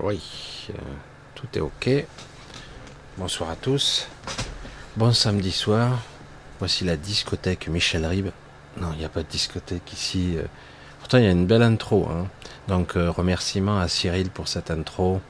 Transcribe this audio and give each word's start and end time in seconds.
Oui, 0.00 0.20
euh, 0.70 0.78
tout 1.34 1.46
est 1.54 1.60
ok. 1.60 1.90
Bonsoir 3.16 3.50
à 3.50 3.56
tous. 3.56 4.08
Bon 4.96 5.12
samedi 5.12 5.50
soir. 5.50 5.98
Voici 6.58 6.84
la 6.84 6.96
discothèque 6.96 7.68
Michel 7.68 8.06
Ribes. 8.06 8.30
Non, 8.80 8.90
il 8.92 8.98
n'y 8.98 9.04
a 9.04 9.08
pas 9.08 9.22
de 9.22 9.28
discothèque 9.28 9.92
ici. 9.92 10.34
euh. 10.36 10.44
Pourtant, 11.00 11.18
il 11.18 11.24
y 11.24 11.26
a 11.26 11.30
une 11.32 11.46
belle 11.46 11.62
intro. 11.62 12.08
hein. 12.08 12.26
Donc, 12.68 12.96
euh, 12.96 13.10
remerciement 13.10 13.78
à 13.80 13.88
Cyril 13.88 14.30
pour 14.30 14.46
cette 14.48 14.70
intro. 14.70 15.20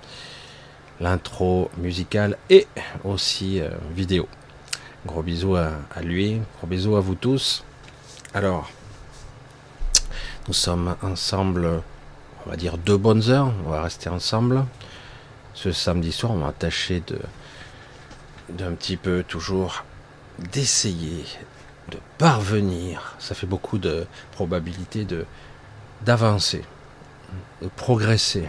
L'intro 1.00 1.70
musicale 1.78 2.36
et 2.50 2.66
aussi 3.04 3.60
euh, 3.60 3.70
vidéo. 3.94 4.28
Gros 5.06 5.22
bisous 5.22 5.56
à, 5.56 5.70
à 5.94 6.02
lui. 6.02 6.40
Gros 6.58 6.66
bisous 6.66 6.96
à 6.96 7.00
vous 7.00 7.14
tous. 7.14 7.64
Alors, 8.34 8.70
nous 10.46 10.54
sommes 10.54 10.96
ensemble, 11.02 11.82
on 12.46 12.50
va 12.50 12.56
dire 12.56 12.78
deux 12.78 12.96
bonnes 12.96 13.28
heures. 13.30 13.52
On 13.66 13.70
va 13.70 13.82
rester 13.82 14.08
ensemble. 14.08 14.64
Ce 15.54 15.72
samedi 15.72 16.12
soir, 16.12 16.32
on 16.32 16.38
va 16.38 16.52
tâcher 16.52 17.02
de 17.06 17.18
d'un 18.48 18.72
petit 18.72 18.96
peu 18.96 19.24
toujours 19.26 19.84
d'essayer 20.38 21.24
de 21.90 21.98
parvenir. 22.16 23.14
Ça 23.18 23.34
fait 23.34 23.46
beaucoup 23.46 23.78
de 23.78 24.06
probabilité 24.32 25.04
de 25.04 25.26
d'avancer, 26.04 26.64
de 27.62 27.68
progresser. 27.68 28.48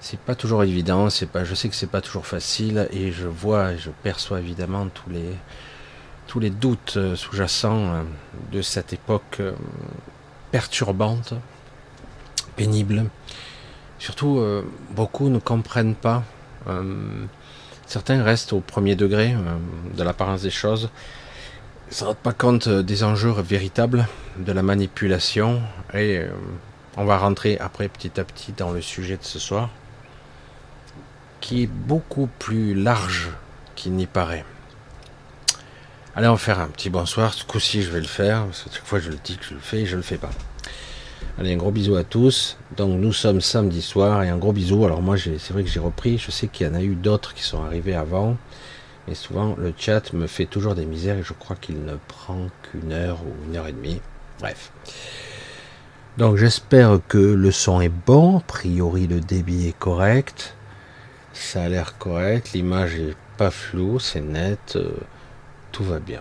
C'est 0.00 0.20
pas 0.20 0.34
toujours 0.34 0.62
évident. 0.62 1.10
C'est 1.10 1.26
pas. 1.26 1.44
Je 1.44 1.54
sais 1.54 1.68
que 1.68 1.74
c'est 1.74 1.90
pas 1.90 2.00
toujours 2.00 2.26
facile 2.26 2.88
et 2.92 3.12
je 3.12 3.26
vois 3.26 3.72
et 3.72 3.78
je 3.78 3.90
perçois 3.90 4.38
évidemment 4.38 4.86
tous 4.88 5.10
les 5.10 5.36
tous 6.26 6.40
les 6.40 6.50
doutes 6.50 6.98
sous-jacents 7.14 7.94
euh, 7.94 8.02
de 8.50 8.62
cette 8.62 8.92
époque 8.92 9.36
euh, 9.40 9.52
perturbante, 10.50 11.34
pénible. 12.56 13.04
Surtout, 13.98 14.38
euh, 14.38 14.62
beaucoup 14.90 15.28
ne 15.28 15.38
comprennent 15.38 15.94
pas. 15.94 16.22
euh, 16.68 17.26
certains 17.86 18.22
restent 18.22 18.52
au 18.52 18.60
premier 18.60 18.96
degré 18.96 19.34
euh, 19.34 19.56
de 19.96 20.02
l'apparence 20.02 20.42
des 20.42 20.50
choses. 20.50 20.90
Ils 21.86 21.90
ne 21.90 21.94
se 21.94 22.04
rendent 22.04 22.16
pas 22.16 22.32
compte 22.32 22.68
des 22.68 23.04
enjeux 23.04 23.32
véritables 23.32 24.08
de 24.38 24.52
la 24.52 24.62
manipulation. 24.62 25.60
Et 25.92 26.22
on 26.96 27.04
va 27.04 27.18
rentrer 27.18 27.58
après 27.58 27.88
petit 27.88 28.18
à 28.18 28.24
petit 28.24 28.52
dans 28.52 28.72
le 28.72 28.80
sujet 28.80 29.16
de 29.16 29.22
ce 29.22 29.38
soir, 29.38 29.68
qui 31.40 31.62
est 31.62 31.66
beaucoup 31.66 32.28
plus 32.38 32.74
large 32.74 33.30
qu'il 33.76 33.92
n'y 33.92 34.06
paraît. 34.06 34.44
Allez, 36.16 36.28
on 36.28 36.32
va 36.32 36.38
faire 36.38 36.60
un 36.60 36.68
petit 36.68 36.90
bonsoir. 36.90 37.34
Ce 37.34 37.44
coup-ci, 37.44 37.82
je 37.82 37.90
vais 37.90 38.00
le 38.00 38.06
faire. 38.06 38.44
Parce 38.44 38.62
que 38.62 38.70
chaque 38.72 38.86
fois, 38.86 39.00
je 39.00 39.10
le 39.10 39.18
dis 39.22 39.36
que 39.36 39.44
je 39.44 39.54
le 39.54 39.60
fais 39.60 39.80
et 39.80 39.86
je 39.86 39.96
le 39.96 40.02
fais 40.02 40.16
pas. 40.16 40.30
Allez, 41.36 41.54
un 41.54 41.56
gros 41.56 41.72
bisou 41.72 41.96
à 41.96 42.04
tous. 42.04 42.56
Donc, 42.76 43.00
nous 43.00 43.12
sommes 43.12 43.40
samedi 43.40 43.82
soir 43.82 44.22
et 44.22 44.28
un 44.28 44.36
gros 44.38 44.52
bisou. 44.52 44.84
Alors, 44.84 45.02
moi, 45.02 45.16
c'est 45.18 45.52
vrai 45.52 45.64
que 45.64 45.68
j'ai 45.68 45.80
repris. 45.80 46.16
Je 46.16 46.30
sais 46.30 46.46
qu'il 46.46 46.64
y 46.66 46.70
en 46.70 46.74
a 46.74 46.82
eu 46.82 46.94
d'autres 46.94 47.34
qui 47.34 47.42
sont 47.42 47.64
arrivés 47.64 47.96
avant. 47.96 48.36
Mais 49.08 49.14
souvent, 49.16 49.56
le 49.58 49.74
chat 49.76 50.12
me 50.12 50.28
fait 50.28 50.46
toujours 50.46 50.76
des 50.76 50.86
misères 50.86 51.18
et 51.18 51.24
je 51.24 51.32
crois 51.32 51.56
qu'il 51.56 51.84
ne 51.84 51.96
prend 52.06 52.46
qu'une 52.62 52.92
heure 52.92 53.18
ou 53.22 53.50
une 53.50 53.56
heure 53.56 53.66
et 53.66 53.72
demie. 53.72 54.00
Bref. 54.38 54.70
Donc, 56.18 56.36
j'espère 56.36 57.00
que 57.08 57.18
le 57.18 57.50
son 57.50 57.80
est 57.80 57.88
bon. 57.88 58.38
A 58.38 58.42
priori, 58.42 59.08
le 59.08 59.20
débit 59.20 59.66
est 59.66 59.78
correct. 59.78 60.54
Ça 61.32 61.64
a 61.64 61.68
l'air 61.68 61.98
correct. 61.98 62.52
L'image 62.54 62.94
est 62.94 63.16
pas 63.38 63.50
floue, 63.50 63.98
c'est 63.98 64.20
net. 64.20 64.76
euh, 64.76 64.92
tout 65.72 65.82
va 65.82 65.98
bien. 65.98 66.20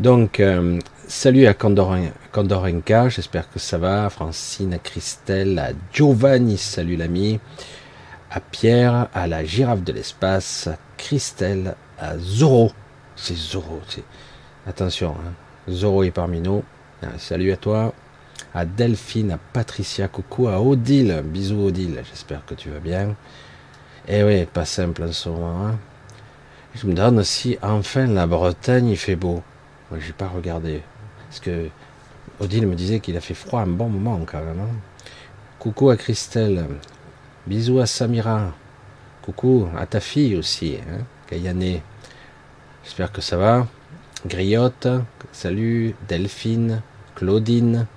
Donc, 0.00 0.40
euh, 0.40 0.78
salut 1.14 1.46
à 1.46 1.52
Candoren- 1.54 2.10
Candorenka, 2.32 3.08
j'espère 3.08 3.48
que 3.48 3.58
ça 3.60 3.78
va. 3.78 4.10
Francine, 4.10 4.74
à 4.74 4.78
Christelle, 4.78 5.58
à 5.60 5.70
Giovanni, 5.92 6.58
salut 6.58 6.96
l'ami. 6.96 7.38
À 8.30 8.40
Pierre, 8.40 9.08
à 9.14 9.28
la 9.28 9.44
girafe 9.44 9.82
de 9.84 9.92
l'espace, 9.92 10.68
Christelle, 10.96 11.76
à 12.00 12.18
Zoro. 12.18 12.72
C'est 13.14 13.36
Zoro. 13.36 13.80
Attention, 14.66 15.12
hein. 15.12 15.32
Zoro 15.70 16.02
est 16.02 16.10
parmi 16.10 16.40
nous. 16.40 16.64
Ah, 17.02 17.06
salut 17.18 17.52
à 17.52 17.56
toi. 17.56 17.94
À 18.52 18.64
Delphine, 18.64 19.30
à 19.32 19.38
Patricia, 19.52 20.08
coucou 20.08 20.48
à 20.48 20.60
Odile. 20.60 21.22
Bisous 21.24 21.66
Odile, 21.66 22.02
j'espère 22.10 22.44
que 22.44 22.54
tu 22.54 22.70
vas 22.70 22.80
bien. 22.80 23.14
Eh 24.08 24.24
oui, 24.24 24.46
pas 24.46 24.64
simple 24.64 25.04
en 25.04 25.12
ce 25.12 25.28
moment. 25.28 25.66
hein. 25.66 25.78
Je 26.74 26.88
me 26.88 26.92
demande 26.94 27.22
si 27.22 27.56
enfin 27.62 28.06
la 28.08 28.26
Bretagne 28.26 28.88
il 28.88 28.96
fait 28.96 29.14
beau. 29.14 29.42
J'ai 29.96 30.12
pas 30.12 30.26
regardé. 30.26 30.82
Parce 31.34 31.46
que 31.46 31.68
Odile 32.38 32.68
me 32.68 32.76
disait 32.76 33.00
qu'il 33.00 33.16
a 33.16 33.20
fait 33.20 33.34
froid 33.34 33.60
un 33.60 33.66
bon 33.66 33.88
moment 33.88 34.20
quand 34.24 34.38
même. 34.38 34.60
hein. 34.60 34.76
Coucou 35.58 35.90
à 35.90 35.96
Christelle. 35.96 36.64
Bisous 37.48 37.80
à 37.80 37.86
Samira. 37.86 38.52
Coucou 39.20 39.66
à 39.76 39.84
ta 39.84 39.98
fille 39.98 40.36
aussi, 40.36 40.76
hein, 40.76 41.00
Kayane. 41.26 41.80
J'espère 42.84 43.10
que 43.10 43.20
ça 43.20 43.36
va. 43.36 43.66
Griotte. 44.24 44.86
Salut. 45.32 45.96
Delphine. 46.06 46.82
Claudine. 47.16 47.88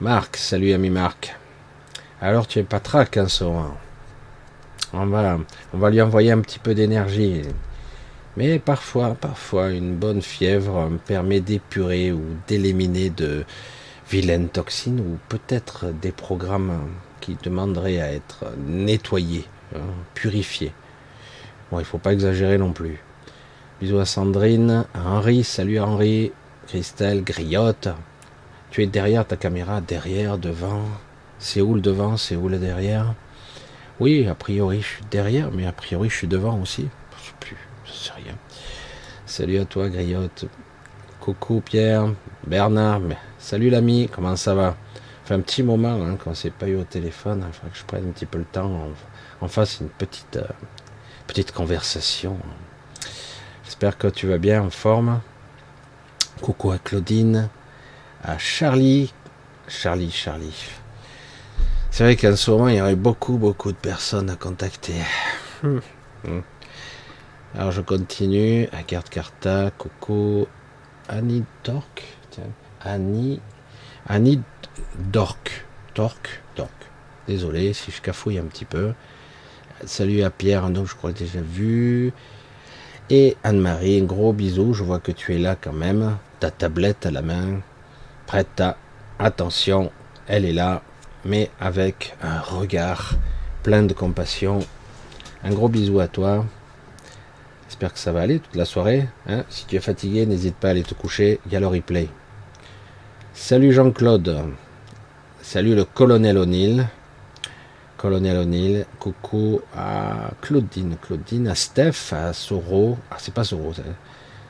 Marc. 0.00 0.38
Salut 0.38 0.72
ami 0.72 0.88
Marc. 0.88 1.36
Alors 2.22 2.46
tu 2.46 2.60
es 2.60 2.62
pas 2.62 2.80
trac 2.80 3.18
en 3.18 3.28
ce 3.28 3.44
on 4.94 5.06
va 5.06 5.90
lui 5.90 6.00
envoyer 6.00 6.32
un 6.32 6.40
petit 6.40 6.60
peu 6.60 6.74
d'énergie. 6.74 7.42
Mais 8.36 8.58
parfois, 8.58 9.14
parfois, 9.14 9.70
une 9.70 9.94
bonne 9.94 10.22
fièvre 10.22 10.88
me 10.90 10.98
permet 10.98 11.40
d'épurer 11.40 12.12
ou 12.12 12.22
d'éliminer 12.48 13.10
de 13.10 13.44
vilaines 14.10 14.48
toxines 14.48 15.00
ou 15.00 15.18
peut-être 15.28 15.86
des 15.92 16.12
programmes 16.12 16.88
qui 17.20 17.36
demanderaient 17.42 18.00
à 18.00 18.12
être 18.12 18.44
nettoyés, 18.66 19.46
hein, 19.74 19.80
purifiés. 20.14 20.72
Bon, 21.70 21.78
il 21.78 21.84
faut 21.84 21.98
pas 21.98 22.12
exagérer 22.12 22.58
non 22.58 22.72
plus. 22.72 22.98
Bisous 23.80 23.98
à 23.98 24.04
Sandrine, 24.04 24.84
à 24.94 25.08
Henri, 25.08 25.44
salut 25.44 25.80
Henri, 25.80 26.32
Christelle, 26.66 27.24
Griotte. 27.24 27.88
Tu 28.70 28.82
es 28.82 28.86
derrière 28.86 29.26
ta 29.26 29.36
caméra, 29.36 29.80
derrière, 29.80 30.38
devant. 30.38 30.82
C'est 31.38 31.60
où 31.60 31.74
le 31.74 31.80
devant, 31.80 32.16
c'est 32.16 32.36
où 32.36 32.48
le 32.48 32.58
derrière? 32.58 33.14
Oui, 34.00 34.26
a 34.26 34.34
priori 34.34 34.80
je 34.80 34.86
suis 34.86 35.04
derrière, 35.10 35.50
mais 35.52 35.66
a 35.66 35.72
priori 35.72 36.08
je 36.08 36.16
suis 36.16 36.26
devant 36.26 36.60
aussi. 36.60 36.88
Je 37.18 37.26
sais 37.26 37.34
plus, 37.38 37.56
je 37.84 37.92
sais 37.92 38.12
rien. 38.12 38.34
Salut 39.36 39.58
à 39.58 39.64
toi, 39.64 39.88
Griotte. 39.88 40.44
Coucou 41.18 41.60
Pierre, 41.60 42.06
Bernard, 42.46 43.00
salut 43.36 43.68
l'ami, 43.68 44.08
comment 44.08 44.36
ça 44.36 44.54
va? 44.54 44.76
Fait 45.24 45.34
un 45.34 45.40
petit 45.40 45.64
moment 45.64 46.00
hein, 46.00 46.14
qu'on 46.14 46.36
s'est 46.36 46.50
pas 46.50 46.68
eu 46.68 46.76
au 46.76 46.84
téléphone, 46.84 47.44
il 47.44 47.52
faudrait 47.52 47.70
que 47.72 47.76
je 47.76 47.84
prenne 47.84 48.08
un 48.08 48.12
petit 48.12 48.26
peu 48.26 48.38
le 48.38 48.44
temps, 48.44 48.70
on, 48.70 48.92
on 49.44 49.48
fasse 49.48 49.80
une 49.80 49.88
petite, 49.88 50.36
euh, 50.36 50.46
petite 51.26 51.50
conversation. 51.50 52.38
J'espère 53.64 53.98
que 53.98 54.06
tu 54.06 54.28
vas 54.28 54.38
bien, 54.38 54.62
en 54.62 54.70
forme. 54.70 55.20
Coucou 56.40 56.70
à 56.70 56.78
Claudine, 56.78 57.48
à 58.22 58.38
Charlie, 58.38 59.12
Charlie, 59.66 60.12
Charlie. 60.12 60.64
C'est 61.90 62.04
vrai 62.04 62.14
qu'en 62.14 62.36
ce 62.36 62.52
moment, 62.52 62.68
il 62.68 62.76
y 62.76 62.80
aurait 62.80 62.94
beaucoup, 62.94 63.36
beaucoup 63.36 63.72
de 63.72 63.78
personnes 63.78 64.30
à 64.30 64.36
contacter. 64.36 64.94
Hmm. 65.64 65.80
Hmm. 66.22 66.40
Alors 67.56 67.70
je 67.70 67.80
continue. 67.80 68.68
Carte 68.88 69.08
Carta, 69.10 69.70
coucou. 69.78 70.48
Annie 71.08 71.44
Dork. 71.62 72.02
Tiens. 72.30 72.42
Annie. 72.80 73.40
Annie 74.08 74.40
Dork. 74.98 75.64
Dork. 75.94 76.42
Dork. 76.56 76.72
Désolé 77.28 77.72
si 77.72 77.92
je 77.92 78.02
cafouille 78.02 78.38
un 78.38 78.44
petit 78.44 78.64
peu. 78.64 78.92
Salut 79.84 80.22
à 80.22 80.30
Pierre, 80.30 80.68
donc 80.70 80.88
je 80.88 80.96
crois 80.96 81.12
déjà 81.12 81.40
vu. 81.40 82.12
Et 83.08 83.36
Anne-Marie, 83.44 84.00
un 84.00 84.04
gros 84.04 84.32
bisou. 84.32 84.74
Je 84.74 84.82
vois 84.82 84.98
que 84.98 85.12
tu 85.12 85.32
es 85.36 85.38
là 85.38 85.54
quand 85.54 85.72
même. 85.72 86.16
Ta 86.40 86.50
tablette 86.50 87.06
à 87.06 87.12
la 87.12 87.22
main. 87.22 87.60
Prête 88.26 88.60
à. 88.60 88.76
Attention, 89.20 89.92
elle 90.26 90.44
est 90.44 90.52
là. 90.52 90.82
Mais 91.24 91.50
avec 91.60 92.16
un 92.20 92.40
regard 92.40 93.12
plein 93.62 93.84
de 93.84 93.92
compassion. 93.94 94.58
Un 95.44 95.50
gros 95.50 95.68
bisou 95.68 96.00
à 96.00 96.08
toi. 96.08 96.44
J'espère 97.68 97.92
que 97.92 97.98
ça 97.98 98.12
va 98.12 98.20
aller 98.20 98.38
toute 98.38 98.54
la 98.56 98.64
soirée. 98.64 99.08
hein. 99.26 99.44
si 99.48 99.66
tu 99.66 99.76
es 99.76 99.80
fatigué, 99.80 100.26
n'hésite 100.26 100.54
pas 100.56 100.68
à 100.68 100.70
aller 100.72 100.82
te 100.82 100.94
coucher. 100.94 101.40
Il 101.46 101.52
y 101.52 101.56
a 101.56 101.60
le 101.60 101.66
replay. 101.66 102.08
Salut 103.32 103.72
Jean-Claude. 103.72 104.44
Salut 105.42 105.74
le 105.74 105.84
colonel 105.84 106.38
O'Neill. 106.38 106.86
Colonel 107.96 108.36
O'Neill. 108.38 108.86
Coucou 108.98 109.60
à 109.76 110.30
Claudine. 110.40 110.96
Claudine, 111.00 111.48
à 111.48 111.54
Steph, 111.54 112.12
à 112.12 112.32
Soro. 112.32 112.96
Ah, 113.10 113.16
c'est 113.18 113.34
pas 113.34 113.44
Soro, 113.44 113.72
c'est- 113.74 113.82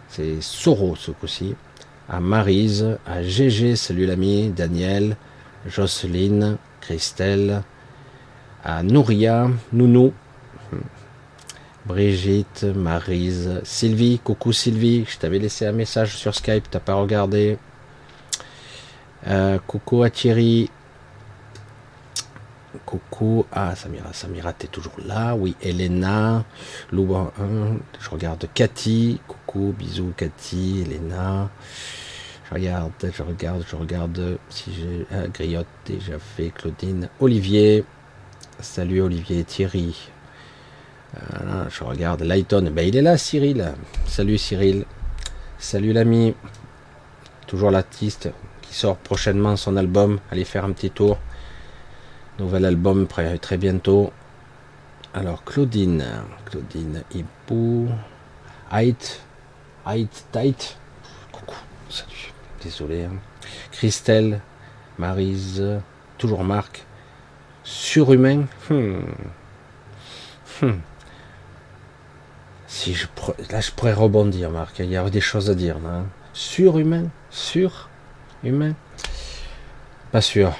c'est 0.09 0.43
Soro 0.43 0.97
ce 0.97 1.11
coup-ci. 1.13 1.55
À 2.09 2.21
Marise, 2.21 2.99
à 3.07 3.23
GG, 3.23 3.77
salut 3.77 4.05
l'ami. 4.07 4.51
Daniel, 4.55 5.17
Jocelyne, 5.67 6.59
Christelle, 6.83 7.63
à 8.63 8.83
Nouria, 8.83 9.49
Nounou. 9.73 10.13
Brigitte, 11.87 12.65
Marise, 12.65 13.61
Sylvie, 13.65 14.19
coucou 14.19 14.53
Sylvie, 14.53 15.05
je 15.07 15.19
t'avais 15.19 15.39
laissé 15.39 15.67
un 15.67 15.73
message 15.73 16.17
sur 16.17 16.35
Skype, 16.35 16.71
t'as 16.71 16.81
pas 16.81 16.95
regardé. 16.95 17.59
Euh, 19.27 19.59
coucou 19.67 20.03
à 20.03 20.11
Thierry, 20.11 20.71
coucou. 22.85 23.47
Ah, 23.53 23.75
Samira, 23.75 24.13
Samira, 24.13 24.53
t'es 24.53 24.67
toujours 24.67 24.95
là. 25.05 25.35
Oui, 25.35 25.57
Elena. 25.63 26.45
Louan, 26.93 27.33
je 28.01 28.11
regarde 28.11 28.47
Cathy. 28.55 29.21
Coucou, 29.27 29.75
bisous 29.77 30.13
Cathy, 30.17 30.83
Elena. 30.83 31.51
Je 32.49 32.55
regarde, 32.55 32.93
je 33.01 33.23
regarde, 33.23 33.65
je 33.69 33.77
regarde 33.77 34.39
si 34.49 34.73
j'ai 34.75 35.07
ah, 35.13 35.27
Griotte 35.29 35.67
déjà 35.87 36.19
fait, 36.19 36.51
Claudine, 36.51 37.09
Olivier. 37.21 37.85
Salut 38.61 39.01
Olivier, 39.01 39.45
Thierry. 39.45 40.11
Je 41.69 41.85
regarde 41.85 42.23
Lighton. 42.23 42.71
Ben, 42.73 42.87
il 42.87 42.97
est 42.97 43.03
là, 43.03 43.17
Cyril. 43.17 43.73
Salut 44.07 44.39
Cyril. 44.39 44.85
Salut 45.59 45.93
l'ami. 45.93 46.35
Toujours 47.47 47.71
l'artiste 47.71 48.31
qui 48.63 48.75
sort 48.75 48.97
prochainement 48.97 49.57
son 49.57 49.77
album. 49.77 50.19
Allez 50.31 50.45
faire 50.45 50.65
un 50.65 50.73
petit 50.73 50.91
tour. 50.91 51.19
Nouvel 52.39 52.65
album 52.65 53.07
très 53.07 53.57
bientôt. 53.59 54.13
Alors 55.17 55.45
Claudine, 55.45 56.05
Claudine 56.45 57.05
Hippo, 57.15 57.87
Height, 58.73 59.23
Height, 59.87 60.27
Tight. 60.33 60.77
Coucou, 61.31 61.55
salut, 61.89 62.33
désolé. 62.61 63.05
Hein. 63.05 63.19
Christelle, 63.71 64.41
Marise, 64.99 65.65
toujours 66.19 66.43
Marc. 66.43 66.85
Surhumain. 67.63 68.47
Hmm. 68.69 69.03
Hmm. 70.61 70.81
Si 72.67 72.94
je 72.94 73.06
là 73.51 73.61
je 73.61 73.71
pourrais 73.71 73.93
rebondir, 73.93 74.51
Marc. 74.51 74.79
Il 74.79 74.91
y 74.91 74.97
a 74.97 75.09
des 75.11 75.21
choses 75.21 75.51
à 75.51 75.55
dire. 75.55 75.77
Hein. 75.87 76.06
Surhumain, 76.33 77.09
surhumain. 77.31 78.75
Pas 80.11 80.21
sûr. 80.21 80.55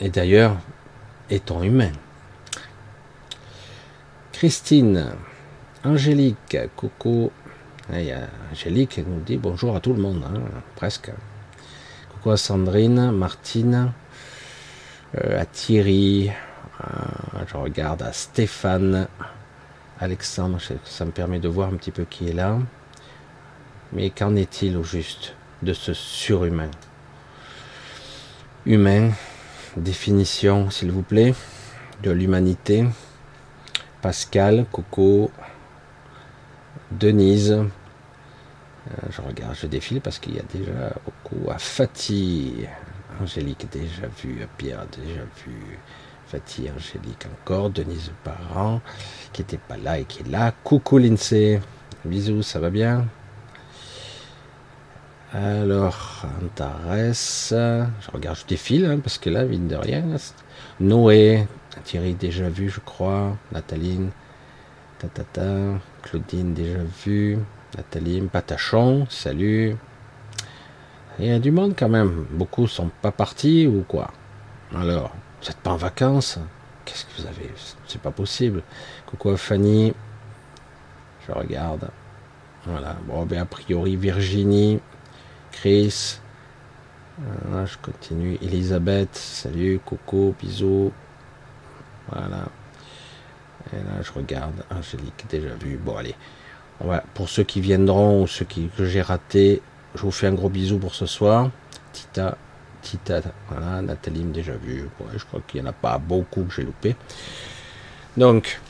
Et 0.00 0.08
d'ailleurs, 0.08 0.56
étant 1.30 1.62
humain. 1.62 1.92
Christine, 4.32 5.12
Angélique, 5.84 6.58
coucou. 6.76 7.30
Il 7.92 8.04
y 8.04 8.12
a 8.12 8.28
Angélique 8.50 8.98
nous 8.98 9.20
dit 9.20 9.36
bonjour 9.36 9.76
à 9.76 9.80
tout 9.80 9.92
le 9.92 10.00
monde, 10.00 10.24
hein, 10.26 10.40
presque. 10.76 11.10
Coucou 12.12 12.30
à 12.30 12.36
Sandrine, 12.36 13.10
Martine, 13.12 13.92
euh, 15.16 15.40
à 15.40 15.44
Thierry, 15.44 16.30
je 17.46 17.56
regarde 17.56 18.02
à 18.02 18.12
Stéphane, 18.12 19.08
Alexandre, 20.02 20.58
ça 20.84 21.04
me 21.04 21.12
permet 21.12 21.38
de 21.38 21.46
voir 21.46 21.68
un 21.68 21.76
petit 21.76 21.92
peu 21.92 22.04
qui 22.04 22.28
est 22.28 22.32
là. 22.32 22.58
Mais 23.92 24.10
qu'en 24.10 24.34
est-il 24.34 24.76
au 24.76 24.82
juste 24.82 25.36
de 25.62 25.72
ce 25.72 25.94
surhumain? 25.94 26.72
Humain, 28.66 29.12
définition, 29.76 30.70
s'il 30.70 30.90
vous 30.90 31.02
plaît, 31.02 31.34
de 32.02 32.10
l'humanité. 32.10 32.84
Pascal, 34.00 34.66
Coco, 34.72 35.30
Denise. 36.90 37.52
Euh, 37.52 37.66
je 39.08 39.22
regarde, 39.22 39.54
je 39.54 39.68
défile 39.68 40.00
parce 40.00 40.18
qu'il 40.18 40.34
y 40.34 40.40
a 40.40 40.44
déjà 40.52 40.94
beaucoup 41.04 41.48
à 41.48 41.58
Fatih. 41.58 42.66
Angélique 43.20 43.70
déjà 43.70 44.08
vu, 44.20 44.44
Pierre 44.58 44.84
déjà 44.86 45.22
vu, 45.46 45.78
Fatih, 46.32 46.70
Angélique 46.74 47.26
encore, 47.26 47.68
Denise 47.68 48.10
Parent 48.24 48.80
qui 49.34 49.42
n'était 49.42 49.58
pas 49.58 49.76
là 49.76 49.98
et 49.98 50.06
qui 50.06 50.20
est 50.20 50.30
là. 50.30 50.54
Coucou 50.64 50.96
Lindsay, 50.96 51.60
bisous, 52.06 52.42
ça 52.42 52.58
va 52.58 52.70
bien? 52.70 53.04
Alors, 55.34 56.24
Antares, 56.42 57.12
je 57.50 58.10
regarde, 58.10 58.38
je 58.38 58.46
défile, 58.46 58.86
hein, 58.86 58.98
parce 58.98 59.18
que 59.18 59.28
là, 59.28 59.44
mine 59.44 59.68
de 59.68 59.76
rien, 59.76 60.04
Noé, 60.80 61.46
Thierry 61.84 62.14
déjà 62.14 62.48
vu, 62.48 62.70
je 62.70 62.80
crois, 62.80 63.36
Nathalie, 63.52 64.00
Tatata, 65.00 65.50
Claudine 66.00 66.54
déjà 66.54 66.78
vu, 67.04 67.36
Nathalie, 67.76 68.22
Patachon, 68.22 69.06
salut. 69.10 69.76
Il 71.18 71.26
y 71.26 71.30
a 71.30 71.38
du 71.38 71.50
monde 71.50 71.74
quand 71.78 71.90
même, 71.90 72.24
beaucoup 72.30 72.66
sont 72.66 72.90
pas 73.02 73.12
partis 73.12 73.66
ou 73.66 73.84
quoi? 73.86 74.10
Alors, 74.74 75.14
vous 75.42 75.48
n'êtes 75.48 75.56
pas 75.58 75.72
en 75.72 75.76
vacances 75.76 76.38
Qu'est-ce 76.84 77.04
que 77.04 77.20
vous 77.20 77.26
avez? 77.26 77.50
C'est 77.86 78.00
pas 78.00 78.10
possible. 78.10 78.62
Coucou 79.06 79.36
Fanny, 79.36 79.92
je 81.26 81.32
regarde. 81.32 81.90
Voilà, 82.66 82.96
bon, 83.06 83.24
ben 83.24 83.40
a 83.40 83.44
priori 83.44 83.96
Virginie, 83.96 84.80
Chris. 85.50 86.20
Je 87.18 87.76
continue. 87.82 88.38
Elisabeth, 88.42 89.14
salut, 89.14 89.80
coucou, 89.84 90.34
bisous. 90.40 90.92
Voilà. 92.08 92.48
Et 93.72 93.76
là, 93.76 94.02
je 94.02 94.12
regarde. 94.12 94.64
Angélique, 94.70 95.24
déjà 95.28 95.54
vu. 95.54 95.76
Bon, 95.76 95.96
allez. 95.96 96.14
pour 97.14 97.28
ceux 97.28 97.44
qui 97.44 97.60
viendront 97.60 98.22
ou 98.22 98.26
ceux 98.26 98.44
qui, 98.44 98.68
que 98.76 98.86
j'ai 98.86 99.02
raté, 99.02 99.62
je 99.94 100.02
vous 100.02 100.10
fais 100.10 100.26
un 100.26 100.34
gros 100.34 100.48
bisou 100.48 100.78
pour 100.78 100.94
ce 100.94 101.06
soir. 101.06 101.50
Tita, 101.92 102.36
Voilà. 103.48 103.82
Nathalie, 103.82 104.24
déjà 104.24 104.52
vu. 104.52 104.88
je 105.16 105.24
crois 105.24 105.40
qu'il 105.46 105.60
n'y 105.60 105.66
en 105.66 105.70
a 105.70 105.74
pas 105.74 105.98
beaucoup 105.98 106.44
que 106.44 106.54
j'ai 106.54 106.62
loupé. 106.62 106.96
Donc, 108.16 108.60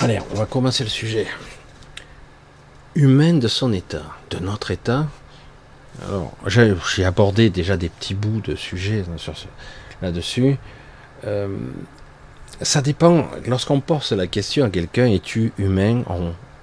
allez, 0.00 0.18
on 0.32 0.34
va 0.36 0.46
commencer 0.46 0.84
le 0.84 0.90
sujet. 0.90 1.26
Humaine 2.94 3.40
de 3.40 3.48
son 3.48 3.72
état, 3.72 4.04
de 4.30 4.38
notre 4.38 4.70
état, 4.70 5.06
alors, 6.08 6.32
j'ai 6.48 7.04
abordé 7.04 7.50
déjà 7.50 7.76
des 7.76 7.88
petits 7.88 8.14
bouts 8.14 8.40
de 8.40 8.54
sujets 8.54 9.04
là-dessus. 10.00 10.56
Euh, 11.24 11.48
ça 12.60 12.80
dépend. 12.80 13.26
Lorsqu'on 13.46 13.80
pose 13.80 14.12
la 14.12 14.26
question 14.26 14.64
à 14.64 14.70
quelqu'un, 14.70 15.06
es-tu 15.06 15.52
humain 15.58 16.02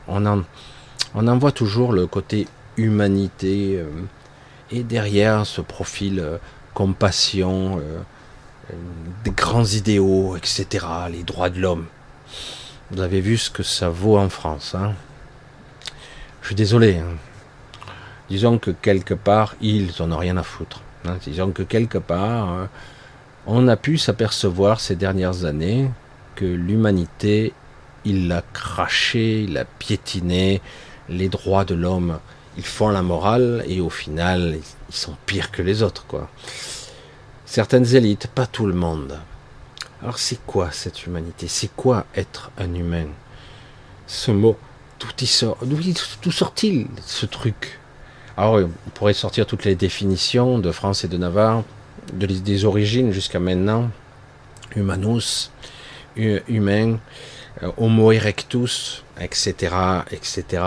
on, 0.07 0.25
en, 0.25 1.37
voit 1.37 1.51
toujours 1.51 1.93
le 1.93 2.07
côté 2.07 2.47
humanité 2.77 3.77
euh, 3.77 3.85
et 4.71 4.83
derrière 4.83 5.45
ce 5.45 5.61
profil 5.61 6.23
euh, 6.79 6.83
compassion, 6.85 7.81
des 9.23 9.31
grands 9.31 9.65
idéaux, 9.65 10.35
etc., 10.37 10.85
les 11.11 11.23
droits 11.23 11.49
de 11.49 11.59
l'homme. 11.59 11.85
Vous 12.91 13.01
avez 13.01 13.21
vu 13.21 13.37
ce 13.37 13.49
que 13.49 13.63
ça 13.63 13.89
vaut 13.89 14.17
en 14.17 14.29
France. 14.29 14.75
Hein 14.75 14.93
Je 16.41 16.47
suis 16.47 16.55
désolé. 16.55 16.97
Hein 16.97 17.17
disons 18.29 18.59
que 18.59 18.71
quelque 18.71 19.13
part, 19.13 19.55
ils 19.61 19.91
n'en 19.99 20.11
ont 20.11 20.17
rien 20.17 20.37
à 20.37 20.43
foutre. 20.43 20.81
Hein. 21.05 21.17
disons 21.23 21.51
que 21.51 21.63
quelque 21.63 21.97
part, 21.97 22.49
hein, 22.49 22.69
on 23.47 23.67
a 23.67 23.77
pu 23.77 23.97
s'apercevoir 23.97 24.79
ces 24.79 24.95
dernières 24.95 25.45
années 25.45 25.89
que 26.35 26.45
l'humanité, 26.45 27.53
il 28.05 28.27
l'a 28.27 28.43
craché, 28.53 29.43
il 29.43 29.53
l'a 29.53 29.65
piétiné, 29.65 30.61
les 31.09 31.29
droits 31.29 31.65
de 31.65 31.75
l'homme, 31.75 32.19
ils 32.59 32.65
font 32.65 32.89
la 32.89 33.01
morale 33.01 33.63
et 33.67 33.79
au 33.79 33.89
final, 33.89 34.59
ils 34.89 34.95
sont 34.95 35.15
pires 35.25 35.49
que 35.49 35.61
les 35.61 35.81
autres, 35.81 36.05
quoi. 36.05 36.29
Certaines 37.45 37.95
élites, 37.95 38.27
pas 38.27 38.47
tout 38.47 38.65
le 38.65 38.73
monde. 38.73 39.17
Alors 40.01 40.19
c'est 40.19 40.39
quoi 40.45 40.69
cette 40.71 41.05
humanité? 41.05 41.47
C'est 41.47 41.71
quoi 41.73 42.05
être 42.15 42.51
un 42.57 42.73
humain? 42.73 43.07
Ce 44.07 44.31
mot, 44.31 44.57
tout 44.97 45.13
y 45.21 45.25
sort, 45.25 45.57
d'où 45.63 46.31
sort-il 46.31 46.87
ce 47.05 47.25
truc? 47.25 47.79
Alors, 48.35 48.55
on 48.55 48.89
pourrait 48.93 49.13
sortir 49.13 49.45
toutes 49.45 49.63
les 49.63 49.75
définitions 49.75 50.59
de 50.59 50.71
France 50.71 51.05
et 51.05 51.07
de 51.07 51.17
Navarre, 51.17 51.63
des 52.11 52.65
origines 52.65 53.11
jusqu'à 53.13 53.39
maintenant. 53.39 53.89
Humanus, 54.75 55.51
humain, 56.15 56.99
euh, 57.63 57.71
Homo 57.77 58.11
erectus, 58.11 59.03
etc., 59.19 59.53
etc. 60.11 60.63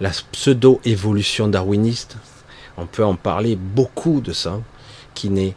La 0.00 0.10
pseudo-évolution 0.32 1.48
darwiniste, 1.48 2.16
on 2.78 2.86
peut 2.86 3.04
en 3.04 3.16
parler 3.16 3.56
beaucoup 3.56 4.22
de 4.22 4.32
ça, 4.32 4.60
qui 5.14 5.28
n'est 5.28 5.54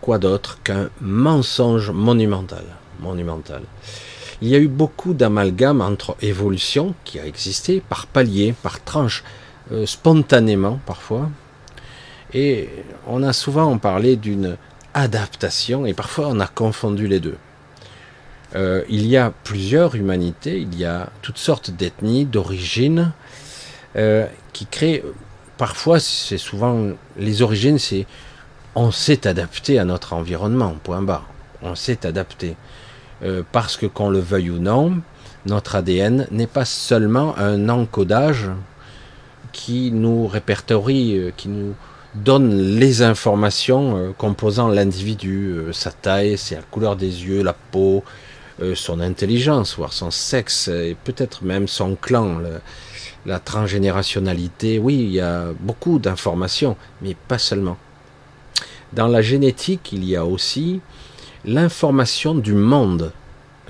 quoi 0.00 0.18
d'autre 0.18 0.58
qu'un 0.64 0.90
mensonge 1.00 1.90
monumental. 1.90 2.64
monumental. 2.98 3.62
Il 4.42 4.48
y 4.48 4.56
a 4.56 4.58
eu 4.58 4.68
beaucoup 4.68 5.14
d'amalgames 5.14 5.82
entre 5.82 6.16
évolution 6.20 6.94
qui 7.04 7.20
a 7.20 7.26
existé 7.26 7.80
par 7.80 8.06
palier, 8.06 8.54
par 8.60 8.82
tranche, 8.82 9.22
euh, 9.70 9.86
spontanément 9.86 10.80
parfois. 10.84 11.30
Et 12.32 12.70
on 13.06 13.22
a 13.22 13.32
souvent 13.32 13.76
parlé 13.78 14.16
d'une 14.16 14.56
adaptation 14.94 15.86
et 15.86 15.94
parfois 15.94 16.28
on 16.28 16.40
a 16.40 16.46
confondu 16.46 17.06
les 17.06 17.20
deux. 17.20 17.36
Euh, 18.56 18.82
il 18.88 19.06
y 19.06 19.16
a 19.16 19.32
plusieurs 19.44 19.94
humanités, 19.94 20.58
il 20.60 20.76
y 20.76 20.84
a 20.84 21.10
toutes 21.22 21.38
sortes 21.38 21.70
d'ethnies, 21.70 22.24
d'origines, 22.24 23.12
euh, 23.96 24.26
qui 24.52 24.66
créent, 24.66 25.02
parfois 25.58 26.00
c'est 26.00 26.38
souvent, 26.38 26.88
les 27.16 27.42
origines 27.42 27.78
c'est 27.78 28.06
on 28.74 28.92
s'est 28.92 29.26
adapté 29.26 29.78
à 29.78 29.84
notre 29.84 30.12
environnement, 30.12 30.74
point 30.82 31.02
barre, 31.02 31.28
on 31.62 31.74
s'est 31.74 32.06
adapté. 32.06 32.56
parce 33.52 33.76
que 33.76 33.84
qu'on 33.84 34.08
le 34.08 34.20
veuille 34.20 34.50
ou 34.50 34.58
non, 34.58 35.02
notre 35.44 35.74
ADN 35.74 36.26
n'est 36.30 36.46
pas 36.46 36.64
seulement 36.64 37.36
un 37.36 37.68
encodage 37.68 38.48
qui 39.52 39.90
nous 39.90 40.26
répertorie, 40.26 41.18
euh, 41.18 41.30
qui 41.36 41.48
nous 41.48 41.74
donne 42.14 42.78
les 42.78 43.02
informations 43.02 43.96
euh, 43.96 44.10
composant 44.16 44.68
l'individu, 44.68 45.52
euh, 45.52 45.72
sa 45.72 45.92
taille, 45.92 46.36
sa 46.36 46.56
couleur 46.56 46.96
des 46.96 47.24
yeux, 47.24 47.42
la 47.42 47.52
peau, 47.52 48.04
euh, 48.62 48.74
son 48.74 49.00
intelligence, 49.00 49.76
voire 49.76 49.92
son 49.92 50.10
sexe, 50.10 50.68
et 50.68 50.96
peut-être 51.04 51.44
même 51.44 51.68
son 51.68 51.94
clan, 51.94 52.38
la 53.26 53.38
transgénérationnalité. 53.38 54.78
Oui, 54.78 54.96
il 54.96 55.12
y 55.12 55.20
a 55.20 55.48
beaucoup 55.60 55.98
d'informations, 55.98 56.76
mais 57.02 57.14
pas 57.28 57.38
seulement. 57.38 57.76
Dans 58.92 59.08
la 59.08 59.22
génétique, 59.22 59.90
il 59.92 60.04
y 60.04 60.16
a 60.16 60.24
aussi 60.24 60.80
l'information 61.44 62.34
du 62.34 62.54
monde. 62.54 63.12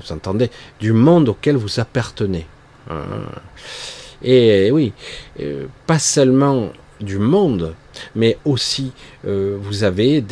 Vous 0.01 0.13
entendez 0.13 0.51
Du 0.79 0.93
monde 0.93 1.29
auquel 1.29 1.57
vous 1.57 1.79
appartenez. 1.79 2.47
Ah. 2.89 3.05
Et 4.23 4.71
oui, 4.71 4.93
pas 5.87 5.99
seulement 5.99 6.71
du 7.01 7.19
monde, 7.19 7.75
mais 8.15 8.37
aussi 8.45 8.93
euh, 9.27 9.57
vous 9.61 9.85
avez 9.85 10.23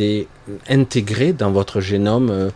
intégré 0.68 1.32
dans 1.32 1.50
votre 1.50 1.80
génome 1.80 2.30
euh, 2.30 2.50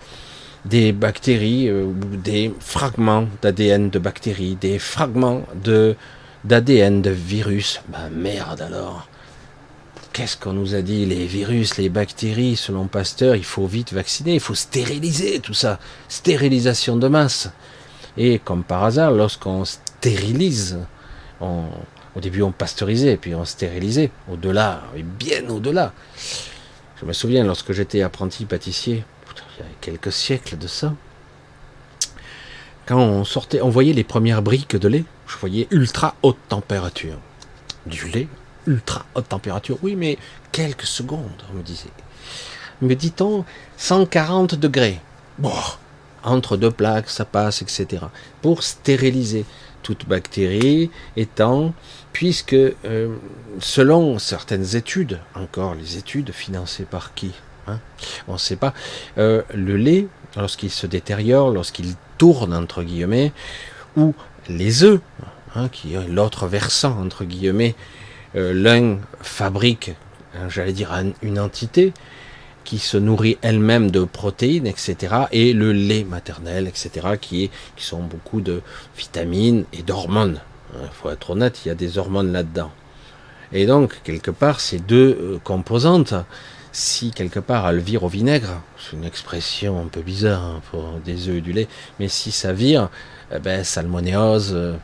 des 0.65 0.93
bactéries 0.93 1.69
euh, 1.69 1.87
des 2.23 2.53
fragments 2.61 3.27
d'ADN 3.41 3.91
de 3.91 3.99
bactéries, 3.99 4.57
des 4.61 4.79
fragments 4.79 5.43
de 5.65 5.97
d'ADN 6.45 7.03
de 7.03 7.11
virus. 7.11 7.81
Ben 7.89 8.09
merde 8.11 8.61
alors. 8.61 9.09
Qu'est-ce 10.13 10.37
qu'on 10.37 10.53
nous 10.53 10.75
a 10.75 10.83
dit 10.83 11.07
Les 11.07 11.27
virus, 11.27 11.79
les 11.79 11.89
bactéries, 11.89 12.57
selon 12.57 12.87
Pasteur, 12.87 13.35
il 13.35 13.45
faut 13.45 13.67
vite 13.67 13.95
vacciner, 13.95 14.35
il 14.35 14.41
faut 14.41 14.55
stériliser 14.55 15.41
tout 15.41 15.55
ça. 15.55 15.79
Stérilisation 16.09 16.97
de 16.97 17.09
masse. 17.09 17.49
Et 18.19 18.39
comme 18.39 18.63
par 18.63 18.85
hasard, 18.85 19.13
lorsqu'on 19.13 19.65
stérilise, 19.65 20.79
au 21.41 22.21
début, 22.21 22.43
on 22.43 22.53
pasteurisait, 22.53 23.17
puis 23.17 23.35
on 23.35 23.45
stérilisait. 23.45 24.11
Au-delà, 24.31 24.83
et 24.97 25.03
bien 25.03 25.49
au-delà. 25.49 25.93
Je 27.01 27.07
me 27.07 27.15
souviens, 27.15 27.45
lorsque 27.45 27.73
j'étais 27.73 28.03
apprenti 28.03 28.45
pâtissier, 28.45 29.05
il 29.59 29.65
y 29.65 29.67
a 29.67 29.71
quelques 29.81 30.13
siècles 30.13 30.59
de 30.59 30.67
ça, 30.67 30.93
quand 32.87 32.99
on 32.99 33.25
sortait, 33.25 33.61
on 33.61 33.69
voyait 33.69 33.93
les 33.93 34.05
premières 34.05 34.43
briques 34.43 34.77
de 34.77 34.89
lait, 34.89 35.05
je 35.27 35.37
voyais 35.37 35.69
ultra 35.71 36.15
haute 36.23 36.39
température. 36.49 37.19
Du 37.87 38.09
lait, 38.09 38.29
ultra 38.67 39.05
haute 39.15 39.29
température. 39.29 39.79
Oui, 39.83 39.97
mais 39.97 40.19
quelques 40.51 40.87
secondes, 40.87 41.43
on 41.51 41.57
me 41.57 41.63
disait. 41.63 41.91
Me 42.81 42.95
dit-on 42.95 43.45
140 43.77 44.55
degrés. 44.57 45.01
Bon, 45.39 45.53
entre 46.25 46.57
deux 46.57 46.71
plaques, 46.71 47.09
ça 47.09 47.25
passe, 47.25 47.63
etc. 47.63 48.05
Pour 48.41 48.63
stériliser 48.63 49.45
toute 49.83 50.09
bactérie 50.09 50.91
étant 51.17 51.75
puisque 52.13 52.55
euh, 52.55 53.17
selon 53.59 54.19
certaines 54.19 54.77
études, 54.77 55.19
encore 55.35 55.75
les 55.75 55.97
études 55.97 56.33
financées 56.33 56.85
par 56.85 57.15
qui 57.15 57.33
hein, 57.67 57.81
On 58.29 58.35
ne 58.35 58.39
sait 58.39 58.57
pas. 58.57 58.75
Euh, 59.19 59.43
le 59.55 59.77
lait, 59.77 60.07
lorsqu'il 60.37 60.71
se 60.71 60.87
détériore, 60.87 61.51
lorsqu'il 61.51 61.95
tourne 62.19 62.55
entre 62.55 62.83
guillemets, 62.83 63.33
ou 63.97 64.15
les 64.49 64.85
œufs, 64.85 65.01
hein, 65.55 65.69
qui 65.69 65.95
est 65.95 66.09
l'autre 66.09 66.47
versant 66.47 66.99
entre 67.01 67.25
guillemets, 67.25 67.75
euh, 68.35 68.53
l'un 68.55 68.99
fabrique, 69.21 69.93
hein, 70.35 70.49
j'allais 70.49 70.73
dire 70.73 70.93
une 71.23 71.39
entité 71.39 71.93
qui 72.65 72.79
se 72.79 72.97
nourrit 72.97 73.39
elle-même 73.43 73.91
de 73.91 74.05
protéines, 74.05 74.67
etc., 74.67 75.15
et 75.33 75.53
le 75.53 75.73
lait 75.73 76.05
maternel, 76.05 76.69
etc., 76.69 77.17
qui, 77.21 77.45
est, 77.45 77.51
qui 77.77 77.85
sont 77.85 78.03
beaucoup 78.03 78.41
de 78.41 78.63
vitamines 78.97 79.65
et 79.73 79.83
d'hormones. 79.83 80.41
Il 80.75 80.89
faut 80.93 81.11
être 81.11 81.31
honnête, 81.31 81.61
il 81.65 81.69
y 81.69 81.71
a 81.71 81.75
des 81.75 81.99
hormones 81.99 82.33
là-dedans. 82.33 82.71
Et 83.53 83.67
donc, 83.67 84.01
quelque 84.05 84.31
part, 84.31 84.61
ces 84.61 84.79
deux 84.79 85.19
euh, 85.21 85.39
composantes, 85.45 86.15
si 86.73 87.11
quelque 87.11 87.39
part 87.39 87.69
elles 87.69 87.81
virent 87.81 88.05
au 88.05 88.09
vinaigre, 88.09 88.63
c'est 88.79 88.97
une 88.97 89.05
expression 89.05 89.79
un 89.81 89.89
peu 89.89 90.01
bizarre 90.01 90.43
hein, 90.43 90.63
pour 90.71 90.95
des 91.05 91.29
œufs 91.29 91.37
et 91.37 91.41
du 91.41 91.53
lait, 91.53 91.69
mais 92.01 92.09
si 92.09 92.33
ça 92.33 92.53
vire, 92.53 92.89
eh 93.35 93.39
ben, 93.39 93.63
salmonéose, 93.63 94.77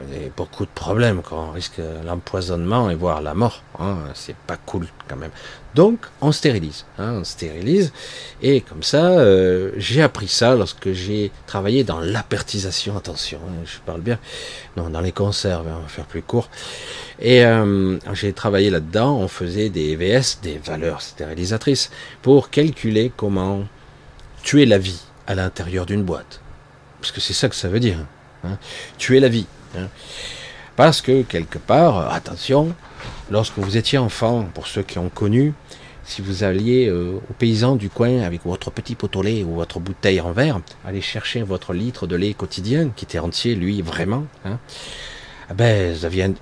euh, 0.00 0.26
et 0.26 0.32
beaucoup 0.36 0.64
de 0.64 0.70
problèmes, 0.70 1.22
quand 1.22 1.48
on 1.48 1.52
risque 1.52 1.80
l'empoisonnement 2.04 2.90
et 2.90 2.94
voire 2.94 3.20
la 3.20 3.34
mort. 3.34 3.62
Hein, 3.78 3.98
c'est 4.14 4.36
pas 4.36 4.56
cool 4.56 4.86
quand 5.08 5.16
même. 5.16 5.30
Donc 5.74 6.06
on 6.20 6.32
stérilise, 6.32 6.84
hein, 6.98 7.18
on 7.20 7.24
stérilise. 7.24 7.92
Et 8.42 8.60
comme 8.60 8.82
ça, 8.82 9.10
euh, 9.10 9.70
j'ai 9.76 10.02
appris 10.02 10.28
ça 10.28 10.54
lorsque 10.54 10.92
j'ai 10.92 11.30
travaillé 11.46 11.84
dans 11.84 12.00
l'apertisation. 12.00 12.96
Attention, 12.96 13.38
hein, 13.48 13.62
je 13.64 13.78
parle 13.86 14.00
bien. 14.00 14.18
Non, 14.76 14.90
dans 14.90 15.00
les 15.00 15.12
conserves, 15.12 15.66
on 15.68 15.82
va 15.82 15.88
faire 15.88 16.06
plus 16.06 16.22
court. 16.22 16.48
Et 17.20 17.44
euh, 17.44 17.98
j'ai 18.14 18.32
travaillé 18.32 18.70
là-dedans. 18.70 19.16
On 19.16 19.28
faisait 19.28 19.68
des 19.68 19.94
VS, 19.96 20.40
des 20.42 20.58
valeurs 20.58 21.02
stérilisatrices, 21.02 21.90
pour 22.22 22.50
calculer 22.50 23.12
comment 23.16 23.64
tuer 24.42 24.66
la 24.66 24.78
vie 24.78 25.00
à 25.26 25.34
l'intérieur 25.34 25.86
d'une 25.86 26.02
boîte. 26.02 26.40
Parce 27.00 27.12
que 27.12 27.20
c'est 27.20 27.32
ça 27.32 27.48
que 27.48 27.54
ça 27.54 27.68
veut 27.68 27.80
dire. 27.80 27.98
Hein. 28.44 28.58
Tuer 28.98 29.20
la 29.20 29.28
vie. 29.28 29.46
Hein. 29.76 29.88
Parce 30.76 31.00
que 31.00 31.22
quelque 31.22 31.58
part, 31.58 32.12
attention, 32.12 32.74
lorsque 33.30 33.58
vous 33.58 33.76
étiez 33.76 33.98
enfant, 33.98 34.48
pour 34.54 34.66
ceux 34.66 34.82
qui 34.82 34.98
ont 34.98 35.10
connu, 35.10 35.52
si 36.04 36.22
vous 36.22 36.42
alliez 36.42 36.88
euh, 36.88 37.20
aux 37.30 37.32
paysans 37.34 37.76
du 37.76 37.88
coin 37.88 38.22
avec 38.22 38.44
votre 38.44 38.70
petit 38.70 38.94
pot 38.94 39.14
au 39.14 39.22
lait 39.22 39.44
ou 39.44 39.54
votre 39.54 39.78
bouteille 39.78 40.20
en 40.20 40.32
verre, 40.32 40.60
aller 40.84 41.00
chercher 41.00 41.42
votre 41.42 41.72
litre 41.72 42.06
de 42.06 42.16
lait 42.16 42.34
quotidien, 42.34 42.90
qui 42.94 43.04
était 43.04 43.18
entier, 43.18 43.54
lui, 43.54 43.82
vraiment, 43.82 44.24
hein, 44.44 44.58
eh 45.50 45.54
ben, 45.54 45.94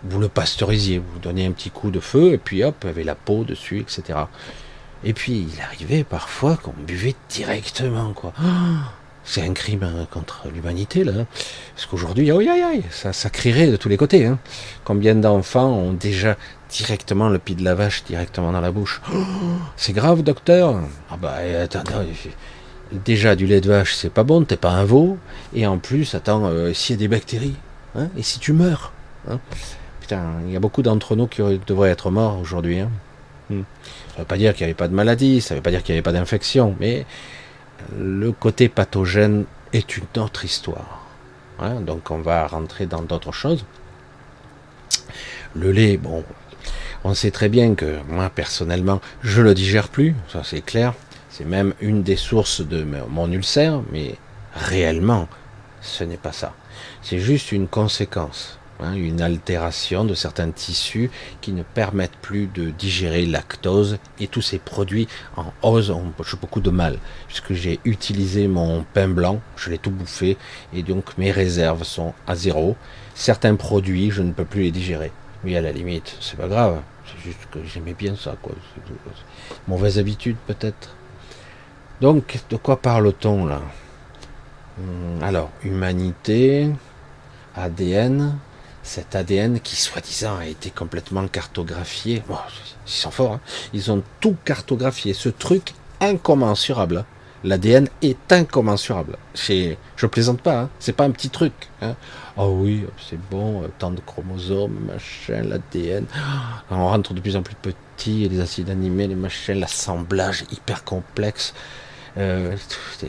vous 0.05 0.21
le 0.21 0.29
pasteurisiez, 0.29 0.99
vous 0.99 1.19
donniez 1.19 1.47
un 1.47 1.53
petit 1.53 1.71
coup 1.71 1.91
de 1.91 2.01
feu, 2.01 2.33
et 2.33 2.39
puis 2.39 2.63
hop, 2.65 2.85
avait 2.85 3.05
la 3.05 3.15
peau 3.15 3.45
dessus, 3.45 3.81
etc. 3.81 4.21
Et 5.05 5.13
puis, 5.13 5.47
il 5.53 5.61
arrivait 5.61 6.05
parfois 6.05 6.57
qu'on 6.57 6.73
buvait 6.73 7.15
directement, 7.29 8.13
quoi. 8.13 8.33
C'est 9.29 9.43
un 9.43 9.53
crime 9.53 9.83
hein, 9.83 10.07
contre 10.11 10.47
l'humanité, 10.55 11.05
là. 11.05 11.13
Hein. 11.15 11.27
Parce 11.75 11.85
qu'aujourd'hui, 11.85 12.33
oh, 12.33 12.41
ça, 12.91 13.13
ça 13.13 13.29
crierait 13.29 13.67
de 13.67 13.77
tous 13.77 13.91
les 13.91 13.99
côtés. 13.99 14.25
Hein. 14.25 14.39
Combien 14.85 15.15
d'enfants 15.15 15.69
ont 15.69 15.93
déjà 15.93 16.39
directement 16.71 17.29
le 17.29 17.39
pied 17.39 17.55
de 17.55 17.63
la 17.63 17.75
vache 17.75 18.05
directement 18.05 18.53
dans 18.53 18.63
la 18.63 18.73
bouche? 18.73 19.03
C'est 19.77 19.93
grave, 19.93 20.23
docteur 20.23 20.81
Ah 21.11 21.19
bah, 21.21 21.35
attends, 21.63 21.83
déjà 23.05 23.37
du 23.37 23.47
lait 23.47 23.61
de 23.61 23.69
vache, 23.69 23.95
c'est 23.95 24.09
pas 24.09 24.25
bon, 24.25 24.45
t'es 24.45 24.57
pas 24.57 24.71
un 24.71 24.85
veau. 24.85 25.19
Et 25.55 25.67
en 25.67 25.77
plus, 25.77 26.15
attends, 26.15 26.47
euh, 26.47 26.73
s'il 26.73 26.97
y 26.97 26.99
a 26.99 27.01
des 27.01 27.09
bactéries, 27.09 27.57
hein, 27.97 28.09
et 28.17 28.23
si 28.23 28.39
tu 28.39 28.55
meurs 28.55 28.93
Putain, 30.01 30.23
il 30.47 30.53
y 30.55 30.57
a 30.57 30.61
beaucoup 30.61 30.81
d'entre 30.81 31.17
nous 31.17 31.27
qui 31.27 31.43
devraient 31.67 31.91
être 31.91 32.11
morts 32.11 32.39
aujourd'hui. 32.41 32.81
Hmm. 33.51 33.61
Ça 34.15 34.21
veut 34.21 34.25
pas 34.25 34.39
dire 34.39 34.55
qu'il 34.55 34.65
n'y 34.65 34.71
avait 34.71 34.75
pas 34.75 34.89
de 34.89 34.95
maladie, 34.95 35.43
ça 35.43 35.55
veut 35.55 35.61
pas 35.61 35.71
dire 35.71 35.83
qu'il 35.83 35.93
n'y 35.95 35.99
avait 35.99 36.03
pas 36.03 36.13
d'infection, 36.13 36.75
mais 36.81 37.05
le 37.99 38.33
côté 38.33 38.69
pathogène 38.69 39.45
est 39.73 39.97
une 39.97 40.07
autre 40.17 40.45
histoire. 40.45 41.07
Hein, 41.59 41.81
donc 41.81 42.11
on 42.11 42.19
va 42.19 42.47
rentrer 42.47 42.87
dans 42.87 43.03
d'autres 43.03 43.33
choses. 43.33 43.65
Le 45.55 45.73
lait, 45.73 45.97
bon, 45.97 46.25
on 47.05 47.15
sait 47.15 47.31
très 47.31 47.49
bien 47.49 47.75
que 47.75 47.99
moi 48.09 48.31
personnellement, 48.31 49.01
je 49.23 49.43
le 49.43 49.55
digère 49.55 49.89
plus, 49.89 50.15
ça 50.29 50.43
c'est 50.45 50.61
clair. 50.61 50.95
C'est 51.31 51.45
même 51.45 51.75
une 51.81 52.03
des 52.03 52.17
sources 52.17 52.63
de 52.63 52.85
mon 53.09 53.31
ulcère, 53.31 53.81
mais 53.93 54.17
réellement, 54.55 55.29
ce 55.81 56.03
n'est 56.03 56.17
pas 56.17 56.33
ça. 56.33 56.53
C'est 57.03 57.21
juste 57.21 57.53
une 57.53 57.69
conséquence. 57.69 58.58
Hein, 58.81 58.95
une 58.95 59.21
altération 59.21 60.05
de 60.05 60.15
certains 60.15 60.53
tissus 60.53 61.11
qui 61.41 61.51
ne 61.51 61.65
permettent 61.65 62.17
plus 62.23 62.47
de 62.47 62.71
digérer 62.71 63.27
lactose 63.27 63.99
et 64.21 64.29
tous 64.29 64.41
ces 64.41 64.59
produits 64.59 65.09
en 65.37 65.53
ose 65.63 65.91
ont 65.91 66.13
beaucoup 66.41 66.61
de 66.61 66.71
mal 66.71 66.99
puisque 67.27 67.55
j'ai 67.55 67.81
utilisé 67.85 68.47
mon 68.47 68.85
pain 68.95 69.09
blanc, 69.09 69.41
je 69.57 69.71
l'ai 69.71 69.79
tout 69.79 69.91
bouffé 69.91 70.37
et 70.73 70.85
donc 70.85 71.19
mes 71.19 71.33
réserves 71.33 71.83
sont 71.83 72.15
à 72.29 72.37
zéro. 72.37 72.77
Certains 73.17 73.57
produits, 73.57 74.13
je 74.13 74.23
ne 74.23 74.31
peux 74.31 74.45
plus 74.45 74.63
les 74.63 74.71
digérer. 74.71 75.11
Mais 75.43 75.57
à 75.57 75.61
la 75.61 75.73
limite, 75.73 76.17
c'est 76.21 76.37
pas 76.37 76.47
grave, 76.47 76.81
c'est 77.05 77.21
juste 77.21 77.49
que 77.51 77.59
j'aimais 77.65 77.95
bien 77.95 78.15
ça 78.15 78.37
quoi. 78.41 78.55
Mauvaise 79.67 79.99
habitude 79.99 80.37
peut-être. 80.47 80.95
Donc 82.01 82.39
de 82.49 82.57
quoi 82.57 82.81
parle-t-on 82.81 83.45
là? 83.47 83.61
Hum, 84.79 85.21
Alors, 85.21 85.51
humanité, 85.65 86.71
ADN, 87.57 88.39
cet 88.89 89.15
ADN 89.15 89.61
qui 89.61 89.77
soi-disant 89.77 90.39
a 90.39 90.47
été 90.47 90.71
complètement 90.71 91.29
cartographié. 91.29 92.23
Bon, 92.27 92.37
ils 92.87 92.91
sont 92.91 93.11
forts, 93.11 93.35
hein. 93.35 93.41
ils 93.75 93.93
ont 93.93 94.03
tout 94.21 94.35
cartographié. 94.47 95.13
Ce 95.13 95.29
truc 95.29 95.75
incommensurable. 96.01 97.05
L'ADN 97.45 97.89
est 98.03 98.33
incommensurable. 98.33 99.17
Je 99.35 100.07
plaisante 100.07 100.41
pas, 100.41 100.63
hein. 100.63 100.71
c'est 100.81 100.95
pas 100.95 101.05
un 101.05 101.11
petit 101.11 101.29
truc. 101.29 101.53
Hein. 101.83 101.95
Oh 102.37 102.57
oui, 102.57 102.85
c'est 103.09 103.21
bon, 103.31 103.63
tant 103.79 103.91
de 103.91 104.01
chromosomes, 104.01 104.77
machin, 104.87 105.43
l'ADN. 105.43 106.07
On 106.71 106.89
rentre 106.89 107.15
de 107.15 107.21
plus 107.21 107.37
en 107.37 107.43
plus 107.43 107.55
petit, 107.55 108.29
les 108.29 108.41
acides 108.41 108.71
animés, 108.71 109.07
les 109.07 109.15
machins, 109.15 109.61
l'assemblage 109.61 110.45
hyper 110.51 110.83
complexe. 110.83 111.55
Euh, 112.17 112.57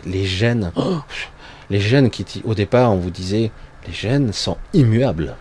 les 0.06 0.26
gènes. 0.26 0.72
Oh, 0.76 1.00
les 1.70 1.80
gènes 1.80 2.10
qui, 2.10 2.26
au 2.44 2.54
départ, 2.54 2.92
on 2.92 2.98
vous 2.98 3.12
disait, 3.12 3.50
les 3.88 3.94
gènes 3.94 4.34
sont 4.34 4.58
immuables. 4.74 5.36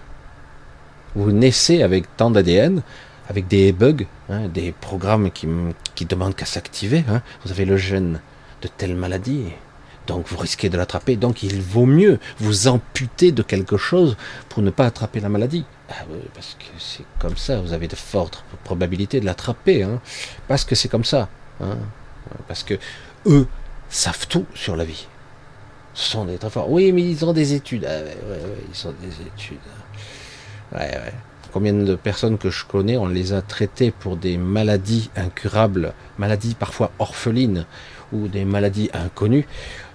Vous 1.14 1.32
naissez 1.32 1.82
avec 1.82 2.16
tant 2.16 2.30
d'ADN, 2.30 2.82
avec 3.28 3.48
des 3.48 3.72
bugs, 3.72 4.06
hein, 4.28 4.48
des 4.48 4.72
programmes 4.72 5.30
qui, 5.30 5.48
qui 5.94 6.06
demandent 6.06 6.34
qu'à 6.34 6.46
s'activer. 6.46 7.04
Hein. 7.08 7.22
Vous 7.44 7.52
avez 7.52 7.64
le 7.64 7.76
gène 7.76 8.20
de 8.62 8.68
telle 8.68 8.96
maladie, 8.96 9.44
donc 10.06 10.26
vous 10.28 10.38
risquez 10.38 10.68
de 10.68 10.76
l'attraper. 10.76 11.16
Donc 11.16 11.42
il 11.42 11.60
vaut 11.60 11.86
mieux 11.86 12.18
vous 12.38 12.68
amputer 12.68 13.30
de 13.32 13.42
quelque 13.42 13.76
chose 13.76 14.16
pour 14.48 14.62
ne 14.62 14.70
pas 14.70 14.86
attraper 14.86 15.20
la 15.20 15.28
maladie. 15.28 15.64
Ah 15.90 16.04
parce 16.34 16.56
que 16.58 16.64
c'est 16.78 17.04
comme 17.18 17.36
ça, 17.36 17.60
vous 17.60 17.72
avez 17.72 17.88
de 17.88 17.96
fortes 17.96 18.44
probabilités 18.64 19.20
de 19.20 19.24
l'attraper, 19.24 19.82
hein, 19.82 20.00
parce 20.48 20.64
que 20.64 20.74
c'est 20.74 20.88
comme 20.88 21.04
ça. 21.04 21.28
Hein, 21.60 21.78
parce 22.46 22.62
que 22.62 22.74
eux 23.26 23.46
savent 23.88 24.26
tout 24.28 24.46
sur 24.54 24.76
la 24.76 24.84
vie. 24.84 25.06
Ce 25.94 26.12
sont 26.12 26.26
des 26.26 26.38
très 26.38 26.50
forts. 26.50 26.70
Oui, 26.70 26.92
mais 26.92 27.02
ils 27.02 27.24
ont 27.24 27.32
des 27.32 27.54
études. 27.54 27.84
Ah, 27.84 28.00
ils 28.72 28.86
ont 28.86 28.94
des 29.00 29.26
études. 29.26 29.58
Ouais, 30.72 30.90
ouais. 30.90 31.14
Combien 31.52 31.72
de 31.72 31.94
personnes 31.94 32.36
que 32.36 32.50
je 32.50 32.64
connais, 32.64 32.96
on 32.98 33.08
les 33.08 33.32
a 33.32 33.40
traitées 33.40 33.90
pour 33.90 34.16
des 34.16 34.36
maladies 34.36 35.10
incurables, 35.16 35.94
maladies 36.18 36.54
parfois 36.54 36.90
orphelines 36.98 37.64
ou 38.12 38.28
des 38.28 38.44
maladies 38.44 38.90
inconnues. 38.92 39.46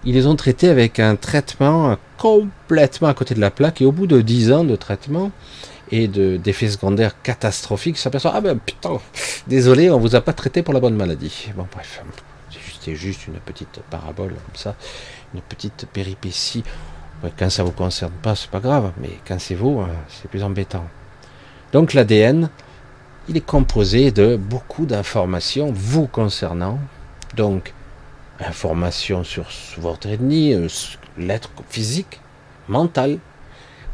Ils 0.04 0.16
les 0.16 0.26
ont 0.26 0.36
traitées 0.36 0.70
avec 0.70 1.00
un 1.00 1.16
traitement 1.16 1.98
complètement 2.18 3.08
à 3.08 3.14
côté 3.14 3.36
de 3.36 3.40
la 3.40 3.52
plaque 3.52 3.82
et 3.82 3.86
au 3.86 3.92
bout 3.92 4.08
de 4.08 4.22
10 4.22 4.52
ans 4.52 4.64
de 4.64 4.76
traitement, 4.76 5.32
et 5.92 6.08
d'effets 6.08 6.70
secondaires 6.70 7.22
catastrophiques, 7.22 7.98
s'aperçoit 7.98 8.32
ah 8.34 8.42
ben 8.42 8.58
putain, 8.58 9.00
désolé, 9.48 9.92
on 9.92 10.00
vous 10.00 10.16
a 10.16 10.22
pas 10.22 10.34
traité 10.34 10.64
pour 10.64 10.74
la 10.74 10.80
bonne 10.80 10.96
maladie. 10.96 11.52
Bon 11.56 11.68
bref, 11.72 12.02
c'était 12.50 12.96
juste 12.96 13.28
une 13.28 13.36
petite 13.36 13.80
parabole 13.92 14.30
comme 14.30 14.56
ça, 14.56 14.76
une 15.36 15.42
petite 15.42 15.86
péripétie. 15.94 16.64
Quand 17.38 17.50
ça 17.50 17.64
vous 17.64 17.72
concerne 17.72 18.12
pas, 18.22 18.36
c'est 18.36 18.50
pas 18.50 18.60
grave, 18.60 18.92
mais 19.00 19.12
quand 19.28 19.40
c'est 19.40 19.56
vous, 19.56 19.80
hein, 19.80 19.90
c'est 20.10 20.30
plus 20.30 20.44
embêtant. 20.44 20.86
Donc 21.72 21.94
l'ADN, 21.94 22.50
il 23.30 23.38
est 23.38 23.46
composé 23.46 24.12
de 24.12 24.36
beaucoup 24.36 24.86
d'informations 24.86 25.72
vous 25.74 26.08
concernant. 26.08 26.80
Donc 27.36 27.74
informations 28.40 29.24
sur 29.24 29.46
votre 29.78 30.08
ethnie, 30.08 30.54
euh, 30.54 30.68
l'être 31.18 31.50
physique, 31.70 32.20
mental, 32.68 33.20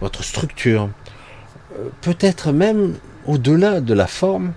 votre 0.02 0.24
structure, 0.24 0.90
euh, 1.78 1.90
peut-être 2.02 2.52
même 2.52 2.96
au-delà 3.28 3.82
de 3.82 3.94
la 3.94 4.08
forme, 4.08 4.54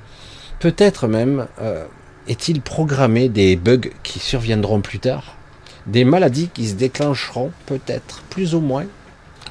peut-être 0.61 1.07
même 1.07 1.47
euh, 1.61 1.85
est-il 2.29 2.63
programmé 2.63 3.29
des 3.29 3.57
bugs 3.57 3.91
qui 4.03 4.19
surviendront 4.19 4.81
plus 4.81 4.99
tard, 4.99 5.37
des 5.87 6.05
maladies 6.05 6.49
qui 6.49 6.69
se 6.69 6.75
déclencheront 6.75 7.53
peut-être, 7.67 8.23
plus 8.31 8.55
ou 8.55 8.61
moins, 8.61 8.87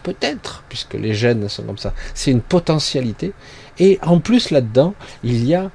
peut-être, 0.03 0.63
puisque 0.69 0.93
les 0.93 1.13
gènes 1.13 1.47
sont 1.49 1.63
comme 1.63 1.77
ça. 1.77 1.93
C'est 2.13 2.31
une 2.31 2.41
potentialité. 2.41 3.33
Et 3.79 3.99
en 4.01 4.19
plus 4.19 4.51
là-dedans, 4.51 4.93
il 5.23 5.45
y 5.45 5.55
a 5.55 5.71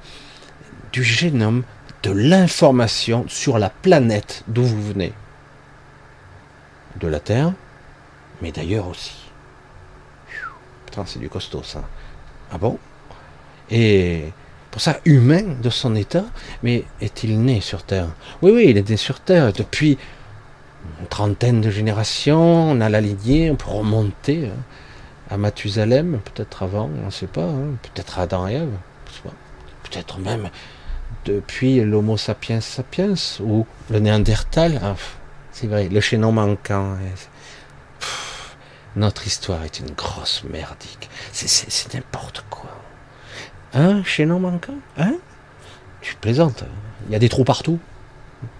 du 0.91 1.03
génome, 1.03 1.63
de 2.03 2.11
l'information 2.11 3.25
sur 3.27 3.57
la 3.57 3.69
planète 3.69 4.43
d'où 4.47 4.63
vous 4.63 4.81
venez. 4.81 5.13
De 6.99 7.07
la 7.07 7.19
Terre, 7.19 7.53
mais 8.41 8.51
d'ailleurs 8.51 8.87
aussi 8.87 9.27
c'est 11.05 11.19
du 11.19 11.29
costaud 11.29 11.63
ça. 11.63 11.83
Ah 12.51 12.57
bon? 12.57 12.77
Et 13.69 14.25
pour 14.71 14.81
ça, 14.81 14.99
humain 15.05 15.43
de 15.61 15.69
son 15.69 15.95
état, 15.95 16.25
mais 16.63 16.85
est-il 17.01 17.41
né 17.41 17.61
sur 17.61 17.83
Terre? 17.83 18.07
Oui, 18.41 18.51
oui, 18.51 18.65
il 18.69 18.77
est 18.77 18.89
né 18.89 18.97
sur 18.97 19.19
Terre 19.19 19.53
depuis 19.53 19.97
une 20.99 21.07
trentaine 21.07 21.61
de 21.61 21.69
générations. 21.69 22.71
On 22.71 22.81
a 22.81 22.89
la 22.89 23.01
lignée, 23.01 23.51
on 23.51 23.55
peut 23.55 23.69
remonter 23.69 24.47
hein, 24.47 24.59
à 25.29 25.37
Mathusalem, 25.37 26.19
peut-être 26.19 26.63
avant, 26.63 26.89
on 27.01 27.05
ne 27.05 27.11
sait 27.11 27.27
pas, 27.27 27.45
hein, 27.45 27.75
peut-être 27.83 28.19
Adam 28.19 28.47
et 28.47 28.53
Ève, 28.53 28.77
peut-être 29.83 30.19
même 30.19 30.49
depuis 31.25 31.81
l'Homo 31.81 32.17
sapiens 32.17 32.61
sapiens 32.61 33.13
ou 33.41 33.65
le 33.89 33.99
Néandertal. 33.99 34.79
Ah, 34.83 34.95
c'est 35.51 35.67
vrai, 35.67 35.89
le 35.89 35.99
chaînon 35.99 36.31
manquant. 36.31 36.93
Hein, 36.93 37.15
notre 38.95 39.27
histoire 39.27 39.63
est 39.63 39.79
une 39.79 39.91
grosse 39.91 40.43
merdique. 40.43 41.09
C'est 41.31 41.93
n'importe 41.93 42.43
quoi. 42.49 42.71
Hein, 43.73 44.03
chaînon 44.03 44.39
manquant? 44.39 44.77
Hein? 44.97 45.13
Tu 46.01 46.15
plaisantes. 46.15 46.63
Il 47.07 47.13
y 47.13 47.15
a 47.15 47.19
des 47.19 47.29
trous 47.29 47.43
partout 47.43 47.79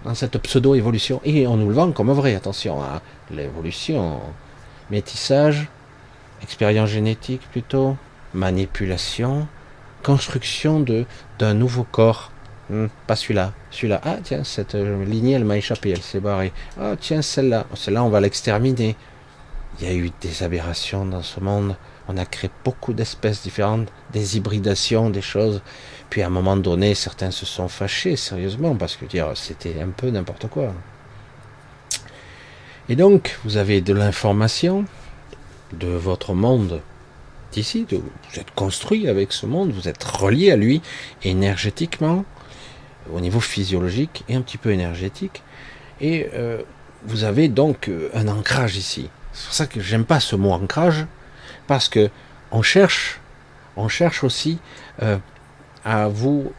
dans 0.04 0.14
cette 0.14 0.38
pseudo-évolution. 0.38 1.20
Et 1.24 1.46
on 1.46 1.56
nous 1.56 1.68
le 1.68 1.74
vend 1.74 1.92
comme 1.92 2.10
vrai, 2.12 2.34
attention 2.34 2.82
à 2.82 3.02
l'évolution. 3.30 4.20
Métissage, 4.90 5.68
expérience 6.42 6.90
génétique 6.90 7.42
plutôt, 7.50 7.96
manipulation, 8.34 9.46
construction 10.02 10.80
de 10.80 11.04
d'un 11.38 11.54
nouveau 11.54 11.84
corps. 11.84 12.32
Hmm, 12.70 12.86
pas 13.06 13.16
celui-là, 13.16 13.52
celui-là. 13.70 14.00
Ah 14.04 14.16
tiens, 14.22 14.44
cette 14.44 14.74
lignée, 14.74 15.32
elle 15.32 15.44
m'a 15.44 15.56
échappé, 15.56 15.90
elle 15.90 16.02
s'est 16.02 16.20
barrée. 16.20 16.52
Ah 16.78 16.94
tiens, 17.00 17.22
celle-là, 17.22 17.66
celle-là, 17.74 18.04
on 18.04 18.10
va 18.10 18.20
l'exterminer. 18.20 18.96
Il 19.80 19.86
y 19.86 19.90
a 19.90 19.94
eu 19.94 20.10
des 20.20 20.42
aberrations 20.42 21.06
dans 21.06 21.22
ce 21.22 21.40
monde. 21.40 21.76
On 22.08 22.16
a 22.16 22.24
créé 22.24 22.50
beaucoup 22.64 22.92
d'espèces 22.92 23.42
différentes, 23.42 23.88
des 24.12 24.36
hybridations, 24.36 25.10
des 25.10 25.22
choses. 25.22 25.60
Puis 26.10 26.22
à 26.22 26.26
un 26.26 26.30
moment 26.30 26.56
donné, 26.56 26.94
certains 26.94 27.30
se 27.30 27.46
sont 27.46 27.68
fâchés 27.68 28.16
sérieusement 28.16 28.74
parce 28.74 28.96
que 28.96 29.04
dire 29.04 29.32
c'était 29.34 29.80
un 29.80 29.88
peu 29.88 30.10
n'importe 30.10 30.48
quoi. 30.48 30.72
Et 32.88 32.96
donc, 32.96 33.38
vous 33.44 33.58
avez 33.58 33.82
de 33.82 33.92
l'information 33.92 34.86
de 35.74 35.88
votre 35.88 36.32
monde 36.32 36.80
d'ici. 37.52 37.86
Vous 37.90 38.40
êtes 38.40 38.50
construit 38.54 39.08
avec 39.08 39.32
ce 39.32 39.44
monde, 39.44 39.72
vous 39.72 39.88
êtes 39.88 40.02
relié 40.02 40.50
à 40.50 40.56
lui 40.56 40.80
énergétiquement, 41.22 42.24
au 43.12 43.20
niveau 43.20 43.40
physiologique 43.40 44.24
et 44.28 44.34
un 44.34 44.40
petit 44.40 44.56
peu 44.56 44.70
énergétique. 44.70 45.42
Et 46.00 46.28
euh, 46.34 46.62
vous 47.04 47.24
avez 47.24 47.48
donc 47.48 47.88
euh, 47.88 48.10
un 48.14 48.28
ancrage 48.28 48.76
ici. 48.76 49.10
C'est 49.32 49.44
pour 49.44 49.54
ça 49.54 49.66
que 49.66 49.80
j'aime 49.80 50.04
pas 50.04 50.20
ce 50.20 50.36
mot 50.36 50.52
ancrage, 50.52 51.06
parce 51.66 51.88
que 51.88 52.10
on 52.50 52.62
cherche, 52.62 53.20
on 53.76 53.88
cherche 53.88 54.24
aussi 54.24 54.58
euh, 55.02 55.18
à 55.88 56.06
vous 56.06 56.52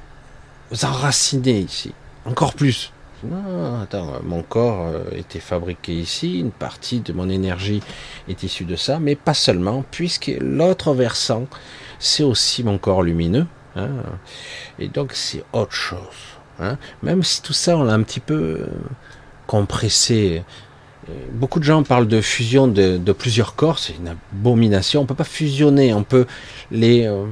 enraciner 0.81 1.59
ici, 1.59 1.93
encore 2.25 2.55
plus. 2.55 2.91
Non, 3.23 3.81
attends, 3.81 4.13
mon 4.23 4.41
corps 4.41 4.87
euh, 4.87 5.03
était 5.15 5.41
fabriqué 5.41 5.93
ici, 5.93 6.39
une 6.39 6.51
partie 6.51 7.01
de 7.01 7.13
mon 7.13 7.29
énergie 7.29 7.83
est 8.27 8.41
issue 8.43 8.63
de 8.63 8.75
ça, 8.75 8.97
mais 8.97 9.15
pas 9.15 9.35
seulement, 9.35 9.83
puisque 9.91 10.31
l'autre 10.39 10.93
versant, 10.93 11.45
c'est 11.99 12.23
aussi 12.23 12.63
mon 12.63 12.79
corps 12.79 13.03
lumineux, 13.03 13.45
hein, 13.75 13.89
et 14.79 14.87
donc 14.87 15.11
c'est 15.13 15.43
autre 15.53 15.73
chose. 15.73 15.99
Hein. 16.59 16.77
Même 17.03 17.21
si 17.21 17.43
tout 17.43 17.53
ça, 17.53 17.77
on 17.77 17.83
l'a 17.83 17.93
un 17.93 18.03
petit 18.03 18.21
peu 18.21 18.33
euh, 18.61 18.67
compressé, 19.45 20.43
beaucoup 21.33 21.59
de 21.59 21.63
gens 21.63 21.83
parlent 21.83 22.07
de 22.07 22.21
fusion 22.21 22.67
de, 22.67 23.11
plusieurs 23.11 23.55
corps, 23.55 23.79
c'est 23.79 23.93
une 23.93 24.09
abomination. 24.09 25.01
On 25.01 25.05
peut 25.05 25.15
pas 25.15 25.23
fusionner, 25.23 25.93
on 25.93 26.03
peut 26.03 26.25
les 26.71 27.05
euh, 27.07 27.25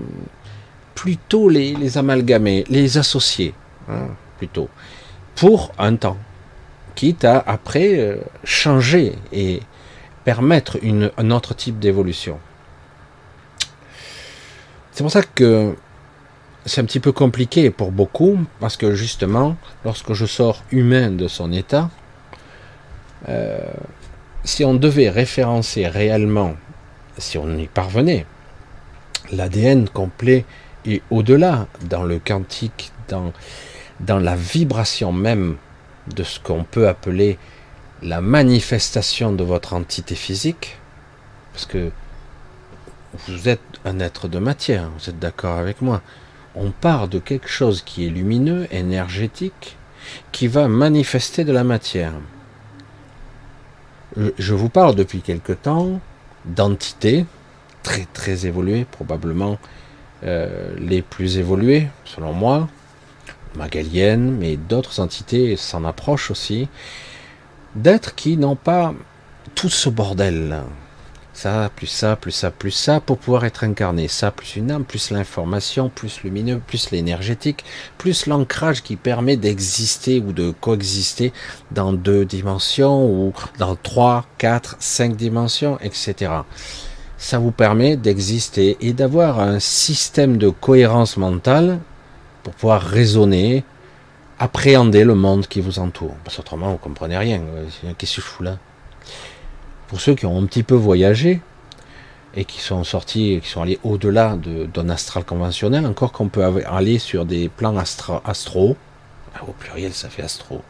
plutôt 0.97 1.47
les, 1.47 1.97
amalgamer, 1.99 2.65
les 2.69 2.97
associer, 2.97 3.53
hein, 3.87 4.07
plutôt, 4.39 4.67
pour 5.35 5.71
un 5.77 5.95
temps, 5.95 6.17
quitte 6.95 7.23
à 7.23 7.37
après 7.45 7.99
euh, 7.99 8.17
changer 8.43 9.13
et 9.31 9.61
permettre 10.25 10.79
une, 10.81 11.11
un 11.17 11.29
autre 11.29 11.53
type 11.53 11.77
d'évolution. 11.77 12.39
C'est 14.91 15.03
pour 15.03 15.11
ça 15.11 15.21
que 15.21 15.75
c'est 16.65 16.81
un 16.81 16.85
petit 16.85 16.99
peu 16.99 17.11
compliqué 17.11 17.69
pour 17.69 17.91
beaucoup, 17.91 18.39
parce 18.59 18.75
que 18.75 18.95
justement, 18.95 19.55
lorsque 19.85 20.13
je 20.13 20.25
sors 20.25 20.63
humain 20.71 21.11
de 21.11 21.27
son 21.27 21.51
état, 21.51 21.91
euh, 23.29 23.59
si 24.43 24.65
on 24.65 24.73
devait 24.73 25.11
référencer 25.11 25.87
réellement, 25.87 26.55
si 27.19 27.37
on 27.37 27.55
y 27.55 27.67
parvenait, 27.67 28.25
l'ADN 29.31 29.87
complet 29.87 30.43
et 30.87 31.01
au-delà, 31.11 31.67
dans 31.89 32.03
le 32.03 32.19
quantique, 32.19 32.91
dans, 33.07 33.33
dans 33.99 34.19
la 34.19 34.35
vibration 34.35 35.11
même 35.11 35.57
de 36.15 36.23
ce 36.23 36.39
qu'on 36.39 36.63
peut 36.63 36.87
appeler 36.87 37.37
la 38.01 38.21
manifestation 38.21 39.31
de 39.31 39.43
votre 39.43 39.73
entité 39.73 40.15
physique, 40.15 40.77
parce 41.53 41.65
que 41.65 41.91
vous 43.27 43.49
êtes 43.49 43.61
un 43.85 43.99
être 43.99 44.27
de 44.27 44.39
matière, 44.39 44.89
vous 44.97 45.09
êtes 45.09 45.19
d'accord 45.19 45.57
avec 45.57 45.81
moi. 45.81 46.01
On 46.55 46.71
part 46.71 47.07
de 47.07 47.19
quelque 47.19 47.49
chose 47.49 47.81
qui 47.81 48.05
est 48.05 48.09
lumineux, 48.09 48.67
énergétique, 48.71 49.77
qui 50.31 50.47
va 50.47 50.67
manifester 50.67 51.43
de 51.43 51.51
la 51.51 51.63
matière 51.63 52.13
je 54.37 54.53
vous 54.53 54.69
parle 54.69 54.95
depuis 54.95 55.21
quelque 55.21 55.53
temps 55.53 55.99
d'entités 56.45 57.25
très 57.83 58.05
très 58.13 58.45
évoluées, 58.45 58.85
probablement 58.89 59.57
euh, 60.23 60.75
les 60.79 61.01
plus 61.01 61.37
évoluées, 61.37 61.87
selon 62.05 62.33
moi, 62.33 62.67
magaliennes, 63.55 64.31
mais 64.31 64.57
d'autres 64.57 64.99
entités 64.99 65.55
s'en 65.55 65.85
approchent 65.85 66.31
aussi, 66.31 66.67
d'êtres 67.75 68.15
qui 68.15 68.37
n'ont 68.37 68.55
pas 68.55 68.93
tout 69.55 69.69
ce 69.69 69.89
bordel. 69.89 70.61
Ça, 71.37 71.69
plus 71.75 71.85
ça, 71.85 72.15
plus 72.15 72.31
ça, 72.31 72.49
plus 72.49 72.71
ça, 72.71 72.99
pour 72.99 73.19
pouvoir 73.19 73.45
être 73.45 73.63
incarné. 73.63 74.07
Ça, 74.07 74.31
plus 74.31 74.55
une 74.55 74.71
âme, 74.71 74.85
plus 74.85 75.11
l'information, 75.11 75.87
plus 75.87 76.23
lumineux, 76.23 76.59
plus 76.65 76.89
l'énergétique, 76.89 77.63
plus 77.99 78.25
l'ancrage 78.25 78.81
qui 78.81 78.95
permet 78.95 79.37
d'exister 79.37 80.19
ou 80.19 80.33
de 80.33 80.49
coexister 80.49 81.31
dans 81.69 81.93
deux 81.93 82.25
dimensions 82.25 83.05
ou 83.05 83.33
dans 83.59 83.75
trois, 83.75 84.25
quatre, 84.39 84.77
cinq 84.79 85.15
dimensions, 85.15 85.77
etc. 85.81 86.31
Ça 87.17 87.39
vous 87.39 87.51
permet 87.51 87.97
d'exister 87.97 88.77
et 88.79 88.93
d'avoir 88.93 89.39
un 89.39 89.59
système 89.59 90.37
de 90.37 90.49
cohérence 90.49 91.17
mentale 91.17 91.79
pour 92.43 92.53
pouvoir 92.53 92.81
raisonner, 92.81 93.63
appréhender 94.39 95.03
le 95.03 95.15
monde 95.15 95.47
qui 95.47 95.61
vous 95.61 95.79
entoure. 95.79 96.15
Parce 96.23 96.37
qu'autrement, 96.37 96.71
vous 96.71 96.77
comprenez 96.77 97.17
rien. 97.17 97.41
Qu'est-ce 97.97 98.17
que 98.17 98.21
je 98.21 98.27
fous 98.27 98.43
là 98.43 98.57
pour 99.87 100.01
ceux 100.01 100.15
qui 100.15 100.25
ont 100.25 100.37
un 100.37 100.45
petit 100.45 100.63
peu 100.63 100.75
voyagé 100.75 101.41
et 102.35 102.45
qui 102.45 102.59
sont 102.59 102.83
sortis, 102.83 103.39
qui 103.41 103.49
sont 103.49 103.61
allés 103.61 103.79
au-delà 103.83 104.37
d'un 104.73 104.89
astral 104.89 105.23
conventionnel, 105.23 105.85
encore 105.85 106.11
qu'on 106.11 106.27
peut 106.27 106.43
aller 106.65 106.99
sur 106.99 107.25
des 107.25 107.49
plans 107.49 107.77
astro, 107.77 108.21
ah, 109.35 109.43
au 109.47 109.53
pluriel 109.53 109.93
ça 109.93 110.09
fait 110.09 110.21
astro, 110.21 110.61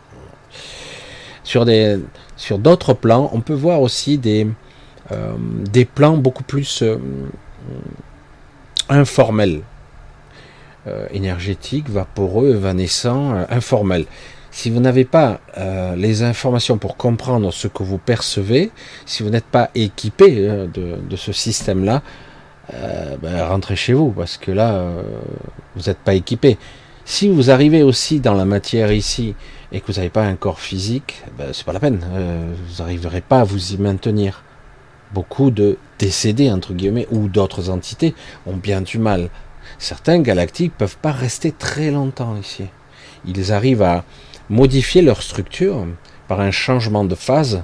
sur 1.44 1.66
des 1.66 2.00
sur 2.38 2.60
d'autres 2.60 2.94
plans, 2.94 3.30
on 3.34 3.42
peut 3.42 3.54
voir 3.54 3.82
aussi 3.82 4.18
des 4.18 4.46
euh, 4.46 4.52
des 5.72 5.86
plans 5.86 6.18
beaucoup 6.18 6.44
plus 6.44 6.82
euh, 6.82 6.98
informels, 8.90 9.62
euh, 10.88 11.08
énergétiques, 11.12 11.90
vaporeux, 11.90 12.56
évanescents, 12.56 13.46
informels. 13.50 14.06
Si 14.58 14.72
vous 14.72 14.80
n'avez 14.80 15.06
pas 15.06 15.40
euh, 15.60 15.96
les 15.96 16.24
informations 16.24 16.80
pour 16.80 16.98
comprendre 16.98 17.54
ce 17.54 17.68
que 17.68 17.84
vous 17.84 18.00
percevez, 18.00 18.72
si 19.06 19.22
vous 19.22 19.30
n'êtes 19.30 19.46
pas 19.46 19.70
équipé 19.76 20.34
euh, 20.40 20.66
de, 20.66 21.16
ce 21.16 21.32
système-là, 21.32 22.02
euh, 22.74 23.18
ben, 23.22 23.46
rentrez 23.46 23.76
chez 23.76 23.94
vous 23.94 24.10
parce 24.10 24.38
que 24.38 24.50
là, 24.50 24.84
vous 25.76 25.84
n'êtes 25.84 26.00
pas 26.00 26.16
équipé. 26.16 26.58
Si 27.06 27.30
vous 27.30 27.52
arrivez 27.52 27.84
aussi 27.84 28.20
dans 28.20 28.34
la 28.34 28.46
matière 28.46 28.92
ici 28.92 29.36
et 29.72 29.80
que 29.80 29.86
vous 29.86 30.00
n'avez 30.00 30.10
pas 30.10 30.24
un 30.24 30.36
corps 30.36 30.60
physique, 30.60 31.22
ben, 31.38 31.50
c'est 31.52 31.64
pas 31.64 31.74
la 31.74 31.80
peine. 31.80 32.00
vous 32.68 32.82
n'arriverez 32.82 33.22
pas 33.22 33.42
à 33.42 33.44
vous 33.44 33.74
y 33.74 33.78
maintenir. 33.78 34.42
Beaucoup 35.14 35.52
de 35.52 35.78
décédés 36.00 36.52
entre 36.52 36.74
guillemets 36.74 37.08
ou 37.12 37.28
d'autres 37.28 37.70
entités 37.70 38.14
ont 38.46 38.58
bien 38.58 38.82
du 38.82 38.98
mal. 39.00 39.30
Certains 39.80 40.20
galactiques 40.20 40.78
peuvent 40.78 40.98
pas 40.98 41.12
rester 41.12 41.52
très 41.52 41.92
longtemps 41.92 42.36
ici. 42.38 42.66
Ils 43.26 43.52
arrivent 43.52 43.84
à, 43.84 44.04
modifier 44.50 45.02
leur 45.02 45.22
structure 45.22 45.86
par 46.28 46.40
un 46.42 46.52
changement 46.52 47.04
de 47.04 47.16
phase 47.16 47.64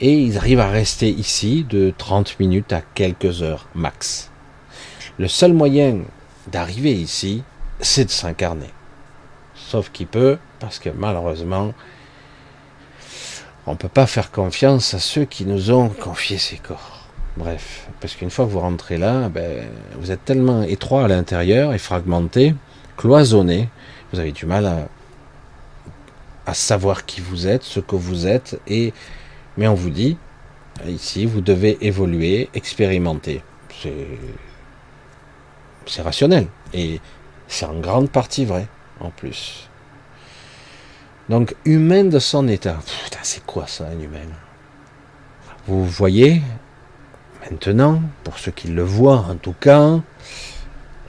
et 0.00 0.14
ils 0.14 0.38
arrivent 0.38 0.60
à 0.60 0.70
rester 0.70 1.10
ici 1.10 1.66
de 1.68 1.92
30 1.96 2.40
minutes 2.40 2.72
à 2.72 2.80
quelques 2.80 3.42
heures 3.42 3.66
max. 3.74 4.30
Le 5.18 5.28
seul 5.28 5.52
moyen 5.52 5.98
d'arriver 6.50 6.92
ici, 6.92 7.42
c'est 7.80 8.06
de 8.06 8.10
s'incarner. 8.10 8.70
Sauf 9.54 9.90
qu'il 9.90 10.06
peut, 10.06 10.38
parce 10.58 10.78
que 10.78 10.88
malheureusement, 10.88 11.74
on 13.70 13.74
ne 13.74 13.78
peut 13.78 13.88
pas 13.88 14.06
faire 14.06 14.32
confiance 14.32 14.94
à 14.94 14.98
ceux 14.98 15.24
qui 15.24 15.46
nous 15.46 15.70
ont 15.70 15.88
confié 15.88 16.38
ces 16.38 16.56
corps. 16.56 17.06
Bref, 17.36 17.88
parce 18.00 18.14
qu'une 18.14 18.30
fois 18.30 18.44
que 18.44 18.50
vous 18.50 18.58
rentrez 18.58 18.98
là, 18.98 19.28
ben, 19.28 19.68
vous 19.98 20.10
êtes 20.10 20.24
tellement 20.24 20.62
étroit 20.62 21.04
à 21.04 21.08
l'intérieur 21.08 21.72
et 21.72 21.78
fragmenté, 21.78 22.54
cloisonné, 22.96 23.68
vous 24.12 24.18
avez 24.18 24.32
du 24.32 24.44
mal 24.44 24.66
à 24.66 24.88
à 26.46 26.54
savoir 26.54 27.06
qui 27.06 27.20
vous 27.20 27.46
êtes, 27.46 27.62
ce 27.62 27.78
que 27.78 27.94
vous 27.94 28.26
êtes, 28.26 28.60
et 28.66 28.92
mais 29.56 29.68
on 29.68 29.74
vous 29.74 29.90
dit 29.90 30.16
ici 30.84 31.24
vous 31.24 31.40
devez 31.40 31.78
évoluer, 31.80 32.48
expérimenter. 32.54 33.42
C'est 35.86 36.02
rationnel 36.02 36.48
et 36.74 37.00
c'est 37.46 37.66
en 37.66 37.78
grande 37.78 38.10
partie 38.10 38.44
vrai 38.44 38.66
en 38.98 39.10
plus. 39.10 39.69
Donc 41.30 41.54
humain 41.64 42.02
de 42.02 42.18
son 42.18 42.48
état. 42.48 42.78
C'est 43.22 43.46
quoi 43.46 43.68
ça 43.68 43.84
un 43.86 44.00
humain? 44.00 44.26
Vous 45.68 45.84
voyez 45.84 46.42
maintenant, 47.48 48.02
pour 48.24 48.36
ceux 48.36 48.50
qui 48.50 48.66
le 48.66 48.82
voient 48.82 49.26
en 49.30 49.36
tout 49.36 49.54
cas, 49.58 50.00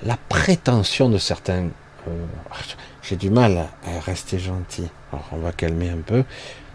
la 0.03 0.17
prétention 0.29 1.09
de 1.09 1.17
certains. 1.17 1.69
Euh, 2.07 2.25
j'ai 3.01 3.15
du 3.15 3.31
mal 3.31 3.67
à 3.83 3.99
rester 3.99 4.37
gentil. 4.37 4.87
Alors 5.11 5.27
on 5.31 5.37
va 5.37 5.51
calmer 5.51 5.89
un 5.89 6.01
peu. 6.05 6.23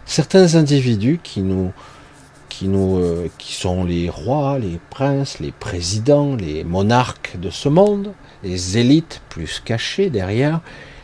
Certains 0.05 0.55
individus 0.55 1.17
euh, 2.63 3.27
qui 3.37 3.53
sont 3.53 3.85
les 3.85 4.09
rois, 4.09 4.59
les 4.59 4.77
princes, 4.89 5.39
les 5.39 5.53
présidents, 5.53 6.35
les 6.35 6.65
monarques 6.65 7.39
de 7.39 7.49
ce 7.49 7.69
monde, 7.69 8.11
les 8.43 8.77
élites 8.77 9.21
plus 9.29 9.61
cachées 9.63 10.09
derrière, 10.09 10.59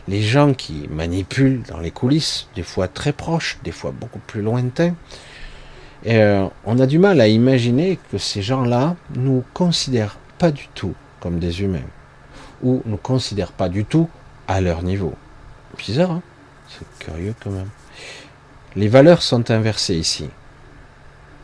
les 0.08 0.22
gens 0.22 0.52
qui 0.54 0.88
manipulent 0.90 1.62
dans 1.62 1.78
les 1.78 1.90
coulisses, 1.90 2.48
des 2.54 2.62
fois 2.62 2.88
très 2.88 3.12
proches, 3.12 3.58
des 3.64 3.72
fois 3.72 3.92
beaucoup 3.92 4.18
plus 4.18 4.42
lointains. 4.42 4.94
Euh, 6.06 6.46
on 6.66 6.78
a 6.78 6.86
du 6.86 6.98
mal 6.98 7.20
à 7.20 7.28
imaginer 7.28 7.98
que 8.10 8.18
ces 8.18 8.42
gens-là 8.42 8.96
nous 9.14 9.42
considèrent 9.54 10.18
pas 10.38 10.50
du 10.50 10.68
tout 10.74 10.94
comme 11.20 11.38
des 11.38 11.62
humains, 11.62 11.88
ou 12.62 12.82
nous 12.84 12.98
considèrent 12.98 13.52
pas 13.52 13.70
du 13.70 13.84
tout 13.86 14.08
à 14.46 14.60
leur 14.60 14.82
niveau. 14.82 15.14
Bizarre, 15.78 16.10
hein? 16.10 16.22
C'est 16.68 17.06
curieux 17.06 17.34
quand 17.42 17.50
même. 17.50 17.70
Les 18.76 18.88
valeurs 18.88 19.22
sont 19.22 19.50
inversées 19.50 19.94
ici. 19.94 20.28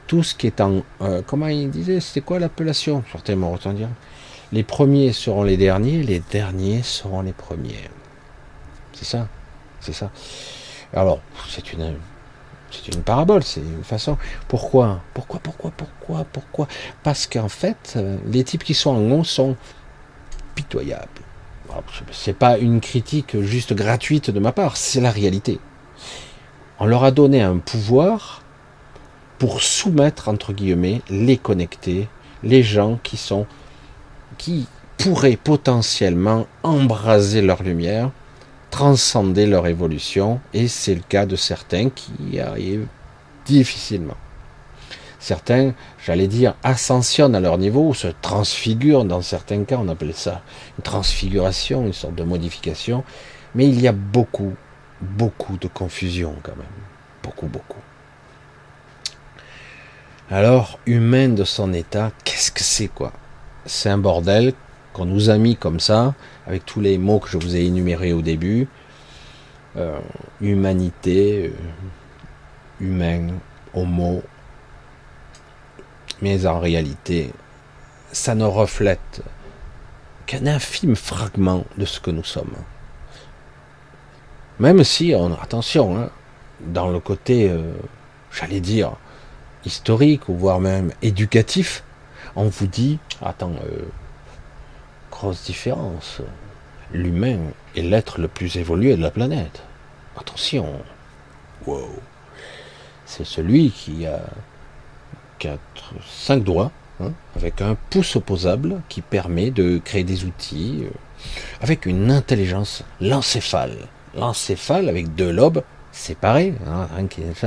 Tout 0.07 0.23
ce 0.23 0.35
qui 0.35 0.49
est 0.49 0.61
en... 0.61 0.83
Euh, 1.01 1.23
comment 1.25 1.47
il 1.47 1.71
disait 1.71 2.01
C'était 2.01 2.21
quoi 2.21 2.39
l'appellation? 2.39 3.05
Certainement 3.13 3.57
dire. 3.57 3.89
Les 4.53 4.65
premiers 4.65 5.13
seront 5.13 5.45
les 5.45 5.57
derniers, 5.57 6.03
les 6.03 6.19
derniers 6.19 6.83
seront 6.83 7.23
les 7.23 7.33
premiers. 7.33 7.89
C'est 8.93 9.05
ça. 9.05 9.29
C'est 9.81 9.93
ça. 9.93 10.11
Alors, 10.93 11.21
c'est 11.49 11.73
une... 11.73 11.97
Parabole, 13.05 13.43
c'est 13.43 13.61
une 13.61 13.83
façon. 13.83 14.17
Pourquoi? 14.47 15.01
Pourquoi, 15.13 15.41
pourquoi, 15.41 15.73
pourquoi, 15.77 16.25
pourquoi? 16.33 16.69
Parce 17.03 17.27
qu'en 17.27 17.49
fait, 17.49 17.95
euh, 17.97 18.17
les 18.27 18.45
types 18.45 18.63
qui 18.63 18.75
sont 18.75 18.91
en 18.91 19.11
haut 19.11 19.25
sont 19.25 19.57
pitoyables. 20.55 21.09
C'est 22.13 22.37
pas 22.37 22.59
une 22.59 22.81
critique 22.81 23.41
juste 23.41 23.75
gratuite 23.75 24.31
de 24.31 24.41
ma 24.41 24.53
part, 24.53 24.77
c'est 24.77 25.01
la 25.01 25.11
réalité. 25.11 25.59
On 26.79 26.87
leur 26.87 27.05
a 27.05 27.11
donné 27.11 27.43
un 27.43 27.59
pouvoir 27.59 28.43
pour 29.39 29.63
soumettre 29.63 30.29
entre 30.29 30.53
guillemets 30.53 31.03
les 31.09 31.37
connectés, 31.37 32.09
les 32.43 32.63
gens 32.63 32.99
qui 33.03 33.17
sont 33.17 33.47
qui 34.39 34.67
pourraient 34.99 35.37
potentiellement 35.37 36.47
embraser 36.63 37.43
leur 37.43 37.63
lumière, 37.63 38.11
transcender 38.71 39.47
leur 39.47 39.67
évolution, 39.67 40.41
et 40.55 40.69
c'est 40.69 40.95
le 40.95 41.03
cas 41.03 41.27
de 41.27 41.37
certains 41.37 41.91
qui 41.91 42.13
y 42.33 42.41
arrivent 42.41 42.87
difficilement. 43.45 44.17
Certains, 45.19 45.75
j'allais 46.03 46.29
dire, 46.29 46.55
ascensionnent 46.63 47.35
à 47.35 47.41
leur 47.41 47.59
niveau 47.59 47.89
ou 47.89 47.95
se 47.95 48.09
transfigurent. 48.23 49.05
Dans 49.05 49.21
certains 49.21 49.65
cas, 49.65 49.77
on 49.79 49.89
appelle 49.89 50.15
ça 50.15 50.41
une 50.79 50.83
transfiguration, 50.83 51.85
une 51.85 51.93
sorte 51.93 52.15
de 52.15 52.23
modification. 52.23 53.05
Mais 53.55 53.67
il 53.67 53.81
y 53.81 53.87
a 53.87 53.93
beaucoup, 53.93 54.55
beaucoup 55.03 55.59
de 55.59 55.69
confusion 55.69 56.35
quand 56.43 56.57
même. 56.57 56.67
Beaucoup, 57.23 57.49
beaucoup. 57.49 57.81
Alors, 60.31 60.79
humain 60.87 61.29
de 61.29 61.45
son 61.45 61.75
état, 61.75 62.13
qu'est-ce 62.25 62.51
que 62.51 62.63
c'est 62.63 62.89
quoi? 62.89 63.13
C'est 63.67 63.91
un 63.91 63.99
bordel 63.99 64.55
qu'on 64.95 65.05
nous 65.05 65.29
a 65.29 65.37
mis 65.37 65.57
comme 65.57 65.81
ça, 65.81 66.15
avec 66.51 66.67
tous 66.67 66.81
les 66.81 66.99
mots 66.99 67.21
que 67.21 67.29
je 67.29 67.39
vous 67.39 67.55
ai 67.55 67.65
énumérés 67.65 68.13
au 68.13 68.23
début. 68.23 68.67
Euh, 69.77 70.01
humanité, 70.41 71.47
euh, 71.47 72.85
humain, 72.85 73.35
homo, 73.73 74.21
mais 76.21 76.47
en 76.47 76.59
réalité, 76.59 77.31
ça 78.11 78.35
ne 78.35 78.45
reflète 78.45 79.23
qu'un 80.27 80.49
infime 80.49 80.97
fragment 80.97 81.65
de 81.79 81.85
ce 81.85 82.01
que 82.01 82.11
nous 82.11 82.25
sommes. 82.25 82.57
Même 84.59 84.83
si, 84.83 85.15
on, 85.17 85.33
attention, 85.41 85.97
hein, 85.97 86.11
dans 86.61 86.89
le 86.89 86.99
côté, 86.99 87.49
euh, 87.49 87.75
j'allais 88.33 88.61
dire, 88.61 88.95
historique, 89.65 90.29
ou 90.29 90.35
voire 90.35 90.59
même 90.59 90.91
éducatif, 91.01 91.85
on 92.35 92.49
vous 92.49 92.67
dit, 92.67 92.99
attends, 93.23 93.53
grosse 95.13 95.45
différence, 95.45 96.23
l'humain 96.93 97.39
est 97.77 97.83
l'être 97.83 98.21
le 98.21 98.29
plus 98.29 98.57
évolué 98.57 98.97
de 98.97 99.03
la 99.03 99.11
planète. 99.11 99.63
Attention, 100.17 100.67
wow. 101.67 101.89
C'est 103.07 103.27
celui 103.27 103.71
qui 103.71 104.07
a 104.07 104.21
quatre, 105.39 105.95
cinq 106.07 106.45
doigts, 106.45 106.71
hein, 107.01 107.13
avec 107.37 107.61
un 107.61 107.77
pouce 107.91 108.17
opposable 108.17 108.81
qui 108.89 109.01
permet 109.01 109.51
de 109.51 109.79
créer 109.79 110.05
des 110.05 110.25
outils, 110.25 110.85
euh, 110.85 110.91
avec 111.61 111.87
une 111.87 112.11
intelligence 112.11 112.85
l'encéphale. 113.01 113.89
L'encéphale 114.15 114.89
avec 114.89 115.15
deux 115.15 115.31
lobes, 115.31 115.63
séparés. 115.93 116.55
Hein, 116.67 116.89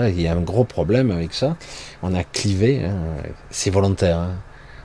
il 0.08 0.22
y 0.22 0.28
a 0.28 0.34
un 0.34 0.42
gros 0.42 0.64
problème 0.64 1.12
avec 1.12 1.34
ça. 1.34 1.56
On 2.02 2.14
a 2.14 2.24
clivé, 2.24 2.84
hein, 2.84 2.98
c'est 3.50 3.70
volontaire. 3.70 4.28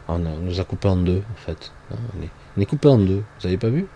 On, 0.09 0.19
nous 0.19 0.61
a 0.61 0.65
coupé 0.65 0.89
en 0.89 0.97
deux, 0.97 1.23
en 1.33 1.47
fait. 1.47 1.73
On 2.57 2.61
est, 2.63 2.67
coupé 2.67 2.89
en 2.89 2.99
deux, 2.99 3.23
vous 3.41 3.47
avez 3.47 3.59
pas 3.59 3.69
vu? 3.69 3.87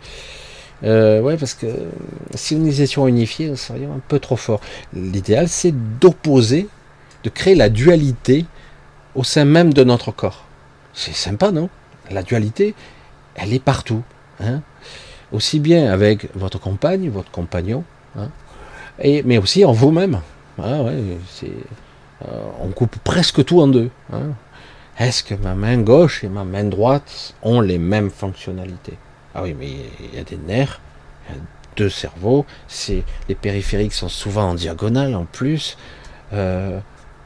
Euh, 0.84 1.20
Ouais, 1.20 1.36
parce 1.36 1.54
que 1.54 1.66
si 2.34 2.56
nous 2.56 2.80
étions 2.80 3.06
unifiés, 3.06 3.50
on 3.50 3.56
serait 3.56 3.84
un 3.84 4.00
peu 4.08 4.18
trop 4.18 4.36
fort. 4.36 4.60
L'idéal, 4.94 5.48
c'est 5.48 5.74
d'opposer, 6.00 6.68
de 7.24 7.30
créer 7.30 7.54
la 7.54 7.68
dualité 7.68 8.46
au 9.14 9.24
sein 9.24 9.44
même 9.44 9.72
de 9.72 9.84
notre 9.84 10.10
corps. 10.12 10.44
C'est 10.94 11.14
sympa, 11.14 11.52
non? 11.52 11.68
La 12.10 12.22
dualité, 12.22 12.74
elle 13.34 13.52
est 13.52 13.62
partout. 13.62 14.02
Hein 14.40 14.62
aussi 15.32 15.58
bien 15.60 15.90
avec 15.90 16.28
votre 16.36 16.60
compagne, 16.60 17.08
votre 17.08 17.30
compagnon, 17.30 17.84
hein 18.16 18.28
et, 19.00 19.22
mais 19.22 19.38
aussi 19.38 19.64
en 19.64 19.72
vous-même. 19.72 20.20
Ah 20.62 20.82
ouais, 20.82 20.92
euh, 21.44 21.48
on 22.60 22.68
coupe 22.68 22.96
presque 22.98 23.44
tout 23.44 23.60
en 23.60 23.66
deux. 23.66 23.90
Hein 24.12 24.32
Est-ce 24.98 25.24
que 25.24 25.34
ma 25.34 25.54
main 25.54 25.78
gauche 25.78 26.22
et 26.22 26.28
ma 26.28 26.44
main 26.44 26.64
droite 26.64 27.34
ont 27.42 27.60
les 27.60 27.78
mêmes 27.78 28.10
fonctionnalités? 28.10 28.98
Ah 29.34 29.42
oui, 29.42 29.54
mais 29.58 29.70
il 30.00 30.16
y 30.16 30.20
a 30.20 30.24
des 30.24 30.36
nerfs, 30.36 30.80
il 31.28 31.34
y 31.34 31.38
a 31.38 31.40
deux 31.76 31.88
cerveaux, 31.88 32.44
les 33.28 33.34
périphériques 33.34 33.94
sont 33.94 34.08
souvent 34.08 34.50
en 34.50 34.54
diagonale 34.54 35.14
en 35.14 35.24
plus. 35.24 35.76
Euh, 36.32 36.78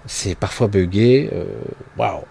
c'est 0.06 0.36
parfois 0.36 0.68
buggé. 0.68 1.30
Euh, 1.32 1.46
waouh, 1.98 2.22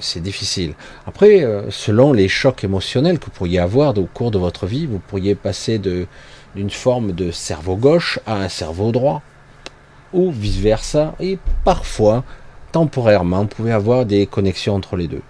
c'est 0.00 0.20
difficile. 0.20 0.74
Après, 1.06 1.44
euh, 1.44 1.70
selon 1.70 2.12
les 2.12 2.28
chocs 2.28 2.64
émotionnels 2.64 3.18
que 3.18 3.26
vous 3.26 3.30
pourriez 3.30 3.58
avoir 3.58 3.96
au 3.96 4.06
cours 4.06 4.30
de 4.30 4.38
votre 4.38 4.66
vie, 4.66 4.86
vous 4.86 4.98
pourriez 4.98 5.34
passer 5.34 5.78
d'une 5.78 6.70
forme 6.70 7.12
de 7.12 7.30
cerveau 7.30 7.76
gauche 7.76 8.18
à 8.26 8.36
un 8.36 8.48
cerveau 8.48 8.92
droit, 8.92 9.22
ou 10.12 10.30
vice-versa, 10.30 11.14
et 11.20 11.38
parfois, 11.64 12.24
temporairement, 12.72 13.42
vous 13.42 13.48
pouvez 13.48 13.72
avoir 13.72 14.06
des 14.06 14.26
connexions 14.26 14.74
entre 14.74 14.96
les 14.96 15.08
deux. 15.08 15.22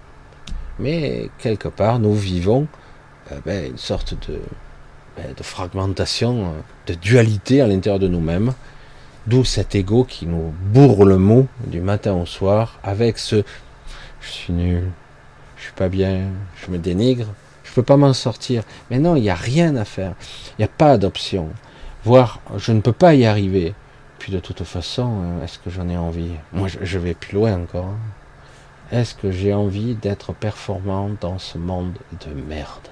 Mais 0.79 1.29
quelque 1.39 1.67
part, 1.67 1.99
nous 1.99 2.13
vivons 2.13 2.67
ben, 3.45 3.71
une 3.71 3.77
sorte 3.77 4.13
de, 4.27 4.39
ben, 5.15 5.33
fragmentation, 5.41 6.45
euh, 6.45 6.51
de 6.87 6.93
dualité 6.93 7.61
à 7.61 7.67
l'intérieur 7.67 7.99
de 7.99 8.07
nous-mêmes, 8.07 8.53
d'où 9.27 9.43
cet 9.43 9.75
ego 9.75 10.03
qui 10.03 10.25
nous 10.25 10.53
bourre 10.73 11.05
le 11.05 11.17
mot 11.17 11.47
du 11.65 11.81
matin 11.81 12.13
au 12.13 12.25
soir, 12.25 12.79
avec 12.83 13.17
ce 13.17 13.43
je 14.21 14.29
suis 14.29 14.53
nul, 14.53 14.89
je 15.57 15.63
suis 15.63 15.73
pas 15.73 15.89
bien, 15.89 16.21
je 16.55 16.71
me 16.71 16.77
dénigre, 16.77 17.27
je 17.63 17.71
peux 17.73 17.83
pas 17.83 17.97
m'en 17.97 18.13
sortir. 18.13 18.63
Mais 18.89 18.99
non, 18.99 19.15
il 19.15 19.21
n'y 19.21 19.29
a 19.29 19.35
rien 19.35 19.75
à 19.75 19.85
faire. 19.85 20.13
Il 20.51 20.61
n'y 20.61 20.65
a 20.65 20.69
pas 20.69 20.97
d'option. 20.97 21.49
Voire, 22.03 22.39
je 22.57 22.71
ne 22.71 22.81
peux 22.81 22.93
pas 22.93 23.13
y 23.13 23.25
arriver. 23.25 23.73
Puis 24.19 24.31
de 24.31 24.39
toute 24.39 24.63
façon, 24.63 25.21
euh, 25.21 25.43
est-ce 25.43 25.59
que 25.59 25.69
j'en 25.69 25.87
ai 25.89 25.97
envie? 25.97 26.31
Moi, 26.53 26.67
je 26.67 26.97
vais 26.97 27.13
plus 27.13 27.35
loin 27.35 27.53
encore. 27.53 27.85
Hein. 27.85 27.97
Est-ce 28.91 29.15
que 29.15 29.31
j'ai 29.31 29.53
envie 29.53 29.95
d'être 29.95 30.33
performant 30.33 31.11
dans 31.21 31.39
ce 31.39 31.57
monde 31.57 31.93
de 32.25 32.33
merde? 32.33 32.87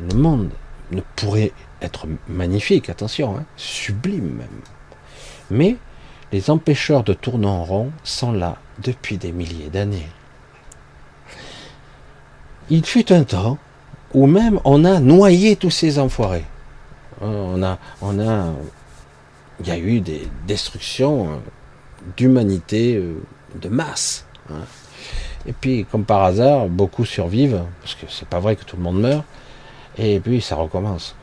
Le 0.00 0.14
monde 0.14 0.50
ne 0.90 1.00
pourrait 1.16 1.52
être 1.80 2.06
magnifique, 2.28 2.88
attention, 2.88 3.36
hein, 3.36 3.44
sublime 3.56 4.36
même. 4.36 4.60
Mais 5.50 5.76
les 6.32 6.50
empêcheurs 6.50 7.04
de 7.04 7.12
tourner 7.12 7.46
en 7.46 7.64
rond 7.64 7.92
sont 8.04 8.32
là 8.32 8.56
depuis 8.82 9.18
des 9.18 9.32
milliers 9.32 9.68
d'années 9.68 10.08
il 12.72 12.86
fut 12.86 13.12
un 13.12 13.24
temps 13.24 13.58
où 14.14 14.26
même 14.26 14.58
on 14.64 14.84
a 14.84 14.98
noyé 14.98 15.56
tous 15.56 15.70
ces 15.70 15.98
enfoirés. 15.98 16.44
Hein, 17.20 17.28
on 17.28 17.62
a, 17.62 17.78
on 18.00 18.18
a, 18.18 18.52
il 19.60 19.66
y 19.66 19.70
a 19.70 19.78
eu 19.78 20.00
des 20.00 20.26
destructions 20.46 21.28
euh, 21.28 21.36
d'humanité 22.16 22.96
euh, 22.96 23.22
de 23.60 23.68
masse. 23.68 24.26
Hein. 24.50 24.64
Et 25.46 25.52
puis, 25.52 25.84
comme 25.84 26.04
par 26.04 26.22
hasard, 26.22 26.68
beaucoup 26.68 27.04
survivent, 27.04 27.62
parce 27.82 27.94
que 27.94 28.06
c'est 28.08 28.28
pas 28.28 28.40
vrai 28.40 28.56
que 28.56 28.64
tout 28.64 28.76
le 28.76 28.82
monde 28.82 29.00
meurt. 29.00 29.24
Et 29.98 30.20
puis, 30.20 30.40
ça 30.40 30.56
recommence. 30.56 31.16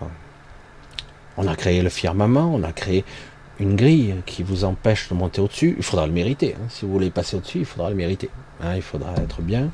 On 1.38 1.48
a 1.48 1.56
créé 1.56 1.82
le 1.82 1.90
firmament, 1.90 2.52
on 2.54 2.64
a 2.64 2.72
créé 2.72 3.06
une 3.60 3.76
grille 3.76 4.16
qui 4.26 4.44
vous 4.44 4.64
empêche 4.64 5.10
de 5.10 5.16
monter 5.16 5.42
au-dessus. 5.42 5.76
Il 5.78 5.84
faudra 5.84 6.06
le 6.06 6.14
mériter. 6.14 6.56
Hein. 6.56 6.66
Si 6.70 6.86
vous 6.86 6.92
voulez 6.92 7.10
passer 7.10 7.38
au-dessus, 7.38 7.60
il 7.60 7.66
faudra 7.66 7.90
le 7.90 7.96
mériter. 7.96 8.30
il 8.76 8.82
faudra 8.82 9.14
être 9.18 9.42
bien. 9.42 9.70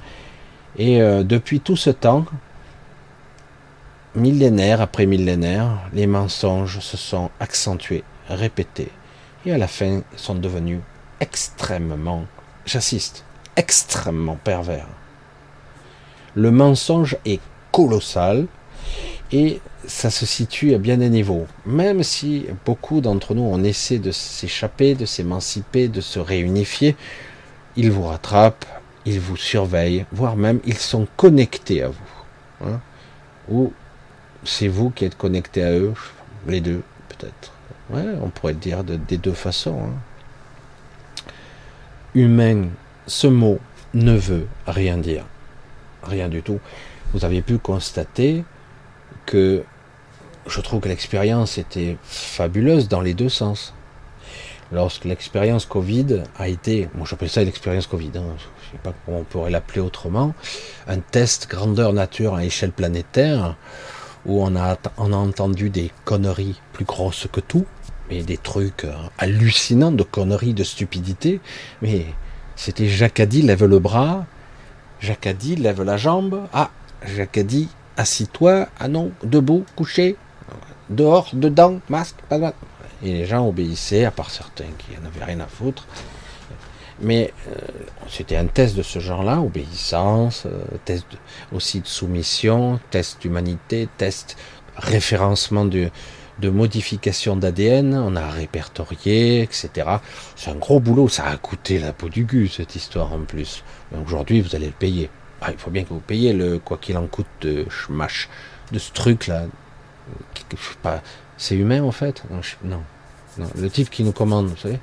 Et 0.77 1.01
euh, 1.01 1.23
depuis 1.23 1.59
tout 1.59 1.75
ce 1.75 1.89
temps, 1.89 2.25
millénaire 4.15 4.81
après 4.81 5.05
millénaire, 5.05 5.79
les 5.93 6.07
mensonges 6.07 6.79
se 6.79 6.97
sont 6.97 7.29
accentués, 7.39 8.03
répétés, 8.29 8.91
et 9.45 9.51
à 9.51 9.57
la 9.57 9.67
fin 9.67 10.01
sont 10.15 10.35
devenus 10.35 10.79
extrêmement, 11.19 12.25
j'assiste, 12.65 13.23
extrêmement 13.55 14.37
pervers. 14.43 14.87
Le 16.33 16.51
mensonge 16.51 17.17
est 17.25 17.39
colossal 17.71 18.47
et 19.31 19.59
ça 19.87 20.09
se 20.09 20.25
situe 20.25 20.73
à 20.73 20.77
bien 20.77 20.97
des 20.97 21.09
niveaux. 21.09 21.47
Même 21.65 22.03
si 22.03 22.45
beaucoup 22.65 23.01
d'entre 23.01 23.33
nous, 23.33 23.43
on 23.43 23.63
essaie 23.63 23.99
de 23.99 24.11
s'échapper, 24.11 24.95
de 24.95 25.05
s'émanciper, 25.05 25.87
de 25.87 26.01
se 26.01 26.19
réunifier, 26.19 26.95
il 27.75 27.91
vous 27.91 28.03
rattrape 28.03 28.65
ils 29.05 29.19
vous 29.19 29.37
surveillent, 29.37 30.05
voire 30.11 30.35
même 30.35 30.59
ils 30.65 30.77
sont 30.77 31.07
connectés 31.15 31.83
à 31.83 31.89
vous. 31.89 32.65
Hein. 32.65 32.81
Ou 33.49 33.71
c'est 34.43 34.67
vous 34.67 34.89
qui 34.89 35.05
êtes 35.05 35.17
connecté 35.17 35.63
à 35.63 35.71
eux, 35.71 35.93
les 36.47 36.61
deux 36.61 36.81
peut-être. 37.09 37.51
Ouais, 37.91 38.15
on 38.21 38.29
pourrait 38.29 38.53
le 38.53 38.59
dire 38.59 38.83
de, 38.83 38.95
des 38.95 39.17
deux 39.17 39.33
façons. 39.33 39.79
Hein. 39.83 41.23
Humain, 42.15 42.69
ce 43.05 43.27
mot 43.27 43.59
ne 43.93 44.17
veut 44.17 44.47
rien 44.65 44.97
dire. 44.97 45.25
Rien 46.01 46.27
du 46.27 46.41
tout. 46.41 46.59
Vous 47.13 47.25
avez 47.25 47.41
pu 47.41 47.59
constater 47.59 48.43
que 49.25 49.63
je 50.47 50.61
trouve 50.61 50.81
que 50.81 50.89
l'expérience 50.89 51.57
était 51.57 51.97
fabuleuse 52.03 52.87
dans 52.87 53.01
les 53.01 53.13
deux 53.13 53.29
sens. 53.29 53.73
Lorsque 54.71 55.05
l'expérience 55.05 55.65
Covid 55.65 56.23
a 56.37 56.47
été, 56.47 56.89
moi 56.95 57.05
j'appelle 57.09 57.29
ça 57.29 57.43
l'expérience 57.43 57.87
Covid, 57.87 58.11
hein, 58.15 58.35
sais 58.75 58.81
pas 58.83 58.93
comment 59.05 59.19
on 59.19 59.23
pourrait 59.23 59.51
l'appeler 59.51 59.81
autrement, 59.81 60.33
un 60.87 60.99
test 60.99 61.49
grandeur 61.49 61.93
nature 61.93 62.35
à 62.35 62.43
échelle 62.43 62.71
planétaire, 62.71 63.55
où 64.25 64.43
on 64.43 64.55
a, 64.55 64.77
on 64.97 65.13
a 65.13 65.15
entendu 65.15 65.69
des 65.69 65.91
conneries 66.03 66.59
plus 66.73 66.85
grosses 66.85 67.27
que 67.31 67.39
tout, 67.39 67.65
mais 68.09 68.23
des 68.23 68.37
trucs 68.37 68.85
euh, 68.85 68.93
hallucinants 69.17 69.91
de 69.91 70.03
conneries, 70.03 70.53
de 70.53 70.63
stupidité. 70.63 71.39
Mais 71.81 72.05
c'était 72.55 72.87
Jacadi 72.87 73.41
lève 73.41 73.65
le 73.65 73.79
bras, 73.79 74.25
Jacadi 74.99 75.55
lève 75.55 75.83
la 75.83 75.97
jambe, 75.97 76.47
ah, 76.53 76.71
Jacadi 77.15 77.69
assis-toi, 77.97 78.67
ah 78.79 78.87
non, 78.87 79.11
debout, 79.23 79.65
couché, 79.75 80.15
dehors, 80.89 81.29
dedans, 81.33 81.79
masque, 81.89 82.17
pas 82.29 82.37
de 82.37 82.45
Et 83.03 83.13
les 83.13 83.25
gens 83.25 83.47
obéissaient, 83.47 84.05
à 84.05 84.11
part 84.11 84.31
certains 84.31 84.65
qui 84.77 84.91
n'avaient 85.01 85.25
rien 85.25 85.39
à 85.39 85.47
foutre. 85.47 85.87
Mais 87.01 87.33
euh, 87.49 87.55
c'était 88.07 88.37
un 88.37 88.45
test 88.45 88.75
de 88.77 88.83
ce 88.83 88.99
genre-là, 88.99 89.41
obéissance, 89.41 90.45
euh, 90.45 90.63
test 90.85 91.05
aussi 91.51 91.81
de 91.81 91.87
soumission, 91.87 92.79
test 92.89 93.21
d'humanité, 93.21 93.89
test 93.97 94.37
référencement 94.77 95.65
de, 95.65 95.89
de 96.39 96.49
modification 96.49 97.35
d'ADN, 97.35 97.95
on 97.95 98.15
a 98.15 98.29
répertorié, 98.29 99.41
etc. 99.41 99.69
C'est 100.37 100.51
un 100.51 100.55
gros 100.55 100.79
boulot, 100.79 101.09
ça 101.09 101.25
a 101.25 101.35
coûté 101.37 101.79
la 101.79 101.91
peau 101.91 102.07
du 102.07 102.25
cul 102.25 102.47
cette 102.47 102.75
histoire 102.75 103.11
en 103.11 103.19
plus. 103.19 103.63
Aujourd'hui, 104.05 104.39
vous 104.39 104.55
allez 104.55 104.67
le 104.67 104.71
payer. 104.71 105.09
Ah, 105.41 105.51
il 105.51 105.57
faut 105.57 105.69
bien 105.69 105.83
que 105.83 105.89
vous 105.89 105.99
payiez 105.99 106.33
le 106.33 106.59
quoi 106.59 106.77
qu'il 106.77 106.97
en 106.97 107.07
coûte 107.07 107.27
de 107.41 107.65
schmash, 107.69 108.29
de 108.71 108.79
ce 108.79 108.91
truc-là. 108.91 109.45
C'est 111.37 111.55
humain 111.55 111.83
en 111.83 111.91
fait 111.91 112.23
non, 112.63 112.81
Le 113.55 113.69
type 113.69 113.89
qui 113.89 114.03
nous 114.03 114.13
commande, 114.13 114.47
vous 114.47 114.57
savez. 114.57 114.79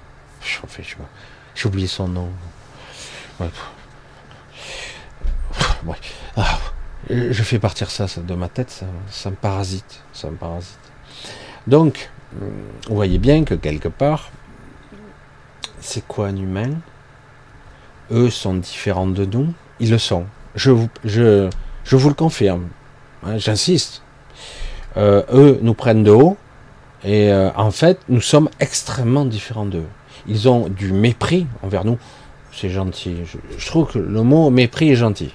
J'ai 1.54 1.66
oublié 1.66 1.86
son 1.86 2.08
nom. 2.08 2.28
Ah, 6.36 6.58
je 7.10 7.42
fais 7.42 7.58
partir 7.58 7.90
ça, 7.90 8.06
de 8.16 8.34
ma 8.34 8.48
tête, 8.48 8.84
ça, 9.10 9.30
me 9.30 9.36
parasite. 9.36 10.00
Ça 10.12 10.30
me 10.30 10.36
parasite. 10.36 10.78
Donc, 11.66 12.10
vous 12.88 12.94
voyez 12.94 13.18
bien 13.18 13.44
que 13.44 13.54
quelque 13.54 13.88
part, 13.88 14.30
c'est 15.80 16.06
quoi 16.06 16.28
un 16.28 16.36
humain? 16.36 16.70
Eux 18.10 18.30
sont 18.30 18.54
différents 18.54 19.06
de 19.06 19.24
nous. 19.24 19.52
Ils 19.80 19.90
le 19.90 19.98
sont. 19.98 20.26
Je 20.54 20.70
vous, 20.70 20.88
le 21.04 22.14
confirme. 22.14 22.68
Hein, 23.24 23.38
j'insiste. 23.38 24.02
Euh, 24.96 25.22
eux 25.32 25.58
nous 25.62 25.74
prennent 25.74 26.04
de 26.04 26.10
haut. 26.10 26.36
Et 27.04 27.32
euh, 27.32 27.50
en 27.56 27.70
fait, 27.70 27.98
nous 28.08 28.20
sommes 28.20 28.48
extrêmement 28.60 29.24
différents 29.24 29.66
d'eux 29.66 29.86
ils 30.26 30.48
ont 30.48 30.68
du 30.68 30.92
mépris 30.92 31.46
envers 31.62 31.84
nous. 31.84 31.98
C'est 32.52 32.70
gentil. 32.70 33.16
Je, 33.56 33.66
trouve 33.66 33.90
que 33.90 33.98
le 33.98 34.22
mot 34.22 34.50
mépris 34.50 34.90
est 34.90 34.96
gentil. 34.96 35.32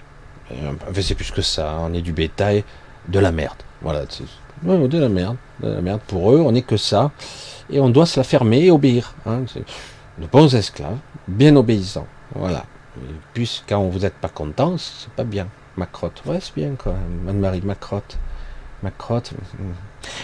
Enfin, 0.51 1.01
c'est 1.01 1.15
plus 1.15 1.32
que 1.32 1.41
ça. 1.41 1.77
On 1.82 1.93
est 1.93 2.01
du 2.01 2.13
bétail, 2.13 2.63
de 3.08 3.19
la 3.19 3.32
merde. 3.32 3.58
Voilà. 3.82 4.06
De 4.63 4.97
la 4.97 5.10
merde. 5.10 5.38
De 5.62 5.69
la 5.69 5.82
merde. 5.82 5.99
Pour 6.08 6.32
eux, 6.32 6.39
on 6.39 6.51
n'est 6.51 6.62
que 6.62 6.77
ça. 6.77 7.12
Et 7.69 7.80
on 7.80 7.89
doit 7.89 8.06
se 8.06 8.19
la 8.19 8.23
fermer 8.23 8.65
et 8.65 8.71
obéir. 8.71 9.15
Hein. 9.25 9.41
De 10.19 10.27
bons 10.27 10.53
esclaves, 10.56 10.97
bien 11.27 11.56
obéissants. 11.56 12.08
Voilà. 12.36 12.65
Et 12.97 13.19
puis, 13.33 13.63
quand 13.67 13.83
vous 13.83 13.99
n'êtes 13.99 14.15
pas 14.15 14.29
content, 14.29 14.77
c'est 14.77 15.10
pas 15.12 15.23
bien. 15.23 15.47
Macrotte. 15.77 16.21
Ouais, 16.25 16.39
c'est 16.41 16.55
bien, 16.55 16.75
quoi. 16.75 16.95
Anne-Marie, 17.27 17.62
Macrotte. 17.62 18.17
Macrotte. 18.83 19.31
Hmm. 19.60 19.73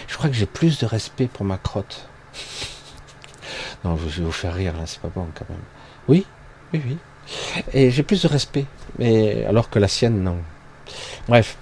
Je 0.06 0.16
crois 0.16 0.28
que 0.28 0.36
j'ai 0.36 0.46
plus 0.46 0.78
de 0.78 0.86
respect 0.86 1.28
pour 1.32 1.44
Macrotte. 1.44 2.08
Non, 3.84 3.98
je 3.98 4.20
vais 4.20 4.24
vous 4.24 4.32
faire 4.32 4.54
rire, 4.54 4.72
là, 4.72 4.84
c'est 4.86 5.00
pas 5.00 5.10
bon, 5.14 5.26
quand 5.34 5.46
même. 5.50 5.58
Oui, 6.08 6.24
oui, 6.72 6.80
oui. 6.86 6.96
Et 7.74 7.90
j'ai 7.90 8.02
plus 8.02 8.22
de 8.22 8.28
respect. 8.28 8.64
Mais 8.98 9.44
alors 9.44 9.68
que 9.68 9.78
la 9.78 9.88
sienne, 9.88 10.22
non. 10.22 10.38
Bref. 11.28 11.58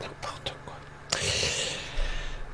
N'importe 0.00 0.54
quoi. 0.64 0.76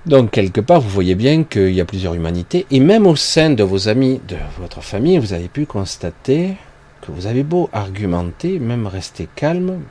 Donc, 0.07 0.31
quelque 0.31 0.63
part, 0.63 0.81
vous 0.81 0.89
voyez 0.89 1.15
bien 1.15 1.45
qu'il 1.45 1.73
y 1.73 1.81
a 1.83 1.85
plusieurs 1.85 2.15
humanités. 2.15 2.67
Et 2.71 2.81
même 2.81 3.07
au 3.07 3.17
sein 3.17 3.51
de 3.51 3.63
vos 3.63 3.89
amis, 3.89 4.23
de 4.27 4.37
votre 4.59 4.83
famille, 4.83 5.19
vous 5.19 5.35
avez 5.35 5.49
pu 5.49 5.67
constater 5.67 6.57
que 7.01 7.13
vous 7.13 7.27
avez 7.27 7.43
beau 7.43 7.69
argumenter, 7.73 8.59
même 8.59 8.87
rester 8.87 9.29
calme, 9.35 9.83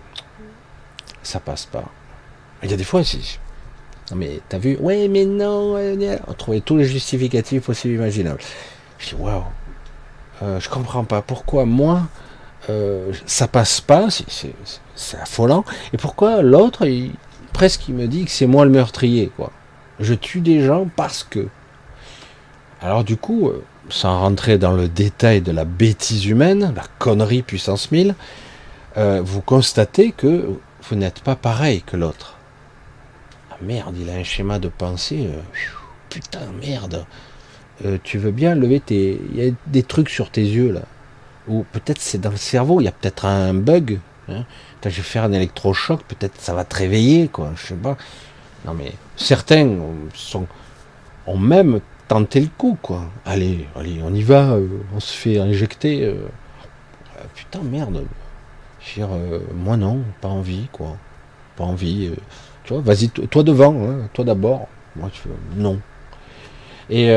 ça 1.24 1.40
passe 1.40 1.66
pas. 1.66 1.86
Il 2.64 2.72
y 2.72 2.74
a 2.74 2.78
des 2.78 2.84
fois, 2.84 3.04
si. 3.04 3.40
Mais 4.16 4.40
t'as 4.50 4.58
vu 4.58 4.78
Ouais, 4.80 5.08
mais 5.08 5.26
non. 5.26 5.78
On 6.28 6.34
trouvait 6.34 6.62
tous 6.62 6.78
les 6.78 6.86
justificatifs 6.86 7.64
possibles 7.64 7.96
imaginables. 7.96 8.40
Je 9.00 9.10
dis 9.10 9.16
waouh. 9.16 9.44
Euh, 10.44 10.60
je 10.60 10.70
comprends 10.70 11.06
pas 11.06 11.22
pourquoi 11.22 11.66
moi 11.66 12.02
euh, 12.70 13.14
ça 13.26 13.48
passe 13.48 13.82
pas, 13.82 14.08
c'est 14.10 15.18
affolant. 15.18 15.64
Et 15.94 15.98
pourquoi 15.98 16.42
l'autre, 16.42 16.88
presque 17.54 17.88
il 17.88 17.96
me 17.96 18.08
dit 18.08 18.26
que 18.26 18.32
c'est 18.32 18.48
moi 18.48 18.66
le 18.66 18.72
meurtrier, 18.72 19.32
quoi. 19.36 19.52
Je 20.00 20.14
tue 20.14 20.42
des 20.42 20.62
gens 20.62 20.88
parce 20.96 21.24
que. 21.24 21.48
Alors 22.82 23.04
du 23.04 23.18
coup, 23.18 23.50
euh, 23.50 23.64
sans 23.90 24.20
rentrer 24.20 24.58
dans 24.58 24.72
le 24.72 24.88
détail 24.88 25.42
de 25.42 25.52
la 25.52 25.66
bêtise 25.66 26.26
humaine, 26.26 26.74
la 26.76 26.84
connerie 27.00 27.44
puissance 27.44 27.92
1000, 27.92 28.16
euh, 28.98 29.22
vous 29.24 29.42
constatez 29.42 30.12
que 30.12 30.50
vous 30.90 30.96
n'êtes 30.96 31.22
pas 31.22 31.36
pareil 31.36 31.82
que 31.82 31.98
l'autre. 31.98 32.38
Ah 33.52 33.58
merde, 33.62 33.96
il 34.00 34.10
a 34.10 34.14
un 34.14 34.24
schéma 34.24 34.60
de 34.60 34.68
pensée. 34.68 35.30
putain, 36.10 36.42
merde. 36.62 37.06
tu 38.04 38.18
veux 38.18 38.32
bien 38.32 38.56
lever 38.56 38.80
tes. 38.80 39.20
Il 39.32 39.44
y 39.44 39.48
a 39.48 39.52
des 39.68 39.84
trucs 39.84 40.10
sur 40.10 40.30
tes 40.30 40.44
yeux 40.44 40.72
là 40.72 40.82
ou 41.48 41.66
peut-être 41.72 42.02
c'est 42.02 42.20
dans 42.20 42.32
le 42.32 42.38
cerveau, 42.38 42.82
il 42.82 42.86
y 42.86 42.88
a 42.88 42.92
peut-être 42.92 43.26
un 43.26 43.54
bug. 43.54 44.00
Hein. 44.28 44.44
je 44.84 44.90
vais 44.90 45.04
faire 45.04 45.24
un 45.24 45.32
électrochoc, 45.32 46.04
peut-être 46.04 46.42
ça 46.42 46.56
va 46.56 46.66
te 46.66 46.76
réveiller, 46.76 47.28
quoi. 47.28 47.52
Je 47.56 47.68
sais 47.68 47.76
pas. 47.76 47.98
Non 48.66 48.74
mais 48.74 48.94
certains 49.16 49.78
sont, 50.16 50.48
ont 51.28 51.38
même 51.38 51.80
tenté 52.08 52.42
le 52.42 52.50
coup, 52.58 52.78
quoi. 52.82 53.06
Allez, 53.26 53.68
allez, 53.76 54.00
on 54.04 54.14
y 54.14 54.24
va, 54.24 54.54
euh, 54.54 54.68
on 54.96 55.00
se 55.00 55.14
fait 55.14 55.40
injecter. 55.40 56.04
Euh. 56.04 56.16
Euh, 57.18 57.24
putain, 57.34 57.62
merde. 57.64 58.06
Je 58.80 59.02
moi 59.56 59.78
non, 59.78 60.02
pas 60.22 60.28
envie, 60.28 60.68
quoi. 60.72 60.98
Pas 61.56 61.64
envie. 61.64 62.12
tu 62.64 62.74
vois, 62.74 62.82
vas-y, 62.82 63.10
toi 63.10 63.42
devant, 63.44 63.74
hein, 63.84 64.10
toi 64.14 64.24
d'abord. 64.24 64.68
Moi, 64.96 65.10
je, 65.14 65.30
non. 65.60 65.80
Et 66.90 67.08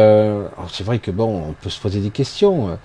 c'est 0.71 0.85
vrai 0.85 0.99
que 0.99 1.11
bon, 1.11 1.51
on 1.51 1.53
peut 1.53 1.69
se 1.69 1.79
poser 1.79 2.01
des 2.01 2.11
questions. 2.11 2.79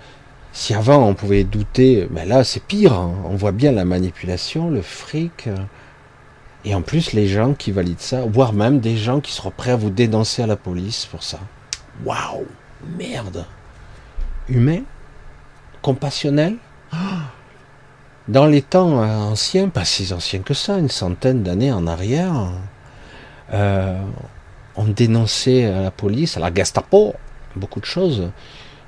Si 0.56 0.72
avant 0.72 1.04
on 1.08 1.14
pouvait 1.14 1.42
douter, 1.42 2.06
mais 2.10 2.20
ben 2.20 2.28
là 2.28 2.44
c'est 2.44 2.62
pire. 2.62 2.92
Hein. 2.92 3.12
On 3.24 3.34
voit 3.34 3.50
bien 3.50 3.72
la 3.72 3.84
manipulation, 3.84 4.70
le 4.70 4.82
fric. 4.82 5.48
Euh, 5.48 5.56
et 6.64 6.76
en 6.76 6.80
plus 6.80 7.12
les 7.12 7.26
gens 7.26 7.54
qui 7.54 7.72
valident 7.72 7.98
ça, 7.98 8.24
voire 8.24 8.52
même 8.52 8.78
des 8.78 8.96
gens 8.96 9.20
qui 9.20 9.32
seront 9.32 9.50
prêts 9.50 9.72
à 9.72 9.76
vous 9.76 9.90
dénoncer 9.90 10.42
à 10.42 10.46
la 10.46 10.54
police 10.54 11.06
pour 11.06 11.24
ça. 11.24 11.40
Waouh 12.04 12.46
Merde 12.98 13.44
Humain 14.48 14.82
Compassionnel 15.82 16.56
Dans 18.28 18.46
les 18.46 18.62
temps 18.62 19.02
euh, 19.02 19.06
anciens, 19.06 19.68
pas 19.68 19.84
si 19.84 20.12
anciens 20.12 20.40
que 20.40 20.54
ça, 20.54 20.78
une 20.78 20.88
centaine 20.88 21.42
d'années 21.42 21.72
en 21.72 21.86
arrière, 21.86 22.52
euh, 23.52 24.00
on 24.76 24.84
dénonçait 24.84 25.66
à 25.66 25.82
la 25.82 25.90
police, 25.90 26.36
à 26.36 26.40
la 26.40 26.52
Gestapo, 26.52 27.14
beaucoup 27.56 27.80
de 27.80 27.84
choses. 27.84 28.30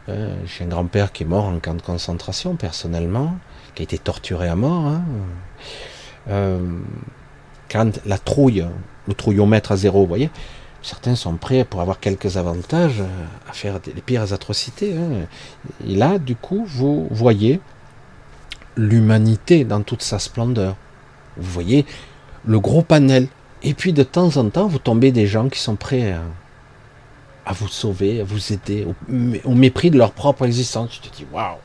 Euh, 0.09 0.35
j'ai 0.47 0.65
un 0.65 0.69
grand-père 0.69 1.13
qui 1.13 1.25
est 1.25 1.27
mort 1.27 1.45
en 1.45 1.59
camp 1.59 1.75
de 1.75 1.83
concentration, 1.83 2.57
personnellement, 2.57 3.37
qui 3.75 3.83
a 3.83 3.85
été 3.85 3.99
torturé 3.99 4.49
à 4.49 4.57
mort. 4.57 4.87
Hein. 4.87 5.03
Euh, 6.29 6.61
quand 7.71 8.01
la 8.07 8.19
trouille, 8.19 8.65
le 9.09 9.15
trouillomètre 9.15 9.73
à 9.73 9.77
zéro, 9.77 10.01
vous 10.01 10.07
voyez, 10.07 10.31
certains 10.87 11.17
sont 11.17 11.37
prêts 11.37 11.65
pour 11.65 11.81
avoir 11.81 11.99
quelques 11.99 12.37
avantages 12.37 13.03
à 13.49 13.53
faire 13.53 13.81
les 13.85 14.01
pires 14.01 14.33
atrocités. 14.33 14.97
Hein. 14.97 15.27
Et 15.87 15.97
là, 15.97 16.19
du 16.19 16.37
coup, 16.37 16.65
vous 16.65 17.09
voyez 17.11 17.61
l'humanité 18.77 19.65
dans 19.65 19.83
toute 19.83 20.03
sa 20.03 20.21
splendeur. 20.21 20.77
Vous 21.37 21.51
voyez 21.51 21.87
le 22.45 22.61
gros 22.61 22.83
panel. 22.83 23.27
Et 23.65 23.75
puis 23.75 23.93
de 23.93 24.05
temps 24.05 24.37
en 24.37 24.49
temps, 24.49 24.69
vous 24.69 24.79
tombez 24.79 25.11
des 25.11 25.27
gens 25.27 25.49
qui 25.49 25.59
sont 25.59 25.75
prêts 25.75 26.13
à, 26.13 26.23
à 27.47 27.53
vous 27.53 27.69
sauver, 27.69 28.21
à 28.21 28.25
vous 28.25 28.53
aider, 28.53 28.87
au, 29.45 29.55
mépris 29.55 29.91
de 29.91 29.99
leur 29.99 30.13
propre 30.13 30.47
existence. 30.47 31.01
Tu 31.03 31.09
te 31.11 31.17
dis, 31.17 31.27
waouh, 31.33 31.57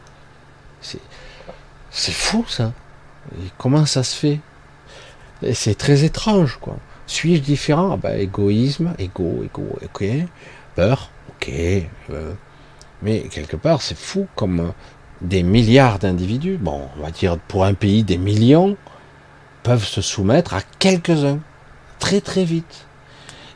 c'est 0.81 2.11
fou 2.11 2.43
ça. 2.47 2.73
Et 3.35 3.49
comment 3.59 3.85
ça 3.85 4.01
se 4.01 4.15
fait? 4.15 4.39
C'est 5.53 5.77
très 5.77 6.03
étrange, 6.05 6.57
quoi. 6.59 6.77
Suis-je 7.11 7.41
différent? 7.41 7.91
Ah 7.91 7.97
bah, 7.97 8.17
Égoïsme, 8.17 8.93
égo, 8.97 9.43
égo, 9.43 9.67
ok. 9.83 10.05
Peur, 10.75 11.09
ok. 11.29 11.51
Euh, 12.09 12.33
mais 13.01 13.23
quelque 13.23 13.57
part, 13.57 13.81
c'est 13.81 13.97
fou 13.97 14.27
comme 14.37 14.71
des 15.19 15.43
milliards 15.43 15.99
d'individus, 15.99 16.55
bon, 16.55 16.87
on 16.97 17.01
va 17.01 17.11
dire 17.11 17.37
pour 17.49 17.65
un 17.65 17.73
pays 17.73 18.03
des 18.03 18.17
millions, 18.17 18.77
peuvent 19.61 19.83
se 19.83 19.99
soumettre 19.99 20.53
à 20.53 20.61
quelques-uns, 20.79 21.39
très 21.99 22.21
très 22.21 22.45
vite. 22.45 22.87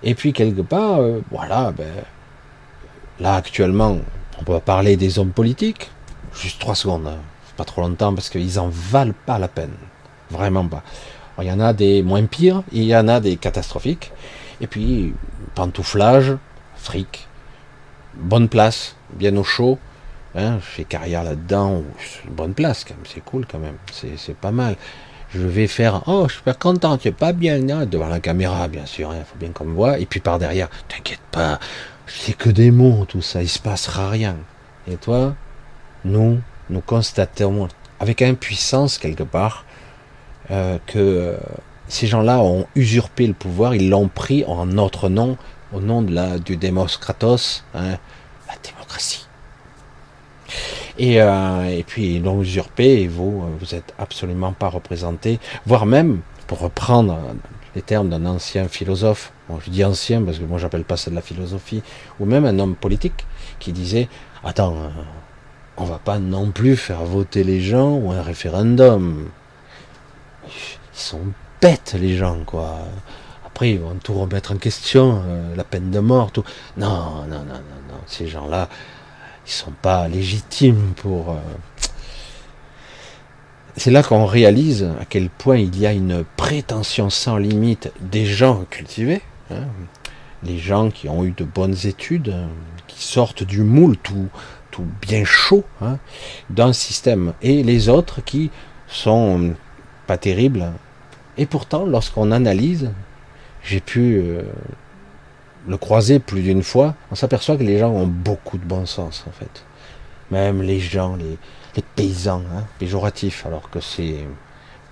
Et 0.04 0.16
puis 0.16 0.34
quelque 0.34 0.62
part, 0.62 1.00
euh, 1.00 1.22
voilà, 1.32 1.72
ben, 1.72 1.88
Là, 3.22 3.36
actuellement, 3.36 4.00
on 4.38 4.44
peut 4.44 4.60
parler 4.60 4.98
des 4.98 5.18
hommes 5.18 5.32
politiques. 5.32 5.90
Juste 6.34 6.60
trois 6.60 6.76
secondes, 6.76 7.08
hein. 7.08 7.20
pas 7.56 7.64
trop 7.64 7.80
longtemps, 7.80 8.14
parce 8.14 8.28
qu'ils 8.28 8.60
en 8.60 8.68
valent 8.68 9.14
pas 9.26 9.40
la 9.40 9.48
peine. 9.48 9.72
Vraiment 10.30 10.68
pas. 10.68 10.84
Il 11.42 11.48
y 11.48 11.52
en 11.52 11.60
a 11.60 11.74
des 11.74 12.04
moins 12.04 12.26
pires, 12.26 12.64
il 12.72 12.84
y 12.84 12.96
en 12.96 13.08
a 13.08 13.20
des 13.20 13.36
catastrophiques. 13.38 14.12
Et 14.62 14.68
puis, 14.68 15.14
pantouflage, 15.54 16.38
fric, 16.76 17.28
bonne 18.16 18.48
place, 18.50 18.96
bien 19.14 19.36
au 19.36 19.44
chaud. 19.44 19.78
Hein, 20.38 20.58
je 20.60 20.66
fais 20.66 20.84
carrière 20.84 21.24
là-dedans, 21.24 21.84
bonne 22.30 22.54
place, 22.54 22.84
quand 22.84 22.94
même, 22.94 23.06
c'est 23.06 23.24
cool 23.24 23.46
quand 23.50 23.60
même, 23.60 23.78
c'est 23.92 24.36
pas 24.36 24.52
mal. 24.52 24.76
Je 25.34 25.40
vais 25.40 25.68
faire, 25.68 26.04
oh, 26.08 26.26
je 26.28 26.34
suis 26.34 26.40
super 26.40 26.60
content, 26.60 26.98
tu 26.98 27.10
pas 27.14 27.32
bien, 27.32 27.70
hein, 27.70 27.86
devant 27.86 28.10
la 28.10 28.20
caméra, 28.20 28.68
bien 28.68 28.86
sûr, 28.86 29.14
il 29.14 29.20
hein, 29.20 29.24
faut 29.26 29.38
bien 29.38 29.52
qu'on 29.52 29.64
me 29.64 29.74
voit, 29.74 29.98
et 29.98 30.06
puis 30.06 30.20
par 30.20 30.38
derrière, 30.38 30.70
t'inquiète 30.90 31.22
pas, 31.32 31.60
c'est 32.06 32.36
que 32.36 32.50
des 32.50 32.72
mots, 32.72 33.06
tout 33.08 33.22
ça, 33.22 33.42
il 33.42 33.50
se 33.50 33.60
passera 33.60 34.10
rien. 34.10 34.36
Et 34.88 34.98
toi, 34.98 35.36
nous, 36.04 36.40
nous 36.70 36.82
constatons 36.82 37.70
avec 38.00 38.22
impuissance 38.22 38.98
quelque 38.98 39.24
part 39.24 39.65
euh, 40.52 40.78
que 40.86 41.00
euh, 41.00 41.38
ces 41.88 42.08
gens-là 42.08 42.40
ont 42.40 42.66
usurpé 42.76 43.28
le 43.28 43.34
pouvoir, 43.34 43.76
ils 43.76 43.90
l'ont 43.90 44.08
pris 44.08 44.44
en 44.46 44.66
notre 44.66 45.10
nom, 45.10 45.38
au 45.74 45.80
nom 45.80 46.02
de 46.02 46.14
la, 46.14 46.40
du 46.40 46.58
démos 46.58 46.98
kratos, 46.98 47.64
hein, 47.74 47.98
la 48.48 48.54
démocratie. 48.64 49.28
Et, 50.98 51.22
euh, 51.22 51.66
et 51.66 51.84
puis 51.84 52.16
ils 52.16 52.24
l'ont 52.24 52.42
usurpé 52.42 53.02
et 53.02 53.08
vous, 53.08 53.44
vous 53.60 53.76
êtes 53.76 53.94
absolument 53.98 54.54
pas 54.54 54.70
représenté, 54.70 55.40
voire 55.66 55.86
même, 55.86 56.22
pour 56.48 56.60
reprendre 56.60 57.18
les 57.76 57.82
termes 57.82 58.10
d'un 58.10 58.26
ancien 58.26 58.68
philosophe, 58.68 59.34
bon, 59.50 59.60
je 59.60 59.70
dis 59.70 59.84
ancien 59.84 60.22
parce 60.22 60.40
que 60.40 60.46
moi 60.46 60.58
j'appelle 60.58 60.86
pas 60.86 60.98
ça 60.98 61.12
de 61.12 61.16
la 61.16 61.22
philosophie, 61.22 61.84
ou 62.20 62.26
même 62.26 62.46
un 62.46 62.58
homme 62.60 62.76
politique 62.76 63.26
qui 63.60 63.74
disait 63.74 64.08
Attends, 64.44 64.76
euh, 64.76 64.90
on 65.78 65.84
va 65.84 65.98
pas 65.98 66.20
non 66.20 66.52
plus 66.52 66.78
faire 66.78 67.04
voter 67.04 67.44
les 67.44 67.62
gens 67.62 67.96
ou 67.96 68.12
un 68.12 68.22
référendum. 68.22 69.30
Ils 70.48 71.00
sont 71.00 71.22
bêtes 71.62 71.96
les 72.00 72.16
gens, 72.16 72.40
quoi. 72.46 72.80
Après, 73.46 73.72
ils 73.72 73.80
vont 73.80 73.96
tout 74.04 74.14
remettre 74.14 74.52
en 74.52 74.58
question, 74.58 75.22
euh, 75.26 75.56
la 75.56 75.64
peine 75.64 75.90
de 75.90 76.00
mort, 76.00 76.32
tout. 76.32 76.44
Non, 76.78 77.24
non, 77.28 77.40
non, 77.40 77.46
non, 77.46 77.82
non. 77.90 78.00
Ces 78.06 78.28
gens-là, 78.28 78.68
ils 79.46 79.52
sont 79.52 79.72
pas 79.82 80.08
légitimes 80.08 80.94
pour. 80.98 81.32
Euh, 81.32 81.36
c'est 83.78 83.92
là 83.92 84.04
qu'on 84.04 84.26
réalise 84.26 84.84
à 85.00 85.06
quel 85.06 85.30
point 85.30 85.58
il 85.58 85.78
y 85.78 85.86
a 85.86 85.92
une 85.92 86.24
prétention 86.38 87.10
sans 87.10 87.38
limite 87.38 87.92
des 88.00 88.26
gens 88.26 88.66
cultivés, 88.70 89.22
hein. 89.52 89.68
les 90.44 90.58
gens 90.58 90.90
qui 90.92 91.10
ont 91.10 91.26
eu 91.26 91.32
de 91.32 91.44
bonnes 91.44 91.76
études, 91.86 92.34
qui 92.88 93.04
sortent 93.04 93.44
du 93.44 93.62
moule 93.62 93.98
tout, 93.98 94.30
tout 94.72 94.86
bien 95.02 95.26
chaud 95.26 95.66
hein, 95.82 95.98
d'un 96.50 96.72
système, 96.72 97.34
et 97.42 97.64
les 97.64 97.90
autres 97.90 98.24
qui 98.24 98.50
sont 98.88 99.56
pas 100.06 100.18
terribles. 100.18 100.72
Et 101.38 101.46
pourtant, 101.46 101.86
lorsqu'on 101.86 102.32
analyse, 102.32 102.92
j'ai 103.64 103.80
pu 103.80 104.18
euh, 104.18 104.44
le 105.68 105.78
croiser 105.78 106.20
plus 106.20 106.42
d'une 106.42 106.64
fois, 106.64 106.96
on 107.12 107.16
s'aperçoit 107.16 107.58
que 107.58 107.64
les 107.64 107.80
gens 107.80 107.90
ont 107.90 108.08
beaucoup 108.08 108.58
de 108.58 108.66
bon 108.66 108.86
sens 108.86 109.26
en 109.28 109.32
fait. 109.32 109.66
Même 110.32 110.62
les 110.62 110.80
gens, 110.80 111.16
les, 111.16 111.38
paysans, 111.96 112.44
hein, 112.56 112.64
péjoratifs, 112.80 113.46
alors 113.46 113.70
que 113.70 113.82
c'est 113.82 114.26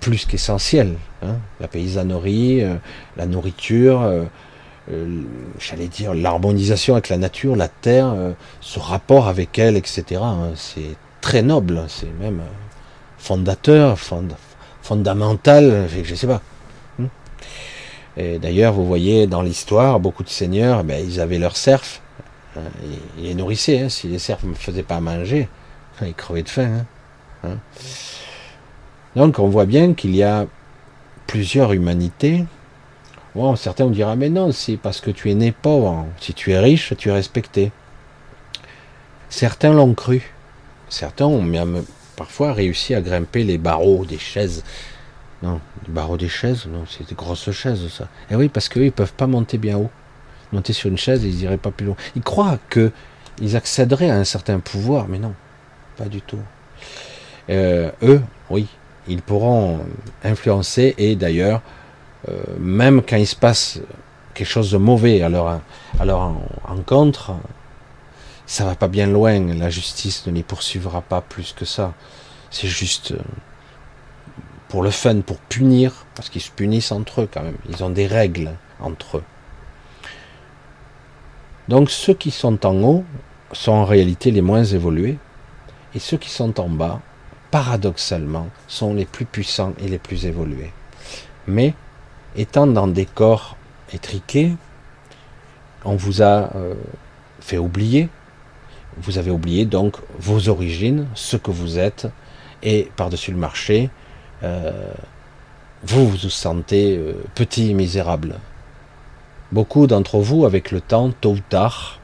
plus 0.00 0.26
qu'essentiel. 0.26 0.96
Hein, 1.22 1.36
la 1.60 1.68
paysannerie, 1.68 2.62
euh, 2.62 2.74
la 3.16 3.24
nourriture, 3.24 4.02
euh, 4.02 4.24
j'allais 5.58 5.88
dire 5.88 6.12
l'harmonisation 6.12 6.94
avec 6.94 7.08
la 7.08 7.16
nature, 7.16 7.56
la 7.56 7.68
terre, 7.68 8.14
ce 8.60 8.78
rapport 8.78 9.28
avec 9.28 9.58
elle, 9.58 9.78
etc. 9.78 10.20
Hein, 10.22 10.50
c'est 10.56 10.96
très 11.22 11.40
noble, 11.40 11.84
c'est 11.88 12.12
même 12.20 12.42
fondateur, 13.16 13.98
fondamental, 14.84 15.88
je 15.90 16.14
sais 16.14 16.26
pas. 16.26 16.42
Et 18.16 18.38
d'ailleurs, 18.38 18.74
vous 18.74 18.86
voyez 18.86 19.26
dans 19.26 19.42
l'histoire, 19.42 19.98
beaucoup 19.98 20.22
de 20.22 20.28
seigneurs, 20.28 20.84
ben, 20.84 21.04
ils 21.04 21.20
avaient 21.20 21.38
leurs 21.38 21.56
serfs, 21.56 22.00
hein, 22.56 22.60
ils 23.18 23.24
les 23.24 23.34
nourrissaient. 23.34 23.80
Hein. 23.80 23.88
Si 23.88 24.06
les 24.06 24.20
serfs 24.20 24.44
ne 24.44 24.54
faisaient 24.54 24.84
pas 24.84 25.00
manger, 25.00 25.48
ils 26.02 26.14
crevaient 26.14 26.44
de 26.44 26.48
faim. 26.48 26.84
Hein. 27.42 27.56
Donc 29.16 29.38
on 29.40 29.48
voit 29.48 29.64
bien 29.64 29.94
qu'il 29.94 30.14
y 30.14 30.22
a 30.22 30.46
plusieurs 31.26 31.72
humanités. 31.72 32.44
Bon, 33.34 33.56
certains 33.56 33.84
vont 33.84 33.90
dire, 33.90 34.14
mais 34.14 34.28
non, 34.28 34.52
c'est 34.52 34.76
parce 34.76 35.00
que 35.00 35.10
tu 35.10 35.30
es 35.30 35.34
né 35.34 35.50
pauvre. 35.50 36.06
Si 36.20 36.34
tu 36.34 36.52
es 36.52 36.58
riche, 36.58 36.94
tu 36.96 37.08
es 37.08 37.12
respecté. 37.12 37.72
Certains 39.28 39.72
l'ont 39.72 39.94
cru. 39.94 40.32
Certains 40.88 41.26
ont 41.26 41.42
même 41.42 41.84
parfois 42.16 42.52
réussi 42.52 42.94
à 42.94 43.00
grimper 43.00 43.44
les 43.44 43.58
barreaux 43.58 44.04
des 44.04 44.18
chaises 44.18 44.62
non, 45.44 45.60
du 45.84 45.90
barreau 45.90 46.16
des 46.16 46.28
chaises, 46.28 46.66
non, 46.66 46.84
c'est 46.88 47.06
des 47.06 47.14
grosses 47.14 47.50
chaises, 47.50 47.86
ça. 47.88 48.04
Et 48.04 48.32
eh 48.32 48.36
oui, 48.36 48.48
parce 48.48 48.70
qu'eux, 48.70 48.86
ils 48.86 48.92
peuvent 48.92 49.12
pas 49.12 49.26
monter 49.26 49.58
bien 49.58 49.76
haut. 49.76 49.90
Monter 50.52 50.72
sur 50.72 50.88
une 50.88 50.96
chaise, 50.96 51.22
ils 51.22 51.42
iraient 51.42 51.58
pas 51.58 51.70
plus 51.70 51.86
loin. 51.86 51.96
Ils 52.16 52.22
croient 52.22 52.58
que 52.70 52.92
ils 53.42 53.54
accéderaient 53.54 54.08
à 54.08 54.16
un 54.16 54.24
certain 54.24 54.58
pouvoir, 54.58 55.06
mais 55.06 55.18
non, 55.18 55.34
pas 55.98 56.06
du 56.06 56.22
tout. 56.22 56.38
Euh, 57.50 57.90
eux, 58.02 58.22
oui, 58.48 58.68
ils 59.06 59.20
pourront 59.20 59.80
influencer, 60.22 60.94
et 60.96 61.14
d'ailleurs, 61.14 61.60
euh, 62.30 62.42
même 62.58 63.02
quand 63.02 63.16
il 63.16 63.26
se 63.26 63.36
passe 63.36 63.80
quelque 64.32 64.48
chose 64.48 64.70
de 64.70 64.78
mauvais 64.78 65.20
à 65.20 65.28
leur, 65.28 65.60
à 65.98 66.04
leur 66.06 66.32
encontre, 66.66 67.32
ça 68.46 68.64
va 68.64 68.74
pas 68.74 68.88
bien 68.88 69.06
loin, 69.06 69.54
la 69.54 69.70
justice 69.70 70.26
ne 70.26 70.32
les 70.32 70.42
poursuivra 70.42 71.00
pas 71.00 71.20
plus 71.20 71.52
que 71.52 71.64
ça. 71.64 71.94
C'est 72.50 72.68
juste 72.68 73.12
euh, 73.12 73.18
pour 74.68 74.82
le 74.82 74.90
fun, 74.90 75.20
pour 75.20 75.38
punir, 75.38 76.04
parce 76.14 76.28
qu'ils 76.28 76.42
se 76.42 76.50
punissent 76.50 76.92
entre 76.92 77.22
eux 77.22 77.28
quand 77.32 77.42
même. 77.42 77.56
Ils 77.68 77.82
ont 77.82 77.90
des 77.90 78.06
règles 78.06 78.52
entre 78.80 79.18
eux. 79.18 79.24
Donc 81.68 81.90
ceux 81.90 82.14
qui 82.14 82.30
sont 82.30 82.66
en 82.66 82.82
haut 82.82 83.04
sont 83.52 83.72
en 83.72 83.84
réalité 83.84 84.30
les 84.30 84.42
moins 84.42 84.64
évolués, 84.64 85.18
et 85.94 85.98
ceux 85.98 86.16
qui 86.16 86.28
sont 86.28 86.60
en 86.60 86.68
bas, 86.68 87.00
paradoxalement, 87.50 88.48
sont 88.68 88.94
les 88.94 89.04
plus 89.04 89.24
puissants 89.24 89.74
et 89.78 89.88
les 89.88 89.98
plus 89.98 90.26
évolués. 90.26 90.72
Mais, 91.46 91.74
étant 92.36 92.66
dans 92.66 92.88
des 92.88 93.06
corps 93.06 93.56
étriqués, 93.92 94.56
on 95.84 95.94
vous 95.94 96.20
a 96.20 96.50
euh, 96.56 96.74
fait 97.40 97.58
oublier, 97.58 98.08
vous 98.98 99.18
avez 99.18 99.30
oublié 99.30 99.64
donc 99.64 99.96
vos 100.18 100.48
origines, 100.48 101.06
ce 101.14 101.36
que 101.36 101.50
vous 101.50 101.78
êtes, 101.78 102.06
et 102.62 102.90
par-dessus 102.96 103.30
le 103.30 103.36
marché, 103.36 103.90
euh, 104.42 104.92
vous 105.82 106.08
vous 106.08 106.16
sentez 106.16 106.96
euh, 106.96 107.14
petit 107.34 107.70
et 107.70 107.74
misérable. 107.74 108.38
Beaucoup 109.52 109.86
d'entre 109.86 110.18
vous, 110.18 110.46
avec 110.46 110.70
le 110.70 110.80
temps, 110.80 111.12
tôt 111.20 111.32
ou 111.32 111.40
tard, 111.40 112.00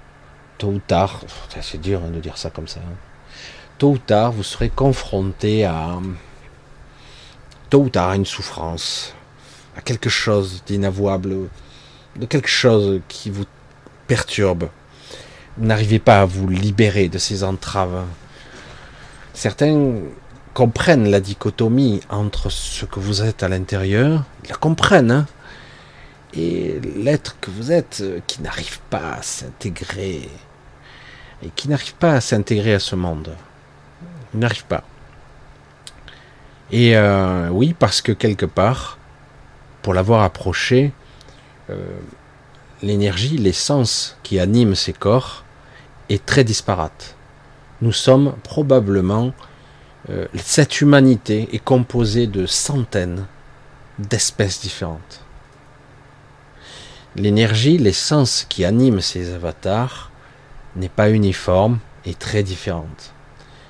tôt 0.59 0.68
ou 0.68 0.78
tard, 0.78 1.22
c'est 1.61 1.80
dur 1.80 2.03
hein, 2.05 2.11
de 2.11 2.20
dire 2.20 2.36
ça 2.36 2.51
comme 2.51 2.68
ça, 2.68 2.80
hein. 2.80 2.95
tôt 3.78 3.93
ou 3.93 3.99
tard, 3.99 4.32
vous 4.32 4.43
serez 4.43 4.68
confronté 4.68 5.64
à, 5.64 5.99
tôt 7.70 7.80
ou 7.80 7.88
tard, 7.88 8.11
à 8.11 8.16
une 8.16 8.26
souffrance, 8.26 9.14
à 9.76 9.80
quelque 9.80 10.11
chose 10.11 10.62
d'inavouable, 10.66 11.49
de 12.16 12.26
quelque 12.26 12.49
chose 12.49 13.01
qui 13.09 13.30
vous 13.30 13.47
perturbe. 14.07 14.68
N'arrivez 15.61 15.98
pas 15.98 16.22
à 16.22 16.24
vous 16.24 16.48
libérer 16.48 17.11
de 17.11 17.18
ces 17.18 17.44
entraves. 17.44 18.04
Certains 19.34 19.92
comprennent 20.54 21.11
la 21.11 21.20
dichotomie 21.20 22.00
entre 22.08 22.50
ce 22.50 22.86
que 22.86 22.98
vous 22.98 23.22
êtes 23.22 23.42
à 23.42 23.48
l'intérieur, 23.48 24.24
ils 24.44 24.50
la 24.50 24.56
comprennent, 24.56 25.11
hein, 25.11 25.26
et 26.34 26.80
l'être 26.96 27.36
que 27.40 27.50
vous 27.50 27.72
êtes 27.72 27.98
euh, 28.00 28.20
qui 28.26 28.40
n'arrive 28.42 28.80
pas 28.88 29.14
à 29.14 29.22
s'intégrer, 29.22 30.28
et 31.42 31.50
qui 31.54 31.68
n'arrive 31.68 31.94
pas 31.94 32.12
à 32.12 32.20
s'intégrer 32.20 32.74
à 32.74 32.78
ce 32.78 32.96
monde. 32.96 33.36
N'arrive 34.32 34.64
pas. 34.64 34.84
Et 36.72 36.96
euh, 36.96 37.48
oui, 37.50 37.74
parce 37.78 38.00
que 38.00 38.12
quelque 38.12 38.46
part, 38.46 38.98
pour 39.82 39.92
l'avoir 39.92 40.22
approché, 40.22 40.92
euh, 41.68 41.98
l'énergie, 42.82 43.36
l'essence 43.36 44.16
qui 44.22 44.38
anime 44.38 44.74
ces 44.74 44.92
corps 44.92 45.44
est 46.11 46.26
très 46.26 46.44
disparate. 46.44 47.16
Nous 47.80 47.92
sommes 47.92 48.34
probablement 48.42 49.32
euh, 50.11 50.26
cette 50.34 50.80
humanité 50.80 51.48
est 51.52 51.64
composée 51.64 52.26
de 52.26 52.44
centaines 52.46 53.26
d'espèces 53.98 54.61
différentes. 54.61 55.22
L'énergie, 57.16 57.78
l'essence 57.78 58.46
qui 58.48 58.64
anime 58.64 59.00
ces 59.00 59.32
avatars 59.32 60.11
n'est 60.76 60.88
pas 60.88 61.11
uniforme 61.11 61.78
et 62.04 62.14
très 62.14 62.42
différente. 62.42 63.12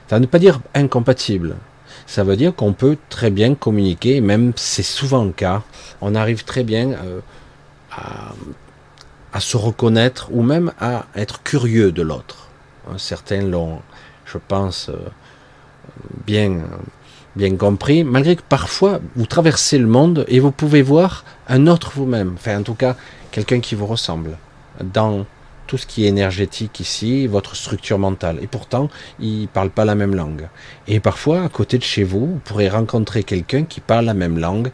Ça 0.09 0.18
ne 0.18 0.24
veut 0.24 0.30
pas 0.30 0.38
dire 0.38 0.61
incompatible. 0.74 1.57
Ça 2.07 2.24
veut 2.24 2.36
dire 2.36 2.55
qu'on 2.55 2.72
peut 2.72 2.97
très 3.09 3.30
bien 3.30 3.55
communiquer, 3.55 4.20
même 4.20 4.53
c'est 4.57 4.82
souvent 4.82 5.24
le 5.24 5.32
cas, 5.32 5.62
on 6.01 6.14
arrive 6.14 6.45
très 6.45 6.64
bien 6.64 6.93
euh, 6.93 7.20
à, 7.93 8.32
se 9.39 9.57
reconnaître 9.57 10.28
ou 10.33 10.43
même 10.43 10.72
à 10.81 11.07
être 11.14 11.45
curieux 11.45 11.93
de 11.93 12.03
l'autre. 12.03 12.49
Certains 12.97 13.43
l'ont, 13.43 13.81
je 14.24 14.39
pense, 14.39 14.89
euh, 14.89 14.97
bien, 16.26 16.62
bien 17.37 17.55
compris, 17.57 18.03
malgré 18.03 18.35
que 18.35 18.43
parfois 18.43 18.99
vous 19.14 19.26
traversez 19.26 19.78
le 19.78 19.87
monde 19.87 20.24
et 20.26 20.41
vous 20.41 20.51
pouvez 20.51 20.83
voir 20.83 21.24
un 21.49 21.68
autre 21.68 21.93
vous-même, 21.95 22.33
enfin 22.35 22.59
en 22.59 22.62
tout 22.64 22.74
cas 22.74 22.97
quelqu'un 23.31 23.61
qui 23.61 23.76
vous 23.76 23.87
ressemble 23.87 24.37
dans 24.83 25.24
tout 25.70 25.78
ce 25.78 25.87
qui 25.87 26.05
est 26.05 26.09
énergétique 26.09 26.81
ici, 26.81 27.28
votre 27.28 27.55
structure 27.55 27.97
mentale. 27.97 28.39
Et 28.43 28.49
pourtant, 28.49 28.89
ils 29.20 29.43
ne 29.43 29.47
parlent 29.47 29.70
pas 29.70 29.85
la 29.85 29.95
même 29.95 30.16
langue. 30.16 30.49
Et 30.89 30.99
parfois, 30.99 31.45
à 31.45 31.49
côté 31.49 31.78
de 31.78 31.85
chez 31.85 32.03
vous, 32.03 32.26
vous 32.26 32.41
pourrez 32.45 32.68
rencontrer 32.68 33.22
quelqu'un 33.22 33.62
qui 33.62 33.81
parle 33.81 34.07
la 34.07 34.14
même 34.14 34.37
langue, 34.37 34.72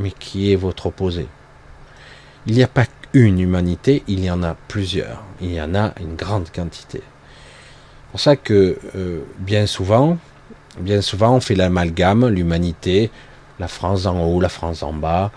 mais 0.00 0.10
qui 0.10 0.50
est 0.50 0.56
votre 0.56 0.86
opposé. 0.86 1.28
Il 2.48 2.54
n'y 2.54 2.64
a 2.64 2.68
pas 2.68 2.86
une 3.14 3.40
humanité, 3.40 4.02
il 4.06 4.22
y 4.22 4.30
en 4.30 4.42
a 4.42 4.54
plusieurs. 4.68 5.22
Il 5.40 5.52
y 5.52 5.62
en 5.62 5.74
a 5.74 5.94
une 6.00 6.14
grande 6.14 6.50
quantité. 6.54 7.00
C'est 7.00 8.10
pour 8.10 8.20
ça 8.20 8.36
que 8.36 8.78
euh, 8.94 9.22
bien 9.38 9.66
souvent, 9.66 10.18
Bien 10.78 11.02
souvent, 11.02 11.36
on 11.36 11.40
fait 11.40 11.54
l'amalgame, 11.54 12.26
l'humanité, 12.26 13.10
la 13.60 13.68
France 13.68 14.06
en 14.06 14.20
haut, 14.24 14.40
la 14.40 14.48
France 14.48 14.82
en 14.82 14.92
bas, 14.92 15.30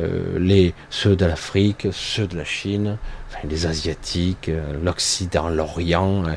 euh, 0.00 0.38
les, 0.38 0.72
ceux 0.88 1.14
de 1.14 1.26
l'Afrique, 1.26 1.88
ceux 1.92 2.26
de 2.26 2.38
la 2.38 2.44
Chine, 2.44 2.96
les 3.44 3.66
Asiatiques, 3.66 4.48
euh, 4.48 4.62
l'Occident, 4.82 5.50
l'Orient, 5.50 6.24
euh, 6.24 6.34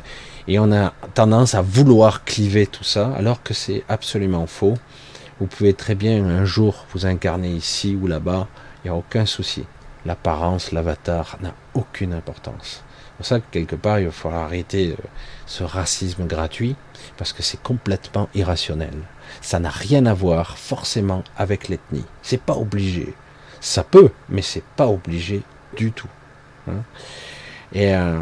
et 0.48 0.58
on 0.58 0.70
a 0.70 0.92
tendance 1.14 1.54
à 1.54 1.62
vouloir 1.62 2.24
cliver 2.24 2.66
tout 2.66 2.84
ça, 2.84 3.10
alors 3.16 3.42
que 3.42 3.54
c'est 3.54 3.84
absolument 3.88 4.46
faux. 4.46 4.74
Vous 5.40 5.46
pouvez 5.46 5.72
très 5.72 5.94
bien 5.94 6.22
un 6.22 6.44
jour 6.44 6.84
vous 6.92 7.06
incarner 7.06 7.52
ici 7.52 7.96
ou 8.00 8.06
là-bas, 8.06 8.48
il 8.84 8.90
n'y 8.90 8.94
a 8.94 8.98
aucun 8.98 9.24
souci. 9.24 9.64
L'apparence, 10.04 10.72
l'avatar 10.72 11.38
n'a 11.40 11.54
aucune 11.74 12.12
importance. 12.12 12.82
C'est 13.12 13.16
pour 13.16 13.26
ça 13.26 13.40
que 13.40 13.50
quelque 13.50 13.76
part, 13.76 14.00
il 14.00 14.06
va 14.06 14.12
falloir 14.12 14.42
arrêter 14.42 14.96
ce 15.46 15.62
racisme 15.62 16.26
gratuit 16.26 16.74
parce 17.16 17.32
que 17.32 17.42
c'est 17.42 17.62
complètement 17.62 18.28
irrationnel. 18.34 18.94
Ça 19.40 19.60
n'a 19.60 19.70
rien 19.70 20.06
à 20.06 20.14
voir 20.14 20.58
forcément 20.58 21.22
avec 21.36 21.68
l'ethnie. 21.68 22.04
C'est 22.22 22.40
pas 22.40 22.56
obligé. 22.56 23.14
Ça 23.60 23.84
peut, 23.84 24.10
mais 24.28 24.42
c'est 24.42 24.64
pas 24.76 24.88
obligé 24.88 25.42
du 25.76 25.92
tout. 25.92 26.08
Hein. 26.68 26.82
Et 27.72 27.94
euh, 27.94 28.18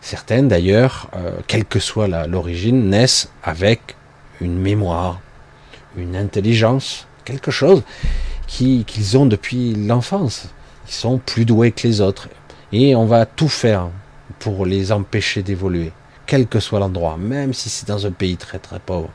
certaines 0.00 0.48
d'ailleurs, 0.48 1.08
euh, 1.14 1.40
quelle 1.46 1.64
que 1.64 1.80
soit 1.80 2.08
l'origine, 2.26 2.88
naissent 2.88 3.28
avec 3.42 3.96
une 4.40 4.58
mémoire, 4.58 5.20
une 5.96 6.16
intelligence, 6.16 7.06
quelque 7.24 7.50
chose 7.50 7.82
qu'ils 8.46 9.16
ont 9.16 9.26
depuis 9.26 9.74
l'enfance. 9.74 10.48
Ils 10.92 10.94
sont 10.94 11.18
plus 11.18 11.46
doués 11.46 11.72
que 11.72 11.88
les 11.88 12.02
autres. 12.02 12.28
Et 12.70 12.94
on 12.94 13.06
va 13.06 13.24
tout 13.24 13.48
faire 13.48 13.88
pour 14.38 14.66
les 14.66 14.92
empêcher 14.92 15.42
d'évoluer 15.42 15.92
quel 16.26 16.46
que 16.46 16.60
soit 16.60 16.78
l'endroit, 16.78 17.16
même 17.18 17.52
si 17.52 17.68
c'est 17.68 17.86
dans 17.88 18.06
un 18.06 18.10
pays 18.10 18.36
très 18.36 18.58
très 18.58 18.78
pauvre, 18.78 19.10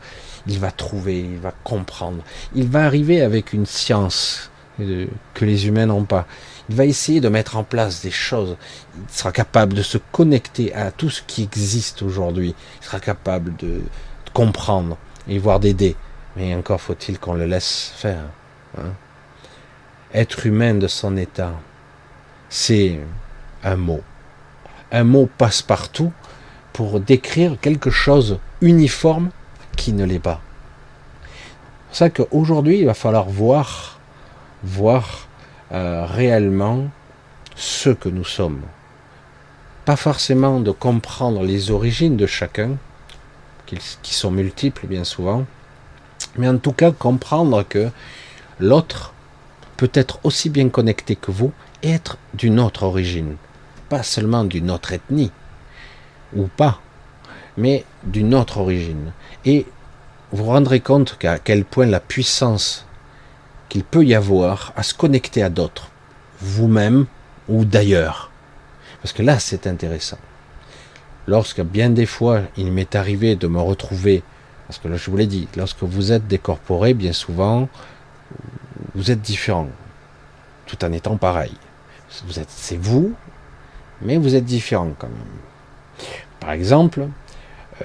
il 0.46 0.60
va 0.60 0.70
trouver, 0.72 1.20
il 1.20 1.40
va 1.40 1.54
comprendre, 1.64 2.24
il 2.54 2.68
va 2.68 2.86
arriver 2.86 3.22
avec 3.22 3.54
une 3.54 3.66
science 3.66 4.52
que 4.78 5.46
les 5.46 5.68
humains 5.68 5.88
n'ont 5.88 6.04
pas. 6.04 6.28
Il 6.70 6.76
va 6.76 6.86
essayer 6.86 7.20
de 7.20 7.30
mettre 7.30 7.58
en 7.58 7.64
place 7.64 8.04
des 8.04 8.12
choses. 8.12 8.56
Il 8.96 9.12
sera 9.12 9.32
capable 9.32 9.74
de 9.74 9.82
se 9.82 9.98
connecter 9.98 10.76
à 10.76 10.92
tout 10.92 11.10
ce 11.10 11.24
qui 11.24 11.42
existe 11.42 12.04
aujourd'hui. 12.04 12.54
Il 12.82 12.86
sera 12.86 13.00
capable 13.00 13.56
de, 13.56 13.82
comprendre 14.34 14.98
et 15.28 15.40
voir 15.40 15.60
d'aider. 15.60 15.96
Mais 16.36 16.54
encore 16.54 16.82
faut-il 16.82 17.18
qu'on 17.18 17.34
le 17.34 17.48
laisse 17.48 17.92
faire. 17.96 18.26
Hein. 18.78 18.92
Être 20.14 20.46
humain 20.46 20.76
de 20.76 20.88
son 20.88 21.18
état, 21.18 21.54
c'est 22.50 23.00
un 23.64 23.76
mot. 23.76 24.02
Un 24.92 25.04
mot 25.04 25.30
passe 25.38 25.62
partout 25.62 26.12
pour 26.74 27.00
décrire 27.00 27.58
quelque 27.60 27.90
chose 27.90 28.40
uniforme 28.62 29.30
qui 29.76 29.94
ne 29.94 30.06
l'est 30.06 30.20
pas. 30.20 30.42
C'est 31.22 31.88
pour 31.88 31.96
ça 31.96 32.10
qu'aujourd'hui, 32.10 32.80
il 32.80 32.86
va 32.86 32.94
falloir 32.94 33.30
voir, 33.30 34.00
voir 34.64 35.28
euh, 35.72 36.06
réellement 36.06 36.86
ce 37.56 37.90
que 37.90 38.10
nous 38.10 38.26
sommes. 38.26 38.62
Pas 39.86 39.96
forcément 39.96 40.60
de 40.60 40.72
comprendre 40.72 41.44
les 41.44 41.72
origines 41.72 42.18
de 42.18 42.28
chacun, 42.28 42.78
qui 43.66 44.14
sont 44.14 44.32
multiples 44.32 44.88
bien 44.88 45.04
souvent, 45.04 45.46
mais 46.38 46.48
en 46.48 46.58
tout 46.58 46.72
cas 46.72 46.92
comprendre 46.92 47.64
que 47.68 47.90
l'autre 48.60 49.14
peut 49.76 49.92
être 49.94 50.20
aussi 50.24 50.50
bien 50.50 50.70
connecté 50.70 51.16
que 51.16 51.32
vous 51.32 51.52
être 51.84 52.18
d'une 52.34 52.60
autre 52.60 52.84
origine, 52.84 53.36
pas 53.90 54.04
seulement 54.04 54.44
d'une 54.44 54.72
autre 54.72 54.94
ethnie, 54.94 55.32
ou 56.36 56.48
pas, 56.48 56.82
mais 57.58 57.86
d'une 58.04 58.34
autre 58.34 58.58
origine. 58.58 59.12
Et 59.46 59.66
vous 60.32 60.44
vous 60.44 60.52
rendrez 60.52 60.80
compte 60.80 61.18
qu'à 61.18 61.40
quel 61.40 61.66
point 61.66 61.86
la 61.86 62.00
puissance 62.00 62.86
qu'il 63.70 63.84
peut 63.84 64.06
y 64.06 64.16
avoir 64.16 64.74
à 64.76 64.84
se 64.84 64.94
connecter 64.94 65.44
à 65.44 65.50
d'autres, 65.50 65.90
vous-même 66.40 67.06
ou 67.48 67.66
d'ailleurs. 67.66 68.32
Parce 69.02 69.14
que 69.14 69.24
là, 69.24 69.40
c'est 69.40 69.68
intéressant. 69.68 70.18
Lorsque 71.28 71.62
bien 71.62 71.90
des 71.90 72.06
fois, 72.06 72.42
il 72.56 72.72
m'est 72.72 72.96
arrivé 72.96 73.36
de 73.36 73.48
me 73.48 73.60
retrouver, 73.60 74.24
parce 74.68 74.80
que 74.80 74.88
là, 74.88 74.98
je 74.98 75.10
vous 75.10 75.18
l'ai 75.18 75.28
dit, 75.28 75.48
lorsque 75.56 75.84
vous 75.84 76.12
êtes 76.12 76.28
décorporé, 76.28 76.94
bien 76.94 77.14
souvent, 77.14 77.68
vous 78.96 79.12
êtes 79.12 79.22
différent, 79.22 79.70
tout 80.66 80.84
en 80.84 80.92
étant 80.92 81.18
pareil. 81.18 81.54
C'est 82.10 82.78
vous, 82.78 83.14
mais 84.02 84.18
vous 84.18 84.36
êtes 84.36 84.46
différent 84.46 84.92
quand 84.98 85.08
même. 85.08 86.08
Par 86.40 86.52
exemple, 86.52 87.08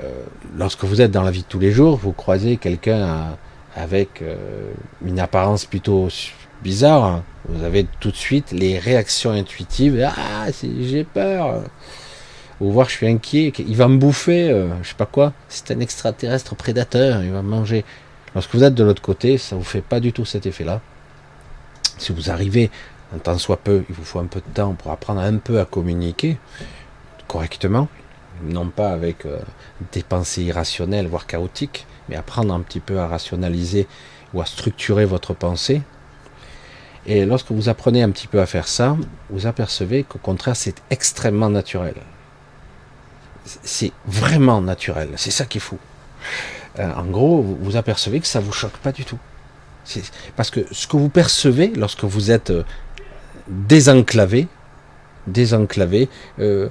euh, 0.00 0.24
lorsque 0.56 0.84
vous 0.84 1.00
êtes 1.00 1.10
dans 1.10 1.22
la 1.22 1.30
vie 1.30 1.42
de 1.42 1.46
tous 1.46 1.58
les 1.58 1.72
jours, 1.72 1.96
vous 1.96 2.12
croisez 2.12 2.56
quelqu'un 2.56 3.36
avec 3.74 4.22
euh, 4.22 4.72
une 5.04 5.18
apparence 5.18 5.64
plutôt 5.64 6.08
bizarre, 6.62 7.04
hein. 7.04 7.24
vous 7.48 7.64
avez 7.64 7.86
tout 8.00 8.10
de 8.10 8.16
suite 8.16 8.52
les 8.52 8.78
réactions 8.78 9.30
intuitives. 9.30 10.08
Ah, 10.16 10.46
j'ai 10.62 11.04
peur. 11.04 11.62
Ou 12.60 12.70
voir, 12.70 12.88
je 12.88 12.94
suis 12.94 13.08
inquiet. 13.08 13.52
Il 13.58 13.76
va 13.76 13.88
me 13.88 13.96
bouffer, 13.96 14.50
euh, 14.50 14.68
je 14.82 14.90
sais 14.90 14.94
pas 14.94 15.06
quoi. 15.06 15.32
C'est 15.48 15.72
un 15.72 15.80
extraterrestre 15.80 16.54
prédateur. 16.54 17.24
Il 17.24 17.32
va 17.32 17.42
manger. 17.42 17.84
Lorsque 18.34 18.54
vous 18.54 18.62
êtes 18.62 18.74
de 18.74 18.84
l'autre 18.84 19.02
côté, 19.02 19.36
ça 19.36 19.56
vous 19.56 19.64
fait 19.64 19.82
pas 19.82 19.98
du 19.98 20.12
tout 20.12 20.24
cet 20.24 20.46
effet-là. 20.46 20.80
Si 21.98 22.12
vous 22.12 22.30
arrivez, 22.30 22.70
un 23.14 23.18
temps 23.18 23.38
soit 23.38 23.58
peu, 23.58 23.84
il 23.88 23.94
vous 23.94 24.04
faut 24.04 24.18
un 24.18 24.26
peu 24.26 24.40
de 24.40 24.54
temps 24.54 24.74
pour 24.74 24.90
apprendre 24.90 25.20
un 25.20 25.36
peu 25.36 25.60
à 25.60 25.64
communiquer 25.64 26.38
correctement, 27.28 27.88
non 28.42 28.68
pas 28.68 28.90
avec 28.90 29.24
euh, 29.24 29.38
des 29.92 30.02
pensées 30.02 30.42
irrationnelles, 30.42 31.06
voire 31.06 31.26
chaotiques, 31.26 31.86
mais 32.08 32.16
apprendre 32.16 32.52
un 32.52 32.60
petit 32.60 32.80
peu 32.80 32.98
à 32.98 33.08
rationaliser 33.08 33.86
ou 34.34 34.40
à 34.40 34.46
structurer 34.46 35.04
votre 35.04 35.34
pensée. 35.34 35.82
Et 37.06 37.24
lorsque 37.24 37.50
vous 37.50 37.68
apprenez 37.68 38.02
un 38.02 38.10
petit 38.10 38.28
peu 38.28 38.40
à 38.40 38.46
faire 38.46 38.68
ça, 38.68 38.96
vous 39.30 39.46
apercevez 39.46 40.04
qu'au 40.04 40.18
contraire, 40.18 40.56
c'est 40.56 40.82
extrêmement 40.90 41.50
naturel. 41.50 41.94
C'est 43.44 43.92
vraiment 44.06 44.60
naturel. 44.60 45.10
C'est 45.16 45.32
ça 45.32 45.46
qui 45.46 45.58
est 45.58 45.60
fou. 45.60 45.78
Euh, 46.78 46.92
en 46.94 47.04
gros, 47.04 47.42
vous, 47.42 47.76
apercevez 47.76 48.20
que 48.20 48.26
ça 48.26 48.40
vous 48.40 48.52
choque 48.52 48.76
pas 48.78 48.92
du 48.92 49.04
tout. 49.04 49.18
Parce 50.36 50.50
que 50.50 50.60
ce 50.70 50.86
que 50.86 50.96
vous 50.96 51.08
percevez 51.08 51.72
lorsque 51.74 52.04
vous 52.04 52.30
êtes 52.30 52.52
désenclavé, 53.48 54.48
désenclavé, 55.26 56.08
euh, 56.38 56.68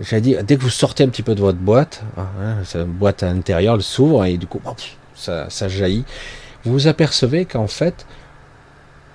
j'allais 0.00 0.42
dès 0.42 0.56
que 0.56 0.62
vous 0.62 0.70
sortez 0.70 1.04
un 1.04 1.08
petit 1.08 1.22
peu 1.22 1.34
de 1.34 1.40
votre 1.40 1.58
boîte, 1.58 2.02
hein, 2.16 2.26
hein 2.42 2.84
boîte 2.86 3.22
à 3.22 3.32
l'intérieur, 3.32 3.76
elle 3.76 3.82
s'ouvre 3.82 4.24
et 4.24 4.36
du 4.36 4.46
coup, 4.46 4.60
ça, 5.14 5.48
ça 5.50 5.68
jaillit, 5.68 6.04
vous 6.64 6.72
vous 6.72 6.86
apercevez 6.86 7.44
qu'en 7.44 7.66
fait, 7.66 8.06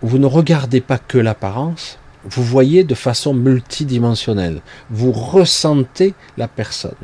vous 0.01 0.17
ne 0.17 0.25
regardez 0.25 0.81
pas 0.81 0.97
que 0.97 1.17
l'apparence, 1.17 1.99
vous 2.25 2.43
voyez 2.43 2.83
de 2.83 2.95
façon 2.95 3.33
multidimensionnelle. 3.33 4.61
Vous 4.89 5.11
ressentez 5.11 6.13
la 6.37 6.47
personne. 6.47 6.95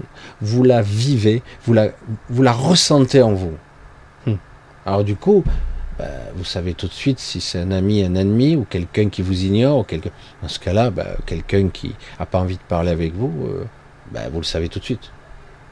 Vous 0.41 0.63
la 0.63 0.81
vivez, 0.81 1.43
vous 1.65 1.73
la, 1.73 1.89
vous 2.29 2.41
la 2.41 2.51
ressentez 2.51 3.21
en 3.21 3.33
vous. 3.33 3.53
Hum. 4.25 4.37
Alors 4.85 5.03
du 5.03 5.15
coup, 5.15 5.43
bah, 5.97 6.05
vous 6.35 6.45
savez 6.45 6.73
tout 6.73 6.87
de 6.87 6.93
suite 6.93 7.19
si 7.19 7.41
c'est 7.41 7.59
un 7.59 7.71
ami, 7.71 8.03
un 8.03 8.15
ennemi, 8.15 8.55
ou 8.55 8.65
quelqu'un 8.69 9.09
qui 9.09 9.21
vous 9.21 9.43
ignore, 9.43 9.79
ou 9.79 9.83
quelqu'un. 9.83 10.11
Dans 10.41 10.47
ce 10.47 10.59
cas-là, 10.59 10.89
bah, 10.89 11.07
quelqu'un 11.25 11.69
qui 11.69 11.93
n'a 12.19 12.25
pas 12.25 12.39
envie 12.39 12.57
de 12.57 12.63
parler 12.67 12.91
avec 12.91 13.13
vous, 13.13 13.31
euh, 13.45 13.65
bah, 14.11 14.21
vous 14.31 14.39
le 14.39 14.45
savez 14.45 14.69
tout 14.69 14.79
de 14.79 14.83
suite. 14.85 15.11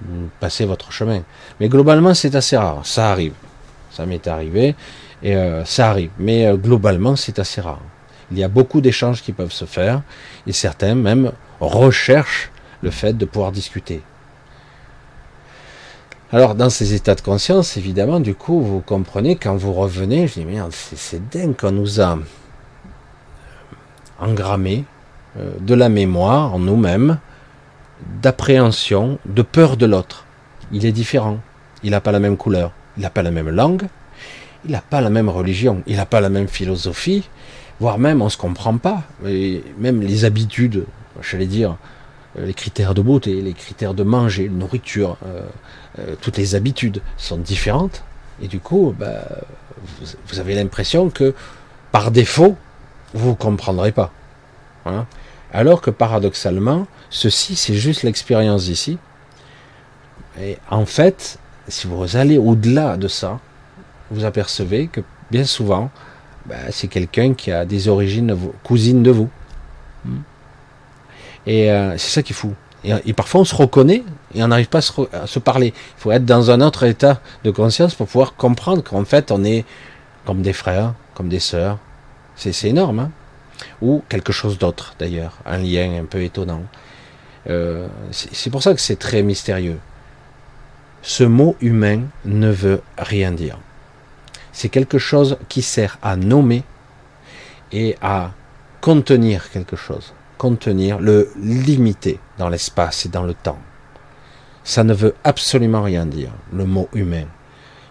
Vous 0.01 0.29
passez 0.39 0.65
votre 0.65 0.91
chemin. 0.91 1.23
Mais 1.59 1.67
globalement, 1.67 2.13
c'est 2.13 2.35
assez 2.35 2.57
rare. 2.57 2.85
Ça 2.85 3.11
arrive. 3.11 3.33
Ça 3.91 4.05
m'est 4.05 4.27
arrivé, 4.27 4.75
et 5.23 5.35
euh, 5.35 5.65
ça 5.65 5.89
arrive. 5.89 6.11
Mais 6.19 6.45
euh, 6.45 6.55
globalement, 6.55 7.15
c'est 7.15 7.39
assez 7.39 7.61
rare. 7.61 7.81
Il 8.31 8.37
y 8.37 8.43
a 8.43 8.47
beaucoup 8.47 8.81
d'échanges 8.81 9.23
qui 9.23 9.33
peuvent 9.33 9.51
se 9.51 9.65
faire, 9.65 10.03
et 10.45 10.53
certains 10.53 10.95
même 10.95 11.31
recherchent 11.59 12.51
le 12.81 12.91
fait 12.91 13.13
de 13.13 13.25
pouvoir 13.25 13.51
discuter. 13.51 14.01
Alors, 16.31 16.53
dans 16.53 16.69
ces 16.69 16.93
états 16.93 17.15
de 17.15 17.21
conscience, 17.21 17.75
évidemment, 17.75 18.19
du 18.19 18.35
coup, 18.35 18.61
vous 18.61 18.81
comprenez, 18.81 19.35
quand 19.35 19.55
vous 19.55 19.73
revenez, 19.73 20.27
je 20.27 20.35
dis, 20.35 20.45
merde, 20.45 20.71
c'est 20.71 21.27
dingue 21.29 21.55
qu'on 21.55 21.71
nous 21.71 22.01
a 22.01 22.19
engrammé 24.19 24.85
euh, 25.39 25.51
de 25.59 25.73
la 25.73 25.89
mémoire 25.89 26.53
en 26.53 26.59
nous-mêmes, 26.59 27.17
d'appréhension, 28.21 29.17
de 29.25 29.41
peur 29.41 29.75
de 29.75 29.87
l'autre. 29.87 30.25
Il 30.71 30.85
est 30.85 30.91
différent. 30.91 31.39
Il 31.81 31.91
n'a 31.91 32.01
pas 32.01 32.11
la 32.11 32.19
même 32.19 32.37
couleur. 32.37 32.73
Il 32.95 33.01
n'a 33.01 33.09
pas 33.09 33.23
la 33.23 33.31
même 33.31 33.49
langue. 33.49 33.87
Il 34.65 34.71
n'a 34.71 34.81
pas 34.81 35.01
la 35.01 35.09
même 35.09 35.29
religion. 35.29 35.81
Il 35.87 35.95
n'a 35.95 36.05
pas 36.05 36.21
la 36.21 36.29
même 36.29 36.47
philosophie. 36.47 37.27
Voire 37.79 37.97
même, 37.97 38.21
on 38.21 38.25
ne 38.25 38.29
se 38.29 38.37
comprend 38.37 38.77
pas. 38.77 39.01
Même 39.23 40.01
les 40.01 40.25
habitudes, 40.25 40.85
j'allais 41.21 41.47
dire, 41.47 41.71
euh, 41.71 41.75
les 42.35 42.53
critères 42.53 42.93
de 42.93 43.01
beauté, 43.01 43.41
les 43.41 43.53
critères 43.53 43.93
de 43.93 44.03
manger, 44.03 44.49
nourriture, 44.49 45.17
euh, 45.25 45.41
euh, 45.99 46.15
toutes 46.21 46.37
les 46.37 46.55
habitudes 46.55 47.01
sont 47.17 47.37
différentes. 47.37 48.03
Et 48.41 48.47
du 48.47 48.59
coup, 48.59 48.95
bah, 48.97 49.25
vous, 50.27 50.39
avez 50.39 50.55
l'impression 50.55 51.09
que 51.09 51.33
par 51.91 52.11
défaut, 52.11 52.55
vous 53.13 53.29
ne 53.29 53.35
comprendrez 53.35 53.91
pas. 53.91 54.11
Hein. 54.85 55.05
Alors 55.51 55.81
que 55.81 55.89
paradoxalement, 55.89 56.87
ceci, 57.09 57.55
c'est 57.55 57.73
juste 57.73 58.03
l'expérience 58.03 58.65
d'ici. 58.65 58.97
Et 60.39 60.57
en 60.69 60.85
fait, 60.85 61.39
si 61.67 61.87
vous 61.87 62.15
allez 62.15 62.37
au-delà 62.37 62.97
de 62.97 63.07
ça, 63.07 63.39
vous 64.11 64.23
apercevez 64.25 64.87
que 64.87 65.01
bien 65.31 65.43
souvent, 65.43 65.89
bah, 66.45 66.55
c'est 66.71 66.87
quelqu'un 66.87 67.33
qui 67.33 67.51
a 67.51 67.65
des 67.65 67.87
origines 67.87 68.35
cousines 68.63 69.03
de 69.03 69.11
vous. 69.11 69.29
Hmm. 70.05 70.19
Et 71.45 71.71
euh, 71.71 71.97
c'est 71.97 72.11
ça 72.11 72.23
qui 72.23 72.33
est 72.33 72.35
fou. 72.35 72.53
Et, 72.83 73.13
parfois 73.13 73.41
on 73.41 73.45
se 73.45 73.55
reconnaît 73.55 74.03
et 74.33 74.41
on 74.41 74.47
n'arrive 74.47 74.69
pas 74.69 74.79
à 74.79 75.27
se, 75.27 75.39
parler. 75.39 75.73
Il 75.75 76.01
faut 76.01 76.11
être 76.11 76.25
dans 76.25 76.49
un 76.49 76.61
autre 76.61 76.83
état 76.83 77.19
de 77.43 77.51
conscience 77.51 77.93
pour 77.93 78.07
pouvoir 78.07 78.35
comprendre 78.35 78.83
qu'en 78.83 79.03
fait 79.03 79.31
on 79.31 79.43
est 79.43 79.65
comme 80.25 80.41
des 80.41 80.53
frères, 80.53 80.93
comme 81.13 81.27
des 81.27 81.39
sœurs. 81.39 81.77
C'est 82.35 82.69
énorme. 82.69 82.99
Hein 82.99 83.11
Ou 83.81 84.01
quelque 84.07 84.31
chose 84.31 84.57
d'autre 84.57 84.95
d'ailleurs, 84.97 85.39
un 85.45 85.57
lien 85.57 85.99
un 85.99 86.05
peu 86.05 86.23
étonnant. 86.23 86.63
Euh, 87.49 87.87
c'est 88.11 88.49
pour 88.49 88.63
ça 88.63 88.73
que 88.73 88.79
c'est 88.79 88.97
très 88.97 89.23
mystérieux. 89.23 89.79
Ce 91.01 91.23
mot 91.23 91.57
humain 91.59 92.03
ne 92.23 92.49
veut 92.49 92.81
rien 92.97 93.31
dire. 93.31 93.57
C'est 94.53 94.69
quelque 94.69 94.97
chose 94.97 95.37
qui 95.49 95.61
sert 95.61 95.97
à 96.01 96.15
nommer 96.15 96.63
et 97.71 97.97
à 98.01 98.31
contenir 98.81 99.49
quelque 99.51 99.75
chose 99.75 100.13
contenir, 100.39 100.99
le 100.99 101.29
limiter 101.37 102.17
dans 102.39 102.49
l'espace 102.49 103.05
et 103.05 103.09
dans 103.09 103.23
le 103.23 103.33
temps. 103.35 103.59
Ça 104.63 104.83
ne 104.83 104.93
veut 104.93 105.13
absolument 105.23 105.83
rien 105.83 106.05
dire, 106.05 106.31
le 106.53 106.65
mot 106.65 106.87
humain. 106.93 107.25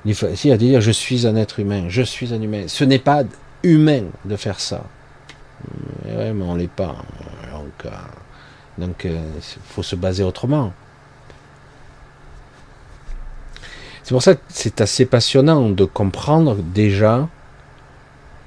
Il 0.04 0.14
faut 0.14 0.26
à 0.26 0.56
dire 0.56 0.80
je 0.80 0.90
suis 0.90 1.26
un 1.26 1.36
être 1.36 1.60
humain, 1.60 1.84
je 1.88 2.02
suis 2.02 2.32
un 2.32 2.40
humain. 2.40 2.64
Ce 2.66 2.84
n'est 2.84 2.98
pas 2.98 3.24
humain 3.62 4.04
de 4.24 4.36
faire 4.36 4.58
ça. 4.58 4.82
Mais 6.06 6.32
on 6.42 6.54
l'est 6.54 6.70
pas. 6.70 6.96
Donc, 7.52 7.84
euh, 7.84 7.90
donc 8.78 9.02
il 9.04 9.10
euh, 9.10 9.40
faut 9.66 9.82
se 9.82 9.96
baser 9.96 10.24
autrement. 10.24 10.72
C'est 14.02 14.14
pour 14.14 14.22
ça 14.22 14.36
que 14.36 14.40
c'est 14.48 14.80
assez 14.80 15.04
passionnant 15.04 15.68
de 15.68 15.84
comprendre 15.84 16.56
déjà 16.56 17.28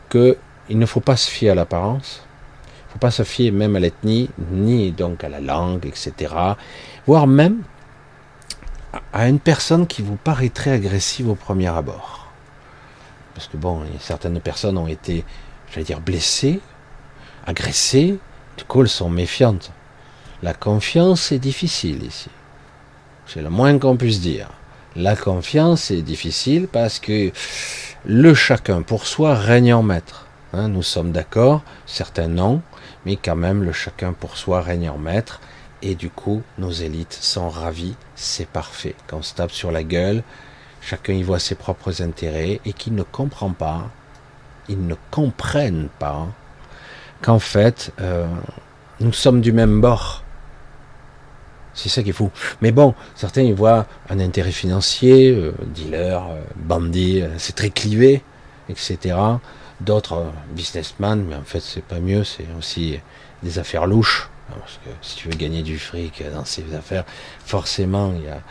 qu'il 0.09 0.37
il 0.69 0.79
ne 0.79 0.87
faut 0.87 1.01
pas 1.01 1.17
se 1.17 1.29
fier 1.29 1.51
à 1.51 1.55
l'apparence. 1.55 2.23
Faut 2.91 2.99
pas 2.99 3.11
se 3.11 3.23
fier 3.23 3.51
même 3.51 3.75
à 3.75 3.79
l'ethnie, 3.79 4.29
ni 4.51 4.91
donc 4.91 5.23
à 5.23 5.29
la 5.29 5.39
langue, 5.39 5.85
etc. 5.85 6.33
Voire 7.07 7.27
même 7.27 7.61
à 9.13 9.29
une 9.29 9.39
personne 9.39 9.87
qui 9.87 10.01
vous 10.01 10.17
paraîtrait 10.17 10.71
agressive 10.71 11.29
au 11.29 11.35
premier 11.35 11.69
abord. 11.69 12.27
Parce 13.33 13.47
que 13.47 13.57
bon, 13.57 13.83
certaines 13.99 14.41
personnes 14.41 14.77
ont 14.77 14.87
été, 14.87 15.23
j'allais 15.71 15.85
dire, 15.85 16.01
blessées, 16.01 16.59
agressées, 17.47 18.19
du 18.57 18.63
coup 18.65 18.81
elles 18.81 18.89
sont 18.89 19.09
méfiantes. 19.09 19.71
La 20.43 20.53
confiance 20.53 21.31
est 21.31 21.39
difficile 21.39 22.03
ici. 22.03 22.29
C'est 23.25 23.41
le 23.41 23.49
moins 23.49 23.77
qu'on 23.79 23.95
puisse 23.95 24.19
dire. 24.19 24.49
La 24.95 25.15
confiance 25.15 25.91
est 25.91 26.01
difficile 26.01 26.67
parce 26.67 26.99
que 26.99 27.31
le 28.03 28.33
chacun 28.33 28.81
pour 28.81 29.07
soi 29.07 29.35
règne 29.35 29.73
en 29.73 29.83
maître. 29.83 30.25
Hein, 30.53 30.67
nous 30.67 30.83
sommes 30.83 31.13
d'accord, 31.13 31.61
certains 31.85 32.27
non, 32.27 32.61
mais 33.05 33.15
quand 33.15 33.35
même 33.35 33.63
le 33.63 33.71
chacun 33.71 34.13
pour 34.13 34.37
soi 34.37 34.61
règne 34.61 34.89
en 34.89 34.97
maître. 34.97 35.41
Et 35.81 35.95
du 35.95 36.09
coup, 36.09 36.43
nos 36.59 36.71
élites 36.71 37.13
sont 37.13 37.49
ravis, 37.49 37.95
c'est 38.15 38.47
parfait. 38.47 38.95
Quand 39.07 39.17
on 39.17 39.21
se 39.23 39.33
tape 39.33 39.51
sur 39.51 39.71
la 39.71 39.83
gueule, 39.83 40.23
chacun 40.79 41.13
y 41.13 41.23
voit 41.23 41.39
ses 41.39 41.55
propres 41.55 42.01
intérêts 42.01 42.61
et 42.65 42.73
qu'ils 42.73 42.93
ne 42.93 43.03
comprend 43.03 43.51
pas, 43.51 43.89
ils 44.69 44.85
ne 44.85 44.95
comprennent 45.09 45.89
pas 45.97 46.27
qu'en 47.21 47.39
fait, 47.39 47.93
euh, 47.99 48.27
nous 48.99 49.13
sommes 49.13 49.41
du 49.41 49.51
même 49.51 49.81
bord. 49.81 50.23
C'est 51.73 51.89
ça 51.89 52.03
qui 52.03 52.09
est 52.09 52.13
fou. 52.13 52.31
Mais 52.61 52.71
bon, 52.71 52.93
certains 53.15 53.43
y 53.43 53.53
voient 53.53 53.85
un 54.09 54.19
intérêt 54.19 54.51
financier, 54.51 55.31
euh, 55.31 55.53
dealer, 55.73 56.21
euh, 56.29 56.41
bandit, 56.57 57.23
c'est 57.37 57.55
très 57.55 57.69
clivé, 57.69 58.23
etc. 58.69 59.15
D'autres 59.85 60.31
businessmen, 60.55 61.25
mais 61.27 61.35
en 61.35 61.43
fait 61.43 61.59
c'est 61.59 61.83
pas 61.83 61.99
mieux, 61.99 62.23
c'est 62.23 62.47
aussi 62.57 62.99
des 63.43 63.59
affaires 63.59 63.87
louches. 63.87 64.29
Parce 64.49 64.79
que 64.83 64.89
si 65.01 65.15
tu 65.15 65.29
veux 65.29 65.35
gagner 65.35 65.63
du 65.63 65.79
fric 65.79 66.23
dans 66.33 66.45
ces 66.45 66.75
affaires, 66.75 67.05
forcément, 67.45 68.13
il 68.17 68.25
y 68.25 68.27
a, 68.27 68.41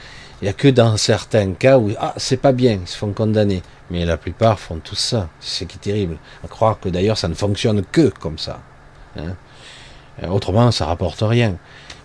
y 0.42 0.48
a 0.48 0.52
que 0.52 0.68
dans 0.68 0.96
certains 0.96 1.52
cas 1.52 1.78
où 1.78 1.92
ah 1.98 2.14
c'est 2.16 2.38
pas 2.38 2.52
bien, 2.52 2.78
ils 2.82 2.88
se 2.88 2.96
font 2.96 3.12
condamner. 3.12 3.62
Mais 3.90 4.04
la 4.04 4.16
plupart 4.16 4.58
font 4.58 4.78
tout 4.78 4.94
ça. 4.94 5.28
C'est 5.40 5.64
ce 5.64 5.68
qui 5.68 5.76
est 5.76 5.80
terrible. 5.80 6.16
À 6.44 6.48
croire 6.48 6.80
que 6.80 6.88
d'ailleurs 6.88 7.18
ça 7.18 7.28
ne 7.28 7.34
fonctionne 7.34 7.84
que 7.84 8.08
comme 8.08 8.38
ça. 8.38 8.60
Hein. 9.16 9.36
Euh, 10.22 10.28
autrement, 10.28 10.70
ça 10.70 10.86
rapporte 10.86 11.20
rien. 11.20 11.56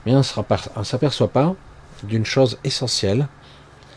Mais 0.05 0.13
on 0.13 0.19
ne 0.19 0.83
s'aperçoit 0.83 1.29
pas 1.29 1.55
d'une 2.03 2.25
chose 2.25 2.59
essentielle, 2.63 3.27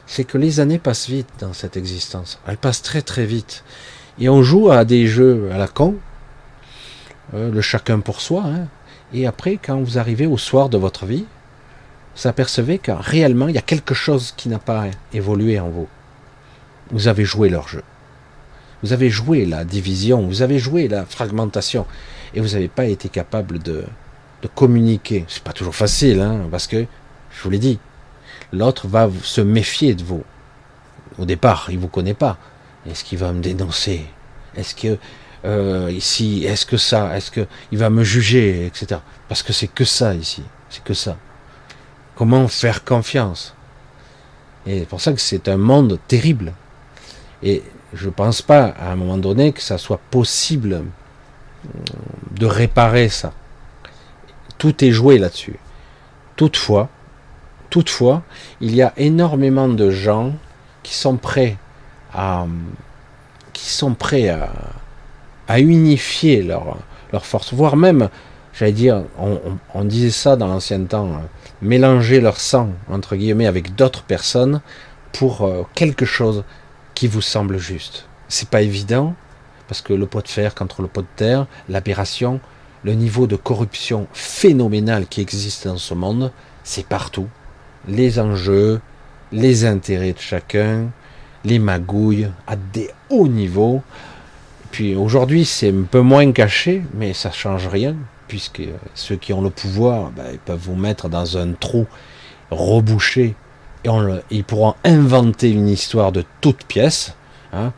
c'est 0.06 0.24
que 0.24 0.38
les 0.38 0.60
années 0.60 0.78
passent 0.78 1.08
vite 1.08 1.28
dans 1.40 1.52
cette 1.52 1.76
existence. 1.76 2.40
Elles 2.46 2.56
passent 2.56 2.82
très 2.82 3.02
très 3.02 3.26
vite. 3.26 3.62
Et 4.20 4.28
on 4.28 4.42
joue 4.42 4.70
à 4.70 4.84
des 4.84 5.06
jeux 5.06 5.48
à 5.52 5.58
la 5.58 5.68
con, 5.68 5.96
euh, 7.34 7.50
le 7.50 7.60
chacun 7.60 8.00
pour 8.00 8.20
soi, 8.20 8.44
hein, 8.46 8.66
et 9.12 9.26
après, 9.26 9.58
quand 9.62 9.80
vous 9.80 9.98
arrivez 9.98 10.26
au 10.26 10.36
soir 10.36 10.68
de 10.68 10.76
votre 10.76 11.06
vie, 11.06 11.24
vous 12.16 12.26
apercevez 12.26 12.78
que 12.78 12.92
réellement, 12.92 13.48
il 13.48 13.54
y 13.54 13.58
a 13.58 13.62
quelque 13.62 13.94
chose 13.94 14.34
qui 14.36 14.48
n'a 14.48 14.58
pas 14.58 14.86
évolué 15.12 15.58
en 15.60 15.68
vous. 15.68 15.88
Vous 16.90 17.08
avez 17.08 17.24
joué 17.24 17.48
leur 17.48 17.68
jeu. 17.68 17.82
Vous 18.82 18.92
avez 18.92 19.08
joué 19.08 19.46
la 19.46 19.64
division, 19.64 20.22
vous 20.22 20.42
avez 20.42 20.58
joué 20.58 20.88
la 20.88 21.04
fragmentation, 21.06 21.86
et 22.34 22.40
vous 22.40 22.48
n'avez 22.48 22.68
pas 22.68 22.86
été 22.86 23.08
capable 23.08 23.60
de, 23.60 23.84
de 24.42 24.48
communiquer. 24.48 25.24
C'est 25.28 25.42
pas 25.42 25.52
toujours 25.52 25.74
facile, 25.74 26.20
hein, 26.20 26.48
parce 26.50 26.66
que, 26.66 26.84
je 27.30 27.42
vous 27.42 27.50
l'ai 27.50 27.58
dit, 27.58 27.78
l'autre 28.52 28.88
va 28.88 29.08
se 29.22 29.40
méfier 29.40 29.94
de 29.94 30.02
vous. 30.02 30.24
Au 31.18 31.24
départ, 31.24 31.68
il 31.70 31.78
vous 31.78 31.88
connaît 31.88 32.14
pas. 32.14 32.36
Est-ce 32.89 33.05
qu'il 33.05 33.18
va 33.18 33.32
me 33.32 33.41
dénoncer? 33.41 34.07
Est-ce 34.57 34.74
que 34.74 34.99
euh, 35.45 35.91
ici, 35.93 36.45
est-ce 36.45 36.66
que 36.66 36.76
ça, 36.76 37.16
est-ce 37.16 37.30
que 37.30 37.47
il 37.70 37.78
va 37.78 37.91
me 37.91 38.03
juger, 38.03 38.66
etc. 38.66 39.01
Parce 39.28 39.43
que 39.43 39.53
c'est 39.53 39.68
que 39.68 39.84
ça 39.84 40.14
ici, 40.14 40.43
c'est 40.68 40.82
que 40.82 40.95
ça. 40.95 41.16
Comment 42.16 42.49
faire 42.49 42.84
confiance? 42.84 43.55
Et 44.66 44.80
c'est 44.80 44.86
pour 44.86 45.01
ça 45.01 45.12
que 45.12 45.20
c'est 45.20 45.49
un 45.49 45.57
monde 45.57 45.99
terrible. 46.09 46.53
Et 47.43 47.62
je 47.93 48.09
pense 48.09 48.43
pas 48.43 48.66
à 48.66 48.91
un 48.91 48.97
moment 48.97 49.16
donné 49.18 49.53
que 49.53 49.62
ça 49.62 49.78
soit 49.78 50.01
possible 50.11 50.72
euh, 50.74 51.78
de 52.32 52.47
réparer 52.47 53.09
ça. 53.09 53.32
Tout 54.59 54.84
est 54.84 54.91
joué 54.91 55.18
là-dessus. 55.18 55.59
Toutefois, 56.34 56.89
toutefois, 57.70 58.22
il 58.61 58.74
y 58.74 58.82
a 58.82 58.93
énormément 58.97 59.68
de 59.68 59.91
gens 59.91 60.34
qui 60.82 60.95
sont 60.95 61.16
prêts 61.16 61.57
à, 62.14 62.46
qui 63.52 63.70
sont 63.70 63.94
prêts 63.94 64.28
à, 64.28 65.59
unifier 65.59 66.42
leur, 66.42 66.76
leur 67.12 67.24
force, 67.24 67.54
voire 67.54 67.76
même, 67.76 68.11
j'allais 68.52 68.72
dire, 68.72 69.04
on, 69.74 69.84
disait 69.84 70.11
ça 70.11 70.36
dans 70.36 70.46
l'ancien 70.46 70.82
temps, 70.84 71.11
hein, 71.14 71.22
mélanger 71.62 72.20
leur 72.20 72.38
sang, 72.38 72.70
entre 72.90 73.16
guillemets, 73.16 73.46
avec 73.46 73.74
d'autres 73.74 74.02
personnes 74.02 74.61
pour 75.12 75.42
euh, 75.42 75.62
quelque 75.74 76.04
chose 76.04 76.44
qui 76.94 77.06
vous 77.06 77.22
semble 77.22 77.59
juste. 77.59 78.06
C'est 78.28 78.50
pas 78.50 78.61
évident, 78.61 79.14
parce 79.68 79.80
que 79.80 79.92
le 79.92 80.06
pot 80.06 80.20
de 80.20 80.28
fer 80.28 80.54
contre 80.54 80.82
le 80.82 80.88
pot 80.88 81.02
de 81.02 81.06
terre, 81.16 81.46
l'aberration, 81.68 82.40
le 82.84 82.94
niveau 82.94 83.26
de 83.26 83.36
corruption 83.36 84.06
phénoménal 84.12 85.06
qui 85.06 85.20
existe 85.20 85.66
dans 85.66 85.78
ce 85.78 85.94
monde, 85.94 86.32
c'est 86.62 86.86
partout. 86.86 87.28
Les 87.86 88.18
enjeux, 88.18 88.80
les 89.32 89.64
intérêts 89.64 90.12
de 90.12 90.18
chacun, 90.18 90.88
les 91.45 91.59
magouilles 91.59 92.28
à 92.47 92.57
des 92.57 92.91
hauts 93.11 93.28
niveaux. 93.28 93.82
Puis 94.70 94.95
aujourd'hui, 94.95 95.45
c'est 95.45 95.70
un 95.70 95.82
peu 95.91 96.01
moins 96.01 96.30
caché, 96.32 96.82
mais 96.95 97.12
ça 97.12 97.30
change 97.30 97.66
rien, 97.68 97.97
puisque 98.26 98.62
ceux 98.95 99.16
qui 99.16 99.32
ont 99.32 99.41
le 99.41 99.51
pouvoir, 99.51 100.11
ben, 100.11 100.36
peuvent 100.45 100.61
vous 100.61 100.76
mettre 100.76 101.09
dans 101.09 101.39
un 101.39 101.53
trou 101.53 101.86
rebouché, 102.51 103.34
et 103.84 103.91
ils 104.30 104.45
pourront 104.45 104.74
inventer 104.84 105.51
une 105.51 105.68
histoire 105.68 106.12
de 106.12 106.24
toute 106.41 106.64
pièce. 106.64 107.14
Hein. 107.53 107.72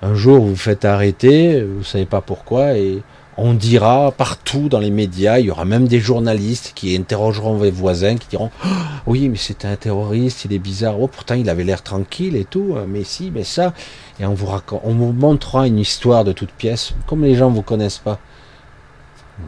Un 0.00 0.14
jour, 0.14 0.40
vous 0.40 0.50
vous 0.50 0.56
faites 0.56 0.84
arrêter, 0.84 1.62
vous 1.62 1.84
savez 1.84 2.06
pas 2.06 2.20
pourquoi, 2.20 2.76
et 2.76 3.02
on 3.38 3.54
dira 3.54 4.12
partout 4.12 4.68
dans 4.68 4.78
les 4.78 4.90
médias, 4.90 5.38
il 5.38 5.46
y 5.46 5.50
aura 5.50 5.64
même 5.64 5.88
des 5.88 6.00
journalistes 6.00 6.72
qui 6.74 6.94
interrogeront 6.94 7.56
vos 7.56 7.70
voisins, 7.70 8.16
qui 8.16 8.28
diront 8.28 8.50
oh, 8.64 8.68
oui, 9.06 9.28
mais 9.28 9.38
c'est 9.38 9.64
un 9.64 9.76
terroriste, 9.76 10.44
il 10.44 10.52
est 10.52 10.58
bizarre. 10.58 11.00
Oh, 11.00 11.08
pourtant 11.08 11.34
il 11.34 11.48
avait 11.48 11.64
l'air 11.64 11.82
tranquille 11.82 12.36
et 12.36 12.44
tout, 12.44 12.76
mais 12.86 13.04
si, 13.04 13.30
mais 13.30 13.44
ça. 13.44 13.72
Et 14.20 14.26
on 14.26 14.34
vous 14.34 14.46
raconte, 14.46 14.82
on 14.84 14.94
vous 14.94 15.12
montrera 15.12 15.66
une 15.66 15.78
histoire 15.78 16.24
de 16.24 16.32
toute 16.32 16.52
pièce, 16.52 16.92
comme 17.06 17.24
les 17.24 17.34
gens 17.34 17.48
vous 17.48 17.62
connaissent 17.62 17.98
pas. 17.98 18.18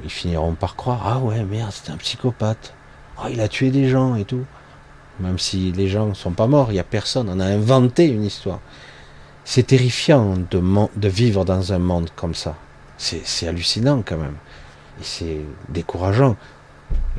Ils 0.02 0.10
finiront 0.10 0.54
par 0.54 0.76
croire 0.76 1.02
ah 1.04 1.18
ouais 1.18 1.44
merde, 1.44 1.70
c'est 1.72 1.92
un 1.92 1.96
psychopathe. 1.98 2.74
Oh, 3.18 3.28
il 3.30 3.40
a 3.40 3.48
tué 3.48 3.70
des 3.70 3.88
gens 3.88 4.16
et 4.16 4.24
tout. 4.24 4.44
Même 5.20 5.38
si 5.38 5.72
les 5.72 5.88
gens 5.88 6.06
ne 6.06 6.14
sont 6.14 6.32
pas 6.32 6.46
morts, 6.46 6.70
il 6.70 6.74
n'y 6.74 6.80
a 6.80 6.84
personne. 6.84 7.28
On 7.30 7.38
a 7.38 7.44
inventé 7.44 8.06
une 8.06 8.24
histoire. 8.24 8.60
C'est 9.44 9.66
terrifiant 9.66 10.36
de 10.50 11.08
vivre 11.08 11.44
dans 11.44 11.72
un 11.72 11.78
monde 11.78 12.08
comme 12.16 12.34
ça. 12.34 12.56
C'est 13.04 13.46
hallucinant 13.46 14.02
quand 14.02 14.16
même. 14.16 14.36
Et 15.00 15.04
c'est 15.04 15.40
décourageant. 15.68 16.36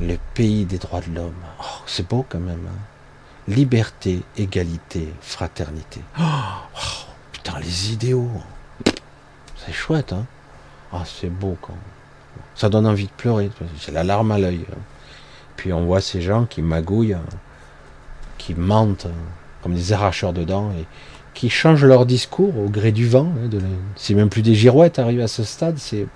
Le 0.00 0.16
pays 0.34 0.64
des 0.64 0.78
droits 0.78 1.00
de 1.00 1.14
l'homme. 1.14 1.34
Oh, 1.60 1.82
c'est 1.86 2.08
beau 2.08 2.24
quand 2.28 2.40
même. 2.40 2.66
Hein. 2.66 3.52
Liberté, 3.52 4.22
égalité, 4.36 5.12
fraternité. 5.20 6.00
Oh, 6.18 6.22
oh, 6.24 7.04
putain, 7.30 7.58
les 7.60 7.92
idéaux. 7.92 8.30
C'est 9.56 9.72
chouette, 9.72 10.12
hein. 10.12 10.26
Ah, 10.92 11.02
c'est 11.04 11.30
beau 11.30 11.56
quand 11.60 11.74
Ça 12.54 12.68
donne 12.68 12.86
envie 12.86 13.06
de 13.06 13.12
pleurer. 13.16 13.50
J'ai 13.78 13.92
la 13.92 14.02
larme 14.02 14.32
à 14.32 14.38
l'œil. 14.38 14.64
Hein. 14.72 14.78
Puis 15.56 15.72
on 15.72 15.84
voit 15.84 16.00
ces 16.00 16.20
gens 16.20 16.46
qui 16.46 16.62
magouillent, 16.62 17.14
hein, 17.14 17.24
qui 18.38 18.54
mentent 18.54 19.08
comme 19.62 19.74
des 19.74 19.92
arracheurs 19.92 20.32
de 20.32 20.44
dents. 20.44 20.72
Qui 21.36 21.50
changent 21.50 21.84
leur 21.84 22.06
discours 22.06 22.58
au 22.58 22.68
gré 22.68 22.90
du 22.92 23.06
vent. 23.06 23.30
Hein, 23.44 24.14
même 24.14 24.30
plus 24.30 24.42
des 24.42 24.54
girouettes 24.54 24.98
arrivées 24.98 25.22
à 25.22 25.28
ce 25.28 25.44
stade, 25.44 25.78
c'est 25.78 26.06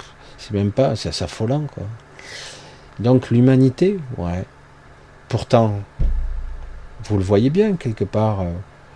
même 0.51 0.73
pas, 0.73 0.97
c'est 0.97 1.23
affolant 1.23 1.67
quoi. 1.73 1.85
Donc 2.99 3.31
l'humanité, 3.31 3.99
ouais. 4.17 4.45
Pourtant, 5.29 5.81
vous 7.05 7.19
le 7.19 7.23
voyez 7.23 7.51
bien 7.51 7.77
quelque 7.77 8.05
part, 8.05 8.41
euh, 8.41 8.51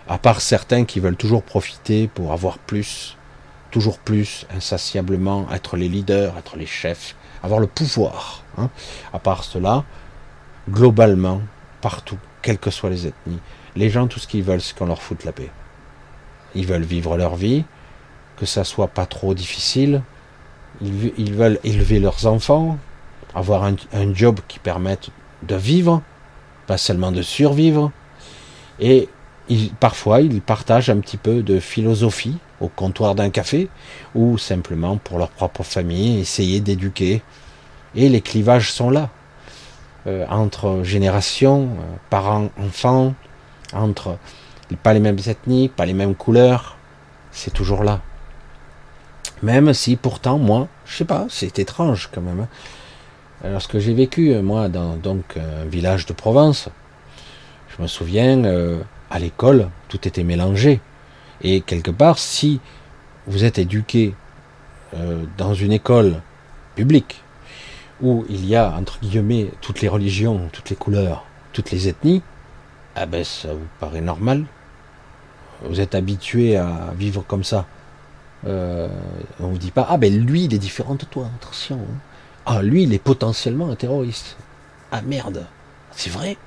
à 0.09 0.17
part 0.17 0.41
certains 0.41 0.83
qui 0.83 0.99
veulent 0.99 1.15
toujours 1.15 1.43
profiter 1.43 2.07
pour 2.07 2.33
avoir 2.33 2.57
plus, 2.57 3.15
toujours 3.71 3.99
plus, 3.99 4.45
insatiablement, 4.53 5.47
être 5.51 5.77
les 5.77 5.87
leaders, 5.87 6.37
être 6.37 6.57
les 6.57 6.65
chefs, 6.65 7.15
avoir 7.41 7.59
le 7.59 7.67
pouvoir. 7.67 8.43
Hein. 8.57 8.69
À 9.13 9.19
part 9.19 9.43
cela, 9.43 9.85
globalement, 10.69 11.41
partout, 11.81 12.17
quelles 12.41 12.59
que 12.59 12.71
soient 12.71 12.89
les 12.89 13.07
ethnies, 13.07 13.39
les 13.75 13.89
gens, 13.89 14.07
tout 14.07 14.19
ce 14.19 14.27
qu'ils 14.27 14.43
veulent, 14.43 14.61
c'est 14.61 14.75
qu'on 14.75 14.87
leur 14.87 15.01
foute 15.01 15.23
la 15.23 15.31
paix. 15.31 15.51
Ils 16.55 16.65
veulent 16.65 16.83
vivre 16.83 17.17
leur 17.17 17.35
vie, 17.35 17.63
que 18.37 18.45
ça 18.45 18.63
soit 18.63 18.87
pas 18.87 19.05
trop 19.05 19.33
difficile. 19.33 20.01
Ils, 20.81 21.33
veulent 21.33 21.59
élever 21.63 21.99
leurs 21.99 22.25
enfants, 22.25 22.77
avoir 23.33 23.63
un, 23.63 23.75
job 24.13 24.39
qui 24.47 24.59
permette 24.59 25.09
de 25.43 25.55
vivre, 25.55 26.01
pas 26.67 26.77
seulement 26.77 27.11
de 27.11 27.21
survivre. 27.21 27.91
Et 28.79 29.07
parfois, 29.79 30.21
ils 30.21 30.41
partagent 30.41 30.89
un 30.89 30.99
petit 30.99 31.17
peu 31.17 31.43
de 31.43 31.59
philosophie 31.59 32.37
au 32.61 32.67
comptoir 32.67 33.15
d'un 33.15 33.29
café, 33.29 33.69
ou 34.15 34.37
simplement 34.37 34.97
pour 34.97 35.17
leur 35.17 35.29
propre 35.29 35.63
famille, 35.63 36.19
essayer 36.19 36.59
d'éduquer. 36.59 37.21
Et 37.95 38.09
les 38.09 38.21
clivages 38.21 38.71
sont 38.71 38.89
là, 38.89 39.09
euh, 40.07 40.25
entre 40.29 40.83
générations, 40.83 41.63
euh, 41.63 41.95
parents, 42.09 42.49
enfants, 42.57 43.13
entre 43.73 44.17
pas 44.81 44.93
les 44.93 44.99
mêmes 44.99 45.17
ethniques, 45.27 45.75
pas 45.75 45.85
les 45.85 45.93
mêmes 45.93 46.15
couleurs, 46.15 46.77
c'est 47.31 47.53
toujours 47.53 47.83
là. 47.83 48.01
Même 49.43 49.73
si 49.73 49.95
pourtant, 49.95 50.37
moi, 50.37 50.67
je 50.85 50.97
sais 50.97 51.05
pas, 51.05 51.27
c'est 51.29 51.59
étrange 51.59 52.09
quand 52.13 52.21
même. 52.21 52.41
Hein. 52.41 52.47
Lorsque 53.51 53.77
j'ai 53.77 53.93
vécu, 53.93 54.33
moi, 54.37 54.69
dans 54.69 54.95
donc 54.95 55.37
un 55.37 55.65
village 55.65 56.05
de 56.05 56.13
Provence, 56.13 56.69
je 57.75 57.81
me 57.81 57.87
souviens, 57.87 58.43
euh, 58.45 58.81
à 59.11 59.19
l'école, 59.19 59.69
tout 59.87 60.07
était 60.07 60.23
mélangé. 60.23 60.79
Et 61.41 61.61
quelque 61.61 61.91
part, 61.91 62.17
si 62.17 62.59
vous 63.27 63.43
êtes 63.43 63.59
éduqué 63.59 64.15
euh, 64.95 65.25
dans 65.37 65.53
une 65.53 65.73
école 65.73 66.21
publique, 66.75 67.21
où 68.01 68.25
il 68.29 68.45
y 68.45 68.55
a, 68.55 68.73
entre 68.75 68.99
guillemets, 68.99 69.49
toutes 69.61 69.81
les 69.81 69.87
religions, 69.87 70.49
toutes 70.51 70.69
les 70.69 70.75
couleurs, 70.75 71.25
toutes 71.53 71.71
les 71.71 71.87
ethnies, 71.87 72.21
ah 72.95 73.05
ben 73.05 73.23
ça 73.23 73.53
vous 73.53 73.67
paraît 73.79 74.01
normal. 74.01 74.45
Vous 75.63 75.79
êtes 75.79 75.95
habitué 75.95 76.57
à 76.57 76.93
vivre 76.97 77.23
comme 77.27 77.43
ça. 77.43 77.65
Euh, 78.45 78.87
on 79.39 79.47
vous 79.47 79.57
dit 79.57 79.71
pas, 79.71 79.87
ah 79.89 79.97
ben 79.97 80.15
lui 80.15 80.43
il 80.43 80.53
est 80.53 80.59
différent 80.59 80.95
de 80.95 81.05
toi, 81.05 81.27
attention. 81.41 81.77
Hein. 81.77 81.97
Ah 82.45 82.61
lui 82.61 82.83
il 82.83 82.93
est 82.93 82.99
potentiellement 82.99 83.69
un 83.69 83.75
terroriste. 83.75 84.37
Ah 84.91 85.01
merde, 85.01 85.45
c'est 85.91 86.11
vrai. 86.11 86.37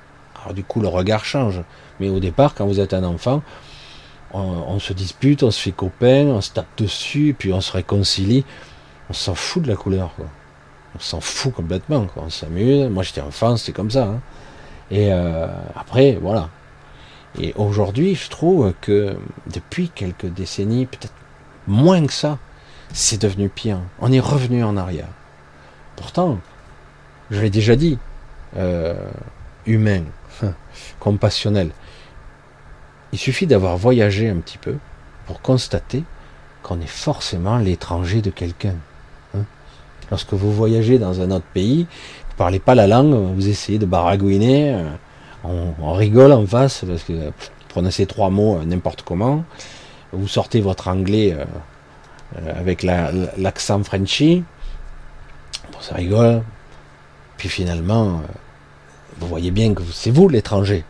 Alors 0.41 0.53
du 0.53 0.63
coup 0.63 0.79
le 0.79 0.87
regard 0.87 1.25
change. 1.25 1.61
Mais 1.99 2.09
au 2.09 2.19
départ, 2.19 2.55
quand 2.55 2.65
vous 2.65 2.79
êtes 2.79 2.93
un 2.93 3.03
enfant, 3.03 3.43
on, 4.31 4.79
se 4.79 4.93
dispute, 4.93 5.43
on 5.43 5.51
se 5.51 5.59
fait 5.59 5.71
copain, 5.71 6.27
on 6.27 6.39
se 6.39 6.51
tape 6.51 6.67
dessus, 6.77 7.35
puis 7.37 7.51
on 7.51 7.61
se 7.61 7.71
réconcilie. 7.71 8.45
On 9.09 9.13
s'en 9.13 9.35
fout 9.35 9.63
de 9.63 9.67
la 9.67 9.75
couleur. 9.75 10.11
On 10.95 10.99
s'en 10.99 11.19
fout 11.19 11.53
complètement. 11.53 12.07
On 12.15 12.29
s'amuse. 12.29 12.89
Moi 12.89 13.03
j'étais 13.03 13.21
enfant, 13.21 13.57
c'était 13.57 13.73
comme 13.73 13.91
ça. 13.91 14.03
Hein. 14.05 14.21
Et 14.91 15.11
euh, 15.11 15.47
après, 15.75 16.17
voilà. 16.21 16.49
Et 17.37 17.53
aujourd'hui, 17.57 18.15
je 18.15 18.29
trouve 18.29 18.73
que 18.81 19.15
depuis 19.53 19.89
quelques 19.89 20.25
décennies, 20.25 20.85
peut-être 20.85 21.13
moins 21.67 22.05
que 22.05 22.13
ça, 22.13 22.39
c'est 22.91 23.21
devenu 23.21 23.49
pire. 23.49 23.79
On 23.99 24.11
est 24.11 24.19
revenu 24.19 24.63
en 24.63 24.77
arrière. 24.77 25.07
Pourtant, 25.95 26.39
je 27.29 27.39
l'ai 27.41 27.49
déjà 27.49 27.75
dit, 27.75 27.99
euh, 28.57 28.95
humain, 29.65 30.03
compassionnel. 30.99 31.71
Il 33.11 33.19
suffit 33.19 33.47
d'avoir 33.47 33.77
voyagé 33.77 34.29
un 34.29 34.37
petit 34.37 34.57
peu 34.57 34.77
pour 35.25 35.41
constater 35.41 36.03
qu'on 36.63 36.81
est 36.81 36.87
forcément 36.87 37.57
l'étranger 37.57 38.21
de 38.21 38.29
quelqu'un. 38.29 38.75
Hein. 39.35 39.43
Lorsque 40.09 40.33
vous 40.33 40.51
voyagez 40.51 40.99
dans 40.99 41.21
un 41.21 41.31
autre 41.31 41.45
pays, 41.53 41.87
vous 42.29 42.35
parlez 42.37 42.59
pas 42.59 42.75
la 42.75 42.87
langue, 42.87 43.13
vous 43.35 43.47
essayez 43.47 43.79
de 43.79 43.85
baragouiner, 43.85 44.73
euh, 44.73 44.89
on, 45.43 45.93
rigole 45.93 46.31
en 46.31 46.45
face 46.45 46.83
parce 46.87 47.03
que 47.03 47.13
vous 47.13 47.31
prenez 47.69 47.91
ces 47.91 48.05
trois 48.05 48.29
mots 48.29 48.57
euh, 48.57 48.65
n'importe 48.65 49.03
comment, 49.03 49.43
vous 50.11 50.27
sortez 50.27 50.61
votre 50.61 50.87
anglais 50.87 51.35
euh, 51.37 52.53
avec 52.55 52.83
l'accent 52.83 53.83
Frenchy, 53.83 54.43
ça 55.79 55.95
rigole, 55.95 56.43
puis 57.37 57.49
finalement, 57.49 58.21
vous 59.17 59.27
voyez 59.27 59.49
bien 59.49 59.73
que 59.73 59.81
c'est 59.91 60.11
vous 60.11 60.27
l'étranger 60.27 60.83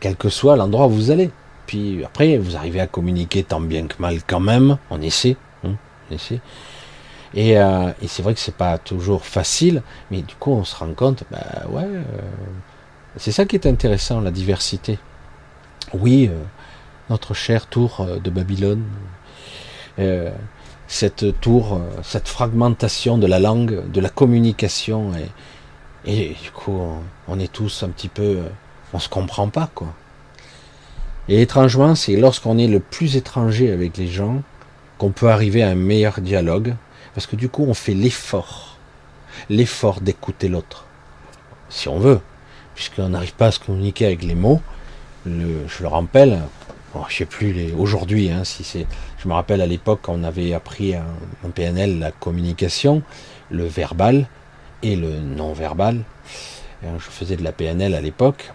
quel 0.00 0.16
que 0.16 0.30
soit 0.30 0.56
l'endroit 0.56 0.86
où 0.86 0.90
vous 0.90 1.10
allez. 1.10 1.30
Puis 1.66 2.04
après, 2.04 2.38
vous 2.38 2.56
arrivez 2.56 2.80
à 2.80 2.86
communiquer 2.86 3.44
tant 3.44 3.60
bien 3.60 3.86
que 3.86 3.94
mal 4.00 4.18
quand 4.26 4.40
même, 4.40 4.78
on 4.90 5.00
essaie. 5.00 5.36
Hein. 5.64 5.74
Et, 7.34 7.58
euh, 7.58 7.92
c'est 8.08 8.22
vrai 8.22 8.34
que 8.34 8.40
c'est 8.40 8.56
pas 8.56 8.78
toujours 8.78 9.24
facile, 9.24 9.82
mais 10.10 10.22
du 10.22 10.34
coup 10.34 10.50
on 10.50 10.64
se 10.64 10.74
rend 10.74 10.92
compte, 10.94 11.22
bah 11.30 11.38
ouais, 11.68 11.84
euh, 11.84 12.02
c'est 13.16 13.32
ça 13.32 13.44
qui 13.44 13.56
est 13.56 13.66
intéressant, 13.66 14.20
la 14.20 14.30
diversité. 14.30 14.98
Oui, 15.92 16.28
euh, 16.30 16.38
notre 17.08 17.34
chère 17.34 17.66
tour 17.66 18.06
de 18.22 18.30
Babylone, 18.30 18.84
cette 20.86 21.40
tour, 21.40 21.80
cette 22.02 22.28
fragmentation 22.28 23.18
de 23.18 23.26
la 23.26 23.38
langue, 23.38 23.90
de 23.90 24.00
la 24.00 24.08
communication, 24.08 25.12
et, 26.04 26.30
et 26.30 26.36
du 26.42 26.50
coup 26.52 26.72
on, 26.72 27.00
on 27.28 27.38
est 27.38 27.52
tous 27.52 27.82
un 27.82 27.88
petit 27.88 28.08
peu 28.08 28.38
on 28.92 28.98
se 28.98 29.08
comprend 29.08 29.48
pas, 29.48 29.70
quoi. 29.74 29.88
Et 31.28 31.42
étrangement, 31.42 31.94
c'est 31.94 32.16
lorsqu'on 32.16 32.58
est 32.58 32.66
le 32.66 32.80
plus 32.80 33.16
étranger 33.16 33.72
avec 33.72 33.96
les 33.96 34.08
gens 34.08 34.42
qu'on 34.98 35.10
peut 35.10 35.30
arriver 35.30 35.62
à 35.62 35.68
un 35.68 35.76
meilleur 35.76 36.20
dialogue, 36.20 36.74
parce 37.14 37.26
que 37.26 37.36
du 37.36 37.48
coup, 37.48 37.64
on 37.68 37.74
fait 37.74 37.94
l'effort, 37.94 38.76
l'effort 39.48 40.00
d'écouter 40.00 40.48
l'autre, 40.48 40.86
si 41.68 41.88
on 41.88 41.98
veut, 41.98 42.20
puisqu'on 42.80 43.10
n'arrive 43.10 43.34
pas 43.34 43.48
à 43.48 43.50
se 43.50 43.60
communiquer 43.60 44.06
avec 44.06 44.22
les 44.22 44.34
mots. 44.34 44.62
Je 45.26 45.82
le 45.82 45.86
rappelle, 45.86 46.40
bon, 46.94 47.02
je 47.10 47.16
sais 47.18 47.26
plus 47.26 47.74
aujourd'hui, 47.74 48.30
hein, 48.30 48.42
je 48.44 49.28
me 49.28 49.34
rappelle 49.34 49.60
à 49.60 49.66
l'époque, 49.66 50.08
on 50.08 50.24
avait 50.24 50.54
appris 50.54 50.94
en 50.96 51.50
PNL 51.50 51.98
la 51.98 52.10
communication, 52.10 53.02
le 53.50 53.66
verbal 53.66 54.26
et 54.82 54.96
le 54.96 55.20
non 55.20 55.52
verbal. 55.52 56.00
je 56.82 57.10
faisais 57.10 57.36
de 57.36 57.44
la 57.44 57.52
PNL 57.52 57.94
à 57.94 58.00
l'époque 58.00 58.50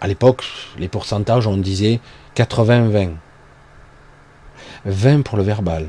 à 0.00 0.08
l'époque, 0.08 0.44
les 0.78 0.88
pourcentages, 0.88 1.46
on 1.46 1.56
disait 1.56 2.00
80-20. 2.36 3.12
20 4.84 5.22
pour 5.22 5.38
le 5.38 5.42
verbal. 5.42 5.84
Vous 5.84 5.88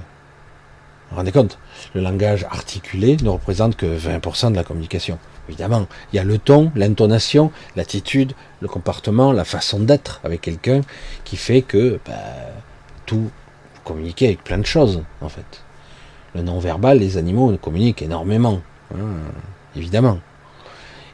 vous 1.11 1.17
rendez 1.17 1.33
compte? 1.33 1.59
Le 1.93 1.99
langage 2.01 2.45
articulé 2.49 3.17
ne 3.21 3.29
représente 3.29 3.75
que 3.75 3.85
20% 3.85 4.51
de 4.51 4.55
la 4.55 4.63
communication. 4.63 5.19
Évidemment, 5.47 5.87
il 6.11 6.17
y 6.17 6.19
a 6.19 6.23
le 6.23 6.37
ton, 6.37 6.71
l'intonation, 6.75 7.51
l'attitude, 7.75 8.33
le 8.61 8.67
comportement, 8.67 9.31
la 9.31 9.45
façon 9.45 9.79
d'être 9.79 10.19
avec 10.23 10.41
quelqu'un 10.41 10.81
qui 11.23 11.37
fait 11.37 11.61
que 11.61 11.99
bah, 12.05 12.13
tout 13.05 13.29
communiquer 13.83 14.27
avec 14.27 14.43
plein 14.43 14.57
de 14.57 14.65
choses, 14.65 15.03
en 15.21 15.29
fait. 15.29 15.63
Le 16.35 16.41
non-verbal, 16.41 16.99
les 16.99 17.17
animaux 17.17 17.55
communiquent 17.57 18.01
énormément, 18.01 18.61
hein, 18.93 19.15
évidemment. 19.75 20.19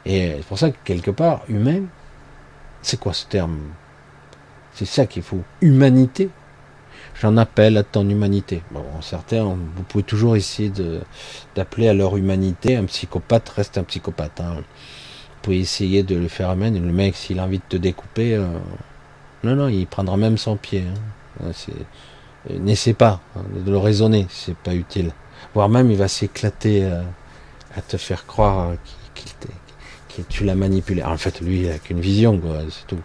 Et 0.04 0.34
c'est 0.36 0.46
pour 0.46 0.58
ça 0.58 0.70
que 0.70 0.76
quelque 0.84 1.10
part, 1.10 1.42
humain, 1.48 1.82
c'est 2.82 2.98
quoi 2.98 3.12
ce 3.12 3.26
terme? 3.26 3.58
C'est 4.74 4.84
ça 4.84 5.06
qu'il 5.06 5.22
faut. 5.22 5.42
Humanité? 5.60 6.28
J'en 7.20 7.36
appelle 7.36 7.76
à 7.76 7.82
ton 7.82 8.08
humanité. 8.08 8.62
Bon, 8.70 8.84
certains, 9.00 9.44
vous 9.44 9.82
pouvez 9.88 10.04
toujours 10.04 10.36
essayer 10.36 10.72
d'appeler 11.54 11.88
à 11.88 11.94
leur 11.94 12.16
humanité. 12.16 12.76
Un 12.76 12.84
psychopathe 12.84 13.48
reste 13.50 13.78
un 13.78 13.84
psychopathe. 13.84 14.40
Hein. 14.40 14.56
Vous 14.56 15.42
pouvez 15.42 15.60
essayer 15.60 16.02
de 16.02 16.16
le 16.16 16.28
faire 16.28 16.50
amène. 16.50 16.84
Le 16.84 16.92
mec, 16.92 17.14
s'il 17.16 17.38
a 17.38 17.44
envie 17.44 17.58
de 17.58 17.64
te 17.68 17.76
découper, 17.76 18.34
euh, 18.34 18.48
non, 19.42 19.54
non, 19.54 19.68
il 19.68 19.86
prendra 19.86 20.16
même 20.16 20.38
son 20.38 20.56
pied. 20.56 20.84
Hein. 21.42 21.50
Euh, 22.50 22.58
n'essaie 22.58 22.94
pas 22.94 23.20
hein, 23.36 23.42
de 23.64 23.70
le 23.70 23.78
raisonner, 23.78 24.26
c'est 24.28 24.56
pas 24.56 24.74
utile. 24.74 25.12
Voire 25.54 25.68
même, 25.68 25.90
il 25.90 25.96
va 25.96 26.08
s'éclater 26.08 26.84
euh, 26.84 27.02
à 27.76 27.80
te 27.80 27.96
faire 27.96 28.26
croire 28.26 28.72
qu'il 29.14 29.32
t'est 29.34 29.48
tu 30.22 30.44
l'as 30.44 30.54
manipulé. 30.54 31.02
En 31.02 31.16
fait, 31.16 31.40
lui, 31.40 31.62
il 31.62 31.68
n'a 31.68 31.78
qu'une 31.78 32.00
vision, 32.00 32.40
c'est 32.70 32.86
tout. 32.86 33.00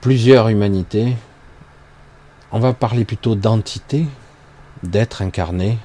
Plusieurs 0.00 0.48
humanités. 0.48 1.16
On 2.50 2.60
va 2.60 2.72
parler 2.72 3.04
plutôt 3.04 3.34
d'entité, 3.34 4.06
d'être 4.82 5.20
incarné 5.20 5.76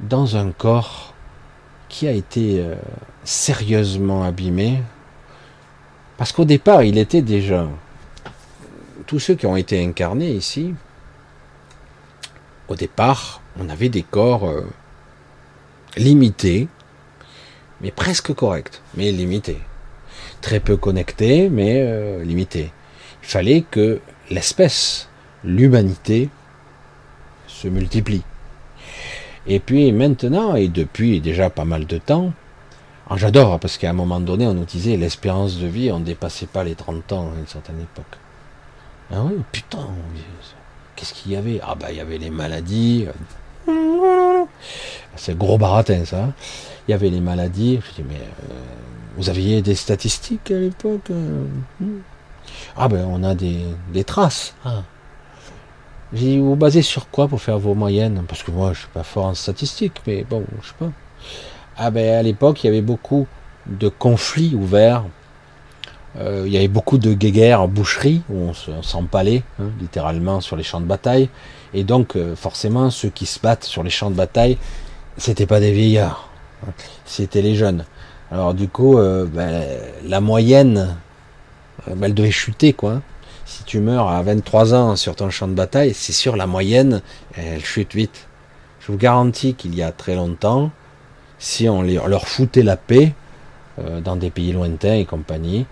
dans 0.00 0.36
un 0.36 0.50
corps 0.50 1.14
qui 1.88 2.06
a 2.06 2.12
été 2.12 2.60
euh, 2.60 2.74
sérieusement 3.24 4.24
abîmé. 4.24 4.82
Parce 6.18 6.32
qu'au 6.32 6.44
départ, 6.44 6.82
il 6.82 6.98
était 6.98 7.22
déjà. 7.22 7.66
Tous 9.06 9.18
ceux 9.18 9.34
qui 9.34 9.46
ont 9.46 9.56
été 9.56 9.82
incarnés 9.82 10.32
ici, 10.32 10.74
au 12.68 12.74
départ, 12.74 13.40
on 13.58 13.70
avait 13.70 13.88
des 13.88 14.02
corps 14.02 14.48
euh, 14.48 14.66
limités, 15.96 16.68
mais 17.80 17.90
presque 17.90 18.34
correct, 18.34 18.82
mais 18.96 19.12
limité. 19.12 19.58
Très 20.42 20.60
peu 20.60 20.76
connecté, 20.76 21.48
mais 21.48 21.80
euh, 21.80 22.22
limité. 22.22 22.70
Il 23.22 23.28
fallait 23.28 23.62
que 23.62 24.00
l'espèce, 24.30 25.08
l'humanité, 25.44 26.28
se 27.46 27.68
multiplie. 27.68 28.22
Et 29.46 29.60
puis 29.60 29.92
maintenant, 29.92 30.54
et 30.54 30.68
depuis 30.68 31.20
déjà 31.20 31.50
pas 31.50 31.64
mal 31.64 31.86
de 31.86 31.98
temps, 31.98 32.32
ah, 33.10 33.16
j'adore, 33.16 33.58
parce 33.60 33.78
qu'à 33.78 33.90
un 33.90 33.94
moment 33.94 34.20
donné, 34.20 34.46
on 34.46 34.54
nous 34.54 34.64
disait 34.64 34.96
l'espérance 34.96 35.58
de 35.58 35.66
vie, 35.66 35.90
on 35.92 35.98
ne 35.98 36.04
dépassait 36.04 36.46
pas 36.46 36.64
les 36.64 36.74
30 36.74 37.12
ans 37.12 37.32
à 37.34 37.38
une 37.38 37.46
certaine 37.46 37.80
époque. 37.80 38.18
Ah 39.12 39.22
oui, 39.24 39.34
putain, 39.50 39.86
qu'est-ce 40.96 41.12
qu'il 41.12 41.32
y 41.32 41.36
avait? 41.36 41.60
Ah 41.62 41.74
bah 41.74 41.88
il 41.90 41.96
y 41.96 42.00
avait 42.00 42.18
les 42.18 42.30
maladies. 42.30 43.06
C'est 45.16 45.36
gros 45.36 45.58
baratin, 45.58 46.04
ça. 46.04 46.32
Il 46.88 46.92
y 46.92 46.94
avait 46.94 47.10
les 47.10 47.20
maladies. 47.20 47.80
Je 47.86 48.02
dis, 48.02 48.08
mais 48.08 48.16
euh, 48.16 48.54
vous 49.16 49.28
aviez 49.28 49.60
des 49.60 49.74
statistiques 49.74 50.50
à 50.50 50.58
l'époque 50.58 51.10
euh, 51.10 51.44
hmm? 51.80 52.00
Ah 52.76 52.88
ben, 52.88 53.04
on 53.08 53.22
a 53.22 53.34
des, 53.34 54.04
traces. 54.04 54.54
Ah. 54.64 54.82
J'ai 56.12 56.38
vous 56.38 56.56
basez 56.56 56.82
sur 56.82 57.08
quoi 57.08 57.28
pour 57.28 57.40
faire 57.40 57.58
vos 57.58 57.74
moyennes? 57.74 58.24
Parce 58.28 58.42
que 58.42 58.50
moi, 58.50 58.72
je 58.72 58.80
suis 58.80 58.88
pas 58.88 59.02
fort 59.02 59.26
en 59.26 59.34
statistiques, 59.34 60.02
mais 60.06 60.24
bon, 60.28 60.44
je 60.60 60.68
sais 60.68 60.74
pas. 60.78 60.90
Ah 61.76 61.90
ben, 61.90 62.14
à 62.14 62.22
l'époque, 62.22 62.62
il 62.62 62.66
y 62.66 62.70
avait 62.70 62.82
beaucoup 62.82 63.26
de 63.66 63.88
conflits 63.88 64.54
ouverts. 64.54 65.04
Euh, 66.18 66.42
il 66.46 66.52
y 66.52 66.58
avait 66.58 66.68
beaucoup 66.68 66.98
de 66.98 67.14
guéguerres 67.14 67.62
en 67.62 67.68
boucherie, 67.68 68.22
où 68.28 68.50
on 68.68 68.82
s'empalait, 68.82 69.42
hein, 69.58 69.70
littéralement, 69.80 70.40
sur 70.40 70.56
les 70.56 70.62
champs 70.62 70.80
de 70.80 70.86
bataille. 70.86 71.30
Et 71.72 71.84
donc, 71.84 72.18
forcément, 72.36 72.90
ceux 72.90 73.08
qui 73.08 73.24
se 73.24 73.40
battent 73.40 73.64
sur 73.64 73.82
les 73.82 73.90
champs 73.90 74.10
de 74.10 74.16
bataille, 74.16 74.58
c'était 75.16 75.46
pas 75.46 75.60
des 75.60 75.72
vieillards, 75.72 76.28
c'était 77.04 77.42
les 77.42 77.54
jeunes. 77.54 77.84
Alors 78.30 78.54
du 78.54 78.66
coup, 78.66 78.96
euh, 78.96 79.26
ben, 79.26 79.62
la 80.06 80.20
moyenne, 80.22 80.96
euh, 81.86 81.94
ben, 81.94 82.04
elle 82.04 82.14
devait 82.14 82.30
chuter 82.30 82.72
quoi. 82.72 83.02
Si 83.52 83.64
tu 83.64 83.80
meurs 83.80 84.08
à 84.08 84.22
23 84.22 84.72
ans 84.72 84.96
sur 84.96 85.14
ton 85.14 85.28
champ 85.28 85.46
de 85.46 85.52
bataille, 85.52 85.92
c'est 85.92 86.14
sûr 86.14 86.36
la 86.36 86.46
moyenne, 86.46 87.02
elle 87.36 87.62
chute 87.62 87.94
vite. 87.94 88.26
Je 88.80 88.90
vous 88.90 88.96
garantis 88.96 89.52
qu'il 89.52 89.74
y 89.74 89.82
a 89.82 89.92
très 89.92 90.14
longtemps, 90.14 90.70
si 91.38 91.68
on 91.68 91.82
leur 91.82 92.26
foutait 92.26 92.62
la 92.62 92.78
paix 92.78 93.12
euh, 93.78 94.00
dans 94.00 94.16
des 94.16 94.30
pays 94.30 94.52
lointains 94.52 94.94
et 94.94 95.04
compagnie, 95.04 95.66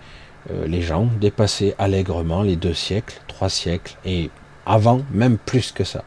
les 0.67 0.83
gens 0.83 1.07
dépassaient 1.19 1.73
allègrement 1.79 2.43
les 2.43 2.55
deux 2.55 2.75
siècles, 2.75 3.19
trois 3.27 3.49
siècles, 3.49 3.97
et 4.05 4.29
avant 4.67 5.01
même 5.11 5.39
plus 5.39 5.71
que 5.71 5.83
ça. 5.83 6.03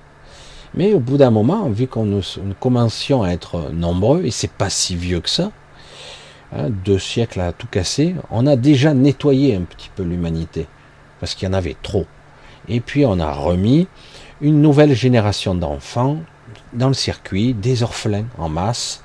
Mais 0.75 0.95
au 0.95 1.01
bout 1.01 1.17
d'un 1.17 1.33
moment, 1.33 1.69
vu 1.71 1.89
qu'on 1.89 2.05
nous, 2.05 2.23
commencions 2.61 3.25
à 3.25 3.31
être 3.31 3.71
nombreux, 3.73 4.25
et 4.25 4.31
c'est 4.31 4.53
pas 4.53 4.71
si 4.71 4.95
vieux 4.95 5.21
que 5.21 5.31
ça, 5.31 5.51
hein, 6.53 6.71
deux 6.71 7.01
siècles 7.01 7.41
à 7.41 7.53
tout 7.53 7.67
casser, 7.67 8.15
on 8.31 8.47
a 8.47 8.55
déjà 8.55 8.95
nettoyé 8.95 9.57
un 9.57 9.63
petit 9.63 9.91
peu 9.95 10.05
l'humanité, 10.05 10.69
parce 11.25 11.37
qu'il 11.37 11.49
y 11.49 11.51
en 11.51 11.55
avait 11.55 11.77
trop. 11.83 12.05
Et 12.69 12.81
puis 12.81 13.07
on 13.07 13.19
a 13.19 13.33
remis 13.33 13.89
une 14.43 14.61
nouvelle 14.61 14.95
génération 14.95 15.55
d'enfants 15.55 16.19
dans 16.75 16.89
le 16.89 16.95
circuit, 16.95 17.55
des 17.55 17.83
orphelins 17.83 18.27
en 18.37 18.51
masse, 18.51 19.03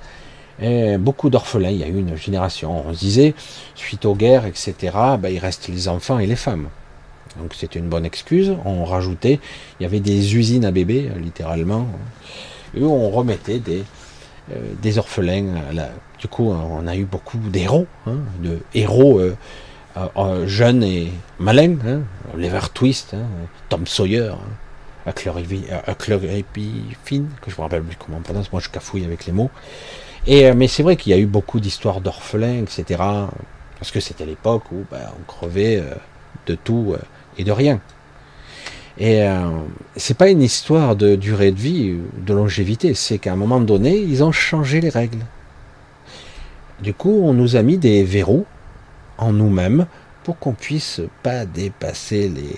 beaucoup 1.00 1.30
d'orphelins, 1.30 1.70
il 1.70 1.78
y 1.78 1.84
a 1.86 1.88
eu 1.88 1.98
une 1.98 2.18
génération, 2.18 2.86
on 2.86 2.94
se 2.94 3.00
disait, 3.00 3.36
suite 3.74 4.04
aux 4.04 4.16
guerres, 4.16 4.46
etc., 4.46 4.76
ben, 5.18 5.30
il 5.30 5.40
reste 5.40 5.70
les 5.70 5.88
enfants 5.88 6.20
et 6.20 6.28
les 6.28 6.36
femmes. 6.36 6.68
Donc 7.40 7.54
c'était 7.54 7.80
une 7.80 7.88
bonne 7.88 8.06
excuse. 8.06 8.54
On 8.66 8.84
rajoutait, 8.84 9.40
il 9.80 9.84
y 9.84 9.86
avait 9.86 10.02
des 10.02 10.36
usines 10.36 10.66
à 10.66 10.72
bébés, 10.72 11.10
littéralement, 11.22 11.88
et 12.76 12.84
on 12.84 13.10
remettait 13.12 13.60
des, 13.60 13.86
euh, 14.52 14.98
orphelins. 14.98 15.54
du 16.20 16.28
coup, 16.28 16.52
on 16.52 16.86
a 16.86 16.98
eu 16.98 17.06
beaucoup 17.06 17.38
d'héros, 17.38 17.88
hein, 18.08 18.18
de 18.44 18.60
héros 18.74 19.20
euh, 19.20 19.38
euh, 19.98 20.48
jeunes 20.48 20.84
et 20.84 21.12
malins. 21.40 21.78
Hein, 21.86 22.02
Lever 22.38 22.68
Twist, 22.74 23.14
hein, 23.14 23.26
Tom 23.70 23.88
Sawyer, 23.88 24.32
hein, 24.34 25.14
Finn, 27.04 27.28
que 27.42 27.52
je 27.52 27.56
me 27.56 27.62
rappelle 27.62 27.84
plus 27.84 27.98
comment 27.98 28.18
on 28.18 28.22
prononce. 28.22 28.52
Moi, 28.52 28.62
je 28.62 28.70
cafouille 28.70 29.06
avec 29.06 29.26
les 29.26 29.34
mots. 29.34 29.50
Et, 30.28 30.52
mais 30.54 30.68
c'est 30.68 30.84
vrai 30.84 30.96
qu'il 30.96 31.12
y 31.12 31.16
a 31.16 31.18
eu 31.18 31.26
beaucoup 31.26 31.60
d'histoires 31.60 32.02
d'orphelins, 32.02 32.64
etc. 32.64 33.02
Parce 33.80 33.92
que 33.92 34.00
c'était 34.00 34.26
l'époque 34.26 34.72
où 34.72 34.86
ben, 34.92 35.10
on 35.20 35.24
crevait 35.24 35.82
de 36.46 36.56
tout 36.56 36.96
et 37.38 37.44
de 37.44 37.52
rien. 37.52 37.80
Et 39.00 39.24
euh, 39.24 39.48
c'est 39.96 40.18
pas 40.18 40.30
une 40.30 40.42
histoire 40.42 40.98
de 40.98 41.16
durée 41.16 41.52
de 41.52 41.60
vie, 41.60 41.96
de 42.18 42.34
longévité, 42.34 42.94
c'est 42.94 43.18
qu'à 43.18 43.32
un 43.32 43.38
moment 43.38 43.62
donné, 43.62 43.98
ils 43.98 44.24
ont 44.24 44.34
changé 44.34 44.82
les 44.82 44.90
règles. 44.90 45.26
Du 46.82 46.94
coup, 46.94 47.22
on 47.24 47.34
nous 47.34 47.56
a 47.56 47.62
mis 47.62 47.78
des 47.78 48.04
verrous 48.04 48.46
en 49.20 49.32
nous-mêmes 49.32 49.86
pour 50.24 50.38
qu'on 50.40 50.54
puisse 50.54 51.02
pas 51.24 51.46
dépasser 51.46 52.30
les, 52.30 52.56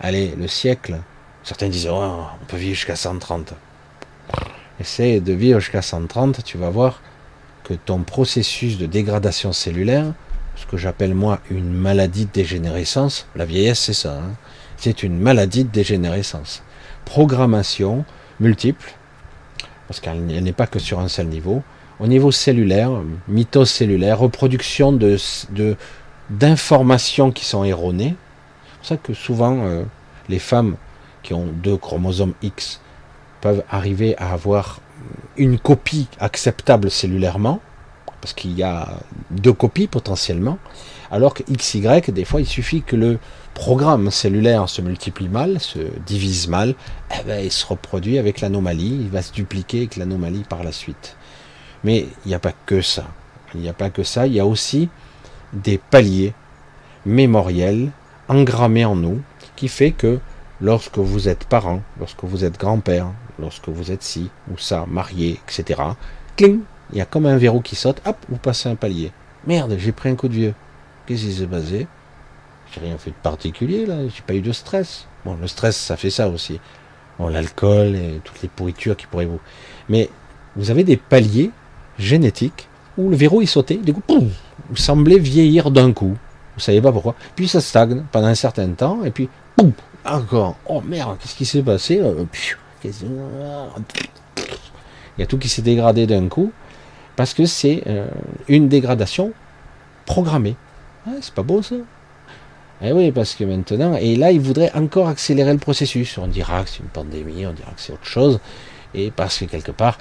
allez, 0.00 0.34
le 0.36 0.48
siècle. 0.48 0.96
Certains 1.42 1.68
disent, 1.68 1.88
on 1.88 2.26
peut 2.48 2.56
vivre 2.56 2.74
jusqu'à 2.74 2.96
130. 2.96 3.52
Essaye 4.80 5.20
de 5.20 5.32
vivre 5.32 5.60
jusqu'à 5.60 5.82
130, 5.82 6.42
tu 6.44 6.58
vas 6.58 6.70
voir 6.70 7.00
que 7.64 7.74
ton 7.74 8.02
processus 8.02 8.78
de 8.78 8.86
dégradation 8.86 9.52
cellulaire 9.52 10.12
ce 10.56 10.66
que 10.66 10.76
j'appelle 10.76 11.14
moi 11.14 11.40
une 11.50 11.72
maladie 11.72 12.26
de 12.26 12.32
dégénérescence. 12.32 13.26
La 13.36 13.44
vieillesse, 13.44 13.80
c'est 13.80 13.92
ça. 13.92 14.18
Hein. 14.18 14.32
C'est 14.76 15.02
une 15.02 15.18
maladie 15.18 15.64
de 15.64 15.70
dégénérescence. 15.70 16.62
Programmation 17.04 18.04
multiple, 18.40 18.94
parce 19.86 20.00
qu'elle 20.00 20.24
n'est 20.26 20.52
pas 20.52 20.66
que 20.66 20.78
sur 20.78 20.98
un 20.98 21.08
seul 21.08 21.26
niveau. 21.26 21.62
Au 21.98 22.06
niveau 22.06 22.30
cellulaire, 22.30 22.90
mitose 23.26 23.70
cellulaire, 23.70 24.18
reproduction 24.18 24.98
d'informations 26.28 27.32
qui 27.32 27.44
sont 27.44 27.64
erronées. 27.64 28.14
C'est 28.66 28.76
pour 28.78 28.86
ça 28.86 28.96
que 28.98 29.14
souvent 29.14 29.64
euh, 29.64 29.82
les 30.28 30.38
femmes 30.38 30.76
qui 31.22 31.32
ont 31.32 31.46
deux 31.46 31.76
chromosomes 31.76 32.34
X 32.42 32.80
peuvent 33.40 33.64
arriver 33.70 34.16
à 34.18 34.32
avoir 34.32 34.80
une 35.36 35.58
copie 35.58 36.08
acceptable 36.20 36.90
cellulairement, 36.90 37.60
parce 38.20 38.32
qu'il 38.32 38.52
y 38.52 38.62
a 38.62 38.88
deux 39.30 39.52
copies 39.52 39.86
potentiellement, 39.86 40.58
alors 41.10 41.34
que 41.34 41.42
XY, 41.44 42.00
des 42.08 42.24
fois, 42.24 42.40
il 42.40 42.46
suffit 42.46 42.82
que 42.82 42.96
le 42.96 43.18
programme 43.54 44.10
cellulaire 44.10 44.68
se 44.68 44.82
multiplie 44.82 45.28
mal, 45.28 45.60
se 45.60 45.78
divise 46.06 46.48
mal, 46.48 46.74
eh 47.12 47.22
ben, 47.26 47.44
il 47.44 47.52
se 47.52 47.64
reproduit 47.66 48.18
avec 48.18 48.40
l'anomalie, 48.40 48.98
il 49.00 49.08
va 49.08 49.22
se 49.22 49.32
dupliquer 49.32 49.78
avec 49.78 49.96
l'anomalie 49.96 50.44
par 50.48 50.62
la 50.62 50.72
suite. 50.72 51.16
Mais 51.84 52.06
il 52.24 52.28
n'y 52.28 52.34
a 52.34 52.38
pas 52.38 52.52
que 52.66 52.80
ça. 52.80 53.06
Il 53.54 53.60
n'y 53.60 53.68
a 53.68 53.72
pas 53.72 53.90
que 53.90 54.02
ça, 54.02 54.26
il 54.26 54.34
y 54.34 54.40
a 54.40 54.46
aussi 54.46 54.88
des 55.52 55.78
paliers 55.78 56.34
mémoriels 57.04 57.90
engrammés 58.28 58.84
en 58.84 58.96
nous, 58.96 59.22
qui 59.54 59.68
fait 59.68 59.92
que 59.92 60.18
lorsque 60.60 60.98
vous 60.98 61.28
êtes 61.28 61.44
parent, 61.44 61.82
lorsque 61.98 62.24
vous 62.24 62.44
êtes 62.44 62.58
grand-père, 62.58 63.08
lorsque 63.38 63.68
vous 63.68 63.92
êtes 63.92 64.02
ci 64.02 64.30
ou 64.52 64.58
ça, 64.58 64.84
marié, 64.88 65.40
etc., 65.48 65.80
cling, 66.36 66.60
il 66.92 66.98
y 66.98 67.00
a 67.00 67.06
comme 67.06 67.26
un 67.26 67.36
verrou 67.36 67.60
qui 67.60 67.76
saute, 67.76 68.02
hop, 68.06 68.16
vous 68.28 68.36
passez 68.36 68.68
un 68.68 68.74
palier. 68.74 69.12
Merde, 69.46 69.76
j'ai 69.78 69.92
pris 69.92 70.08
un 70.08 70.16
coup 70.16 70.28
de 70.28 70.34
vieux. 70.34 70.54
Qu'est-ce 71.06 71.24
qui 71.24 71.32
s'est 71.32 71.46
passé? 71.46 71.86
J'ai 72.72 72.80
rien 72.80 72.98
fait 72.98 73.10
de 73.10 73.16
particulier 73.22 73.86
là, 73.86 73.96
j'ai 74.08 74.22
pas 74.26 74.34
eu 74.34 74.40
de 74.40 74.52
stress. 74.52 75.06
Bon, 75.24 75.36
le 75.40 75.46
stress, 75.46 75.76
ça 75.76 75.96
fait 75.96 76.10
ça 76.10 76.28
aussi. 76.28 76.60
Bon, 77.18 77.28
l'alcool 77.28 77.94
et 77.94 78.20
toutes 78.24 78.42
les 78.42 78.48
pourritures 78.48 78.96
qui 78.96 79.06
pourraient 79.06 79.26
vous. 79.26 79.40
Mais 79.88 80.10
vous 80.56 80.70
avez 80.70 80.84
des 80.84 80.96
paliers 80.96 81.50
génétiques 81.98 82.68
où 82.98 83.10
le 83.10 83.16
verrou 83.16 83.42
est 83.42 83.46
sauté, 83.46 83.76
du 83.76 83.92
coup, 83.92 84.00
poum, 84.00 84.30
vous 84.70 84.76
semblez 84.76 85.18
vieillir 85.18 85.70
d'un 85.70 85.92
coup. 85.92 86.16
Vous 86.54 86.60
savez 86.60 86.80
pas 86.80 86.92
pourquoi. 86.92 87.14
Puis 87.34 87.48
ça 87.48 87.60
stagne 87.60 88.04
pendant 88.10 88.28
un 88.28 88.34
certain 88.34 88.68
temps, 88.70 89.04
et 89.04 89.10
puis, 89.10 89.28
poum, 89.54 89.72
encore. 90.04 90.56
Oh 90.66 90.80
merde, 90.80 91.16
qu'est-ce 91.20 91.34
qui 91.34 91.44
s'est 91.44 91.62
passé 91.62 92.00
Il 92.84 92.90
y 95.18 95.22
a 95.22 95.26
tout 95.26 95.38
qui 95.38 95.48
s'est 95.48 95.62
dégradé 95.62 96.06
d'un 96.06 96.28
coup 96.28 96.52
parce 97.16 97.32
que 97.32 97.46
c'est 97.46 97.82
euh, 97.86 98.06
une 98.46 98.68
dégradation 98.68 99.32
programmée. 100.04 100.56
c'est 101.20 101.32
pas 101.34 101.42
beau 101.42 101.62
ça 101.62 101.76
Eh 102.82 102.92
oui, 102.92 103.10
parce 103.10 103.34
que 103.34 103.44
maintenant, 103.44 103.96
et 103.96 104.16
là, 104.16 104.30
il 104.30 104.40
voudrait 104.40 104.70
encore 104.74 105.08
accélérer 105.08 105.52
le 105.52 105.58
processus. 105.58 106.18
On 106.18 106.26
dira 106.28 106.62
que 106.62 106.70
c'est 106.70 106.80
une 106.80 106.90
pandémie, 106.90 107.46
on 107.46 107.52
dira 107.52 107.70
que 107.70 107.80
c'est 107.80 107.94
autre 107.94 108.06
chose, 108.06 108.38
et 108.94 109.10
parce 109.10 109.38
que 109.38 109.46
quelque 109.46 109.72
part, 109.72 109.98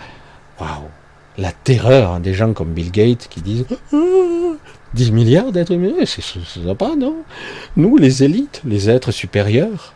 waouh, 0.60 0.90
la 1.38 1.52
terreur 1.52 2.20
des 2.20 2.34
gens 2.34 2.54
comme 2.54 2.74
Bill 2.74 2.92
Gates 2.92 3.28
qui 3.30 3.42
disent 3.42 3.66
10 4.94 5.12
milliards 5.12 5.52
d'êtres 5.52 5.74
humains, 5.74 6.06
c'est 6.06 6.78
pas, 6.78 6.96
non? 6.96 7.18
Nous, 7.76 7.98
les 7.98 8.24
élites, 8.24 8.62
les 8.66 8.90
êtres 8.90 9.12
supérieurs, 9.12 9.94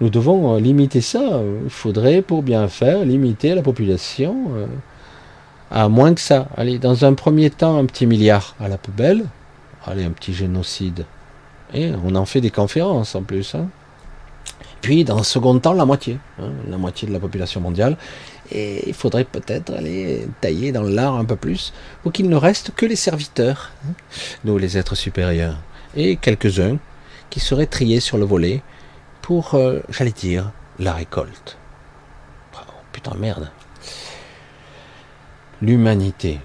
nous 0.00 0.10
devons 0.10 0.56
euh, 0.56 0.60
limiter 0.60 1.00
ça. 1.00 1.40
Il 1.62 1.70
faudrait, 1.70 2.22
pour 2.22 2.42
bien 2.42 2.66
faire, 2.66 3.04
limiter 3.04 3.54
la 3.54 3.62
population. 3.62 4.36
Euh, 4.56 4.66
à 5.70 5.88
moins 5.88 6.12
que 6.12 6.20
ça. 6.20 6.48
Allez, 6.56 6.78
dans 6.78 7.04
un 7.04 7.14
premier 7.14 7.50
temps, 7.50 7.78
un 7.78 7.86
petit 7.86 8.06
milliard 8.06 8.54
à 8.60 8.68
la 8.68 8.76
poubelle. 8.76 9.24
Allez, 9.86 10.04
un 10.04 10.10
petit 10.10 10.34
génocide. 10.34 11.06
Et 11.72 11.92
on 12.04 12.14
en 12.14 12.26
fait 12.26 12.40
des 12.40 12.50
conférences 12.50 13.14
en 13.14 13.22
plus. 13.22 13.54
Hein. 13.54 13.68
Puis, 14.82 15.04
dans 15.04 15.18
un 15.18 15.22
second 15.22 15.58
temps, 15.58 15.72
la 15.72 15.86
moitié. 15.86 16.18
Hein, 16.40 16.50
la 16.68 16.76
moitié 16.76 17.08
de 17.08 17.12
la 17.12 17.20
population 17.20 17.60
mondiale. 17.60 17.96
Il 18.54 18.94
faudrait 18.94 19.24
peut-être 19.24 19.72
aller 19.72 20.26
tailler 20.40 20.72
dans 20.72 20.82
l'art 20.82 21.16
un 21.16 21.24
peu 21.24 21.36
plus 21.36 21.72
pour 22.02 22.12
qu'il 22.12 22.28
ne 22.28 22.36
reste 22.36 22.72
que 22.74 22.86
les 22.86 22.96
serviteurs, 22.96 23.72
hein, 23.86 23.92
nous 24.44 24.58
les 24.58 24.76
êtres 24.76 24.94
supérieurs, 24.94 25.56
et 25.96 26.16
quelques-uns 26.16 26.78
qui 27.30 27.40
seraient 27.40 27.66
triés 27.66 28.00
sur 28.00 28.18
le 28.18 28.24
volet 28.24 28.62
pour, 29.22 29.54
euh, 29.54 29.80
j'allais 29.88 30.12
dire, 30.12 30.52
la 30.78 30.92
récolte. 30.92 31.56
Putain, 32.92 33.14
merde 33.14 33.50
l'humanité. 35.62 36.40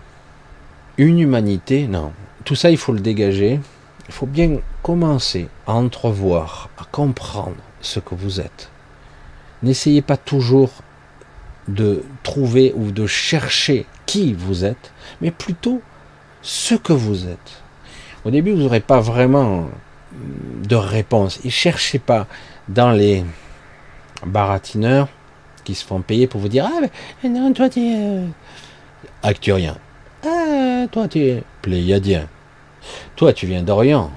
Une 0.99 1.19
humanité, 1.19 1.87
non. 1.87 2.13
Tout 2.45 2.53
ça, 2.53 2.69
il 2.69 2.77
faut 2.77 2.93
le 2.93 2.99
dégager. 2.99 3.59
Il 4.07 4.13
faut 4.13 4.27
bien 4.27 4.59
commencer 4.83 5.49
à 5.65 5.73
entrevoir, 5.73 6.69
à 6.77 6.85
comprendre 6.85 7.57
ce 7.81 7.99
que 7.99 8.13
vous 8.13 8.39
êtes. 8.39 8.69
N'essayez 9.63 10.03
pas 10.03 10.17
toujours 10.17 10.69
de 11.67 12.03
trouver 12.23 12.73
ou 12.75 12.91
de 12.91 13.07
chercher 13.07 13.85
qui 14.05 14.33
vous 14.33 14.65
êtes, 14.65 14.91
mais 15.21 15.31
plutôt 15.31 15.81
ce 16.41 16.75
que 16.75 16.93
vous 16.93 17.27
êtes. 17.27 17.61
Au 18.25 18.31
début, 18.31 18.51
vous 18.51 18.63
n'aurez 18.63 18.79
pas 18.79 18.99
vraiment 18.99 19.69
de 20.67 20.75
réponse. 20.75 21.39
Et 21.43 21.49
cherchez 21.49 21.99
pas 21.99 22.27
dans 22.67 22.91
les 22.91 23.23
baratineurs 24.25 25.07
qui 25.63 25.75
se 25.75 25.85
font 25.85 26.01
payer 26.01 26.27
pour 26.27 26.41
vous 26.41 26.47
dire 26.47 26.69
Ah, 26.69 26.87
mais 27.23 27.29
non, 27.29 27.53
toi, 27.53 27.69
tu 27.69 27.79
es. 27.79 27.95
Euh, 27.95 28.25
Acturien. 29.23 29.77
Ah, 30.25 30.85
toi, 30.91 31.07
tu 31.07 31.19
es 31.19 31.43
pléiadien. 31.61 32.27
Toi, 33.15 33.33
tu 33.33 33.45
viens 33.45 33.63
d'Orient. 33.63 34.11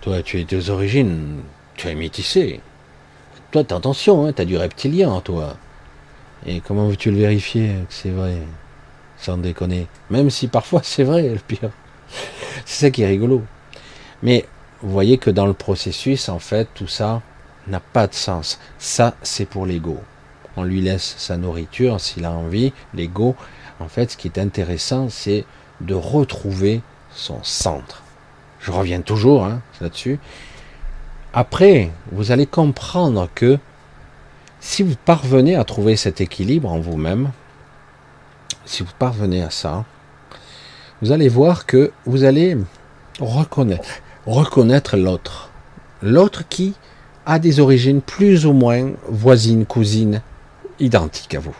Toi, 0.00 0.22
tu 0.22 0.40
es 0.40 0.44
des 0.44 0.70
origines. 0.70 1.40
Tu 1.76 1.88
es 1.88 1.94
métissé. 1.94 2.60
Toi, 3.50 3.62
attention, 3.62 4.26
hein, 4.26 4.32
tu 4.32 4.42
as 4.42 4.44
du 4.44 4.56
reptilien, 4.56 5.20
toi. 5.20 5.56
Et 6.46 6.60
comment 6.60 6.88
veux-tu 6.88 7.10
le 7.10 7.18
vérifier 7.18 7.68
que 7.88 7.94
c'est 7.94 8.10
vrai 8.10 8.36
Sans 9.18 9.38
déconner? 9.38 9.86
Même 10.10 10.30
si 10.30 10.48
parfois 10.48 10.80
c'est 10.84 11.04
vrai, 11.04 11.22
le 11.28 11.38
pire. 11.38 11.70
C'est 12.64 12.86
ça 12.86 12.90
qui 12.90 13.02
est 13.02 13.06
rigolo. 13.06 13.42
Mais 14.22 14.46
vous 14.82 14.90
voyez 14.90 15.18
que 15.18 15.30
dans 15.30 15.46
le 15.46 15.54
processus, 15.54 16.28
en 16.28 16.38
fait, 16.38 16.68
tout 16.74 16.86
ça 16.86 17.22
n'a 17.66 17.80
pas 17.80 18.06
de 18.06 18.14
sens. 18.14 18.58
Ça, 18.78 19.14
c'est 19.22 19.46
pour 19.46 19.66
l'ego. 19.66 19.98
On 20.56 20.62
lui 20.62 20.80
laisse 20.80 21.14
sa 21.18 21.36
nourriture 21.36 22.00
s'il 22.00 22.24
a 22.24 22.30
envie. 22.30 22.72
L'ego, 22.92 23.34
en 23.80 23.88
fait, 23.88 24.12
ce 24.12 24.16
qui 24.16 24.28
est 24.28 24.38
intéressant, 24.38 25.08
c'est 25.08 25.44
de 25.80 25.94
retrouver 25.94 26.82
son 27.10 27.42
centre. 27.42 28.02
Je 28.60 28.70
reviens 28.70 29.00
toujours 29.00 29.44
hein, 29.44 29.60
là-dessus. 29.80 30.18
Après, 31.32 31.90
vous 32.12 32.30
allez 32.30 32.46
comprendre 32.46 33.28
que 33.34 33.58
si 34.64 34.82
vous 34.82 34.94
parvenez 35.04 35.56
à 35.56 35.64
trouver 35.64 35.94
cet 35.94 36.22
équilibre 36.22 36.72
en 36.72 36.80
vous-même, 36.80 37.30
si 38.64 38.82
vous 38.82 38.92
parvenez 38.98 39.42
à 39.42 39.50
ça, 39.50 39.84
vous 41.02 41.12
allez 41.12 41.28
voir 41.28 41.66
que 41.66 41.92
vous 42.06 42.24
allez 42.24 42.56
reconnaître, 43.20 44.96
l'autre. 44.96 45.50
L'autre 46.00 46.48
qui 46.48 46.74
a 47.26 47.38
des 47.38 47.60
origines 47.60 48.00
plus 48.00 48.46
ou 48.46 48.54
moins 48.54 48.90
voisines, 49.06 49.66
cousines, 49.66 50.22
identiques 50.80 51.34
à 51.34 51.40
vous. 51.40 51.54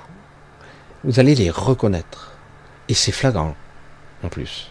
Vous 1.05 1.21
allez 1.21 1.35
les 1.35 1.51
reconnaître. 1.51 2.33
Et 2.89 2.95
c'est 2.95 3.13
flagrant, 3.13 3.55
en 4.23 4.29
plus. 4.29 4.71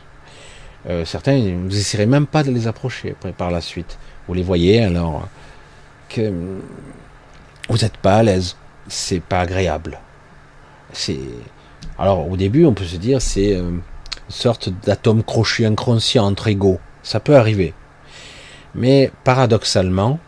Euh, 0.90 1.06
certains, 1.06 1.38
vous 1.38 1.70
n'essaierez 1.70 2.08
même 2.08 2.26
pas 2.26 2.44
de 2.44 2.50
les 2.50 2.68
approcher 2.68 3.16
par 3.38 3.52
la 3.52 3.62
suite. 3.62 4.00
Vous 4.28 4.34
les 4.34 4.44
voyez 4.44 4.84
alors 4.84 5.28
que 6.10 6.34
vous 7.70 7.78
n'êtes 7.78 7.98
pas 7.98 8.16
à 8.16 8.24
l'aise. 8.24 8.56
C'est 8.88 9.22
pas 9.22 9.42
agréable. 9.42 10.00
C'est 10.92 11.20
alors 11.98 12.30
au 12.30 12.38
début, 12.38 12.66
on 12.66 12.74
peut 12.74 12.86
se 12.86 12.98
dire 12.98 13.22
c'est 13.22 13.56
euh, 13.56 13.70
une 13.70 13.82
sorte 14.30 14.70
d'atome 14.86 15.24
crochet 15.24 15.66
inconscient 15.66 16.26
entre 16.26 16.48
égaux. 16.48 16.80
Ça 17.04 17.20
peut 17.20 17.36
arriver. 17.36 17.74
Mais 18.76 19.12
paradoxalement, 19.24 20.20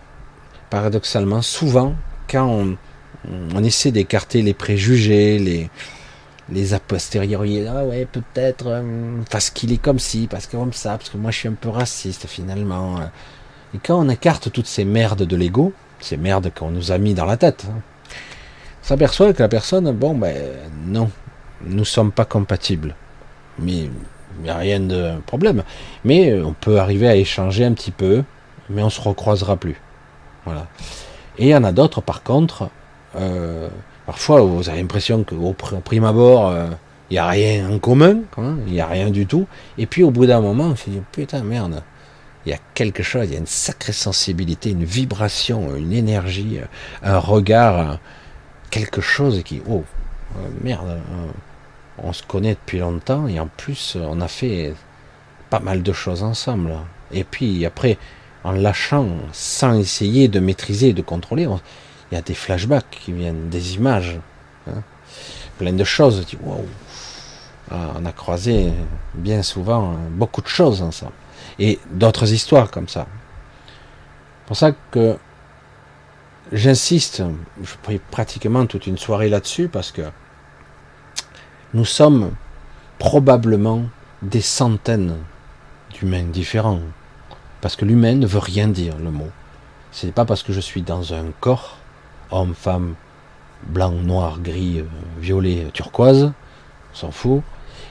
paradoxalement, 0.69 1.41
souvent, 1.41 1.95
quand 2.29 2.47
on, 2.47 3.63
essaie 3.63 3.91
d'écarter 3.91 4.43
les 4.43 4.53
préjugés, 4.53 5.39
les, 5.39 5.69
les 6.49 6.73
a 6.75 6.79
posteriori, 6.79 7.65
ah 7.67 7.83
ouais, 7.83 8.05
peut-être, 8.05 8.67
euh, 8.67 9.21
parce 9.31 9.49
qu'il 9.49 9.71
est 9.71 9.81
comme 9.81 9.97
ci, 9.97 10.27
parce 10.29 10.45
que 10.45 10.57
comme 10.57 10.73
ça, 10.73 10.91
parce 10.97 11.09
que 11.09 11.17
moi 11.17 11.31
je 11.31 11.39
suis 11.39 11.47
un 11.47 11.53
peu 11.53 11.69
raciste 11.69 12.27
finalement. 12.27 12.99
Et 13.73 13.79
quand 13.83 13.99
on 13.99 14.09
écarte 14.09 14.51
toutes 14.51 14.67
ces 14.67 14.85
merdes 14.85 15.23
de 15.23 15.35
l'ego, 15.35 15.73
ces 15.99 16.17
merdes 16.17 16.51
qu'on 16.53 16.69
nous 16.69 16.91
a 16.91 16.97
mis 16.97 17.13
dans 17.13 17.25
la 17.25 17.37
tête, 17.37 17.65
hein, 17.69 17.79
s'aperçoit 18.81 19.33
que 19.33 19.41
la 19.41 19.49
personne, 19.49 19.91
bon, 19.91 20.15
ben 20.15 20.35
non, 20.85 21.09
nous 21.65 21.85
sommes 21.85 22.11
pas 22.11 22.25
compatibles. 22.25 22.95
Mais 23.59 23.89
il 24.37 24.43
n'y 24.43 24.49
a 24.49 24.57
rien 24.57 24.79
de 24.79 25.13
problème. 25.25 25.63
Mais 26.03 26.31
euh, 26.31 26.45
on 26.45 26.53
peut 26.53 26.79
arriver 26.79 27.07
à 27.07 27.15
échanger 27.15 27.65
un 27.65 27.73
petit 27.73 27.91
peu, 27.91 28.23
mais 28.69 28.83
on 28.83 28.89
se 28.89 29.01
recroisera 29.01 29.55
plus. 29.55 29.79
Voilà. 30.45 30.67
Et 31.37 31.45
il 31.45 31.49
y 31.49 31.55
en 31.55 31.63
a 31.63 31.71
d'autres, 31.71 32.01
par 32.01 32.23
contre, 32.23 32.69
euh, 33.15 33.69
parfois 34.05 34.41
vous 34.41 34.69
avez 34.69 34.79
l'impression 34.79 35.23
qu'au 35.23 35.53
prime 35.53 36.05
abord, 36.05 36.49
euh, 36.49 36.67
il 37.09 37.13
n'y 37.13 37.19
a 37.19 37.27
rien 37.27 37.69
en 37.69 37.79
commun, 37.79 38.19
hein, 38.37 38.55
il 38.67 38.73
n'y 38.73 38.81
a 38.81 38.87
rien 38.87 39.09
du 39.09 39.25
tout. 39.25 39.47
Et 39.77 39.85
puis 39.85 40.03
au 40.03 40.11
bout 40.11 40.25
d'un 40.25 40.41
moment, 40.41 40.65
on 40.65 40.75
se 40.75 40.89
dit, 40.89 41.01
putain, 41.11 41.43
merde, 41.43 41.81
il 42.45 42.51
y 42.51 42.53
a 42.53 42.59
quelque 42.73 43.03
chose, 43.03 43.25
il 43.27 43.33
y 43.33 43.35
a 43.35 43.39
une 43.39 43.47
sacrée 43.47 43.93
sensibilité, 43.93 44.69
une 44.69 44.83
vibration, 44.83 45.75
une 45.75 45.93
énergie, 45.93 46.59
un 47.01 47.17
regard, 47.17 47.99
quelque 48.69 49.01
chose 49.01 49.41
qui, 49.43 49.61
oh, 49.67 49.83
merde, 50.61 50.99
on 51.97 52.13
se 52.13 52.23
connaît 52.23 52.53
depuis 52.53 52.79
longtemps 52.79 53.27
et 53.27 53.39
en 53.39 53.47
plus 53.47 53.97
on 53.99 54.21
a 54.21 54.27
fait 54.27 54.73
pas 55.49 55.59
mal 55.59 55.81
de 55.81 55.93
choses 55.93 56.21
ensemble. 56.21 56.73
Et 57.11 57.23
puis 57.23 57.65
après, 57.65 57.97
en 58.43 58.51
lâchant, 58.51 59.07
sans 59.31 59.79
essayer 59.79 60.27
de 60.27 60.39
maîtriser, 60.39 60.93
de 60.93 61.01
contrôler, 61.01 61.47
il 62.11 62.15
y 62.15 62.17
a 62.17 62.21
des 62.21 62.35
flashbacks 62.35 62.89
qui 62.91 63.11
viennent, 63.11 63.49
des 63.49 63.75
images, 63.75 64.19
hein. 64.67 64.83
plein 65.57 65.73
de 65.73 65.83
choses. 65.83 66.25
Ah, 67.71 67.93
on 67.99 68.05
a 68.05 68.11
croisé 68.11 68.71
bien 69.15 69.41
souvent 69.41 69.95
beaucoup 70.11 70.43
de 70.43 70.47
choses 70.47 70.83
ensemble 70.83 71.13
et 71.59 71.79
d'autres 71.91 72.31
histoires 72.31 72.71
comme 72.71 72.87
ça. 72.87 73.07
C'est 73.67 74.47
pour 74.47 74.57
ça 74.57 74.71
que 74.91 75.17
j'insiste, 76.51 77.23
je 77.63 77.73
prie 77.81 77.99
pratiquement 77.99 78.65
toute 78.65 78.87
une 78.87 78.97
soirée 78.97 79.29
là-dessus 79.29 79.67
parce 79.67 79.91
que 79.91 80.03
nous 81.73 81.85
sommes 81.85 82.31
probablement 82.99 83.83
des 84.21 84.41
centaines 84.41 85.17
d'humains 85.93 86.23
différents. 86.23 86.79
Parce 87.61 87.75
que 87.75 87.85
l'humain 87.85 88.15
ne 88.15 88.27
veut 88.27 88.39
rien 88.39 88.67
dire, 88.67 88.97
le 88.97 89.11
mot. 89.11 89.29
Ce 89.91 90.05
n'est 90.05 90.11
pas 90.11 90.25
parce 90.25 90.43
que 90.43 90.53
je 90.53 90.59
suis 90.59 90.81
dans 90.81 91.13
un 91.13 91.25
corps, 91.39 91.77
homme, 92.31 92.53
femme, 92.53 92.95
blanc, 93.63 93.91
noir, 93.91 94.39
gris, 94.39 94.83
violet, 95.19 95.67
turquoise, 95.73 96.31
on 96.93 96.95
s'en 96.95 97.11
fout, 97.11 97.41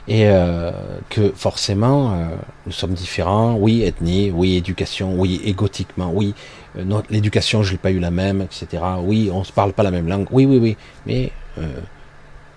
et 0.07 0.27
euh, 0.27 0.71
que 1.09 1.31
forcément 1.35 2.13
euh, 2.13 2.27
nous 2.65 2.71
sommes 2.71 2.93
différents, 2.93 3.55
oui, 3.55 3.83
ethnie, 3.83 4.31
oui, 4.31 4.55
éducation, 4.55 5.15
oui, 5.15 5.41
égotiquement, 5.43 6.11
oui, 6.13 6.33
l'éducation, 7.09 7.63
je 7.63 7.71
n'ai 7.71 7.77
pas 7.77 7.91
eu 7.91 7.99
la 7.99 8.11
même, 8.11 8.41
etc. 8.41 8.83
Oui, 9.01 9.29
on 9.31 9.43
se 9.43 9.51
parle 9.51 9.73
pas 9.73 9.83
la 9.83 9.91
même 9.91 10.07
langue, 10.07 10.27
oui, 10.31 10.45
oui, 10.45 10.57
oui, 10.57 10.77
mais 11.05 11.31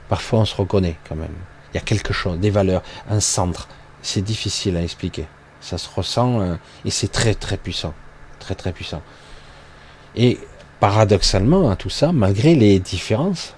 Parfois, 0.09 0.41
on 0.41 0.45
se 0.45 0.55
reconnaît 0.55 0.97
quand 1.09 1.17
même. 1.17 1.35
Il 1.73 1.77
y 1.77 1.79
a 1.79 1.83
quelque 1.83 2.13
chose, 2.13 2.39
des 2.39 2.51
valeurs, 2.51 2.83
un 3.11 3.21
centre. 3.21 3.69
C'est 4.03 4.23
difficile 4.23 4.77
à 4.77 4.83
expliquer. 4.83 5.27
Ça 5.61 5.77
se 5.77 5.89
ressent 5.95 6.41
euh, 6.41 6.55
et 6.85 6.91
c'est 6.91 7.09
très 7.13 7.35
très 7.35 7.57
puissant, 7.57 7.93
très 8.39 8.55
très 8.55 8.73
puissant. 8.73 9.03
Et 10.17 10.39
paradoxalement, 10.81 11.69
à 11.71 11.77
tout 11.77 11.91
ça, 11.91 12.13
malgré 12.13 12.55
les 12.55 12.79
différences, 12.79 13.55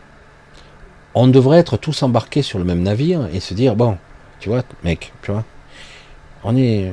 on 1.15 1.29
devrait 1.29 1.59
être 1.59 1.77
tous 1.77 2.03
embarqués 2.03 2.43
sur 2.43 2.59
le 2.59 2.65
même 2.65 2.83
navire 2.83 3.29
et 3.33 3.41
se 3.41 3.55
dire 3.55 3.77
bon, 3.77 3.99
tu 4.39 4.49
vois, 4.49 4.63
mec, 4.85 5.13
tu 5.23 5.33
vois, 5.33 5.45
on 6.45 6.57
est 6.57 6.93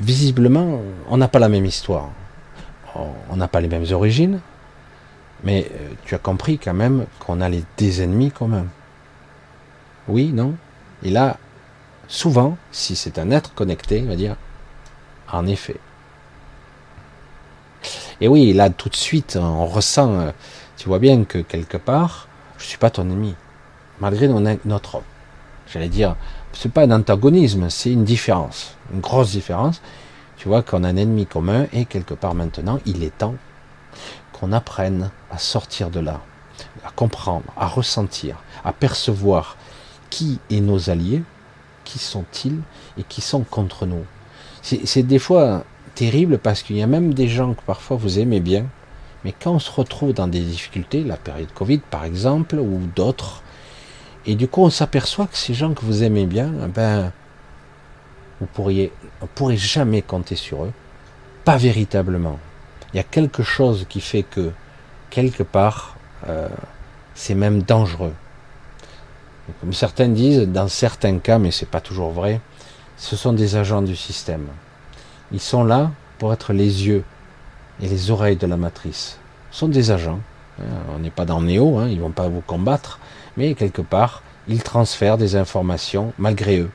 visiblement, 0.00 0.80
on 1.08 1.16
n'a 1.16 1.28
pas 1.28 1.38
la 1.38 1.48
même 1.48 1.64
histoire, 1.64 2.10
on 2.94 3.36
n'a 3.36 3.48
pas 3.48 3.60
les 3.60 3.68
mêmes 3.68 3.86
origines, 3.90 4.40
mais 5.42 5.70
euh, 5.72 5.90
tu 6.04 6.14
as 6.14 6.18
compris 6.18 6.58
quand 6.58 6.74
même 6.74 7.06
qu'on 7.20 7.40
a 7.40 7.48
les, 7.48 7.64
des 7.76 8.02
ennemis 8.02 8.30
quand 8.30 8.48
même. 8.48 8.68
Oui, 10.08 10.32
non 10.32 10.54
Et 11.02 11.10
là, 11.10 11.38
souvent, 12.08 12.56
si 12.72 12.96
c'est 12.96 13.18
un 13.18 13.30
être 13.30 13.54
connecté, 13.54 13.98
il 13.98 14.06
va 14.06 14.16
dire, 14.16 14.36
en 15.30 15.46
effet. 15.46 15.76
Et 18.20 18.28
oui, 18.28 18.52
là, 18.52 18.70
tout 18.70 18.88
de 18.88 18.96
suite, 18.96 19.36
on 19.40 19.66
ressent, 19.66 20.12
euh, 20.14 20.30
tu 20.76 20.88
vois 20.88 20.98
bien 20.98 21.24
que 21.24 21.38
quelque 21.38 21.76
part, 21.76 22.28
je 22.58 22.64
ne 22.64 22.68
suis 22.68 22.78
pas 22.78 22.90
ton 22.90 23.02
ennemi. 23.02 23.34
Malgré 24.00 24.28
notre, 24.28 25.02
j'allais 25.66 25.88
dire, 25.88 26.16
c'est 26.52 26.72
pas 26.72 26.82
un 26.82 26.90
antagonisme, 26.90 27.70
c'est 27.70 27.92
une 27.92 28.04
différence, 28.04 28.76
une 28.92 29.00
grosse 29.00 29.30
différence. 29.30 29.80
Tu 30.36 30.48
vois 30.48 30.62
qu'on 30.62 30.84
a 30.84 30.88
un 30.88 30.96
ennemi 30.96 31.26
commun 31.26 31.66
et 31.72 31.84
quelque 31.84 32.14
part 32.14 32.34
maintenant, 32.34 32.80
il 32.86 33.04
est 33.04 33.16
temps 33.16 33.36
qu'on 34.32 34.52
apprenne 34.52 35.10
à 35.30 35.38
sortir 35.38 35.90
de 35.90 36.00
là, 36.00 36.20
à 36.84 36.90
comprendre, 36.90 37.46
à 37.56 37.66
ressentir, 37.66 38.36
à 38.64 38.72
percevoir 38.72 39.56
qui 40.10 40.40
est 40.50 40.60
nos 40.60 40.90
alliés, 40.90 41.22
qui 41.84 41.98
sont-ils 41.98 42.60
et 42.98 43.04
qui 43.04 43.20
sont 43.20 43.42
contre 43.42 43.86
nous. 43.86 44.04
C'est 44.62 45.02
des 45.02 45.18
fois 45.18 45.64
terrible 45.94 46.38
parce 46.38 46.62
qu'il 46.62 46.76
y 46.76 46.82
a 46.82 46.86
même 46.86 47.14
des 47.14 47.28
gens 47.28 47.54
que 47.54 47.62
parfois 47.62 47.96
vous 47.96 48.18
aimez 48.18 48.40
bien, 48.40 48.66
mais 49.24 49.32
quand 49.32 49.52
on 49.52 49.58
se 49.58 49.70
retrouve 49.70 50.12
dans 50.12 50.26
des 50.26 50.40
difficultés, 50.40 51.04
la 51.04 51.16
période 51.16 51.52
Covid 51.54 51.78
par 51.78 52.04
exemple, 52.04 52.56
ou 52.56 52.80
d'autres, 52.96 53.43
et 54.26 54.34
du 54.34 54.48
coup 54.48 54.62
on 54.62 54.70
s'aperçoit 54.70 55.26
que 55.26 55.36
ces 55.36 55.54
gens 55.54 55.74
que 55.74 55.84
vous 55.84 56.02
aimez 56.02 56.26
bien, 56.26 56.52
eh 56.64 56.68
ben, 56.68 57.12
vous 58.40 58.46
pourriez, 58.46 58.92
on 59.20 59.26
pourrait 59.26 59.56
jamais 59.56 60.02
compter 60.02 60.36
sur 60.36 60.64
eux, 60.64 60.72
pas 61.44 61.56
véritablement. 61.56 62.38
Il 62.92 62.96
y 62.96 63.00
a 63.00 63.04
quelque 63.04 63.42
chose 63.42 63.86
qui 63.88 64.00
fait 64.00 64.22
que 64.22 64.52
quelque 65.10 65.42
part, 65.42 65.96
euh, 66.28 66.48
c'est 67.14 67.34
même 67.34 67.62
dangereux. 67.62 68.14
Comme 69.60 69.72
certains 69.72 70.08
disent, 70.08 70.48
dans 70.48 70.68
certains 70.68 71.18
cas, 71.18 71.38
mais 71.38 71.50
c'est 71.50 71.68
pas 71.68 71.80
toujours 71.80 72.10
vrai, 72.10 72.40
ce 72.96 73.16
sont 73.16 73.32
des 73.32 73.56
agents 73.56 73.82
du 73.82 73.96
système. 73.96 74.46
Ils 75.32 75.40
sont 75.40 75.64
là 75.64 75.90
pour 76.18 76.32
être 76.32 76.52
les 76.52 76.86
yeux 76.86 77.04
et 77.82 77.88
les 77.88 78.10
oreilles 78.10 78.36
de 78.36 78.46
la 78.46 78.56
matrice. 78.56 79.18
Ce 79.50 79.58
sont 79.58 79.68
des 79.68 79.90
agents. 79.90 80.20
Hein, 80.60 80.64
on 80.94 80.98
n'est 80.98 81.10
pas 81.10 81.24
dans 81.24 81.42
Néo, 81.42 81.78
hein, 81.78 81.88
ils 81.88 82.00
vont 82.00 82.10
pas 82.10 82.28
vous 82.28 82.40
combattre, 82.40 83.00
mais 83.36 83.54
quelque 83.54 83.82
part, 83.82 84.22
ils 84.48 84.62
transfèrent 84.62 85.18
des 85.18 85.36
informations 85.36 86.12
malgré 86.18 86.58
eux. 86.58 86.70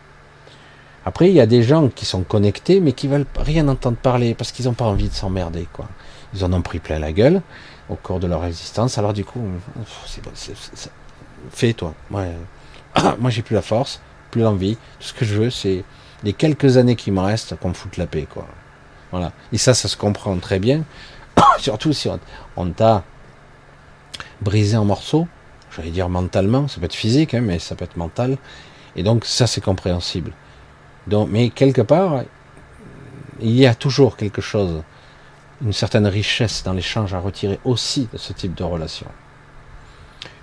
Après, 1.06 1.30
il 1.30 1.34
y 1.34 1.42
a 1.42 1.46
des 1.46 1.64
gens 1.64 1.88
qui 1.90 2.06
sont 2.06 2.24
connectés, 2.24 2.80
mais 2.80 2.92
qui 2.92 3.08
veulent 3.08 3.26
rien 3.38 3.68
entendre 3.68 3.98
parler 3.98 4.34
parce 4.36 4.52
qu'ils 4.52 4.66
n'ont 4.66 4.74
pas 4.74 4.86
envie 4.86 5.10
de 5.10 5.14
s'emmerder, 5.14 5.68
quoi. 5.72 5.88
Ils 6.34 6.44
en 6.46 6.54
ont 6.54 6.62
pris 6.62 6.80
plein 6.80 7.00
la 7.00 7.12
gueule 7.12 7.42
au 7.90 7.96
cours 7.96 8.20
de 8.20 8.28
leur 8.28 8.46
existence. 8.46 8.98
Alors 8.98 9.14
du 9.14 9.26
coup, 9.26 9.42
c'est 10.06 10.24
bon, 10.24 10.32
fais-toi. 11.52 11.94
Moi, 12.10 12.26
moi 13.20 13.30
j'ai 13.30 13.42
plus 13.42 13.56
la 13.56 13.62
force, 13.62 14.02
plus 14.32 14.42
l'envie. 14.42 14.76
Tout 15.00 15.08
ce 15.08 15.14
que 15.14 15.26
je 15.26 15.36
veux, 15.36 15.50
c'est 15.50 15.84
les 16.24 16.34
quelques 16.34 16.78
années 16.78 16.96
qui 16.96 17.12
me 17.12 17.22
restent 17.22 17.58
qu'on 17.58 17.70
me 17.70 17.74
foute 17.74 17.98
la 17.98 18.06
paix, 18.06 18.28
quoi. 18.32 18.46
Voilà. 19.12 19.32
Et 19.52 19.58
ça, 19.58 19.74
ça 19.74 19.88
se 19.88 19.98
comprend 19.98 20.38
très 20.38 20.60
bien. 20.60 20.84
Surtout 21.60 21.94
si 21.94 22.10
on, 22.56 22.70
t'a 22.72 23.04
brisé 24.42 24.78
en 24.78 24.86
morceaux. 24.86 25.28
J'allais 25.76 25.92
dire 25.92 26.10
mentalement, 26.10 26.68
ça 26.68 26.80
peut 26.80 26.86
être 26.86 26.96
physique, 26.96 27.34
hein, 27.34 27.42
mais 27.42 27.60
ça 27.60 27.76
peut 27.76 27.86
être 27.86 27.98
mental. 27.98 28.38
Et 28.96 29.04
donc 29.04 29.26
ça, 29.26 29.48
c'est 29.48 29.62
compréhensible. 29.62 30.32
Donc, 31.08 31.30
mais 31.32 31.50
quelque 31.50 31.82
part, 31.82 32.24
il 33.40 33.52
y 33.52 33.66
a 33.66 33.76
toujours 33.76 34.18
quelque 34.18 34.42
chose, 34.42 34.84
une 35.62 35.74
certaine 35.74 36.08
richesse 36.08 36.64
dans 36.64 36.74
l'échange 36.74 37.14
à 37.14 37.20
retirer 37.20 37.60
aussi 37.64 38.08
de 38.12 38.18
ce 38.18 38.34
type 38.34 38.56
de 38.56 38.64
relation. 38.64 39.08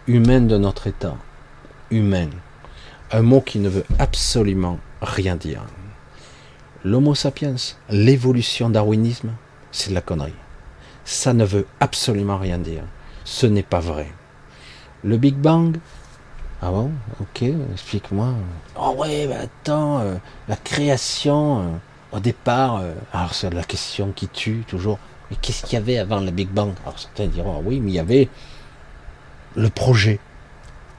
Humaine 0.06 0.46
de 0.46 0.56
notre 0.56 0.86
état. 0.86 1.16
Humain. 1.90 2.30
Un 3.10 3.22
mot 3.22 3.40
qui 3.40 3.58
ne 3.58 3.68
veut 3.68 3.84
absolument 3.98 4.78
rien 5.02 5.36
dire. 5.36 5.62
L'homo 6.84 7.14
sapiens, 7.14 7.56
l'évolution 7.90 8.70
darwinisme, 8.70 9.32
c'est 9.72 9.90
de 9.90 9.94
la 9.94 10.00
connerie. 10.00 10.32
Ça 11.04 11.32
ne 11.32 11.44
veut 11.44 11.66
absolument 11.80 12.38
rien 12.38 12.58
dire. 12.58 12.82
Ce 13.24 13.46
n'est 13.46 13.62
pas 13.62 13.80
vrai. 13.80 14.08
Le 15.04 15.16
Big 15.16 15.34
Bang, 15.34 15.78
ah 16.62 16.70
bon? 16.70 16.90
Ok, 17.20 17.42
explique-moi. 17.72 18.28
Oh 18.78 18.94
ouais, 18.98 19.26
mais 19.28 19.36
attends, 19.36 20.00
euh, 20.00 20.14
la 20.48 20.56
création, 20.56 21.60
euh, 21.60 22.16
au 22.16 22.20
départ, 22.20 22.76
euh, 22.76 22.94
alors 23.12 23.34
c'est 23.34 23.52
la 23.52 23.62
question 23.62 24.12
qui 24.12 24.26
tue 24.28 24.64
toujours. 24.66 24.98
Mais 25.30 25.36
qu'est-ce 25.40 25.64
qu'il 25.64 25.74
y 25.74 25.76
avait 25.76 25.98
avant 25.98 26.20
le 26.20 26.30
Big 26.30 26.48
Bang? 26.48 26.72
Alors 26.82 26.98
certains 26.98 27.26
diront, 27.26 27.56
ah 27.58 27.62
oui, 27.62 27.80
mais 27.80 27.90
il 27.90 27.94
y 27.94 27.98
avait 27.98 28.28
le 29.54 29.68
projet. 29.68 30.18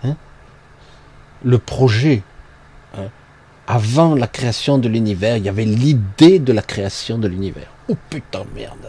Hein? 0.03 0.15
Le 1.43 1.57
projet. 1.57 2.21
Hein? 2.95 3.09
Avant 3.67 4.15
la 4.15 4.27
création 4.27 4.77
de 4.77 4.87
l'univers, 4.87 5.37
il 5.37 5.43
y 5.43 5.49
avait 5.49 5.65
l'idée 5.65 6.39
de 6.39 6.53
la 6.53 6.61
création 6.61 7.17
de 7.17 7.27
l'univers. 7.27 7.67
Oh 7.89 7.97
putain, 8.09 8.45
merde. 8.53 8.87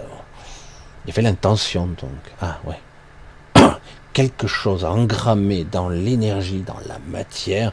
Il 1.05 1.09
y 1.09 1.13
avait 1.13 1.23
l'intention 1.23 1.87
donc. 1.87 2.11
Ah 2.41 2.59
ouais 2.65 2.79
quelque 4.19 4.49
chose 4.49 4.85
à 4.85 4.91
engrammer 4.91 5.63
dans 5.63 5.89
l'énergie, 5.89 6.63
dans 6.67 6.81
la 6.89 6.99
matière, 7.09 7.73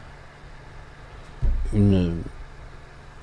une, 1.72 2.14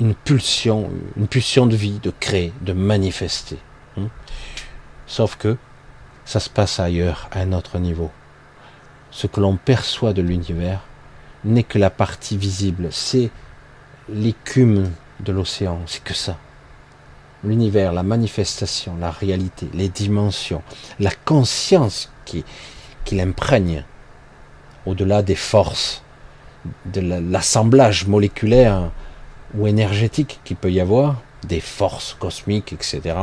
une 0.01 0.13
pulsion, 0.13 0.91
une 1.15 1.29
pulsion 1.29 1.65
de 1.65 1.77
vie, 1.77 1.99
de 2.03 2.11
créer, 2.19 2.51
de 2.59 2.73
manifester. 2.73 3.59
Hein. 3.95 4.09
Sauf 5.07 5.37
que 5.37 5.55
ça 6.25 6.41
se 6.41 6.49
passe 6.49 6.81
ailleurs, 6.81 7.29
à 7.31 7.39
un 7.39 7.53
autre 7.53 7.79
niveau. 7.79 8.11
Ce 9.09 9.25
que 9.25 9.39
l'on 9.39 9.55
perçoit 9.55 10.11
de 10.11 10.21
l'univers 10.21 10.81
n'est 11.45 11.63
que 11.63 11.79
la 11.79 11.89
partie 11.89 12.35
visible, 12.35 12.89
c'est 12.91 13.29
l'écume 14.09 14.91
de 15.21 15.31
l'océan, 15.31 15.79
c'est 15.85 16.03
que 16.03 16.13
ça. 16.13 16.35
L'univers, 17.45 17.93
la 17.93 18.03
manifestation, 18.03 18.97
la 18.99 19.11
réalité, 19.11 19.69
les 19.73 19.87
dimensions, 19.87 20.61
la 20.99 21.11
conscience 21.23 22.11
qui, 22.25 22.43
qu'il 23.03 23.19
imprègne, 23.21 23.83
au-delà 24.85 25.21
des 25.21 25.35
forces, 25.35 26.03
de 26.85 27.01
l'assemblage 27.01 28.07
moléculaire 28.07 28.91
ou 29.55 29.67
énergétique 29.67 30.39
qu'il 30.43 30.55
peut 30.55 30.71
y 30.71 30.79
avoir, 30.79 31.21
des 31.47 31.59
forces 31.59 32.15
cosmiques, 32.19 32.73
etc. 32.73 33.15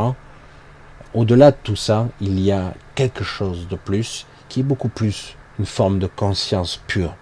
Au-delà 1.15 1.51
de 1.51 1.57
tout 1.63 1.77
ça, 1.77 2.09
il 2.21 2.39
y 2.39 2.53
a 2.53 2.75
quelque 2.95 3.25
chose 3.25 3.67
de 3.69 3.77
plus 3.77 4.27
qui 4.49 4.61
est 4.61 4.65
beaucoup 4.65 4.89
plus 4.89 5.37
une 5.59 5.67
forme 5.67 5.99
de 5.99 6.07
conscience 6.07 6.81
pure. 6.87 7.15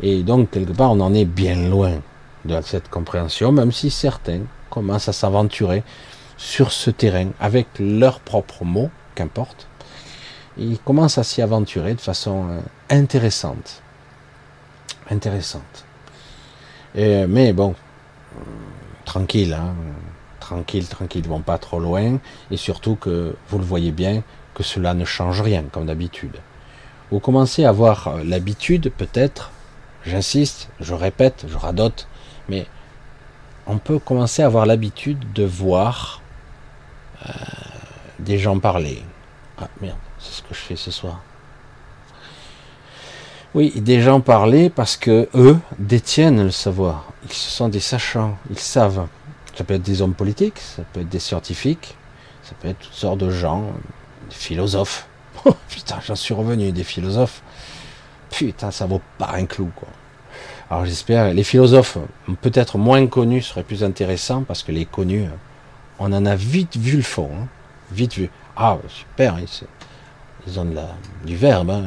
Et 0.00 0.22
donc, 0.22 0.50
quelque 0.50 0.72
part, 0.72 0.92
on 0.92 1.00
en 1.00 1.14
est 1.14 1.24
bien 1.24 1.68
loin 1.68 2.00
de 2.44 2.60
cette 2.62 2.88
compréhension, 2.88 3.52
même 3.52 3.72
si 3.72 3.90
certains 3.90 4.40
commencent 4.68 5.08
à 5.08 5.12
s'aventurer 5.12 5.84
sur 6.36 6.72
ce 6.72 6.90
terrain 6.90 7.28
avec 7.40 7.68
leurs 7.78 8.20
propres 8.20 8.64
mots, 8.64 8.90
qu'importe, 9.14 9.68
il 10.58 10.78
commence 10.78 11.18
à 11.18 11.24
s'y 11.24 11.42
aventurer 11.42 11.94
de 11.94 12.00
façon 12.00 12.48
euh, 12.50 12.60
intéressante. 12.90 13.82
Intéressante. 15.10 15.84
mais 16.94 17.52
bon, 17.52 17.74
tranquille, 19.04 19.52
hein, 19.52 19.74
tranquille, 20.40 20.86
tranquille, 20.88 21.22
ils 21.24 21.28
vont 21.28 21.40
pas 21.40 21.58
trop 21.58 21.80
loin, 21.80 22.18
et 22.50 22.56
surtout 22.56 22.96
que 22.96 23.34
vous 23.48 23.58
le 23.58 23.64
voyez 23.64 23.90
bien, 23.90 24.22
que 24.54 24.62
cela 24.62 24.94
ne 24.94 25.04
change 25.04 25.40
rien, 25.40 25.64
comme 25.70 25.86
d'habitude. 25.86 26.36
Vous 27.10 27.20
commencez 27.20 27.64
à 27.64 27.70
avoir 27.70 28.08
euh, 28.08 28.24
l'habitude, 28.24 28.90
peut-être, 28.96 29.50
j'insiste, 30.04 30.70
je 30.80 30.94
répète, 30.94 31.44
je 31.48 31.56
radote, 31.56 32.08
mais 32.48 32.66
on 33.66 33.78
peut 33.78 33.98
commencer 33.98 34.42
à 34.42 34.46
avoir 34.46 34.66
l'habitude 34.66 35.32
de 35.32 35.44
voir 35.44 36.22
euh, 37.26 37.32
des 38.18 38.38
gens 38.38 38.58
parler. 38.58 39.02
Ah 39.58 39.68
merde. 39.80 39.98
C'est 40.22 40.36
ce 40.38 40.42
que 40.42 40.54
je 40.54 40.60
fais 40.60 40.76
ce 40.76 40.90
soir. 40.90 41.20
Oui, 43.54 43.72
des 43.76 44.00
gens 44.00 44.20
parlaient 44.20 44.70
parce 44.70 44.96
que 44.96 45.28
eux 45.34 45.58
détiennent 45.78 46.44
le 46.44 46.50
savoir. 46.50 47.12
Ils 47.24 47.32
sont 47.32 47.68
des 47.68 47.80
sachants, 47.80 48.38
ils 48.48 48.58
savent. 48.58 49.06
Ça 49.54 49.64
peut 49.64 49.74
être 49.74 49.82
des 49.82 50.00
hommes 50.00 50.14
politiques, 50.14 50.58
ça 50.58 50.82
peut 50.90 51.00
être 51.00 51.08
des 51.08 51.18
scientifiques, 51.18 51.96
ça 52.42 52.54
peut 52.58 52.68
être 52.68 52.78
toutes 52.78 52.94
sortes 52.94 53.18
de 53.18 53.30
gens, 53.30 53.72
des 54.28 54.34
philosophes. 54.34 55.06
Oh, 55.44 55.56
putain, 55.68 55.96
j'en 56.06 56.14
suis 56.14 56.34
revenu, 56.34 56.70
des 56.70 56.84
philosophes. 56.84 57.42
Putain, 58.30 58.70
ça 58.70 58.86
vaut 58.86 59.00
pas 59.18 59.32
un 59.34 59.46
clou, 59.46 59.72
quoi. 59.74 59.88
Alors 60.70 60.86
j'espère, 60.86 61.34
les 61.34 61.42
philosophes, 61.42 61.98
peut-être 62.42 62.78
moins 62.78 63.06
connus, 63.08 63.42
seraient 63.42 63.64
plus 63.64 63.82
intéressants 63.82 64.44
parce 64.44 64.62
que 64.62 64.70
les 64.72 64.84
connus, 64.84 65.26
on 65.98 66.12
en 66.12 66.24
a 66.24 66.36
vite 66.36 66.76
vu 66.76 66.96
le 66.96 67.02
fond, 67.02 67.30
hein. 67.34 67.48
vite 67.90 68.14
vu. 68.14 68.30
Ah, 68.56 68.78
super, 68.88 69.38
ils 70.46 70.58
ont 70.58 70.66
du 71.24 71.36
verbe, 71.36 71.70
hein, 71.70 71.84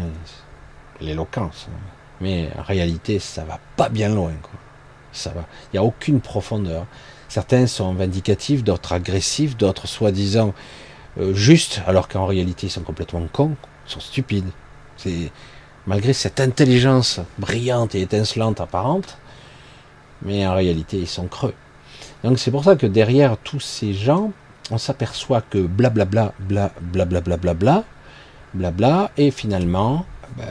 l'éloquence. 1.02 1.68
Mais 2.22 2.50
en 2.58 2.64
réalité, 2.64 3.20
ça 3.20 3.44
va 3.44 3.60
pas 3.76 3.90
bien 3.90 4.10
loin. 4.10 4.32
Ça 5.12 5.32
va. 5.32 5.46
Il 5.66 5.76
n'y 5.76 5.80
a 5.80 5.84
aucune 5.84 6.22
profondeur. 6.22 6.86
Certains 7.28 7.68
sont 7.68 7.94
vindicatifs, 7.94 8.64
d'autres 8.64 8.94
agressifs, 8.94 9.58
d'autres 9.58 9.88
soi-disant 9.88 10.54
euh, 11.20 11.34
justes, 11.34 11.82
alors 11.88 12.08
qu'en 12.08 12.26
réalité, 12.26 12.68
ils 12.68 12.70
sont 12.70 12.82
complètement 12.82 13.26
cons, 13.32 13.56
ils 13.88 13.92
sont 13.92 14.00
stupides. 14.00 14.50
C'est 14.98 15.32
malgré 15.88 16.14
cette 16.14 16.40
intelligence 16.40 17.20
brillante 17.38 17.96
et 17.96 18.02
étincelante 18.02 18.62
apparente, 18.62 19.18
mais 20.22 20.46
en 20.46 20.54
réalité, 20.54 20.98
ils 20.98 21.08
sont 21.08 21.28
creux. 21.28 21.54
Donc 22.24 22.40
c'est 22.40 22.52
pour 22.52 22.64
ça 22.64 22.76
que 22.76 22.88
derrière 22.88 23.38
tous 23.38 23.60
ces 23.60 23.94
gens, 23.94 24.32
on 24.72 24.78
s'aperçoit 24.78 25.42
que 25.42 25.60
blablabla, 25.60 26.34
bla 26.40 26.72
bla 26.82 27.06
bla 27.06 27.22
bla 27.22 27.38
bla 27.38 27.54
bla, 27.54 27.84
blabla, 28.56 29.12
et 29.18 29.32
finalement, 29.32 30.06
ben, 30.38 30.46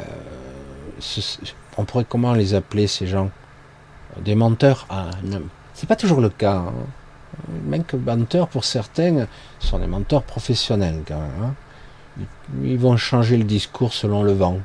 on 1.77 1.85
pourrait 1.85 2.07
comment 2.09 2.35
les 2.35 2.55
appeler 2.55 2.87
ces 2.87 3.07
gens? 3.07 3.31
Des 4.25 4.35
menteurs 4.37 4.87
ah, 4.91 5.11
C'est 5.75 5.89
pas 5.89 5.97
toujours 5.97 6.21
le 6.21 6.29
cas. 6.29 6.57
Hein. 6.57 6.73
Même 7.67 7.83
que 7.85 7.97
menteurs, 7.97 8.47
pour 8.47 8.65
certains, 8.65 9.27
sont 9.59 9.79
des 9.81 9.89
menteurs 9.89 10.23
professionnels 10.23 11.03
quand 11.07 11.19
même. 11.19 11.43
Hein. 11.43 12.25
Ils 12.63 12.79
vont 12.79 12.97
changer 12.97 13.37
le 13.37 13.45
discours 13.45 13.93
selon 13.93 14.23
le 14.23 14.33
vent. 14.33 14.59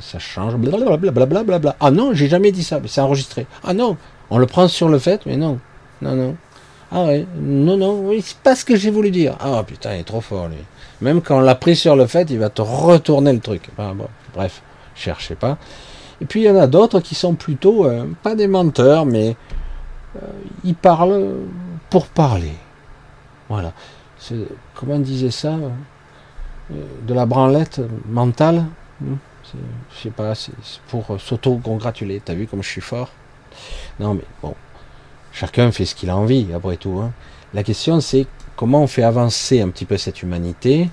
Ça 0.00 0.18
change. 0.18 0.54
Blablabla. 0.56 1.76
Ah 1.80 1.90
non, 1.90 2.14
j'ai 2.14 2.28
jamais 2.28 2.52
dit 2.52 2.64
ça, 2.64 2.80
mais 2.80 2.88
c'est 2.88 3.02
enregistré. 3.02 3.46
Ah 3.62 3.74
non, 3.74 3.98
on 4.30 4.38
le 4.38 4.46
prend 4.46 4.68
sur 4.68 4.88
le 4.88 4.98
fait, 4.98 5.26
mais 5.26 5.36
non. 5.36 5.58
Non, 6.00 6.14
non. 6.14 6.36
Ah 6.90 7.04
ouais, 7.04 7.26
non, 7.36 7.76
non, 7.76 8.10
c'est 8.22 8.38
pas 8.38 8.56
ce 8.56 8.64
que 8.64 8.74
j'ai 8.76 8.90
voulu 8.90 9.10
dire. 9.10 9.36
Ah 9.40 9.62
putain, 9.66 9.94
il 9.94 10.00
est 10.00 10.04
trop 10.04 10.22
fort 10.22 10.48
lui. 10.48 10.56
Même 11.00 11.22
quand 11.22 11.38
on 11.38 11.40
l'a 11.40 11.54
pris 11.54 11.76
sur 11.76 11.96
le 11.96 12.06
fait, 12.06 12.30
il 12.30 12.38
va 12.38 12.50
te 12.50 12.62
retourner 12.62 13.32
le 13.32 13.40
truc. 13.40 13.70
bref, 14.34 14.62
cherchez 14.94 15.34
pas. 15.34 15.58
Et 16.20 16.24
puis 16.24 16.40
il 16.40 16.44
y 16.44 16.50
en 16.50 16.56
a 16.56 16.66
d'autres 16.66 17.00
qui 17.00 17.14
sont 17.14 17.34
plutôt 17.34 17.86
euh, 17.86 18.04
pas 18.22 18.34
des 18.34 18.48
menteurs, 18.48 19.06
mais 19.06 19.36
euh, 20.16 20.20
ils 20.64 20.74
parlent 20.74 21.36
pour 21.90 22.06
parler. 22.08 22.52
Voilà. 23.48 23.72
Comment 24.74 24.94
on 24.94 25.00
disait 25.00 25.30
ça 25.30 25.54
euh, 25.54 26.84
De 27.06 27.14
la 27.14 27.24
branlette 27.24 27.80
mentale 28.08 28.64
hmm? 29.00 29.14
Je 29.94 30.02
sais 30.02 30.10
pas, 30.10 30.34
c'est 30.34 30.52
pour 30.88 31.18
s'auto-congratuler. 31.18 32.20
T'as 32.22 32.34
vu 32.34 32.46
comme 32.46 32.62
je 32.62 32.68
suis 32.68 32.82
fort? 32.82 33.10
Non, 33.98 34.12
mais 34.12 34.24
bon, 34.42 34.54
chacun 35.32 35.72
fait 35.72 35.86
ce 35.86 35.94
qu'il 35.94 36.10
a 36.10 36.16
envie, 36.16 36.48
après 36.54 36.76
tout. 36.76 37.00
Hein. 37.02 37.12
La 37.54 37.62
question, 37.62 38.00
c'est 38.00 38.26
comment 38.58 38.82
on 38.82 38.88
fait 38.88 39.04
avancer 39.04 39.60
un 39.60 39.68
petit 39.68 39.84
peu 39.84 39.96
cette 39.96 40.20
humanité, 40.20 40.90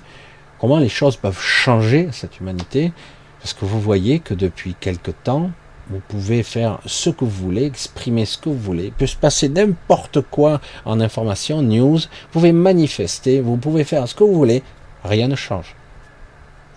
comment 0.60 0.78
les 0.78 0.88
choses 0.88 1.16
peuvent 1.16 1.40
changer 1.40 2.08
cette 2.12 2.38
humanité, 2.38 2.92
parce 3.40 3.54
que 3.54 3.64
vous 3.64 3.80
voyez 3.80 4.20
que 4.20 4.34
depuis 4.34 4.76
quelque 4.78 5.10
temps, 5.10 5.50
vous 5.90 6.00
pouvez 6.06 6.44
faire 6.44 6.78
ce 6.86 7.10
que 7.10 7.24
vous 7.24 7.44
voulez, 7.44 7.64
exprimer 7.64 8.24
ce 8.24 8.38
que 8.38 8.48
vous 8.48 8.58
voulez. 8.58 8.84
Il 8.86 8.92
peut 8.92 9.08
se 9.08 9.16
passer 9.16 9.48
n'importe 9.48 10.20
quoi 10.20 10.60
en 10.84 11.00
information, 11.00 11.60
news. 11.60 11.98
Vous 11.98 12.32
pouvez 12.32 12.52
manifester, 12.52 13.40
vous 13.40 13.56
pouvez 13.56 13.82
faire 13.82 14.06
ce 14.06 14.14
que 14.14 14.22
vous 14.22 14.34
voulez. 14.34 14.62
Rien 15.02 15.26
ne 15.26 15.36
change. 15.36 15.74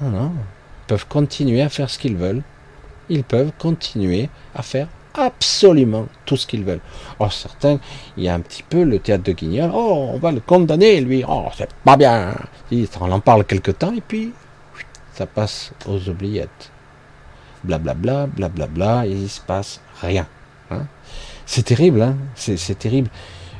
Non, 0.01 0.09
non. 0.09 0.31
Ils 0.31 0.87
peuvent 0.87 1.07
continuer 1.07 1.61
à 1.61 1.69
faire 1.69 1.89
ce 1.89 1.99
qu'ils 1.99 2.17
veulent. 2.17 2.41
Ils 3.09 3.23
peuvent 3.23 3.51
continuer 3.59 4.29
à 4.55 4.63
faire 4.63 4.87
absolument 5.21 6.07
tout 6.25 6.37
ce 6.37 6.47
qu'ils 6.47 6.63
veulent. 6.63 6.81
Oh, 7.19 7.29
certains, 7.29 7.79
il 8.17 8.23
y 8.23 8.29
a 8.29 8.33
un 8.33 8.39
petit 8.39 8.63
peu 8.63 8.83
le 8.83 8.99
théâtre 8.99 9.23
de 9.23 9.31
Guignol. 9.31 9.71
Oh, 9.73 10.09
on 10.13 10.17
va 10.17 10.31
le 10.31 10.39
condamner, 10.39 11.01
lui. 11.01 11.23
Oh, 11.27 11.47
c'est 11.57 11.69
pas 11.85 11.97
bien. 11.97 12.33
On 12.99 13.11
en 13.11 13.19
parle 13.19 13.45
quelque 13.45 13.71
temps 13.71 13.93
et 13.93 14.01
puis 14.01 14.31
ça 15.13 15.25
passe 15.25 15.71
aux 15.87 16.09
oubliettes 16.09 16.71
blablabla, 17.63 18.27
blablabla, 18.27 19.07
et 19.07 19.11
il 19.11 19.29
se 19.29 19.41
passe 19.41 19.81
rien. 20.01 20.25
Hein. 20.71 20.83
C'est 21.45 21.63
terrible, 21.63 22.01
hein 22.01 22.15
c'est 22.35 22.77
terrible. 22.77 23.09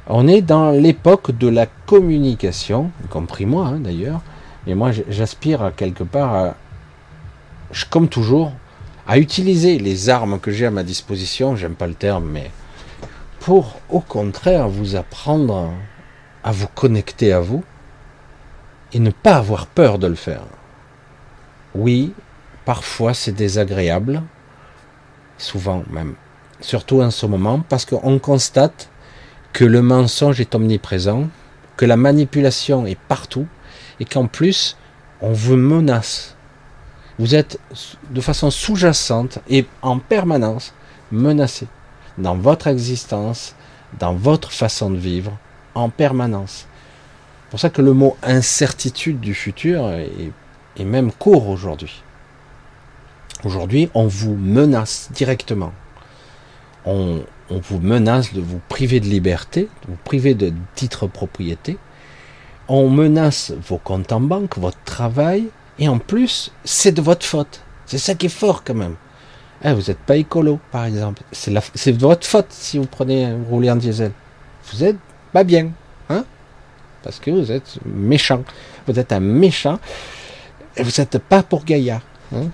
On 0.07 0.27
est 0.27 0.41
dans 0.41 0.72
l'époque 0.72 1.38
de 1.38 1.48
la 1.48 1.65
communication, 1.65 2.91
y 3.03 3.07
compris 3.07 3.45
moi 3.45 3.68
hein, 3.68 3.80
d'ailleurs, 3.80 4.22
et 4.68 4.76
moi 4.76 4.91
j'aspire 5.10 5.72
quelque 5.76 6.03
part, 6.03 6.34
à, 6.34 6.56
comme 7.90 8.07
toujours, 8.07 8.52
à 9.10 9.18
utiliser 9.18 9.77
les 9.77 10.10
armes 10.10 10.40
que 10.40 10.52
j'ai 10.52 10.68
à 10.68 10.72
ma 10.72 10.84
disposition, 10.84 11.57
j'aime 11.57 11.76
pas 11.76 11.88
le 11.88 11.95
terme, 11.95 12.30
mais 12.30 12.49
pour 13.41 13.81
au 13.90 13.99
contraire 13.99 14.69
vous 14.69 14.95
apprendre 14.95 15.73
à 16.45 16.53
vous 16.53 16.68
connecter 16.68 17.34
à 17.34 17.41
vous 17.41 17.64
et 18.94 18.99
ne 18.99 19.11
pas 19.11 19.36
avoir 19.36 19.68
peur 19.68 19.99
de 19.99 20.07
le 20.07 20.15
faire. 20.15 20.44
Oui, 21.76 22.14
Parfois 22.69 23.15
c'est 23.15 23.31
désagréable, 23.31 24.22
souvent 25.40 25.84
même, 25.90 26.14
surtout 26.61 27.02
en 27.02 27.10
ce 27.10 27.26
moment, 27.26 27.64
parce 27.68 27.84
qu'on 27.84 28.19
constate 28.19 28.91
que 29.53 29.65
le 29.65 29.81
mensonge 29.81 30.40
est 30.40 30.53
omniprésent, 30.53 31.30
que 31.77 31.86
la 31.86 31.98
manipulation 31.98 32.86
est 32.86 32.99
partout, 33.07 33.48
et 33.99 34.06
qu'en 34.06 34.27
plus, 34.27 34.77
on 35.19 35.31
vous 35.31 35.56
menace. 35.56 36.36
Vous 37.20 37.36
êtes 37.36 37.60
de 38.12 38.22
façon 38.22 38.50
sous-jacente 38.50 39.40
et 39.50 39.66
en 39.82 40.00
permanence 40.00 40.74
menacé 41.12 41.68
dans 42.18 42.36
votre 42.36 42.68
existence, 42.68 43.56
dans 44.00 44.14
votre 44.14 44.54
façon 44.54 44.90
de 44.90 44.98
vivre, 44.98 45.38
en 45.76 45.90
permanence. 45.90 46.66
C'est 47.44 47.50
pour 47.50 47.60
ça 47.60 47.70
que 47.70 47.82
le 47.82 47.91
mot 47.91 48.16
incertitude 48.24 49.20
du 49.20 49.34
futur 49.34 49.90
est, 49.90 50.32
même 50.86 51.12
court 51.12 51.50
aujourd'hui. 51.50 52.04
Aujourd'hui, 53.44 53.90
on 53.94 54.08
vous 54.08 54.36
menace 54.36 55.10
directement. 55.14 55.74
On, 56.86 57.22
vous 57.50 57.80
menace 57.80 58.32
de 58.32 58.40
vous 58.40 58.62
priver 58.70 59.02
de 59.02 59.08
liberté, 59.08 59.64
de 59.64 59.88
vous 59.90 59.98
priver 60.06 60.36
de 60.36 60.54
titre 60.76 61.08
propriété. 61.08 61.78
On 62.70 62.90
menace 62.90 63.52
vos 63.52 63.78
comptes 63.78 64.14
en 64.14 64.22
banque, 64.22 64.58
votre 64.58 64.82
travail, 64.86 65.50
et 65.80 65.88
en 65.88 65.97
plus, 65.97 66.51
c'est 66.64 66.91
de 66.91 67.01
votre 67.01 67.26
faute. 67.26 67.61
C'est 67.85 67.97
ça 67.97 68.14
qui 68.14 68.27
est 68.27 68.30
fort 68.30 68.64
quand 68.64 68.76
même. 68.76 68.95
Eh, 69.64 69.73
vous 69.73 69.84
n'êtes 69.88 69.99
pas 69.99 70.18
écolo, 70.18 70.60
par 70.72 70.85
exemple. 70.85 71.23
C'est 71.31 71.51
de 71.51 71.99
votre 71.99 72.27
faute 72.27 72.47
si 72.49 72.77
vous 72.77 72.85
prenez 72.85 73.34
rouler 73.49 73.72
en 73.72 73.77
diesel. 73.77 74.11
Vous 74.72 74.84
êtes 74.84 74.97
pas 75.34 75.43
bien, 75.43 75.72
hein? 76.10 76.26
Parce 77.01 77.19
que 77.19 77.31
vous 77.31 77.51
êtes 77.51 77.80
méchant. 77.85 78.43
Vous 78.88 78.99
êtes 78.99 79.11
un 79.11 79.19
méchant. 79.19 79.80
Et 80.76 80.84
vous 80.84 80.91
n'êtes 80.97 81.18
pas 81.18 81.43
pour 81.43 81.64
Gaïa. 81.64 82.01
Hein? 82.34 82.47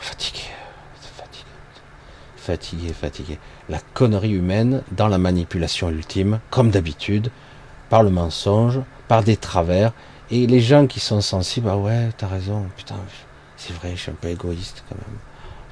Fatigué, 0.00 0.42
fatigué, 1.00 1.44
fatigué, 2.36 2.92
fatigué. 2.92 3.38
La 3.68 3.78
connerie 3.94 4.32
humaine 4.32 4.82
dans 4.92 5.08
la 5.08 5.18
manipulation 5.18 5.90
ultime, 5.90 6.40
comme 6.50 6.70
d'habitude, 6.70 7.30
par 7.88 8.02
le 8.02 8.10
mensonge, 8.10 8.80
par 9.06 9.22
des 9.22 9.36
travers. 9.36 9.92
Et 10.30 10.46
les 10.46 10.60
gens 10.60 10.86
qui 10.86 11.00
sont 11.00 11.20
sensibles, 11.20 11.68
ah 11.70 11.78
ouais, 11.78 12.10
t'as 12.16 12.26
raison, 12.26 12.66
putain, 12.76 12.96
c'est 13.56 13.72
vrai, 13.72 13.92
je 13.94 14.02
suis 14.02 14.10
un 14.10 14.16
peu 14.20 14.28
égoïste 14.28 14.84
quand 14.88 14.96
même. 14.96 15.18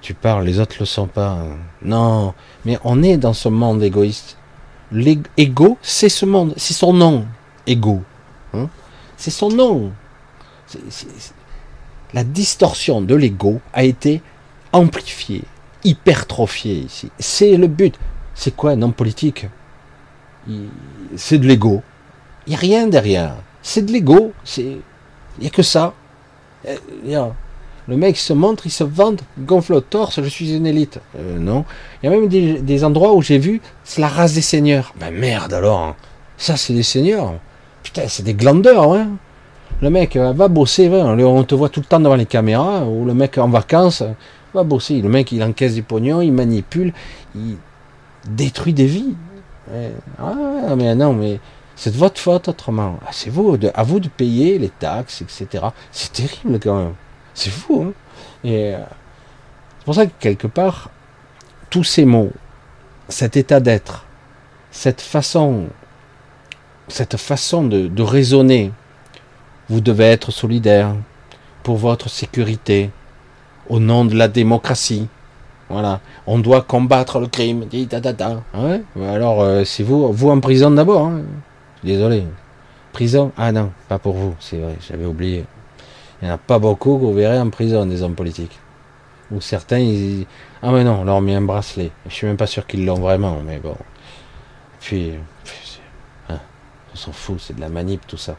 Tu 0.00 0.14
parles, 0.14 0.44
les 0.44 0.60
autres 0.60 0.76
le 0.78 0.86
sont 0.86 1.06
pas. 1.06 1.30
Hein. 1.30 1.58
Non, 1.82 2.34
mais 2.64 2.78
on 2.84 3.02
est 3.02 3.16
dans 3.16 3.32
ce 3.32 3.48
monde 3.48 3.82
égoïste. 3.82 4.36
L'ego, 4.92 5.78
c'est 5.82 6.08
ce 6.08 6.24
monde, 6.24 6.54
c'est 6.56 6.74
son 6.74 6.92
nom, 6.92 7.26
ego. 7.66 8.02
Hein. 8.54 8.68
c'est 9.16 9.30
son 9.30 9.50
nom. 9.50 9.92
La 12.14 12.24
distorsion 12.24 13.00
de 13.02 13.14
l'ego 13.14 13.60
a 13.72 13.84
été 13.84 14.22
amplifiée, 14.72 15.42
hypertrophiée 15.84 16.78
ici. 16.78 17.10
C'est 17.18 17.56
le 17.56 17.66
but. 17.66 17.98
C'est 18.34 18.54
quoi 18.54 18.72
un 18.72 18.82
homme 18.82 18.92
politique? 18.92 19.46
C'est 21.16 21.38
de 21.38 21.46
l'ego. 21.46 21.82
Il 22.46 22.50
n'y 22.50 22.56
a 22.56 22.58
rien 22.58 22.86
derrière. 22.86 23.34
C'est 23.66 23.82
de 23.82 23.90
l'ego. 23.90 24.32
Il 24.58 24.78
n'y 25.40 25.48
a 25.48 25.50
que 25.50 25.64
ça. 25.64 25.92
Euh, 26.68 26.76
le 27.88 27.96
mec 27.96 28.16
se 28.16 28.32
montre, 28.32 28.64
il 28.64 28.70
se 28.70 28.84
vante, 28.84 29.24
gonfle 29.40 29.74
le 29.74 29.80
torse, 29.80 30.22
je 30.22 30.28
suis 30.28 30.54
une 30.54 30.68
élite. 30.68 31.00
Euh, 31.18 31.36
non. 31.36 31.64
Il 32.00 32.06
y 32.08 32.14
a 32.14 32.16
même 32.16 32.28
des, 32.28 32.84
endroits 32.84 33.12
où 33.14 33.22
j'ai 33.22 33.38
vu, 33.38 33.60
c'est 33.82 34.00
la 34.00 34.06
race 34.06 34.34
des 34.34 34.40
seigneurs. 34.40 34.94
Ben 35.00 35.12
merde 35.12 35.52
alors. 35.52 35.80
Hein. 35.80 35.96
Ça, 36.38 36.56
c'est 36.56 36.74
des 36.74 36.84
seigneurs. 36.84 37.34
Putain, 37.82 38.02
c'est 38.06 38.22
des 38.22 38.34
glandeurs. 38.34 38.92
Hein. 38.92 39.08
Le 39.82 39.90
mec 39.90 40.14
euh, 40.14 40.32
va 40.32 40.46
bosser, 40.46 40.88
on 40.88 41.42
te 41.42 41.56
voit 41.56 41.68
tout 41.68 41.80
le 41.80 41.86
temps 41.86 41.98
devant 41.98 42.14
les 42.14 42.24
caméras, 42.24 42.84
ou 42.84 43.04
le 43.04 43.14
mec 43.14 43.36
en 43.36 43.48
vacances 43.48 44.04
va 44.54 44.62
bosser. 44.62 45.02
Le 45.02 45.08
mec, 45.08 45.32
il 45.32 45.42
encaisse 45.42 45.74
du 45.74 45.82
pognon, 45.82 46.20
il 46.20 46.32
manipule, 46.32 46.92
il 47.34 47.56
détruit 48.28 48.74
des 48.74 48.86
vies. 48.86 49.16
Ah, 50.20 50.76
mais 50.76 50.94
non, 50.94 51.12
mais 51.12 51.40
c'est 51.76 51.92
de 51.92 51.98
votre 51.98 52.20
faute 52.20 52.48
autrement. 52.48 52.98
Ah, 53.06 53.10
c'est 53.12 53.30
vous, 53.30 53.56
à 53.74 53.82
vous 53.82 54.00
de 54.00 54.08
payer 54.08 54.58
les 54.58 54.70
taxes, 54.70 55.22
etc. 55.22 55.66
C'est 55.92 56.12
terrible 56.12 56.58
quand 56.58 56.78
même. 56.78 56.94
C'est 57.34 57.50
fou. 57.50 57.86
Hein 57.88 57.92
Et 58.42 58.74
euh, 58.74 58.78
c'est 59.78 59.84
pour 59.84 59.94
ça 59.94 60.06
que 60.06 60.12
quelque 60.18 60.46
part, 60.46 60.90
tous 61.70 61.84
ces 61.84 62.04
mots, 62.04 62.32
cet 63.08 63.36
état 63.36 63.60
d'être, 63.60 64.04
cette 64.70 65.00
façon, 65.00 65.66
cette 66.88 67.16
façon 67.16 67.64
de 67.64 68.02
raisonner, 68.02 68.72
vous 69.68 69.80
devez 69.80 70.04
être 70.04 70.30
solidaire 70.30 70.94
pour 71.62 71.76
votre 71.76 72.08
sécurité, 72.08 72.90
au 73.68 73.80
nom 73.80 74.04
de 74.04 74.14
la 74.14 74.28
démocratie. 74.28 75.08
Voilà, 75.68 76.00
on 76.26 76.38
doit 76.38 76.62
combattre 76.62 77.18
le 77.18 77.26
crime. 77.26 77.64
Ouais. 78.54 78.82
Alors, 79.04 79.42
euh, 79.42 79.64
c'est 79.64 79.82
vous, 79.82 80.12
vous 80.12 80.30
en 80.30 80.38
prison 80.38 80.70
d'abord. 80.70 81.06
Hein. 81.06 81.22
Désolé. 81.86 82.26
Prison? 82.92 83.30
Ah 83.36 83.52
non, 83.52 83.72
pas 83.88 84.00
pour 84.00 84.14
vous, 84.14 84.34
c'est 84.40 84.58
vrai, 84.58 84.76
j'avais 84.88 85.04
oublié. 85.04 85.44
Il 86.20 86.24
n'y 86.24 86.30
en 86.32 86.34
a 86.34 86.38
pas 86.38 86.58
beaucoup 86.58 86.96
que 86.98 87.04
vous 87.04 87.14
verrez 87.14 87.38
en 87.38 87.48
prison, 87.48 87.86
des 87.86 88.02
hommes 88.02 88.16
politiques. 88.16 88.58
Ou 89.30 89.40
certains, 89.40 89.78
ils 89.78 90.26
Ah 90.62 90.72
mais 90.72 90.82
non, 90.82 91.02
on 91.02 91.04
leur 91.04 91.16
a 91.16 91.20
mis 91.20 91.32
un 91.32 91.42
bracelet. 91.42 91.92
Je 92.08 92.12
suis 92.12 92.26
même 92.26 92.36
pas 92.36 92.48
sûr 92.48 92.66
qu'ils 92.66 92.84
l'ont 92.84 92.98
vraiment, 92.98 93.40
mais 93.46 93.58
bon. 93.60 93.76
Puis, 94.80 95.12
hein, 96.28 96.40
on 96.92 96.96
s'en 96.96 97.12
fout, 97.12 97.38
c'est 97.38 97.54
de 97.54 97.60
la 97.60 97.68
manip, 97.68 98.04
tout 98.04 98.16
ça. 98.16 98.36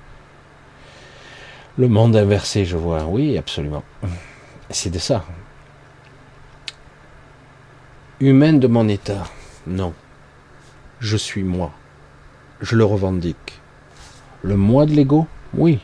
Le 1.78 1.88
monde 1.88 2.18
inversé, 2.18 2.66
je 2.66 2.76
vois. 2.76 3.06
Oui, 3.06 3.38
absolument. 3.38 3.84
C'est 4.72 4.90
de 4.90 5.00
ça. 5.00 5.24
Humaine 8.20 8.60
de 8.60 8.68
mon 8.68 8.90
état. 8.90 9.24
Non. 9.66 9.94
Je 11.00 11.16
suis 11.16 11.44
moi. 11.44 11.72
Je 12.62 12.76
le 12.76 12.86
revendique. 12.86 13.60
Le 14.42 14.56
moi 14.56 14.86
de 14.86 14.94
l'ego? 14.94 15.28
Oui. 15.54 15.80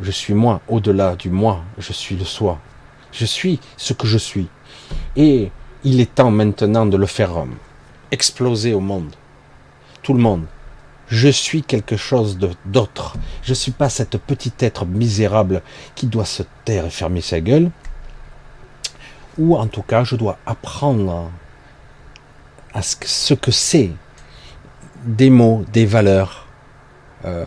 Je 0.00 0.10
suis 0.10 0.34
moi. 0.34 0.60
Au-delà 0.68 1.16
du 1.16 1.30
moi, 1.30 1.64
je 1.78 1.92
suis 1.92 2.16
le 2.16 2.24
soi. 2.24 2.58
Je 3.12 3.24
suis 3.24 3.60
ce 3.76 3.92
que 3.92 4.06
je 4.06 4.18
suis. 4.18 4.48
Et 5.16 5.50
il 5.84 6.00
est 6.00 6.14
temps 6.14 6.30
maintenant 6.30 6.86
de 6.86 6.96
le 6.96 7.06
faire 7.06 7.44
exploser 8.10 8.74
au 8.74 8.80
monde. 8.80 9.14
Tout 10.02 10.14
le 10.14 10.20
monde 10.20 10.46
je 11.08 11.28
suis 11.28 11.62
quelque 11.62 11.96
chose 11.96 12.38
d'autre. 12.64 13.16
Je 13.42 13.50
ne 13.50 13.54
suis 13.54 13.72
pas 13.72 13.88
cette 13.88 14.18
petite 14.18 14.62
être 14.62 14.86
misérable 14.86 15.62
qui 15.94 16.06
doit 16.06 16.24
se 16.24 16.42
taire 16.64 16.86
et 16.86 16.90
fermer 16.90 17.20
sa 17.20 17.40
gueule. 17.40 17.70
Ou 19.38 19.56
en 19.56 19.66
tout 19.66 19.82
cas, 19.82 20.02
je 20.02 20.16
dois 20.16 20.38
apprendre 20.46 21.30
à 22.74 22.82
ce 22.82 23.34
que 23.34 23.50
c'est 23.50 23.90
des 25.06 25.30
mots, 25.30 25.64
des 25.72 25.86
valeurs. 25.86 26.46
Euh, 27.24 27.44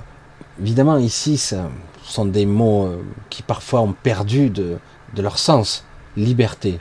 évidemment, 0.60 0.98
ici, 0.98 1.38
ce 1.38 1.57
sont 2.03 2.26
des 2.26 2.45
mots 2.45 2.86
euh, 2.86 3.03
qui 3.30 3.44
parfois 3.44 3.81
ont 3.81 3.94
perdu 3.94 4.49
de, 4.49 4.80
leur 5.18 5.38
sens, 5.38 5.86
liberté. 6.15 6.80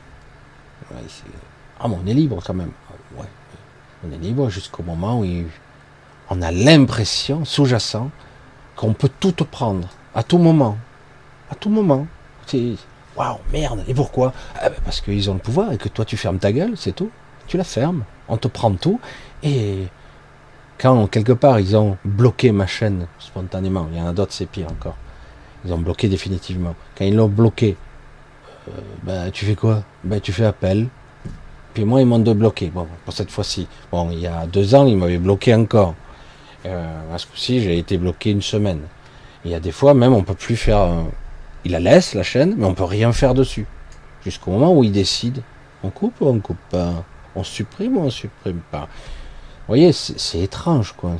ah, 1.80 1.88
mais 1.88 1.96
on 2.02 2.06
est 2.06 2.14
libre 2.14 2.40
quand 2.44 2.54
même. 2.54 2.72
On 4.06 4.12
est 4.12 4.18
libre 4.18 4.48
jusqu'au 4.48 4.84
moment 4.84 5.20
où 5.20 5.26
on 6.30 6.40
a 6.40 6.52
l'impression, 6.52 7.44
sous-jacent, 7.44 8.10
qu'on 8.76 8.92
peut 8.92 9.10
tout 9.18 9.32
prendre, 9.44 9.88
à 10.14 10.22
tout 10.22 10.38
moment. 10.38 10.78
À 11.50 11.56
tout 11.56 11.68
moment. 11.68 12.06
Waouh, 13.16 13.38
merde. 13.52 13.82
Et 13.88 13.94
pourquoi? 13.94 14.32
Ah, 14.60 14.70
ben, 14.70 14.76
Parce 14.84 15.00
qu'ils 15.00 15.28
ont 15.30 15.34
le 15.34 15.40
pouvoir 15.40 15.72
et 15.72 15.78
que 15.78 15.88
toi 15.88 16.04
tu 16.04 16.16
fermes 16.16 16.38
ta 16.38 16.52
gueule, 16.52 16.76
c'est 16.76 16.92
tout. 16.92 17.10
Tu 17.48 17.56
la 17.56 17.64
fermes, 17.64 18.04
on 18.28 18.36
te 18.36 18.46
prend 18.46 18.72
tout. 18.72 19.00
Et 19.42 19.88
quand 20.78 21.06
quelque 21.08 21.32
part 21.32 21.60
ils 21.60 21.76
ont 21.76 21.96
bloqué 22.04 22.52
ma 22.52 22.66
chaîne 22.66 23.06
spontanément, 23.18 23.88
il 23.92 23.98
y 23.98 24.00
en 24.00 24.06
a 24.06 24.12
d'autres, 24.12 24.32
c'est 24.32 24.46
pire 24.46 24.68
encore. 24.70 24.96
Ils 25.64 25.72
ont 25.72 25.78
bloqué 25.78 26.08
définitivement. 26.08 26.74
Quand 26.96 27.04
ils 27.04 27.14
l'ont 27.14 27.28
bloqué, 27.28 27.76
euh, 28.68 28.80
ben, 29.02 29.30
tu 29.30 29.44
fais 29.44 29.56
quoi? 29.56 29.82
Ben, 30.04 30.20
Tu 30.20 30.32
fais 30.32 30.44
appel. 30.44 30.88
Puis 31.74 31.84
moi, 31.84 32.00
ils 32.00 32.06
m'ont 32.06 32.18
débloqué. 32.18 32.70
Bon, 32.72 32.86
pour 33.04 33.12
cette 33.12 33.30
fois-ci. 33.30 33.66
Bon, 33.90 34.10
il 34.10 34.20
y 34.20 34.26
a 34.26 34.46
deux 34.46 34.74
ans, 34.74 34.86
ils 34.86 34.96
m'avaient 34.96 35.18
bloqué 35.18 35.54
encore. 35.54 35.94
Euh, 36.66 37.14
à 37.14 37.18
ce 37.18 37.26
coup-ci, 37.26 37.60
j'ai 37.60 37.78
été 37.78 37.98
bloqué 37.98 38.30
une 38.30 38.42
semaine. 38.42 38.80
Il 39.44 39.50
y 39.50 39.54
a 39.54 39.60
des 39.60 39.72
fois, 39.72 39.94
même, 39.94 40.12
on 40.12 40.22
peut 40.22 40.34
plus 40.34 40.56
faire. 40.56 40.80
Euh, 40.80 41.02
il 41.64 41.72
la 41.72 41.80
laisse, 41.80 42.14
la 42.14 42.22
chaîne, 42.22 42.54
mais 42.56 42.66
on 42.66 42.74
peut 42.74 42.84
rien 42.84 43.12
faire 43.12 43.34
dessus. 43.34 43.66
Jusqu'au 44.24 44.52
moment 44.52 44.72
où 44.72 44.84
il 44.84 44.92
décide. 44.92 45.42
On 45.82 45.90
coupe 45.90 46.20
ou 46.20 46.26
on 46.26 46.38
coupe 46.40 46.58
pas? 46.70 47.04
On 47.36 47.44
supprime 47.44 47.96
ou 47.96 48.00
on 48.00 48.10
supprime 48.10 48.60
pas? 48.70 48.88
Voyez, 49.68 49.92
c'est 49.92 50.40
étrange, 50.40 50.94
quoi. 50.96 51.16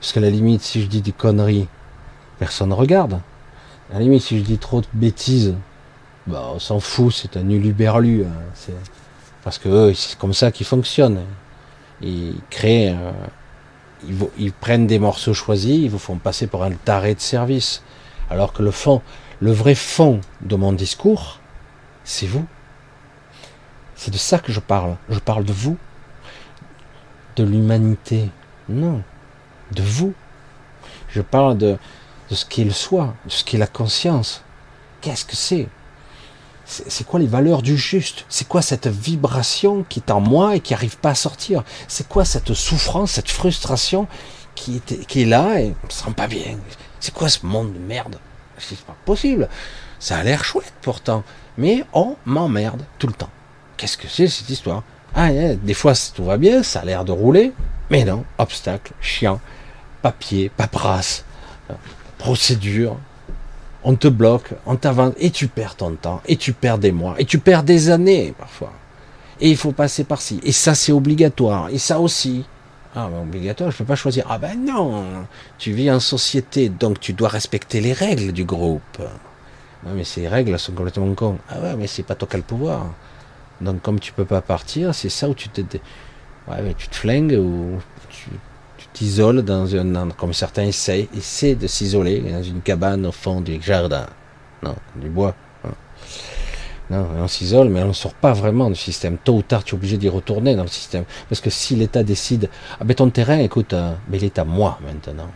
Parce 0.00 0.12
qu'à 0.12 0.20
la 0.20 0.30
limite, 0.30 0.62
si 0.62 0.82
je 0.82 0.86
dis 0.86 1.02
des 1.02 1.12
conneries, 1.12 1.68
personne 2.38 2.70
ne 2.70 2.74
regarde. 2.74 3.20
À 3.90 3.94
la 3.94 4.00
limite, 4.00 4.22
si 4.22 4.38
je 4.38 4.42
dis 4.42 4.58
trop 4.58 4.80
de 4.80 4.86
bêtises, 4.92 5.54
bah, 6.26 6.50
on 6.54 6.58
s'en 6.58 6.80
fout, 6.80 7.12
c'est 7.12 7.36
un 7.36 7.48
uluberlu. 7.48 8.24
Hein, 8.24 8.72
parce 9.44 9.58
que 9.58 9.92
c'est 9.92 10.18
comme 10.18 10.32
ça 10.32 10.50
qu'ils 10.50 10.66
fonctionnent. 10.66 11.20
Ils 12.00 12.36
créent, 12.48 12.94
euh, 12.94 13.12
ils, 14.38 14.52
prennent 14.52 14.86
des 14.86 14.98
morceaux 14.98 15.34
choisis, 15.34 15.76
ils 15.76 15.90
vous 15.90 15.98
font 15.98 16.16
passer 16.16 16.46
pour 16.46 16.64
un 16.64 16.70
taré 16.70 17.14
de 17.14 17.20
service. 17.20 17.82
Alors 18.30 18.52
que 18.52 18.62
le 18.62 18.70
fond, 18.70 19.02
le 19.40 19.52
vrai 19.52 19.74
fond 19.74 20.20
de 20.40 20.56
mon 20.56 20.72
discours, 20.72 21.40
c'est 22.04 22.26
vous. 22.26 22.46
C'est 23.94 24.10
de 24.10 24.18
ça 24.18 24.38
que 24.38 24.52
je 24.52 24.60
parle. 24.60 24.96
Je 25.10 25.18
parle 25.18 25.44
de 25.44 25.52
vous, 25.52 25.76
de 27.36 27.44
l'humanité. 27.44 28.30
Non, 28.68 29.02
de 29.72 29.82
vous. 29.82 30.14
Je 31.08 31.20
parle 31.20 31.58
de, 31.58 31.78
ce 32.30 32.44
qu'est 32.44 32.64
le 32.64 32.70
soi, 32.70 33.14
de 33.26 33.30
ce 33.30 33.44
qu'est 33.44 33.58
la 33.58 33.66
conscience. 33.66 34.42
Qu'est-ce 35.00 35.24
que 35.24 35.36
c'est? 35.36 35.68
C'est 36.64 37.04
quoi 37.04 37.18
les 37.18 37.26
valeurs 37.26 37.62
du 37.62 37.76
juste? 37.76 38.24
C'est 38.28 38.46
quoi 38.46 38.62
cette 38.62 38.86
vibration 38.86 39.84
qui 39.88 39.98
est 39.98 40.12
en 40.12 40.20
moi 40.20 40.54
et 40.54 40.60
qui 40.60 40.72
n'arrive 40.72 40.98
pas 40.98 41.10
à 41.10 41.14
sortir? 41.16 41.64
C'est 41.88 42.06
quoi 42.06 42.24
cette 42.24 42.54
souffrance, 42.54 43.12
cette 43.12 43.30
frustration 43.30 44.06
qui 44.54 44.76
est, 44.76 45.06
qui 45.06 45.22
est 45.22 45.26
là 45.26 45.60
et 45.60 45.74
on 45.82 45.86
ne 45.86 45.90
se 45.90 46.04
sent 46.04 46.12
pas 46.16 46.28
bien? 46.28 46.58
C'est 47.00 47.12
quoi 47.12 47.28
ce 47.28 47.44
monde 47.44 47.72
de 47.72 47.78
merde? 47.78 48.20
C'est 48.58 48.78
pas 48.80 48.96
possible. 49.04 49.48
Ça 49.98 50.18
a 50.18 50.22
l'air 50.22 50.44
chouette 50.44 50.72
pourtant, 50.82 51.24
mais 51.58 51.84
on 51.92 52.16
m'emmerde 52.24 52.84
tout 52.98 53.06
le 53.06 53.14
temps. 53.14 53.30
Qu'est-ce 53.76 53.96
que 53.96 54.06
c'est 54.08 54.28
cette 54.28 54.50
histoire? 54.50 54.84
Ah, 55.14 55.30
des 55.30 55.74
fois 55.74 55.92
tout 56.14 56.24
va 56.24 56.36
bien, 56.36 56.62
ça 56.62 56.80
a 56.80 56.84
l'air 56.84 57.04
de 57.04 57.12
rouler, 57.12 57.52
mais 57.90 58.04
non, 58.04 58.24
obstacle, 58.38 58.92
chiant, 59.00 59.40
papier, 60.02 60.50
paperasse 60.56 61.24
procédure, 62.20 62.98
on 63.82 63.94
te 63.96 64.06
bloque, 64.06 64.50
on 64.66 64.76
t'avance, 64.76 65.14
et 65.18 65.30
tu 65.30 65.48
perds 65.48 65.76
ton 65.76 65.92
temps, 65.92 66.20
et 66.26 66.36
tu 66.36 66.52
perds 66.52 66.78
des 66.78 66.92
mois, 66.92 67.14
et 67.18 67.24
tu 67.24 67.38
perds 67.38 67.62
des 67.62 67.88
années 67.88 68.34
parfois. 68.38 68.72
Et 69.40 69.48
il 69.48 69.56
faut 69.56 69.72
passer 69.72 70.04
par-ci. 70.04 70.38
Et 70.42 70.52
ça, 70.52 70.74
c'est 70.74 70.92
obligatoire. 70.92 71.70
Et 71.70 71.78
ça 71.78 71.98
aussi. 71.98 72.44
Ah, 72.94 73.08
ben, 73.10 73.22
obligatoire, 73.22 73.70
je 73.70 73.76
ne 73.76 73.78
peux 73.78 73.84
pas 73.86 73.94
choisir. 73.94 74.26
Ah 74.28 74.36
ben 74.36 74.66
non, 74.66 75.04
tu 75.56 75.72
vis 75.72 75.90
en 75.90 76.00
société, 76.00 76.68
donc 76.68 77.00
tu 77.00 77.14
dois 77.14 77.30
respecter 77.30 77.80
les 77.80 77.94
règles 77.94 78.32
du 78.32 78.44
groupe. 78.44 78.98
Non, 79.82 79.92
mais 79.94 80.04
ces 80.04 80.28
règles 80.28 80.58
sont 80.58 80.72
complètement 80.72 81.14
con. 81.14 81.38
Ah 81.48 81.58
ouais, 81.60 81.74
mais 81.78 81.86
c'est 81.86 82.02
pas 82.02 82.14
toi 82.14 82.28
qui 82.28 82.34
as 82.34 82.38
le 82.38 82.44
pouvoir. 82.44 82.86
Donc 83.60 83.82
comme 83.82 84.00
tu 84.00 84.12
peux 84.12 84.24
pas 84.24 84.40
partir, 84.40 84.94
c'est 84.94 85.08
ça 85.08 85.28
où 85.28 85.34
tu 85.34 85.48
te, 85.48 85.60
ouais, 86.48 86.74
tu 86.76 86.88
te 86.88 86.96
flingues 86.96 87.38
ou 87.38 87.78
tu 88.08 88.86
t'isole 88.92 89.42
dans 89.42 89.74
un, 89.76 90.08
comme 90.10 90.32
certains 90.32 90.64
essayent, 90.64 91.08
essaient 91.16 91.54
de 91.54 91.66
s'isoler 91.66 92.20
dans 92.20 92.42
une 92.42 92.60
cabane 92.60 93.06
au 93.06 93.12
fond 93.12 93.40
du 93.40 93.60
jardin. 93.60 94.06
Non, 94.62 94.74
du 94.96 95.08
bois. 95.08 95.34
Hein. 95.64 95.70
Non, 96.90 97.06
on 97.18 97.28
s'isole, 97.28 97.68
mais 97.68 97.82
on 97.82 97.88
ne 97.88 97.92
sort 97.92 98.14
pas 98.14 98.32
vraiment 98.32 98.68
du 98.68 98.76
système. 98.76 99.16
Tôt 99.18 99.36
ou 99.36 99.42
tard, 99.42 99.62
tu 99.62 99.74
es 99.74 99.78
obligé 99.78 99.96
d'y 99.96 100.08
retourner 100.08 100.56
dans 100.56 100.62
le 100.62 100.68
système. 100.68 101.04
Parce 101.28 101.40
que 101.40 101.50
si 101.50 101.76
l'État 101.76 102.02
décide, 102.02 102.48
ah 102.80 102.84
ben 102.84 102.94
ton 102.94 103.10
terrain, 103.10 103.38
écoute, 103.38 103.74
euh, 103.74 103.94
mais 104.08 104.18
il 104.18 104.24
est 104.24 104.38
à 104.38 104.44
moi 104.44 104.78
maintenant. 104.84 105.28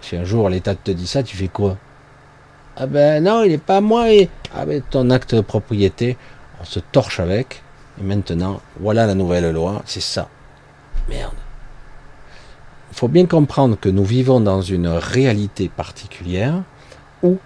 Si 0.00 0.16
un 0.16 0.24
jour 0.24 0.48
l'État 0.48 0.74
te 0.74 0.90
dit 0.90 1.06
ça, 1.06 1.22
tu 1.22 1.36
fais 1.36 1.48
quoi? 1.48 1.76
Ah 2.76 2.86
ben 2.86 3.22
non, 3.22 3.42
il 3.42 3.50
n'est 3.50 3.58
pas 3.58 3.78
à 3.78 3.80
moi. 3.80 4.06
Ah 4.54 4.64
ben 4.64 4.82
ton 4.82 5.10
acte 5.10 5.34
de 5.34 5.40
propriété, 5.40 6.16
on 6.60 6.64
se 6.64 6.80
torche 6.80 7.20
avec. 7.20 7.62
Et 8.00 8.02
maintenant, 8.02 8.60
voilà 8.80 9.06
la 9.06 9.14
nouvelle 9.14 9.50
loi, 9.52 9.82
c'est 9.86 10.00
ça. 10.02 10.28
Merde. 11.08 11.34
Il 12.90 12.96
faut 12.96 13.08
bien 13.08 13.26
comprendre 13.26 13.76
que 13.78 13.88
nous 13.88 14.04
vivons 14.04 14.40
dans 14.40 14.62
une 14.62 14.86
réalité 14.88 15.68
particulière 15.68 16.62
où 17.22 17.38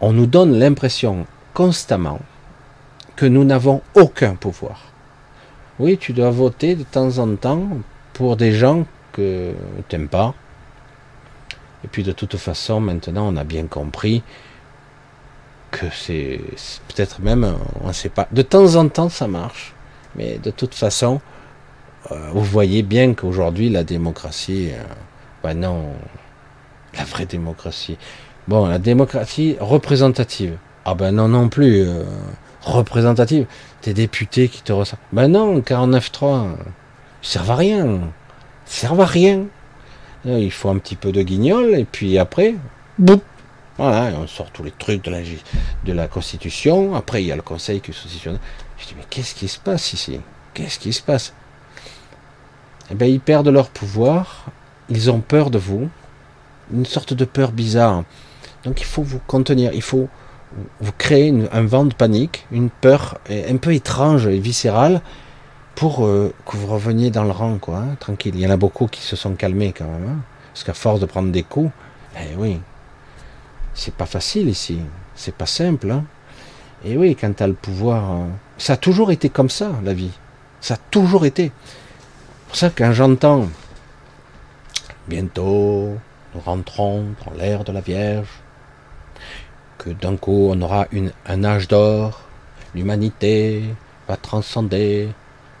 on 0.00 0.12
nous 0.12 0.26
donne 0.26 0.58
l'impression 0.58 1.26
constamment 1.54 2.20
que 3.16 3.26
nous 3.26 3.44
n'avons 3.44 3.82
aucun 3.94 4.34
pouvoir. 4.34 4.80
Oui, 5.78 5.98
tu 5.98 6.12
dois 6.12 6.30
voter 6.30 6.76
de 6.76 6.84
temps 6.84 7.18
en 7.18 7.34
temps 7.36 7.68
pour 8.12 8.36
des 8.36 8.52
gens 8.52 8.86
que 9.12 9.52
tu 9.88 9.96
n'aimes 9.96 10.08
pas. 10.08 10.34
Et 11.84 11.88
puis 11.88 12.02
de 12.02 12.12
toute 12.12 12.36
façon, 12.36 12.80
maintenant, 12.80 13.32
on 13.32 13.36
a 13.36 13.44
bien 13.44 13.66
compris 13.66 14.22
que 15.72 15.86
c'est 15.92 16.38
peut-être 16.86 17.20
même, 17.20 17.56
on 17.82 17.88
ne 17.88 17.92
sait 17.92 18.08
pas. 18.08 18.28
De 18.30 18.42
temps 18.42 18.76
en 18.76 18.88
temps, 18.88 19.08
ça 19.08 19.26
marche. 19.26 19.74
Mais 20.14 20.38
de 20.38 20.52
toute 20.52 20.74
façon, 20.74 21.20
euh, 22.12 22.30
vous 22.32 22.44
voyez 22.44 22.82
bien 22.82 23.14
qu'aujourd'hui, 23.14 23.68
la 23.70 23.82
démocratie, 23.82 24.70
ben 25.42 25.54
non, 25.54 25.86
la 26.96 27.04
vraie 27.04 27.26
démocratie. 27.26 27.98
Bon, 28.48 28.66
la 28.66 28.78
démocratie 28.78 29.56
représentative. 29.60 30.56
Ah 30.84 30.94
ben 30.94 31.12
non, 31.12 31.28
non 31.28 31.48
plus. 31.48 31.82
Euh, 31.82 32.04
représentative. 32.62 33.46
Tes 33.80 33.94
députés 33.94 34.48
qui 34.48 34.62
te 34.62 34.72
ressemblent. 34.72 35.02
Ben 35.12 35.28
non, 35.28 35.60
49-3, 35.60 36.46
ils 37.22 37.28
servent 37.28 37.50
à 37.50 37.56
rien. 37.56 37.84
Ils 37.86 38.72
servent 38.72 39.00
à 39.00 39.06
rien. 39.06 39.44
Il 40.24 40.52
faut 40.52 40.68
un 40.68 40.78
petit 40.78 40.94
peu 40.94 41.10
de 41.10 41.22
guignol, 41.22 41.74
et 41.74 41.84
puis 41.84 42.16
après, 42.18 42.54
boum, 42.98 43.18
voilà, 43.78 44.16
on 44.18 44.26
sort 44.26 44.50
tous 44.50 44.62
les 44.62 44.70
trucs 44.70 45.02
de 45.04 45.92
la, 45.92 46.08
Constitution. 46.08 46.94
Après, 46.94 47.22
il 47.22 47.26
y 47.26 47.32
a 47.32 47.36
le 47.36 47.42
Conseil 47.42 47.80
constitutionnel. 47.80 48.40
Je 48.78 48.86
dis, 48.86 48.94
mais 48.96 49.04
qu'est-ce 49.08 49.34
qui 49.34 49.48
se 49.48 49.58
passe 49.58 49.92
ici? 49.92 50.20
Qu'est-ce 50.54 50.78
qui 50.78 50.92
se 50.92 51.02
passe? 51.02 51.32
Eh 52.90 52.94
bien, 52.94 53.06
ils 53.06 53.20
perdent 53.20 53.48
leur 53.48 53.70
pouvoir, 53.70 54.46
ils 54.88 55.10
ont 55.10 55.20
peur 55.20 55.50
de 55.50 55.58
vous, 55.58 55.88
une 56.72 56.84
sorte 56.84 57.14
de 57.14 57.24
peur 57.24 57.52
bizarre. 57.52 58.04
Donc 58.64 58.80
il 58.80 58.86
faut 58.86 59.02
vous 59.02 59.20
contenir, 59.26 59.72
il 59.72 59.82
faut 59.82 60.08
vous 60.80 60.92
créer 60.98 61.34
un 61.52 61.62
vent 61.62 61.84
de 61.84 61.94
panique, 61.94 62.46
une 62.52 62.68
peur 62.68 63.18
un 63.30 63.56
peu 63.56 63.72
étrange 63.72 64.26
et 64.26 64.38
viscérale 64.38 65.00
pour 65.74 66.04
euh, 66.04 66.34
que 66.44 66.56
vous 66.56 66.66
reveniez 66.66 67.10
dans 67.10 67.24
le 67.24 67.30
rang, 67.30 67.58
quoi, 67.58 67.78
hein, 67.78 67.96
tranquille. 67.98 68.34
Il 68.34 68.40
y 68.42 68.46
en 68.46 68.50
a 68.50 68.58
beaucoup 68.58 68.86
qui 68.86 69.00
se 69.00 69.16
sont 69.16 69.32
calmés 69.34 69.72
quand 69.72 69.86
même, 69.86 70.08
hein, 70.08 70.18
parce 70.52 70.64
qu'à 70.64 70.74
force 70.74 71.00
de 71.00 71.06
prendre 71.06 71.32
des 71.32 71.42
coups, 71.42 71.70
eh 72.16 72.36
oui, 72.36 72.60
c'est 73.74 73.94
pas 73.94 74.06
facile 74.06 74.48
ici, 74.48 74.78
c'est 75.14 75.34
pas 75.34 75.46
simple. 75.46 75.90
Hein. 75.90 76.04
Et 76.84 76.96
oui, 76.96 77.16
quand 77.18 77.34
tu 77.34 77.44
le 77.44 77.54
pouvoir, 77.54 78.10
euh, 78.10 78.26
ça 78.58 78.74
a 78.74 78.76
toujours 78.76 79.12
été 79.12 79.28
comme 79.28 79.50
ça, 79.50 79.72
la 79.84 79.94
vie. 79.94 80.10
Ça 80.60 80.74
a 80.74 80.78
toujours 80.90 81.26
été 81.26 81.52
pour 82.48 82.56
ça 82.56 82.70
quand 82.70 82.92
j'entends 82.92 83.48
bientôt 85.08 85.96
nous 86.34 86.40
rentrons 86.40 87.06
dans 87.24 87.32
l'ère 87.32 87.64
de 87.64 87.72
la 87.72 87.80
Vierge, 87.80 88.28
que 89.78 89.90
d'un 89.90 90.16
coup 90.16 90.48
on 90.50 90.60
aura 90.62 90.86
un 91.26 91.44
âge 91.44 91.68
d'or, 91.68 92.22
l'humanité 92.74 93.64
va 94.08 94.16
transcender. 94.16 95.08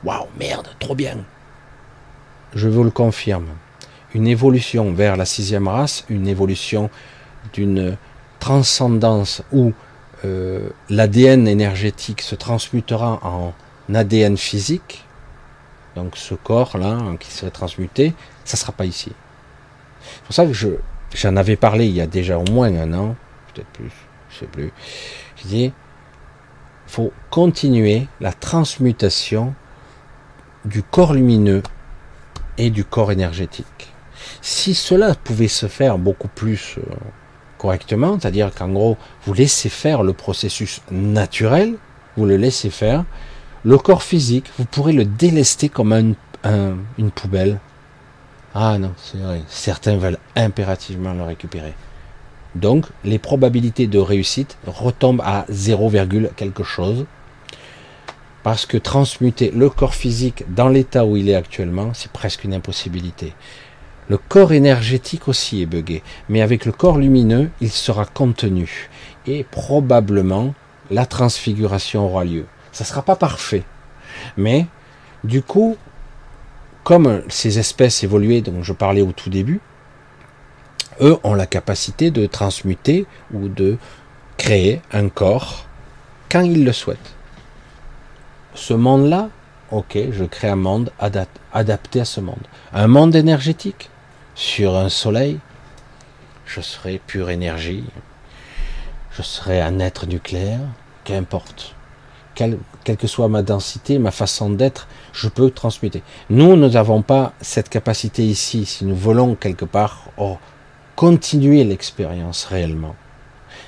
Waouh, 0.04 0.26
merde, 0.38 0.68
trop 0.78 0.94
bien. 0.94 1.18
Je 2.54 2.68
vous 2.68 2.84
le 2.84 2.90
confirme. 2.90 3.48
Une 4.14 4.26
évolution 4.26 4.92
vers 4.92 5.16
la 5.16 5.24
sixième 5.24 5.68
race, 5.68 6.04
une 6.08 6.26
évolution 6.26 6.90
d'une 7.52 7.96
transcendance 8.40 9.42
où 9.52 9.72
euh, 10.24 10.68
l'ADN 10.88 11.48
énergétique 11.48 12.22
se 12.22 12.34
transmutera 12.34 13.20
en 13.22 13.54
ADN 13.92 14.36
physique, 14.36 15.04
donc 15.96 16.16
ce 16.16 16.34
corps-là 16.34 16.92
hein, 16.92 17.16
qui 17.18 17.30
serait 17.30 17.50
transmuté, 17.50 18.14
ça 18.44 18.56
ne 18.56 18.60
sera 18.60 18.72
pas 18.72 18.84
ici. 18.84 19.12
C'est 20.02 20.22
pour 20.24 20.34
ça 20.34 20.46
que 20.46 20.52
je, 20.52 20.68
j'en 21.14 21.36
avais 21.36 21.56
parlé 21.56 21.86
il 21.86 21.94
y 21.94 22.00
a 22.00 22.06
déjà 22.06 22.38
au 22.38 22.44
moins 22.50 22.74
un 22.74 22.92
an, 22.92 23.16
peut-être 23.52 23.68
plus, 23.68 23.90
je 24.30 24.38
sais 24.38 24.46
plus. 24.46 24.72
Je 25.36 25.48
dis, 25.48 25.72
faut 26.86 27.12
continuer 27.30 28.06
la 28.20 28.32
transmutation 28.32 29.54
du 30.64 30.82
corps 30.82 31.14
lumineux 31.14 31.62
et 32.58 32.70
du 32.70 32.84
corps 32.84 33.12
énergétique. 33.12 33.92
Si 34.40 34.74
cela 34.74 35.14
pouvait 35.14 35.48
se 35.48 35.66
faire 35.66 35.98
beaucoup 35.98 36.28
plus 36.28 36.76
euh, 36.78 36.94
correctement, 37.62 38.18
c'est-à-dire 38.18 38.52
qu'en 38.52 38.68
gros, 38.68 38.96
vous 39.24 39.34
laissez 39.34 39.68
faire 39.68 40.02
le 40.02 40.12
processus 40.12 40.82
naturel, 40.90 41.76
vous 42.16 42.26
le 42.26 42.36
laissez 42.36 42.70
faire, 42.70 43.04
le 43.64 43.78
corps 43.78 44.02
physique, 44.02 44.50
vous 44.58 44.64
pourrez 44.64 44.92
le 44.92 45.04
délester 45.04 45.68
comme 45.68 45.92
une 46.44 47.10
poubelle. 47.12 47.60
Ah 48.52 48.76
non, 48.78 48.92
c'est 48.96 49.18
vrai, 49.18 49.42
certains 49.46 49.96
veulent 49.96 50.18
impérativement 50.34 51.14
le 51.14 51.22
récupérer. 51.22 51.74
Donc, 52.56 52.86
les 53.04 53.20
probabilités 53.20 53.86
de 53.86 54.00
réussite 54.00 54.58
retombent 54.66 55.22
à 55.24 55.46
0, 55.48 55.90
quelque 56.36 56.64
chose. 56.64 57.06
Parce 58.42 58.66
que 58.66 58.76
transmuter 58.76 59.52
le 59.54 59.70
corps 59.70 59.94
physique 59.94 60.42
dans 60.52 60.68
l'état 60.68 61.06
où 61.06 61.16
il 61.16 61.28
est 61.28 61.36
actuellement, 61.36 61.94
c'est 61.94 62.10
presque 62.10 62.42
une 62.42 62.54
impossibilité. 62.54 63.34
Le 64.12 64.18
corps 64.18 64.52
énergétique 64.52 65.26
aussi 65.26 65.62
est 65.62 65.66
buggé, 65.66 66.02
mais 66.28 66.42
avec 66.42 66.66
le 66.66 66.72
corps 66.72 66.98
lumineux, 66.98 67.48
il 67.62 67.70
sera 67.70 68.04
contenu. 68.04 68.90
Et 69.26 69.42
probablement, 69.42 70.52
la 70.90 71.06
transfiguration 71.06 72.04
aura 72.04 72.22
lieu. 72.26 72.44
Ça 72.72 72.84
ne 72.84 72.88
sera 72.88 73.00
pas 73.00 73.16
parfait. 73.16 73.62
Mais, 74.36 74.66
du 75.24 75.40
coup, 75.40 75.78
comme 76.84 77.22
ces 77.30 77.58
espèces 77.58 78.04
évoluées 78.04 78.42
dont 78.42 78.62
je 78.62 78.74
parlais 78.74 79.00
au 79.00 79.12
tout 79.12 79.30
début, 79.30 79.62
eux 81.00 81.16
ont 81.24 81.32
la 81.32 81.46
capacité 81.46 82.10
de 82.10 82.26
transmuter 82.26 83.06
ou 83.32 83.48
de 83.48 83.78
créer 84.36 84.82
un 84.92 85.08
corps 85.08 85.64
quand 86.30 86.42
ils 86.42 86.66
le 86.66 86.72
souhaitent. 86.74 87.14
Ce 88.52 88.74
monde-là, 88.74 89.30
ok, 89.70 89.96
je 90.10 90.24
crée 90.24 90.48
un 90.48 90.56
monde 90.56 90.92
adapté 91.54 91.98
à 91.98 92.04
ce 92.04 92.20
monde. 92.20 92.46
Un 92.74 92.88
monde 92.88 93.16
énergétique 93.16 93.88
sur 94.34 94.76
un 94.76 94.88
soleil, 94.88 95.38
je 96.46 96.60
serai 96.60 97.00
pure 97.06 97.30
énergie, 97.30 97.84
je 99.10 99.22
serai 99.22 99.60
un 99.60 99.78
être 99.78 100.06
nucléaire, 100.06 100.60
qu'importe. 101.04 101.74
Quelle, 102.34 102.58
que 102.84 103.06
soit 103.06 103.28
ma 103.28 103.42
densité, 103.42 103.98
ma 103.98 104.10
façon 104.10 104.50
d'être, 104.50 104.88
je 105.12 105.28
peux 105.28 105.50
transmuter. 105.50 106.02
Nous, 106.30 106.56
nous 106.56 106.70
n'avons 106.70 107.02
pas 107.02 107.34
cette 107.42 107.68
capacité 107.68 108.24
ici. 108.24 108.64
Si 108.64 108.86
nous 108.86 108.96
voulons 108.96 109.34
quelque 109.34 109.66
part 109.66 110.08
oh, 110.16 110.38
continuer 110.96 111.62
l'expérience 111.62 112.46
réellement, 112.46 112.96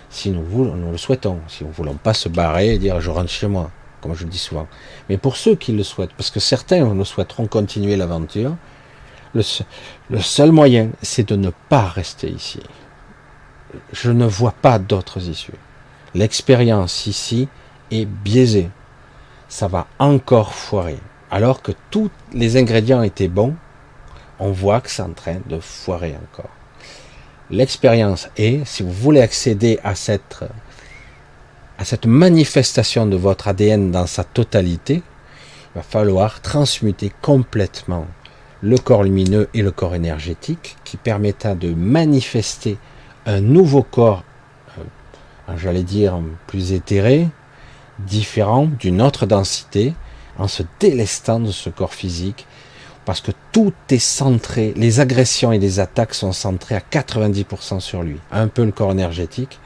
si 0.09 0.31
nous, 0.31 0.43
voulons, 0.43 0.77
nous 0.77 0.93
le 0.93 0.97
souhaitons, 0.97 1.41
si 1.47 1.63
nous 1.63 1.71
ne 1.71 1.75
voulons 1.75 1.95
pas 1.95 2.15
se 2.15 2.29
barrer 2.29 2.75
et 2.75 2.79
dire 2.79 3.01
je 3.01 3.11
rentre 3.11 3.31
chez 3.31 3.49
moi, 3.49 3.71
comme 4.01 4.15
je 4.15 4.25
le 4.25 4.31
dis 4.31 4.39
souvent. 4.39 4.67
Mais 5.11 5.19
pour 5.19 5.37
ceux 5.37 5.57
qui 5.57 5.73
le 5.73 5.83
souhaitent, 5.83 6.15
parce 6.17 6.31
que 6.31 6.41
certains 6.41 6.85
nous 6.85 7.05
souhaiteront 7.05 7.47
continuer 7.47 7.97
l'aventure, 7.97 8.57
le, 9.35 10.21
seul 10.21 10.53
moyen, 10.53 10.91
c'est 11.03 11.29
de 11.29 11.37
ne 11.37 11.51
pas 11.69 11.87
rester 11.87 12.29
ici. 12.29 12.61
Je 13.93 14.11
ne 14.11 14.27
vois 14.27 14.53
pas 14.53 14.79
d'autres 14.79 15.29
issues. 15.29 15.59
L'expérience 16.15 17.07
ici 17.07 17.49
est 17.91 18.05
biaisée. 18.05 18.71
Ça 19.49 19.67
va 19.67 19.87
encore 19.99 20.55
foirer. 20.55 20.99
Alors 21.31 21.63
que 21.63 21.73
tous 21.91 22.11
les 22.33 22.57
ingrédients 22.57 23.03
étaient 23.03 23.29
bons, 23.29 23.55
on 24.39 24.53
voit 24.53 24.81
que 24.81 24.91
c'est 24.91 25.03
en 25.03 25.13
train 25.13 25.39
de 25.47 25.59
foirer 25.59 26.17
encore. 26.17 26.51
L'expérience 27.51 28.29
est, 28.37 28.65
si 28.65 28.83
vous 28.83 28.93
voulez 28.93 29.21
accéder 29.21 29.79
à 29.83 29.95
cette, 29.95 30.45
à 31.79 31.85
cette 31.85 32.07
manifestation 32.07 33.07
de 33.07 33.17
votre 33.17 33.49
ADN 33.49 33.91
dans 33.91 34.07
sa 34.07 34.25
totalité, 34.25 35.03
il 35.75 35.79
va 35.79 35.83
falloir 35.83 36.41
transmuter 36.41 37.13
complètement 37.21 38.07
le 38.65 38.79
corps 38.79 39.03
lumineux 39.03 39.51
et 39.53 39.61
le 39.61 39.71
corps 39.71 39.95
énergétique 39.95 40.77
qui 40.85 40.97
permettra 40.97 41.55
de 41.55 41.75
manifester 41.75 42.79
un 43.27 43.43
nouveau 43.43 43.83
corps, 43.83 44.25
euh, 44.79 45.53
j'allais 45.59 45.83
dire 45.83 46.19
plus 46.47 46.73
éthéré, 46.73 47.29
différent, 47.99 48.67
d'une 48.81 49.03
autre 49.03 49.27
densité, 49.27 49.93
en 50.39 50.49
se 50.49 50.63
délestant 50.81 51.41
de 51.41 51.51
ce 51.51 51.69
corps 51.69 51.93
physique 51.93 52.47
parce 53.05 53.21
que 53.21 53.33
tout 53.53 53.75
est 53.91 53.99
centré, 53.99 54.73
les 54.77 54.99
agressions 54.99 55.53
et 55.53 55.59
les 55.59 55.79
attaques 55.79 56.15
sont 56.15 56.33
centrées 56.33 56.75
à 56.75 56.81
90% 56.81 57.81
sur 57.81 58.03
lui. 58.03 58.17
Un 58.33 58.49
peu 58.49 58.65
le 58.65 58.73
corps 58.73 58.93
énergétique, 58.93 59.61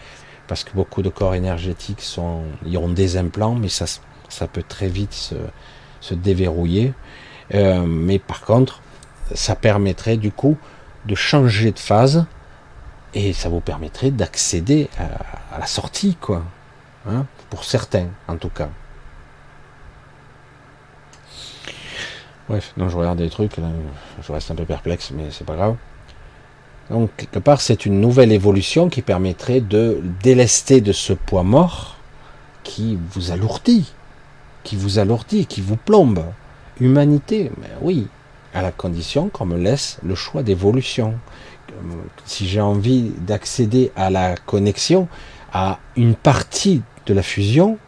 parce 0.48 0.64
que 0.64 0.72
beaucoup 0.74 1.02
de 1.02 1.08
corps 1.08 1.36
énergétiques 1.36 2.00
sont, 2.00 2.42
ont 2.66 2.88
des 2.88 3.16
implants, 3.16 3.54
mais 3.54 3.68
ça, 3.68 3.86
peut 4.52 4.64
très 4.68 4.88
vite 4.88 5.12
se, 5.12 5.36
se 6.00 6.14
déverrouiller. 6.14 6.94
Euh, 7.54 7.86
mais 7.86 8.18
par 8.18 8.40
contre, 8.40 8.82
ça 9.34 9.56
permettrait 9.56 10.16
du 10.16 10.32
coup 10.32 10.56
de 11.06 11.14
changer 11.14 11.72
de 11.72 11.78
phase 11.78 12.26
et 13.14 13.32
ça 13.32 13.48
vous 13.48 13.60
permettrait 13.60 14.10
d'accéder 14.10 14.88
à, 14.98 15.58
la 15.58 15.66
sortie, 15.66 16.16
quoi. 16.20 16.42
Hein, 17.08 17.26
pour 17.50 17.64
certains, 17.64 18.08
en 18.26 18.36
tout 18.36 18.50
cas. 18.50 18.68
Bref, 22.48 22.72
non, 22.76 22.88
je 22.88 22.96
regarde 22.96 23.18
des 23.18 23.30
trucs, 23.30 23.52
je 24.22 24.32
reste 24.32 24.50
un 24.50 24.54
peu 24.54 24.64
perplexe, 24.64 25.10
mais 25.14 25.30
c'est 25.30 25.44
pas 25.44 25.56
grave. 25.56 25.76
Donc, 26.90 27.10
quelque 27.16 27.38
part, 27.38 27.60
c'est 27.60 27.84
une 27.84 28.00
nouvelle 28.00 28.32
évolution 28.32 28.88
qui 28.88 29.02
permettrait 29.02 29.60
de 29.60 30.00
délester 30.22 30.80
de 30.80 30.92
ce 30.92 31.12
poids 31.12 31.42
mort 31.42 31.96
qui 32.62 32.98
vous 33.10 33.30
alourdit, 33.30 33.92
qui 34.64 34.76
vous 34.76 34.98
alourdit, 34.98 35.46
qui 35.46 35.60
vous 35.60 35.76
plombe. 35.76 36.24
Humanité, 36.80 37.50
mais 37.60 37.70
oui, 37.82 38.06
à 38.54 38.62
la 38.62 38.72
condition 38.72 39.28
qu'on 39.28 39.46
me 39.46 39.58
laisse 39.58 39.98
le 40.04 40.14
choix 40.14 40.42
d'évolution. 40.42 41.14
Si 42.24 42.48
j'ai 42.48 42.60
envie 42.60 43.12
d'accéder 43.20 43.92
à 43.94 44.10
la 44.10 44.36
connexion, 44.36 45.08
à 45.52 45.78
une 45.96 46.14
partie 46.14 46.82
de 47.06 47.14
la 47.14 47.22
fusion 47.22 47.78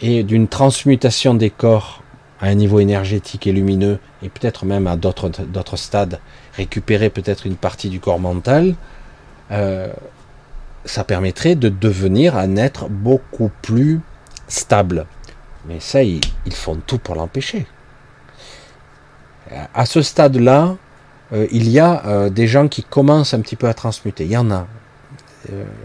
et 0.00 0.22
d'une 0.22 0.48
transmutation 0.48 1.34
des 1.34 1.50
corps 1.50 2.02
à 2.40 2.46
un 2.46 2.54
niveau 2.54 2.80
énergétique 2.80 3.46
et 3.46 3.52
lumineux, 3.52 3.98
et 4.22 4.28
peut-être 4.28 4.64
même 4.64 4.86
à 4.86 4.96
d'autres 4.96 5.76
stades, 5.76 6.20
récupérer 6.54 7.10
peut-être 7.10 7.46
une 7.46 7.56
partie 7.56 7.88
du 7.88 8.00
corps 8.00 8.20
mental, 8.20 8.74
euh, 9.50 9.92
ça 10.84 11.04
permettrait 11.04 11.54
de 11.54 11.68
devenir 11.68 12.36
un 12.36 12.56
être 12.56 12.88
beaucoup 12.88 13.50
plus 13.62 14.00
stable. 14.46 15.06
Mais 15.66 15.80
ça, 15.80 16.02
ils, 16.02 16.20
font 16.52 16.76
tout 16.86 16.98
pour 16.98 17.14
l'empêcher. 17.14 17.66
À 19.74 19.86
ce 19.86 20.02
stade-là, 20.02 20.76
euh, 21.32 21.46
il 21.50 21.68
y 21.68 21.78
a 21.78 22.04
euh, 22.06 22.30
des 22.30 22.46
gens 22.46 22.68
qui 22.68 22.82
commencent 22.82 23.34
un 23.34 23.40
petit 23.40 23.56
peu 23.56 23.68
à 23.68 23.74
transmuter. 23.74 24.24
Il 24.24 24.30
y 24.30 24.36
en 24.36 24.50
a. 24.50 24.66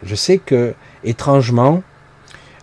je 0.04 0.16
sais 0.16 0.40
que, 0.40 0.74
étrangement, 1.04 1.84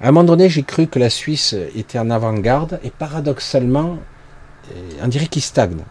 à 0.00 0.08
un 0.08 0.12
moment 0.12 0.24
donné, 0.24 0.48
j'ai 0.48 0.62
cru 0.62 0.86
que 0.86 0.98
la 0.98 1.10
Suisse 1.10 1.54
était 1.74 1.98
en 1.98 2.10
avant-garde 2.10 2.80
et 2.82 2.90
paradoxalement, 2.90 3.98
on 5.02 5.08
dirait 5.08 5.26
qu'ils 5.26 5.42
stagnent. 5.42 5.84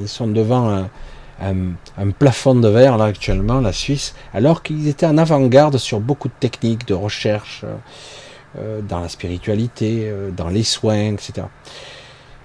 Ils 0.00 0.08
sont 0.08 0.28
devant 0.28 0.86
un, 1.40 2.10
plafond 2.18 2.54
de 2.54 2.68
verre 2.68 2.96
là 2.96 3.06
actuellement, 3.06 3.60
la 3.60 3.72
Suisse, 3.72 4.14
alors 4.34 4.62
qu'ils 4.62 4.88
étaient 4.88 5.06
en 5.06 5.18
avant-garde 5.18 5.78
sur 5.78 6.00
beaucoup 6.00 6.28
de 6.28 6.34
techniques 6.38 6.86
de 6.86 6.94
recherche 6.94 7.64
euh, 8.58 8.82
dans 8.82 9.00
la 9.00 9.08
spiritualité, 9.08 10.02
euh, 10.10 10.30
dans 10.30 10.50
les 10.50 10.62
soins, 10.62 11.14
etc. 11.14 11.46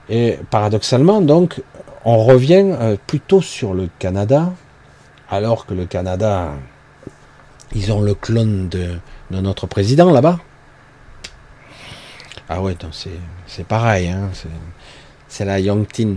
Et 0.09 0.39
paradoxalement, 0.49 1.21
donc, 1.21 1.61
on 2.05 2.23
revient 2.23 2.75
euh, 2.79 2.95
plutôt 3.07 3.41
sur 3.41 3.73
le 3.73 3.89
Canada, 3.99 4.53
alors 5.29 5.65
que 5.65 5.73
le 5.73 5.85
Canada, 5.85 6.51
ils 7.73 7.91
ont 7.91 8.01
le 8.01 8.13
clone 8.13 8.69
de 8.69 8.99
notre 9.31 9.67
président 9.67 10.11
là-bas. 10.11 10.39
Ah 12.49 12.61
ouais, 12.61 12.77
c'est 13.45 13.65
pareil, 13.65 14.07
hein, 14.07 14.29
c'est 15.27 15.43
la 15.43 15.59
Yongtin. 15.59 16.15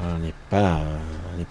On 0.00 0.18
n'est 0.18 0.34
pas, 0.48 0.80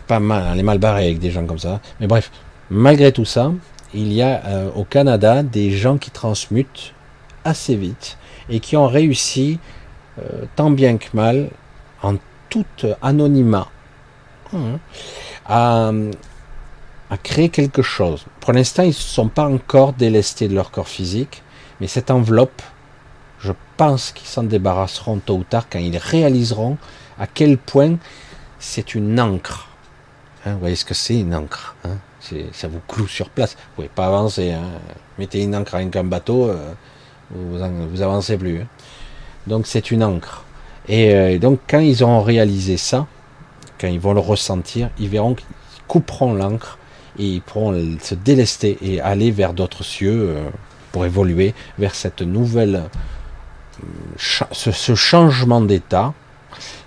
pas 0.08 0.22
mal, 0.22 0.46
on 0.54 0.58
est 0.58 0.64
mal 0.64 0.78
barré 0.78 1.08
avec 1.08 1.20
des 1.20 1.30
gens 1.30 1.46
comme 1.46 1.60
ça. 1.60 1.82
Mais 2.00 2.08
bref, 2.08 2.32
malgré 2.70 3.12
tout 3.12 3.26
ça, 3.26 3.52
il 3.94 4.14
y 4.14 4.22
a 4.22 4.42
euh, 4.46 4.70
au 4.74 4.86
Canada 4.86 5.44
des 5.44 5.72
gens 5.72 5.98
qui 5.98 6.12
transmutent 6.12 6.94
assez 7.44 7.76
vite 7.76 8.18
et 8.50 8.62
qui 8.62 8.78
ont 8.78 8.88
réussi, 8.88 9.60
euh, 10.20 10.46
tant 10.56 10.72
bien 10.72 10.98
que 10.98 11.08
mal, 11.14 11.50
en 12.02 12.16
tout 12.50 12.66
anonymat, 13.02 13.68
hein, 14.54 14.80
à, 15.46 15.92
créer 17.24 17.50
quelque 17.50 17.82
chose. 17.82 18.26
Pour 18.40 18.54
l'instant, 18.54 18.84
ils 18.84 18.90
ne 18.90 18.94
sont 18.94 19.30
pas 19.30 19.48
encore 19.48 19.94
délestés 19.94 20.48
de 20.48 20.56
leur 20.56 20.72
corps 20.72 20.88
physique, 20.88 21.44
mais 21.80 21.88
cette 21.88 22.12
enveloppe 22.12 22.62
je 23.42 23.54
pense 23.78 24.12
qu'ils 24.12 24.28
s'en 24.28 24.44
débarrasseront 24.44 25.20
tôt 25.20 25.38
ou 25.38 25.44
tard 25.44 25.68
quand 25.70 25.80
ils 25.80 25.98
réaliseront 25.98 26.78
à 27.18 27.26
quel 27.26 27.58
point 27.58 27.96
c'est 28.60 28.96
une 28.96 29.18
encre. 29.20 29.70
Hein, 30.46 30.54
vous 30.54 30.60
voyez 30.60 30.76
ce 30.76 30.84
que 30.84 30.94
c'est 30.94 31.20
une 31.20 31.34
encre 31.34 31.76
hein? 31.86 31.98
Ça 32.52 32.68
vous 32.68 32.82
cloue 32.88 33.08
sur 33.08 33.30
place. 33.30 33.56
Vous 33.56 33.76
pouvez 33.76 33.88
pas 33.88 34.08
avancer. 34.08 34.54
Mettez 35.18 35.42
une 35.42 35.56
encre 35.56 35.76
avec 35.76 35.96
un 35.96 36.04
bateau, 36.04 36.50
euh, 36.50 36.74
vous, 37.32 37.58
vous 37.90 38.02
avancez 38.02 38.38
plus. 38.38 38.66
Donc 39.48 39.68
c'est 39.68 39.92
une 39.92 40.04
encre. 40.04 40.44
Et 40.88 41.14
euh, 41.14 41.40
donc 41.40 41.60
quand 41.68 41.80
ils 41.80 42.04
auront 42.04 42.22
réalisé 42.22 42.78
ça, 42.78 43.08
quand 43.80 43.88
ils 43.88 44.00
vont 44.00 44.14
le 44.14 44.20
ressentir, 44.20 44.90
ils 45.00 45.08
verront 45.08 45.36
qu'ils 45.36 45.48
couperont 45.88 46.34
l'encre 46.34 46.78
et 47.18 47.26
ils 47.26 47.42
pourront 47.42 47.74
se 48.02 48.16
délester 48.16 48.78
et 48.82 49.00
aller 49.00 49.32
vers 49.32 49.54
d'autres 49.54 49.84
cieux 49.84 50.30
euh, 50.30 50.50
pour 50.92 51.06
évoluer 51.06 51.54
vers 51.78 51.96
cette 51.96 52.22
nouvelle, 52.22 52.84
euh, 53.84 54.46
ce, 54.52 54.96
changement 54.96 55.62
d'état 55.62 56.14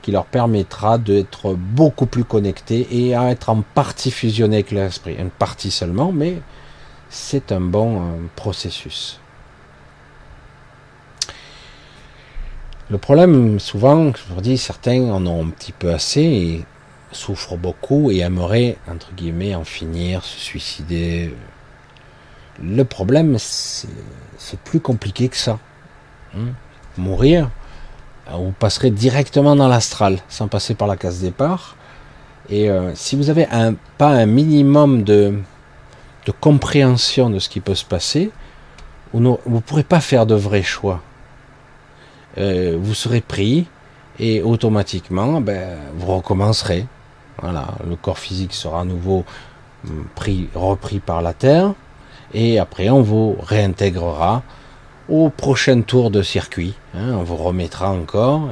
qui 0.03 0.11
leur 0.11 0.27
permettra 0.27 0.99
d'être 0.99 1.55
beaucoup 1.55 2.07
plus 2.07 2.25
connectés 2.25 2.89
et 2.91 3.15
à 3.15 3.31
être 3.31 3.49
en 3.49 3.63
partie 3.63 4.11
fusionnés 4.11 4.57
avec 4.57 4.73
l'esprit. 4.73 5.15
Une 5.17 5.31
partie 5.31 5.71
seulement, 5.71 6.11
mais 6.11 6.39
c'est 7.09 7.53
un 7.53 7.61
bon 7.61 8.03
processus. 8.35 9.22
Le 12.93 12.99
problème, 12.99 13.59
souvent, 13.59 14.13
je 14.13 14.35
vous 14.35 14.43
dis, 14.43 14.59
certains 14.59 15.11
en 15.11 15.27
ont 15.27 15.47
un 15.47 15.49
petit 15.49 15.73
peu 15.73 15.95
assez 15.95 16.21
et 16.21 16.65
souffrent 17.11 17.57
beaucoup 17.57 18.11
et 18.11 18.19
aimeraient, 18.19 18.77
entre 18.87 19.15
guillemets, 19.15 19.55
en 19.55 19.65
finir, 19.65 20.23
se 20.23 20.39
suicider. 20.39 21.35
Le 22.63 22.85
problème, 22.85 23.39
c'est 23.39 24.59
plus 24.65 24.81
compliqué 24.81 25.31
que 25.31 25.39
ça. 25.39 25.59
Hein. 26.37 26.49
Mourir, 26.99 27.49
vous 28.31 28.53
passerez 28.53 28.91
directement 28.91 29.57
dans 29.57 29.69
l'astral, 29.69 30.19
sans 30.29 30.49
passer 30.49 30.75
par 30.75 30.87
la 30.87 30.99
case 30.99 31.23
départ. 31.23 31.77
Et 32.51 32.69
euh, 32.69 32.95
si 32.95 33.17
vous 33.17 33.25
n'avez 33.25 33.49
pas 33.97 34.11
un 34.11 34.27
minimum 34.27 35.03
de, 35.03 35.39
compréhension 36.43 37.31
de 37.31 37.39
ce 37.39 37.49
qui 37.49 37.61
peut 37.61 37.75
se 37.75 37.87
passer, 37.87 38.31
vous 39.15 39.21
ne 39.21 39.61
pourrez 39.61 39.83
pas 39.83 40.03
faire 40.03 40.27
de 40.27 40.35
vrais 40.35 40.63
choix. 40.63 41.01
Euh, 42.39 42.77
vous 42.81 42.95
serez 42.95 43.21
pris 43.21 43.67
et 44.19 44.43
automatiquement, 44.43 45.41
ben, 45.41 45.79
vous 45.97 46.15
recommencerez. 46.15 46.87
Voilà, 47.41 47.67
le 47.89 47.97
corps 47.97 48.19
physique 48.19 48.55
sera 48.55 48.83
à 48.83 48.85
nouveau 48.85 49.25
hum, 49.87 50.07
pris, 50.15 50.49
repris 50.55 51.01
par 51.01 51.23
la 51.23 51.33
Terre 51.33 51.75
et 52.35 52.59
après 52.59 52.89
on 52.91 53.03
vous 53.03 53.37
réintégrera 53.41 54.43
au 55.09 55.29
prochain 55.29 55.83
tour 55.83 56.11
de 56.11 56.23
circuit. 56.23 56.75
Hein, 56.95 57.13
on 57.15 57.23
vous 57.23 57.37
remettra 57.37 57.91
encore. 57.91 58.51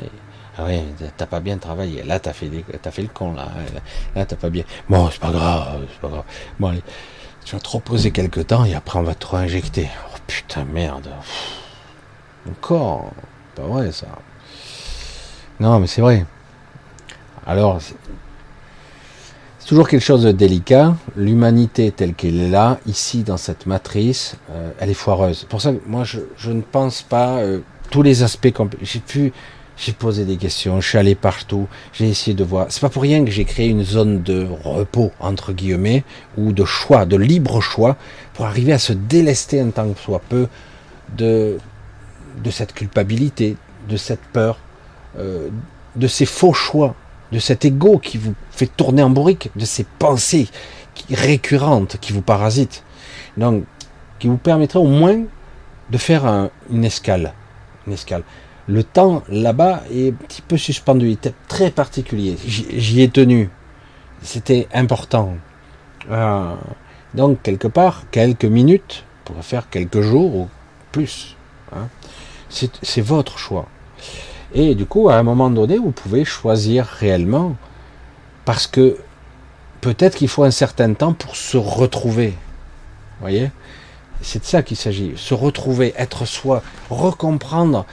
Ah 0.58 0.64
ouais, 0.64 0.84
t'as 1.16 1.26
pas 1.26 1.40
bien 1.40 1.56
travaillé. 1.58 2.02
Là, 2.02 2.18
t'as 2.18 2.32
fait, 2.32 2.50
fait 2.90 3.02
le 3.02 3.08
con. 3.08 3.32
Là, 3.32 3.48
là 4.14 4.26
t'as 4.26 4.36
pas 4.36 4.50
bien. 4.50 4.64
Bon, 4.88 5.08
c'est 5.10 5.20
pas 5.20 5.30
grave, 5.30 5.86
c'est 5.90 6.00
pas 6.00 6.08
grave. 6.08 6.24
Bon, 6.58 6.68
allez, 6.68 6.82
tu 7.44 7.54
vas 7.54 7.60
te 7.60 7.68
reposer 7.68 8.10
quelques 8.10 8.48
temps 8.48 8.64
et 8.64 8.74
après 8.74 8.98
on 8.98 9.02
va 9.02 9.14
te 9.14 9.26
réinjecter. 9.26 9.88
Oh 10.08 10.18
putain, 10.26 10.64
merde. 10.64 11.08
Encore 12.48 13.12
pas 13.68 13.92
ça. 13.92 14.06
Non, 15.58 15.78
mais 15.78 15.86
c'est 15.86 16.00
vrai. 16.00 16.24
Alors, 17.46 17.80
c'est 19.58 19.66
toujours 19.66 19.88
quelque 19.88 20.04
chose 20.04 20.22
de 20.22 20.32
délicat. 20.32 20.96
L'humanité 21.16 21.92
telle 21.92 22.14
qu'elle 22.14 22.40
est 22.40 22.48
là, 22.48 22.78
ici 22.86 23.22
dans 23.22 23.36
cette 23.36 23.66
matrice, 23.66 24.36
euh, 24.50 24.70
elle 24.80 24.90
est 24.90 24.94
foireuse. 24.94 25.46
Pour 25.48 25.60
ça, 25.60 25.72
moi, 25.86 26.04
je, 26.04 26.50
ne 26.50 26.62
pense 26.62 27.02
pas 27.02 27.38
euh, 27.38 27.60
tous 27.90 28.02
les 28.02 28.22
aspects. 28.22 28.48
J'ai 28.82 29.00
pu, 29.00 29.32
j'ai 29.76 29.92
posé 29.92 30.24
des 30.24 30.36
questions, 30.36 30.80
je 30.80 30.88
suis 30.88 30.98
allé 30.98 31.14
partout, 31.14 31.66
j'ai 31.92 32.08
essayé 32.08 32.34
de 32.34 32.44
voir. 32.44 32.66
C'est 32.68 32.80
pas 32.80 32.88
pour 32.88 33.02
rien 33.02 33.24
que 33.24 33.30
j'ai 33.30 33.44
créé 33.44 33.68
une 33.68 33.84
zone 33.84 34.22
de 34.22 34.46
repos 34.62 35.12
entre 35.20 35.52
guillemets 35.52 36.04
ou 36.36 36.52
de 36.52 36.64
choix, 36.64 37.06
de 37.06 37.16
libre 37.16 37.60
choix, 37.60 37.96
pour 38.34 38.46
arriver 38.46 38.72
à 38.72 38.78
se 38.78 38.92
délester 38.92 39.60
un 39.60 39.70
tant 39.70 39.90
que 39.90 39.98
soit 39.98 40.22
peu 40.28 40.48
de 41.16 41.58
de 42.42 42.50
cette 42.50 42.72
culpabilité, 42.72 43.56
de 43.88 43.96
cette 43.96 44.20
peur, 44.32 44.58
euh, 45.18 45.48
de 45.96 46.06
ces 46.06 46.26
faux 46.26 46.52
choix, 46.52 46.94
de 47.32 47.38
cet 47.38 47.64
ego 47.64 47.98
qui 47.98 48.18
vous 48.18 48.34
fait 48.50 48.66
tourner 48.66 49.02
en 49.02 49.10
bourrique, 49.10 49.50
de 49.56 49.64
ces 49.64 49.84
pensées 49.98 50.48
récurrentes 51.10 51.96
qui 52.00 52.12
vous 52.12 52.22
parasitent. 52.22 52.84
Donc, 53.36 53.64
qui 54.18 54.28
vous 54.28 54.36
permettraient 54.36 54.78
au 54.78 54.86
moins 54.86 55.22
de 55.90 55.98
faire 55.98 56.50
une 56.70 56.84
escale. 56.84 57.32
Une 57.86 57.94
escale. 57.94 58.22
Le 58.66 58.84
temps 58.84 59.22
là-bas 59.28 59.82
est 59.92 60.10
un 60.10 60.12
petit 60.12 60.42
peu 60.42 60.56
suspendu, 60.56 61.06
il 61.06 61.12
était 61.12 61.34
très 61.48 61.70
particulier. 61.70 62.36
J'y 62.46 63.02
ai 63.02 63.08
tenu. 63.08 63.50
C'était 64.22 64.68
important. 64.72 65.34
Euh, 66.10 66.54
donc, 67.14 67.42
quelque 67.42 67.68
part, 67.68 68.04
quelques 68.10 68.44
minutes 68.44 69.04
pour 69.24 69.42
faire 69.44 69.68
quelques 69.70 70.02
jours 70.02 70.36
ou 70.36 70.48
plus. 70.92 71.36
Hein. 71.74 71.88
C'est 72.50 73.00
votre 73.00 73.38
choix. 73.38 73.66
Et 74.52 74.74
du 74.74 74.84
coup, 74.84 75.08
à 75.08 75.14
un 75.14 75.22
moment 75.22 75.50
donné, 75.50 75.78
vous 75.78 75.92
pouvez 75.92 76.24
choisir 76.24 76.84
réellement, 76.84 77.56
parce 78.44 78.66
que 78.66 78.96
peut-être 79.80 80.16
qu'il 80.16 80.28
faut 80.28 80.42
un 80.42 80.50
certain 80.50 80.92
temps 80.94 81.12
pour 81.12 81.36
se 81.36 81.56
retrouver. 81.56 82.30
Vous 82.30 83.20
voyez? 83.20 83.50
C'est 84.22 84.40
de 84.40 84.44
ça 84.44 84.62
qu'il 84.62 84.76
s'agit. 84.76 85.12
Se 85.16 85.32
retrouver, 85.32 85.94
être 85.96 86.26
soi, 86.26 86.62
recomprendre, 86.90 87.86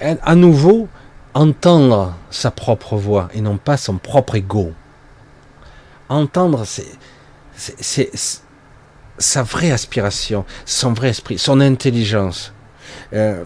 à 0.00 0.34
nouveau 0.34 0.88
entendre 1.34 2.14
sa 2.30 2.50
propre 2.50 2.96
voix 2.96 3.28
et 3.34 3.40
non 3.40 3.56
pas 3.56 3.76
son 3.76 3.96
propre 3.96 4.34
ego. 4.36 4.72
Entendre, 6.08 6.64
c'est 7.56 8.10
sa 9.18 9.42
vraie 9.42 9.70
aspiration, 9.70 10.44
son 10.66 10.92
vrai 10.92 11.08
esprit, 11.08 11.38
son 11.38 11.60
intelligence. 11.60 12.52
Euh, 13.14 13.44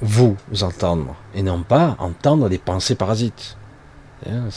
vous 0.00 0.36
entendre 0.62 1.14
et 1.34 1.42
non 1.42 1.62
pas 1.62 1.96
entendre 1.98 2.48
des 2.48 2.58
pensées 2.58 2.94
parasites. 2.94 3.56
Hein, 4.28 4.48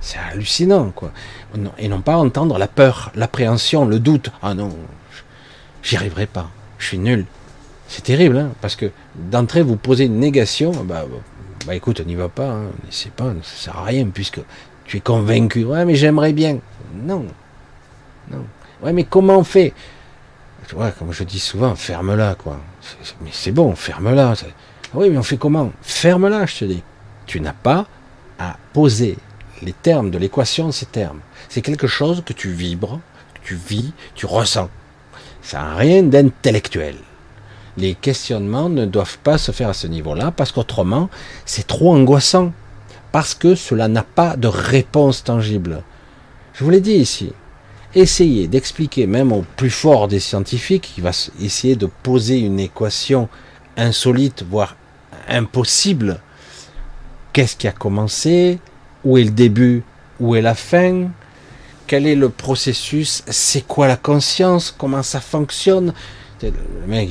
c'est 0.00 0.18
hallucinant, 0.18 0.90
quoi. 0.90 1.10
Et 1.78 1.88
non 1.88 2.00
pas 2.00 2.16
entendre 2.16 2.58
la 2.58 2.68
peur, 2.68 3.10
l'appréhension, 3.14 3.84
le 3.84 3.98
doute. 3.98 4.30
Ah 4.42 4.54
non, 4.54 4.70
j'y 5.82 5.96
arriverai 5.96 6.26
pas, 6.26 6.48
je 6.78 6.86
suis 6.86 6.98
nul. 6.98 7.26
C'est 7.88 8.02
terrible, 8.02 8.36
hein, 8.36 8.50
parce 8.60 8.76
que 8.76 8.90
d'entrée, 9.14 9.62
vous 9.62 9.76
posez 9.76 10.06
une 10.06 10.18
négation, 10.18 10.72
bah, 10.84 11.04
bah 11.66 11.74
écoute, 11.74 12.00
n'y 12.04 12.16
va 12.16 12.28
pas, 12.28 12.50
hein, 12.50 12.66
c'est 12.90 13.12
pas, 13.12 13.32
ça 13.42 13.64
sert 13.64 13.78
à 13.78 13.84
rien, 13.84 14.06
puisque 14.12 14.40
tu 14.84 14.96
es 14.96 15.00
convaincu. 15.00 15.64
Ouais, 15.64 15.84
mais 15.84 15.94
j'aimerais 15.94 16.32
bien. 16.32 16.58
Non, 16.94 17.26
non. 18.30 18.44
Ouais, 18.82 18.92
mais 18.92 19.04
comment 19.04 19.38
on 19.38 19.44
fait? 19.44 19.72
Ouais, 20.74 20.92
comme 20.98 21.12
je 21.12 21.22
dis 21.22 21.38
souvent, 21.38 21.76
ferme-la, 21.76 22.34
quoi. 22.34 22.60
Mais 23.22 23.30
c'est 23.32 23.52
bon, 23.52 23.74
ferme-la. 23.76 24.34
Oui, 24.96 25.10
mais 25.10 25.18
on 25.18 25.22
fait 25.22 25.36
comment? 25.36 25.72
Ferme-la, 25.82 26.46
je 26.46 26.56
te 26.56 26.64
dis. 26.64 26.82
Tu 27.26 27.38
n'as 27.42 27.52
pas 27.52 27.86
à 28.38 28.56
poser 28.72 29.18
les 29.60 29.74
termes 29.74 30.10
de 30.10 30.16
l'équation 30.16 30.72
ces 30.72 30.86
termes. 30.86 31.20
C'est 31.50 31.60
quelque 31.60 31.86
chose 31.86 32.22
que 32.24 32.32
tu 32.32 32.50
vibres, 32.50 32.98
que 33.34 33.46
tu 33.46 33.56
vis, 33.56 33.92
tu 34.14 34.24
ressens. 34.24 34.70
Ça 35.42 35.58
n'a 35.58 35.76
rien 35.76 36.02
d'intellectuel. 36.02 36.96
Les 37.76 37.94
questionnements 37.94 38.70
ne 38.70 38.86
doivent 38.86 39.18
pas 39.18 39.36
se 39.36 39.52
faire 39.52 39.68
à 39.68 39.74
ce 39.74 39.86
niveau-là, 39.86 40.30
parce 40.30 40.50
qu'autrement, 40.50 41.10
c'est 41.44 41.66
trop 41.66 41.94
angoissant. 41.94 42.52
Parce 43.12 43.34
que 43.34 43.54
cela 43.54 43.88
n'a 43.88 44.02
pas 44.02 44.36
de 44.36 44.48
réponse 44.48 45.24
tangible. 45.24 45.82
Je 46.54 46.64
vous 46.64 46.70
l'ai 46.70 46.80
dit 46.80 46.94
ici. 46.94 47.34
Essayez 47.94 48.48
d'expliquer, 48.48 49.06
même 49.06 49.30
au 49.30 49.44
plus 49.56 49.70
fort 49.70 50.08
des 50.08 50.20
scientifiques, 50.20 50.92
qui 50.94 51.02
va 51.02 51.10
essayer 51.42 51.76
de 51.76 51.88
poser 52.02 52.38
une 52.38 52.60
équation 52.60 53.28
insolite, 53.76 54.42
voire 54.48 54.74
impossible. 55.28 56.20
Qu'est-ce 57.32 57.56
qui 57.56 57.68
a 57.68 57.72
commencé? 57.72 58.58
Où 59.04 59.18
est 59.18 59.24
le 59.24 59.30
début? 59.30 59.82
Où 60.20 60.34
est 60.34 60.42
la 60.42 60.54
fin? 60.54 61.08
Quel 61.86 62.06
est 62.06 62.14
le 62.14 62.30
processus? 62.30 63.22
C'est 63.28 63.66
quoi 63.66 63.86
la 63.86 63.96
conscience? 63.96 64.74
Comment 64.76 65.02
ça 65.02 65.20
fonctionne? 65.20 65.92
Le 66.42 66.52
mec, 66.86 67.08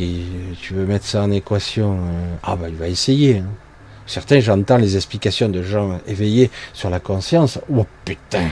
tu 0.61 0.73
veux 0.73 0.85
mettre 0.85 1.05
ça 1.05 1.23
en 1.23 1.31
équation 1.31 1.93
euh, 1.93 2.35
Ah 2.43 2.55
bah 2.55 2.69
il 2.69 2.75
va 2.75 2.87
essayer. 2.87 3.39
Hein. 3.39 3.49
Certains, 4.05 4.39
j'entends 4.39 4.77
les 4.77 4.95
explications 4.95 5.49
de 5.49 5.63
gens 5.63 5.99
éveillés 6.05 6.51
sur 6.73 6.89
la 6.89 6.99
conscience. 6.99 7.59
Oh 7.73 7.85
putain 8.03 8.49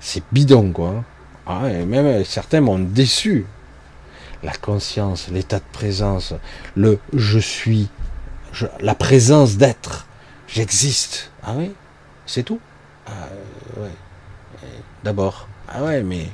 C'est 0.00 0.24
bidon 0.32 0.72
quoi. 0.72 1.04
Ah, 1.46 1.70
et 1.70 1.84
même 1.84 2.24
certains 2.24 2.60
m'ont 2.60 2.78
déçu 2.78 3.46
la 4.42 4.52
conscience, 4.52 5.28
l'état 5.32 5.58
de 5.58 5.64
présence, 5.72 6.34
le 6.74 6.98
je 7.14 7.38
suis, 7.38 7.88
la 8.80 8.94
présence 8.94 9.56
d'être, 9.56 10.06
j'existe. 10.46 11.30
Ah 11.42 11.54
oui, 11.56 11.72
c'est 12.26 12.42
tout? 12.42 12.60
Ah, 13.06 13.28
ouais. 13.78 13.90
D'abord, 15.02 15.48
ah 15.68 15.82
ouais, 15.82 16.02
mais 16.02 16.28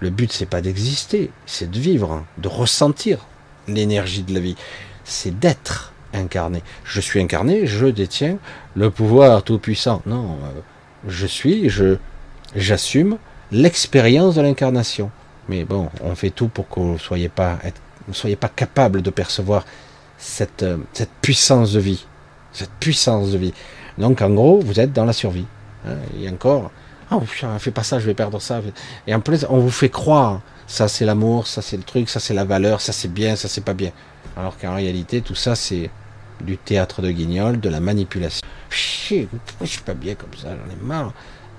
le 0.00 0.10
but 0.10 0.32
c'est 0.32 0.46
pas 0.46 0.62
d'exister, 0.62 1.30
c'est 1.46 1.70
de 1.70 1.78
vivre, 1.78 2.12
hein, 2.12 2.24
de 2.38 2.48
ressentir 2.48 3.26
l'énergie 3.68 4.22
de 4.22 4.32
la 4.32 4.40
vie, 4.40 4.56
c'est 5.04 5.38
d'être 5.38 5.92
incarné. 6.14 6.62
Je 6.84 7.00
suis 7.00 7.20
incarné, 7.20 7.66
je 7.66 7.86
détiens 7.86 8.38
le 8.74 8.90
pouvoir 8.90 9.42
tout 9.42 9.58
puissant. 9.58 10.02
Non, 10.06 10.38
euh, 10.44 10.60
je 11.06 11.26
suis, 11.26 11.68
je 11.68 11.96
j'assume 12.56 13.18
l'expérience 13.52 14.36
de 14.36 14.42
l'incarnation. 14.42 15.10
Mais 15.48 15.64
bon, 15.64 15.90
on 16.00 16.14
fait 16.14 16.30
tout 16.30 16.48
pour 16.48 16.68
que 16.68 16.80
vous 16.80 16.92
ne 16.92 16.98
soyez 16.98 17.28
pas, 17.28 17.58
soyez 18.12 18.36
pas 18.36 18.48
capable 18.48 19.02
de 19.02 19.10
percevoir 19.10 19.64
cette, 20.20 20.62
euh, 20.62 20.76
cette 20.92 21.10
puissance 21.20 21.72
de 21.72 21.80
vie. 21.80 22.04
Cette 22.52 22.70
puissance 22.78 23.30
de 23.30 23.38
vie. 23.38 23.54
Donc 23.98 24.22
en 24.22 24.30
gros, 24.30 24.60
vous 24.60 24.78
êtes 24.78 24.92
dans 24.92 25.04
la 25.04 25.12
survie. 25.12 25.46
Hein, 25.86 25.96
et 26.20 26.28
encore, 26.28 26.70
oh 27.10 27.22
fais 27.58 27.70
pas 27.70 27.82
ça, 27.82 27.98
je 27.98 28.06
vais 28.06 28.14
perdre 28.14 28.40
ça. 28.40 28.60
Et 29.06 29.14
en 29.14 29.20
plus, 29.20 29.46
on 29.48 29.58
vous 29.58 29.70
fait 29.70 29.88
croire, 29.88 30.40
ça 30.66 30.86
c'est 30.88 31.04
l'amour, 31.04 31.46
ça 31.46 31.62
c'est 31.62 31.76
le 31.76 31.82
truc, 31.82 32.08
ça 32.08 32.20
c'est 32.20 32.34
la 32.34 32.44
valeur, 32.44 32.80
ça 32.80 32.92
c'est 32.92 33.12
bien, 33.12 33.34
ça 33.34 33.48
c'est 33.48 33.64
pas 33.64 33.74
bien. 33.74 33.90
Alors 34.36 34.56
qu'en 34.58 34.74
réalité, 34.74 35.22
tout 35.22 35.34
ça 35.34 35.54
c'est 35.54 35.90
du 36.42 36.56
théâtre 36.56 37.02
de 37.02 37.10
guignol, 37.10 37.58
de 37.58 37.68
la 37.68 37.80
manipulation. 37.80 38.46
Chier, 38.70 39.28
je 39.60 39.66
suis 39.66 39.82
pas 39.82 39.94
bien 39.94 40.14
comme 40.14 40.34
ça, 40.34 40.48
j'en 40.50 40.72
ai 40.72 40.86
marre. 40.86 41.12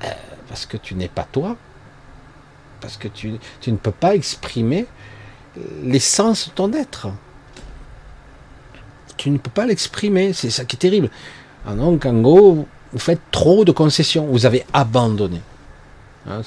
Euh, 0.03 0.07
parce 0.47 0.65
que 0.65 0.77
tu 0.77 0.95
n'es 0.95 1.07
pas 1.07 1.27
toi. 1.31 1.57
Parce 2.79 2.97
que 2.97 3.07
tu, 3.07 3.33
tu 3.59 3.71
ne 3.71 3.77
peux 3.77 3.91
pas 3.91 4.15
exprimer 4.15 4.87
l'essence 5.83 6.49
de 6.49 6.53
ton 6.53 6.73
être. 6.73 7.09
Tu 9.21 9.29
ne 9.29 9.37
peux 9.37 9.51
pas 9.51 9.67
l'exprimer, 9.67 10.33
c'est 10.33 10.49
ça 10.49 10.65
qui 10.65 10.77
est 10.77 10.79
terrible. 10.79 11.11
Ah 11.67 11.73
en 11.73 11.93
gros, 11.93 12.65
vous 12.91 12.99
faites 12.99 13.21
trop 13.29 13.63
de 13.63 13.71
concessions, 13.71 14.25
vous 14.25 14.47
avez 14.47 14.65
abandonné. 14.73 15.41
Hein, 16.27 16.41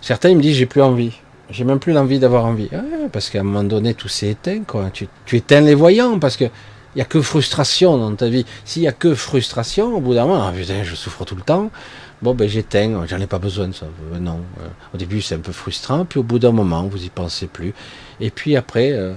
Certains 0.00 0.34
me 0.34 0.42
disent 0.42 0.56
j'ai 0.56 0.66
plus 0.66 0.82
envie, 0.82 1.12
j'ai 1.50 1.62
même 1.62 1.78
plus 1.78 1.92
l'envie 1.92 2.18
d'avoir 2.18 2.46
envie. 2.46 2.68
Ah, 2.74 2.82
parce 3.12 3.30
qu'à 3.30 3.38
un 3.38 3.42
moment 3.44 3.62
donné, 3.62 3.94
tout 3.94 4.08
s'est 4.08 4.30
éteint. 4.30 4.62
Tu, 4.92 5.06
éteins 5.36 5.60
les 5.60 5.76
voyants 5.76 6.18
parce 6.18 6.36
que 6.36 6.46
il 6.46 6.96
n'y 6.96 7.02
a 7.02 7.04
que 7.04 7.22
frustration 7.22 7.96
dans 7.96 8.12
ta 8.16 8.28
vie. 8.28 8.44
S'il 8.64 8.82
n'y 8.82 8.88
a 8.88 8.92
que 8.92 9.14
frustration, 9.14 9.94
au 9.94 10.00
bout 10.00 10.14
d'un 10.14 10.26
moment, 10.26 10.50
ah, 10.52 10.82
je 10.82 10.94
souffre 10.96 11.24
tout 11.24 11.36
le 11.36 11.42
temps. 11.42 11.70
Bon, 12.22 12.34
ben 12.34 12.48
j'éteins, 12.48 13.06
j'en 13.06 13.20
ai 13.20 13.28
pas 13.28 13.38
besoin 13.38 13.68
de 13.68 13.72
ça. 13.72 13.86
Euh, 13.86 14.18
non. 14.18 14.40
Euh, 14.58 14.66
au 14.94 14.96
début, 14.96 15.22
c'est 15.22 15.36
un 15.36 15.40
peu 15.40 15.52
frustrant, 15.52 16.04
puis 16.04 16.18
au 16.18 16.24
bout 16.24 16.40
d'un 16.40 16.50
moment, 16.50 16.82
vous 16.88 17.04
y 17.04 17.08
pensez 17.08 17.46
plus. 17.46 17.72
Et 18.18 18.30
puis 18.30 18.56
après, 18.56 18.90
euh, 18.90 19.14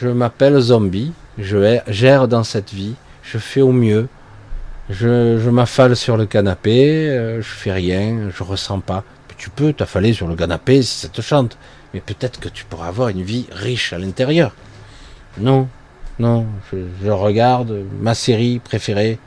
je 0.00 0.08
m'appelle 0.08 0.58
zombie, 0.58 1.12
je 1.38 1.78
gère 1.88 2.28
dans 2.28 2.44
cette 2.44 2.72
vie, 2.72 2.94
je 3.22 3.38
fais 3.38 3.60
au 3.60 3.72
mieux, 3.72 4.08
je, 4.90 5.50
m'affale 5.50 5.96
sur 5.96 6.16
le 6.16 6.26
canapé, 6.26 7.08
euh, 7.08 7.42
je 7.42 7.48
fais 7.48 7.72
rien, 7.72 8.30
je 8.34 8.42
ressens 8.42 8.80
pas. 8.80 9.04
tu 9.36 9.50
peux 9.50 9.72
t'affaler 9.72 10.12
sur 10.12 10.28
le 10.28 10.36
canapé 10.36 10.82
si 10.82 11.00
ça 11.00 11.08
te 11.08 11.20
chante, 11.20 11.58
mais 11.92 12.00
peut-être 12.00 12.40
que 12.40 12.48
tu 12.48 12.64
pourras 12.64 12.88
avoir 12.88 13.08
une 13.08 13.22
vie 13.22 13.46
riche 13.52 13.92
à 13.92 13.98
l'intérieur. 13.98 14.52
Non, 15.38 15.68
non, 16.18 16.46
je, 16.72 17.10
regarde 17.10 17.84
ma 18.00 18.14
série 18.14 18.58
préférée. 18.58 19.18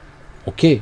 Ok. 0.48 0.64
Et, 0.64 0.82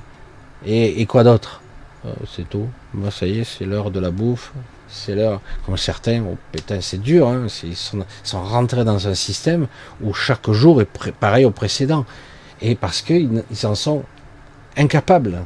et 0.65 1.05
quoi 1.05 1.23
d'autre? 1.23 1.61
Euh, 2.05 2.13
C'est 2.35 2.47
tout. 2.49 2.69
Moi, 2.93 3.11
ça 3.11 3.27
y 3.27 3.39
est, 3.39 3.43
c'est 3.43 3.65
l'heure 3.65 3.91
de 3.91 3.99
la 3.99 4.11
bouffe. 4.11 4.53
C'est 4.89 5.15
l'heure, 5.15 5.41
comme 5.65 5.77
certains, 5.77 6.23
oh, 6.23 6.37
putain, 6.51 6.79
c'est 6.81 7.01
dur, 7.01 7.27
hein, 7.27 7.47
ils 7.63 7.75
sont, 7.75 8.05
rentrés 8.33 8.85
dans 8.85 9.07
un 9.07 9.13
système 9.13 9.67
où 10.01 10.13
chaque 10.13 10.49
jour 10.51 10.81
est 10.81 11.11
pareil 11.11 11.45
au 11.45 11.51
précédent. 11.51 12.05
Et 12.61 12.75
parce 12.75 13.01
qu'ils 13.01 13.43
en 13.63 13.75
sont 13.75 14.03
incapable. 14.77 15.43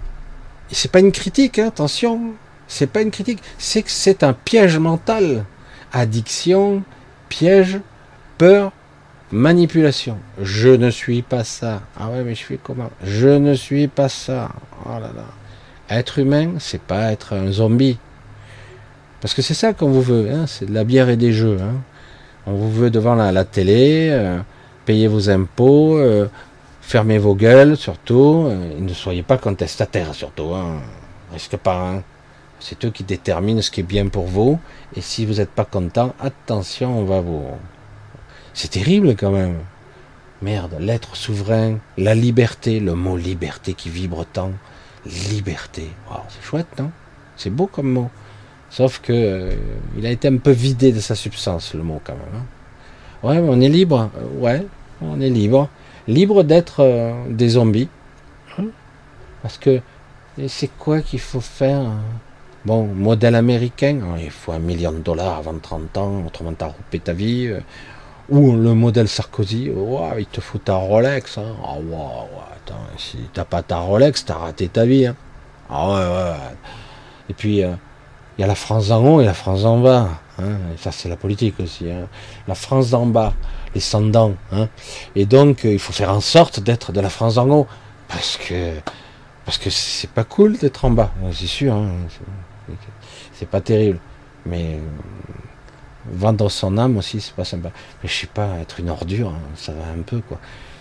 Et 0.69 0.76
c'est 0.76 0.91
pas 0.91 0.99
une 0.99 1.11
critique, 1.11 1.59
hein, 1.59 1.68
attention, 1.68 2.34
c'est 2.68 2.88
pas 2.88 3.01
une 3.01 3.11
critique, 3.11 3.39
c'est 3.57 3.81
que 3.81 3.91
c'est 3.91 4.23
un 4.23 4.34
piège 4.34 4.77
mental. 4.77 5.45
Addiction, 5.91 6.84
piège, 7.27 7.80
peur, 8.38 8.72
manipulation. 9.31 10.18
Je 10.41 10.69
ne 10.69 10.89
suis 10.89 11.22
pas 11.22 11.43
ça. 11.43 11.81
Ah 11.99 12.09
ouais, 12.09 12.23
mais 12.23 12.35
je 12.35 12.39
suis 12.39 12.57
comment? 12.57 12.91
Je 13.03 13.27
ne 13.27 13.55
suis 13.55 13.88
pas 13.88 14.07
ça. 14.07 14.51
Oh 14.85 14.93
là 14.93 15.11
là. 15.15 15.26
Être 15.89 16.19
humain, 16.19 16.51
c'est 16.59 16.81
pas 16.81 17.11
être 17.11 17.34
un 17.34 17.51
zombie. 17.51 17.97
Parce 19.22 19.34
que 19.34 19.41
c'est 19.41 19.53
ça 19.53 19.73
qu'on 19.73 19.89
vous 19.89 20.02
veut, 20.02 20.30
hein, 20.31 20.45
c'est 20.48 20.65
de 20.65 20.73
la 20.73 20.84
bière 20.84 21.10
et 21.10 21.18
des 21.18 21.31
jeux. 21.31 21.57
Hein. 21.61 21.76
On 22.48 22.53
vous 22.53 22.72
veut 22.72 22.89
devant 22.89 23.15
la, 23.15 23.45
télé, 23.45 24.10
euh, 24.10 24.39
payer 24.85 25.07
vos 25.07 25.30
impôts, 25.30 25.98
euh, 25.98 26.27
Fermez 26.81 27.19
vos 27.19 27.35
gueules, 27.35 27.77
surtout. 27.77 28.48
Euh, 28.48 28.80
ne 28.80 28.93
soyez 28.93 29.23
pas 29.23 29.38
contestataires, 29.38 30.14
surtout. 30.14 30.53
Hein. 30.53 30.81
Risque 31.31 31.56
pas. 31.56 31.89
Hein. 31.89 32.03
C'est 32.60 32.84
eux 32.84 32.89
qui 32.89 33.03
déterminent 33.03 33.61
ce 33.61 33.72
qui 33.72 33.80
est 33.80 33.84
bien 33.84 34.07
pour 34.07 34.26
vous. 34.26 34.60
Et 34.95 35.02
si 35.02 35.26
vous 35.26 35.35
n'êtes 35.35 35.52
pas 35.52 35.64
content, 35.64 36.14
attention, 36.19 36.99
on 36.99 37.06
va 37.06 37.22
vous. 37.22 37.45
C'est 38.53 38.72
terrible 38.72 39.15
quand 39.15 39.31
même. 39.31 39.60
Merde, 40.41 40.76
l'être 40.80 41.15
souverain, 41.15 41.77
la 41.98 42.15
liberté, 42.15 42.80
le 42.80 42.95
mot 42.95 43.15
liberté 43.15 43.73
qui 43.73 43.89
vibre 43.89 44.26
tant. 44.26 44.52
Liberté. 45.06 45.89
c'est 46.30 46.43
chouette, 46.43 46.77
non? 46.77 46.91
C'est 47.38 47.52
beau 47.52 47.68
comme 47.68 47.91
mot. 47.91 48.10
Sauf 48.72 48.99
que 49.02 49.14
euh, 49.14 49.52
il 49.98 50.06
a 50.07 50.10
été 50.10 50.27
un 50.27 50.38
peu 50.38 50.52
vidé 50.52 50.91
de 50.91 50.99
sa 50.99 51.14
substance, 51.14 51.76
le 51.76 51.84
mot 51.84 52.02
quand 52.03 52.14
même. 52.14 52.41
Hein. 52.41 53.27
Ouais, 53.27 53.38
on 53.38 53.61
est 53.61 53.69
libre. 53.69 54.10
Ouais, 54.39 54.65
on 55.02 55.22
est 55.22 55.30
libre 55.30 55.69
libre 56.07 56.43
d'être 56.43 56.81
euh, 56.81 57.14
des 57.30 57.49
zombies. 57.49 57.89
Hein? 58.57 58.65
Parce 59.41 59.57
que 59.57 59.81
c'est 60.48 60.69
quoi 60.77 61.02
qu'il 61.02 61.19
faut 61.19 61.41
faire 61.41 61.84
Bon, 62.64 62.85
modèle 62.85 63.34
américain, 63.34 64.02
hein, 64.03 64.19
il 64.22 64.30
faut 64.30 64.52
un 64.52 64.60
million 64.60 64.91
de 64.91 64.99
dollars 64.99 65.39
avant 65.39 65.57
30 65.57 65.98
ans, 65.98 66.23
autrement 66.27 66.53
t'as 66.53 66.68
roupé 66.68 66.99
ta 66.99 67.11
vie. 67.11 67.48
Euh, 67.48 67.60
ou 68.30 68.56
le 68.56 68.76
modèle 68.76 69.07
Sarkozy, 69.07 69.72
il 70.18 70.26
te 70.27 70.41
faut 70.41 70.60
ta 70.60 70.76
Rolex. 70.76 71.39
Hein. 71.39 71.56
Ah, 71.65 71.77
attends, 72.56 72.76
si 72.98 73.18
t'as 73.34 73.45
pas 73.45 73.64
ta 73.64 73.80
Rolex, 73.80 74.26
t'as 74.26 74.35
raté 74.35 74.68
ta 74.69 74.85
vie. 74.85 75.07
Hein. 75.07 75.15
Ah 75.69 75.89
ouais, 75.89 75.95
ouais. 75.95 76.38
Et 77.30 77.34
puis, 77.34 77.64
euh, 77.64 77.73
il 78.41 78.45
y 78.45 78.45
a 78.45 78.47
la 78.47 78.55
France 78.55 78.89
en 78.89 79.05
haut 79.05 79.22
et 79.22 79.26
la 79.26 79.35
France 79.35 79.65
en 79.65 79.77
bas. 79.77 80.09
Hein. 80.39 80.57
Ça, 80.77 80.91
c'est 80.91 81.07
la 81.07 81.15
politique 81.15 81.59
aussi. 81.59 81.91
Hein. 81.91 82.07
La 82.47 82.55
France 82.55 82.89
d'en 82.89 83.05
bas 83.05 83.34
les 83.76 83.81
sans 83.81 84.01
Hein. 84.51 84.68
Et 85.15 85.27
donc, 85.27 85.63
euh, 85.63 85.73
il 85.73 85.77
faut 85.77 85.93
faire 85.93 86.11
en 86.11 86.22
sorte 86.22 86.59
d'être 86.59 86.91
de 86.91 86.99
la 86.99 87.11
France 87.11 87.38
en 87.38 87.47
haut. 87.51 87.68
Parce 88.07 88.38
que 88.38 88.73
parce 89.45 89.59
que 89.59 89.69
c'est 89.69 90.09
pas 90.09 90.23
cool 90.23 90.57
d'être 90.57 90.85
en 90.85 90.89
bas, 90.89 91.11
c'est 91.31 91.45
sûr. 91.45 91.76
C'est 93.34 93.47
pas 93.47 93.61
terrible. 93.61 93.99
Mais 94.47 94.73
euh, 94.73 94.80
vendre 96.11 96.49
son 96.49 96.80
âme 96.80 96.97
aussi, 96.97 97.22
c'est 97.22 97.35
pas 97.35 97.45
sympa. 97.45 97.69
Mais 98.01 98.09
je 98.09 98.22
sais 98.22 98.27
pas, 98.27 98.57
être 98.59 98.80
une 98.80 98.89
ordure, 98.89 99.34
ça 99.55 99.72
va 99.72 99.84
un 99.95 100.01
peu, 100.01 100.19
quoi. 100.22 100.39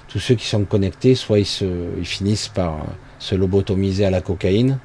Tous 0.09 0.19
ceux 0.19 0.35
qui 0.35 0.47
sont 0.47 0.65
connectés, 0.65 1.15
soit 1.15 1.41
ils, 1.41 1.45
se, 1.45 1.67
ils 1.99 2.07
finissent 2.07 2.49
par 2.49 2.77
euh, 2.77 2.85
se 3.19 3.35
lobotomiser 3.35 4.07
à 4.07 4.11
la 4.11 4.23
cocaïne. 4.23 4.79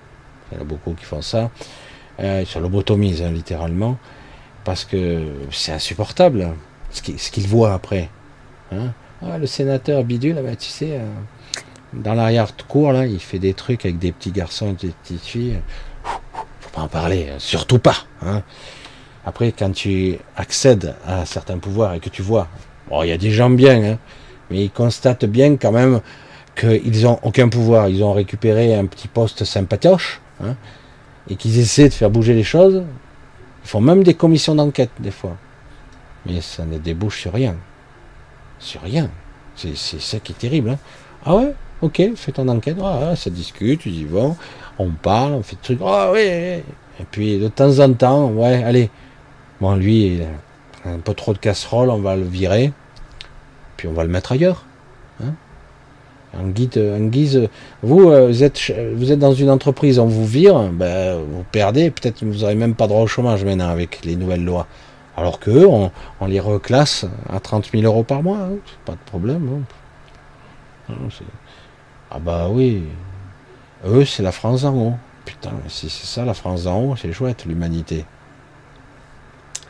Il 0.51 0.57
y 0.57 0.59
en 0.59 0.61
a 0.61 0.65
beaucoup 0.65 0.91
qui 0.91 1.05
font 1.05 1.21
ça. 1.21 1.49
Ils 2.19 2.45
se 2.45 2.59
lobotomisent, 2.59 3.21
hein, 3.21 3.31
littéralement. 3.31 3.97
Parce 4.63 4.85
que 4.85 5.23
c'est 5.51 5.71
insupportable 5.71 6.49
ce 6.91 7.31
qu'il 7.31 7.47
voit 7.47 7.73
après. 7.73 8.09
Hein. 8.71 8.93
Ah, 9.21 9.37
le 9.37 9.47
sénateur 9.47 10.03
bidule, 10.03 10.41
bah, 10.43 10.55
tu 10.55 10.69
sais, 10.69 10.91
euh, 10.93 11.05
dans 11.93 12.13
l'arrière-cour, 12.13 12.91
là, 12.91 13.05
il 13.05 13.19
fait 13.19 13.39
des 13.39 13.53
trucs 13.53 13.85
avec 13.85 13.97
des 13.97 14.11
petits 14.11 14.31
garçons 14.31 14.71
et 14.71 14.87
des 14.87 14.93
petites 15.03 15.23
filles. 15.23 15.59
Faut 16.03 16.69
pas 16.73 16.81
en 16.81 16.87
parler, 16.87 17.29
hein, 17.29 17.35
surtout 17.37 17.79
pas. 17.79 17.95
Hein. 18.21 18.43
Après, 19.25 19.51
quand 19.51 19.71
tu 19.71 20.17
accèdes 20.35 20.95
à 21.07 21.25
certains 21.25 21.57
pouvoirs 21.57 21.93
et 21.93 21.99
que 21.99 22.09
tu 22.09 22.21
vois, 22.21 22.47
bon, 22.89 23.03
il 23.03 23.09
y 23.09 23.11
a 23.11 23.17
des 23.17 23.31
gens 23.31 23.49
bien, 23.49 23.97
mais 24.51 24.63
ils 24.63 24.71
constatent 24.71 25.25
bien 25.25 25.57
quand 25.57 25.71
même 25.71 26.01
qu'ils 26.55 27.03
n'ont 27.03 27.19
aucun 27.23 27.49
pouvoir. 27.49 27.89
Ils 27.89 28.03
ont 28.03 28.13
récupéré 28.13 28.75
un 28.75 28.85
petit 28.85 29.07
poste 29.07 29.43
sympatoche, 29.45 30.21
et 31.29 31.35
qu'ils 31.35 31.59
essaient 31.59 31.89
de 31.89 31.93
faire 31.93 32.09
bouger 32.09 32.33
les 32.33 32.43
choses. 32.43 32.83
Ils 33.63 33.67
font 33.67 33.81
même 33.81 34.03
des 34.03 34.13
commissions 34.13 34.55
d'enquête, 34.55 34.91
des 34.99 35.11
fois. 35.11 35.37
Mais 36.25 36.41
ça 36.41 36.65
ne 36.65 36.77
débouche 36.77 37.21
sur 37.21 37.33
rien. 37.33 37.55
Sur 38.59 38.81
rien. 38.81 39.09
C'est 39.55 39.75
ça 39.75 40.19
qui 40.19 40.33
est 40.33 40.35
terrible. 40.35 40.71
Hein. 40.71 40.79
Ah 41.25 41.35
ouais? 41.35 41.53
Ok, 41.81 42.01
fais 42.15 42.31
ton 42.31 42.47
enquête. 42.47 42.77
Ah, 42.83 43.15
ça 43.15 43.29
discute, 43.29 43.81
tu 43.81 43.89
dis 43.89 44.05
bon, 44.05 44.35
on 44.79 44.89
parle, 44.91 45.33
on 45.33 45.43
fait 45.43 45.55
des 45.55 45.61
trucs. 45.61 45.79
Ah 45.83 46.11
oui, 46.11 46.19
Et 46.19 46.63
puis 47.11 47.37
de 47.37 47.47
temps 47.47 47.79
en 47.79 47.93
temps, 47.93 48.29
ouais, 48.29 48.63
allez. 48.63 48.89
Bon, 49.61 49.75
lui, 49.75 50.19
un 50.85 50.99
peu 50.99 51.13
trop 51.13 51.33
de 51.33 51.37
casserole, 51.37 51.89
on 51.89 51.99
va 51.99 52.15
le 52.15 52.23
virer. 52.23 52.71
Puis 53.77 53.87
on 53.87 53.93
va 53.93 54.03
le 54.03 54.09
mettre 54.09 54.31
ailleurs. 54.31 54.64
En, 56.39 56.47
guise, 56.47 57.47
vous, 57.81 58.09
euh, 58.09 58.27
vous 58.27 58.43
êtes, 58.43 58.73
vous 58.95 59.11
êtes 59.11 59.19
dans 59.19 59.33
une 59.33 59.49
entreprise, 59.49 59.99
on 59.99 60.05
vous 60.05 60.25
vire, 60.25 60.69
ben, 60.71 61.17
vous 61.17 61.45
perdez, 61.51 61.91
peut-être 61.91 62.23
vous 62.23 62.39
n'aurez 62.39 62.55
même 62.55 62.75
pas 62.75 62.87
droit 62.87 63.01
au 63.01 63.07
chômage 63.07 63.45
maintenant 63.45 63.69
avec 63.69 64.03
les 64.03 64.15
nouvelles 64.15 64.43
lois. 64.43 64.67
Alors 65.17 65.39
que 65.39 65.65
on, 65.65 65.91
les 66.27 66.39
reclasse 66.39 67.05
à 67.29 67.39
30 67.39 67.69
000 67.71 67.83
euros 67.83 68.03
par 68.03 68.21
mois, 68.21 68.39
hein, 68.39 68.57
pas 68.83 68.93
de 68.93 68.97
problème. 69.05 69.63
Hein. 70.89 70.93
ah 72.11 72.19
bah 72.19 72.47
oui, 72.51 72.83
eux 73.85 74.03
c'est 74.03 74.23
la 74.23 74.33
France 74.33 74.65
en 74.65 74.75
haut. 74.75 74.93
Putain, 75.23 75.53
si 75.67 75.89
c'est 75.89 76.05
ça 76.05 76.25
la 76.25 76.33
France 76.33 76.67
en 76.67 76.81
haut, 76.81 76.95
c'est 76.95 77.11
chouette 77.13 77.45
l'humanité. 77.45 78.05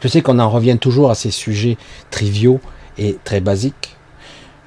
Je 0.02 0.08
sais 0.08 0.22
qu'on 0.22 0.40
en 0.40 0.50
revient 0.50 0.78
toujours 0.78 1.10
à 1.10 1.16
ces 1.16 1.32
sujets 1.32 1.78
triviaux 2.12 2.60
et 2.98 3.18
très 3.24 3.40
basiques, 3.40 3.95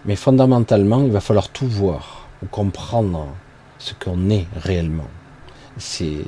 mais 0.09 0.16
fondamentalement, 0.16 1.02
il 1.02 1.12
va 1.12 1.20
falloir 1.20 1.51
tout 1.51 1.68
voir 1.68 2.26
ou 2.43 2.47
comprendre 2.47 3.28
ce 3.78 3.93
qu'on 3.93 4.30
est 4.30 4.47
réellement. 4.56 5.10
C'est 5.76 6.24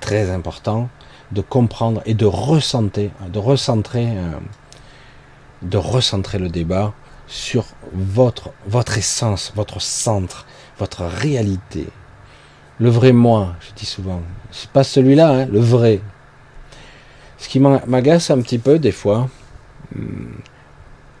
très 0.00 0.32
important 0.32 0.88
de 1.30 1.40
comprendre 1.40 2.02
et 2.04 2.14
de 2.14 2.26
ressentir, 2.26 3.10
de 3.32 3.38
recentrer, 3.38 4.08
euh, 4.08 4.32
le 5.62 6.48
débat 6.48 6.94
sur 7.28 7.64
votre, 7.92 8.50
votre 8.66 8.98
essence, 8.98 9.52
votre 9.54 9.80
centre, 9.80 10.44
votre 10.80 11.04
réalité. 11.04 11.86
Le 12.80 12.90
vrai 12.90 13.12
moi, 13.12 13.54
je 13.60 13.72
dis 13.72 13.86
souvent. 13.86 14.20
C'est 14.50 14.70
pas 14.70 14.82
celui-là, 14.82 15.30
hein, 15.30 15.46
le 15.46 15.60
vrai. 15.60 16.00
Ce 17.38 17.48
qui 17.48 17.60
m'agace 17.60 18.32
un 18.32 18.40
petit 18.40 18.58
peu 18.58 18.80
des 18.80 18.90
fois, 18.90 19.28
hmm, 19.94 20.40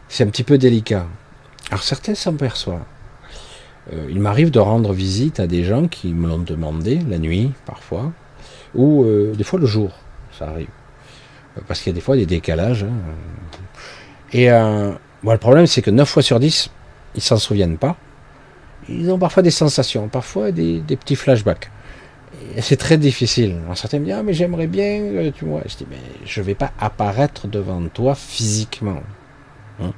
c'est 0.08 0.24
un 0.24 0.30
petit 0.30 0.42
peu 0.42 0.58
délicat. 0.58 1.06
Alors 1.70 1.82
certains 1.82 2.14
s'en 2.14 2.34
perçoivent. 2.34 2.84
Euh, 3.92 4.06
il 4.10 4.20
m'arrive 4.20 4.50
de 4.50 4.58
rendre 4.58 4.92
visite 4.92 5.40
à 5.40 5.46
des 5.46 5.64
gens 5.64 5.88
qui 5.88 6.12
me 6.12 6.28
l'ont 6.28 6.38
demandé, 6.38 6.98
la 7.08 7.18
nuit 7.18 7.52
parfois, 7.64 8.12
ou 8.74 9.04
euh, 9.04 9.32
des 9.34 9.44
fois 9.44 9.58
le 9.58 9.66
jour, 9.66 9.92
ça 10.36 10.48
arrive. 10.48 10.68
Euh, 11.56 11.60
parce 11.66 11.80
qu'il 11.80 11.92
y 11.92 11.94
a 11.94 11.94
des 11.94 12.00
fois 12.00 12.16
des 12.16 12.26
décalages. 12.26 12.84
Hein. 12.84 12.94
Et 14.32 14.48
le 14.48 15.36
problème, 15.38 15.66
c'est 15.66 15.82
que 15.82 15.90
9 15.90 16.08
fois 16.08 16.22
sur 16.22 16.40
10, 16.40 16.68
ils 17.14 17.22
s'en 17.22 17.36
souviennent 17.36 17.78
pas. 17.78 17.96
Ils 18.88 19.10
ont 19.10 19.18
parfois 19.18 19.42
des 19.42 19.52
sensations, 19.52 20.08
parfois 20.08 20.50
des, 20.50 20.82
petits 20.88 21.14
flashbacks. 21.14 21.70
C'est 22.60 22.76
très 22.76 22.98
difficile. 22.98 23.56
Alors 23.64 23.78
certains 23.78 24.00
me 24.00 24.04
disent, 24.04 24.16
ah, 24.18 24.22
mais 24.22 24.34
j'aimerais 24.34 24.66
bien, 24.66 25.30
tu 25.34 25.44
vois. 25.44 25.62
Je 25.66 25.76
dis, 25.76 25.86
mais 25.88 25.96
je 26.24 26.42
vais 26.42 26.56
pas 26.56 26.72
apparaître 26.78 27.46
devant 27.46 27.82
toi 27.88 28.14
physiquement. 28.14 29.00
Hein 29.80 29.92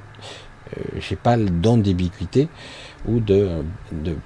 j'ai 0.99 1.15
pas 1.15 1.37
le 1.37 1.49
don 1.49 1.77
d'ubiquité 1.77 2.47
ou 3.07 3.19
de, 3.19 3.63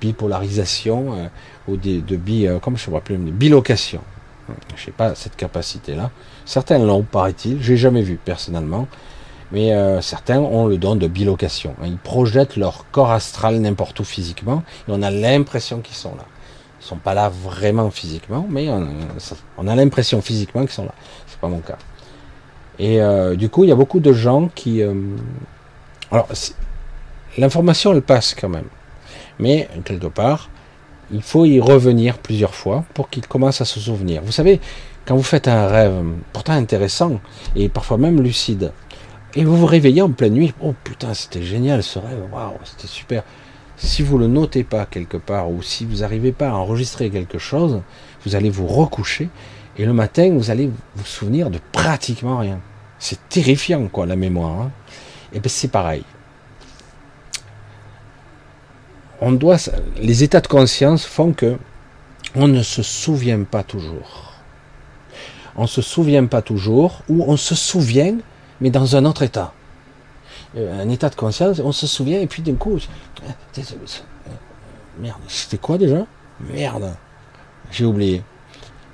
bipolarisation 0.02 1.14
euh, 1.14 1.28
ou 1.68 1.78
de, 1.78 2.16
bi, 2.16 2.48
euh, 2.48 2.60
comme 2.60 2.76
bilocation. 3.32 4.02
Je 4.76 4.88
n'ai 4.88 4.92
pas 4.92 5.16
cette 5.16 5.36
capacité-là. 5.36 6.12
Certains 6.46 6.80
l'ont, 6.80 7.04
paraît-il. 7.04 7.62
J'ai 7.62 7.78
jamais 7.78 8.02
vu 8.02 8.20
personnellement, 8.24 8.88
mais 9.54 9.72
certains 10.02 10.40
ont 10.40 10.68
le 10.68 10.78
don 10.78 10.98
de 10.98 11.08
bilocation. 11.08 11.76
Ils 11.86 11.96
projettent 11.96 12.58
leur 12.58 12.86
corps 12.92 13.12
astral 13.12 13.62
n'importe 13.62 14.02
où 14.02 14.04
physiquement 14.04 14.64
on 14.90 15.02
a 15.02 15.10
l'impression 15.10 15.80
qu'ils 15.80 15.96
sont 15.96 16.14
là. 16.16 16.26
Ils 16.82 16.86
sont 16.86 16.98
pas 16.98 17.14
là 17.14 17.30
vraiment 17.30 17.90
physiquement, 17.90 18.46
mais 18.50 18.68
on, 19.58 19.68
a 19.68 19.76
l'impression 19.78 20.22
physiquement 20.22 20.64
qu'ils 20.64 20.72
sont 20.72 20.84
là. 20.84 20.96
C'est 21.28 21.40
pas 21.40 21.48
mon 21.48 21.60
cas. 21.60 21.78
Et 22.80 23.00
du 23.38 23.48
coup, 23.48 23.64
il 23.64 23.70
y 23.70 23.72
a 23.72 23.76
beaucoup 23.76 24.02
de 24.02 24.12
gens 24.12 24.50
qui 24.54 24.82
alors, 26.14 26.28
l'information, 27.40 27.92
elle 27.92 28.04
passe 28.04 28.36
quand 28.40 28.48
même. 28.48 28.68
Mais, 29.40 29.68
quelque 29.84 30.06
part, 30.06 30.52
il 31.12 31.24
faut 31.24 31.44
y 31.44 31.60
revenir 31.60 32.20
plusieurs 32.20 32.54
fois 32.54 32.86
pour 32.94 33.10
qu'il 33.10 33.26
commence 33.26 33.62
à 33.62 33.66
se 33.66 33.80
souvenir. 33.80 34.22
Vous 34.24 34.32
savez, 34.32 34.60
quand 35.08 35.16
vous 35.16 35.24
faites 35.24 35.48
un 35.48 35.66
rêve, 35.66 36.04
pourtant 36.32 36.54
intéressant, 36.54 37.20
et 37.56 37.68
parfois 37.68 37.98
même 37.98 38.22
lucide, 38.22 38.74
et 39.34 39.44
vous 39.44 39.58
vous 39.58 39.66
réveillez 39.66 40.04
en 40.04 40.12
pleine 40.12 40.34
nuit, 40.34 40.54
oh 40.62 40.76
putain, 40.84 41.16
c'était 41.16 41.42
génial 41.42 41.82
ce 41.82 41.98
rêve, 41.98 42.28
waouh, 42.32 42.60
c'était 42.64 42.88
super. 42.88 43.24
Si 43.76 44.04
vous 44.04 44.20
le 44.20 44.28
notez 44.28 44.64
pas 44.64 44.86
quelque 44.86 45.18
part, 45.18 45.50
ou 45.50 45.64
si 45.64 45.84
vous 45.84 45.98
n'arrivez 45.98 46.32
pas 46.32 46.50
à 46.50 46.54
enregistrer 46.54 47.10
quelque 47.10 47.40
chose, 47.40 47.82
vous 48.24 48.36
allez 48.36 48.52
vous 48.52 48.68
recoucher, 48.68 49.30
et 49.80 49.86
le 49.86 49.94
matin, 49.94 50.32
vous 50.32 50.52
allez 50.52 50.70
vous 50.96 51.06
souvenir 51.06 51.50
de 51.50 51.60
pratiquement 51.72 52.38
rien. 52.38 52.60
C'est 53.00 53.28
terrifiant, 53.30 53.88
quoi, 53.88 54.06
la 54.06 54.16
mémoire. 54.16 54.62
Hein. 54.62 54.72
Et 55.34 55.38
eh 55.38 55.40
bien 55.40 55.50
c'est 55.50 55.68
pareil. 55.68 56.04
On 59.20 59.32
doit, 59.32 59.58
les 59.98 60.24
états 60.24 60.42
de 60.42 60.48
conscience 60.48 61.06
font 61.06 61.34
que 61.34 61.58
on 62.36 62.48
ne 62.48 62.62
se 62.62 62.84
souvient 62.84 63.44
pas 63.44 63.64
toujours. 63.64 64.34
On 65.56 65.64
ne 65.64 65.68
se 65.68 65.82
souvient 65.82 66.26
pas 66.28 66.44
toujours, 66.44 67.02
ou 67.10 67.24
on 67.28 67.36
se 67.36 67.56
souvient, 67.56 68.18
mais 68.62 68.70
dans 68.70 68.96
un 68.96 69.06
autre 69.06 69.24
état. 69.24 69.54
Euh, 70.56 70.80
un 70.80 70.90
état 70.90 71.10
de 71.10 71.16
conscience, 71.16 71.60
on 71.60 71.72
se 71.72 71.88
souvient, 71.88 72.20
et 72.20 72.28
puis 72.28 72.44
d'un 72.44 72.56
coup, 72.56 72.78
merde, 75.00 75.18
c'était 75.28 75.58
quoi 75.58 75.80
déjà? 75.80 76.06
Merde, 76.40 76.94
j'ai 77.72 77.86
oublié. 77.86 78.24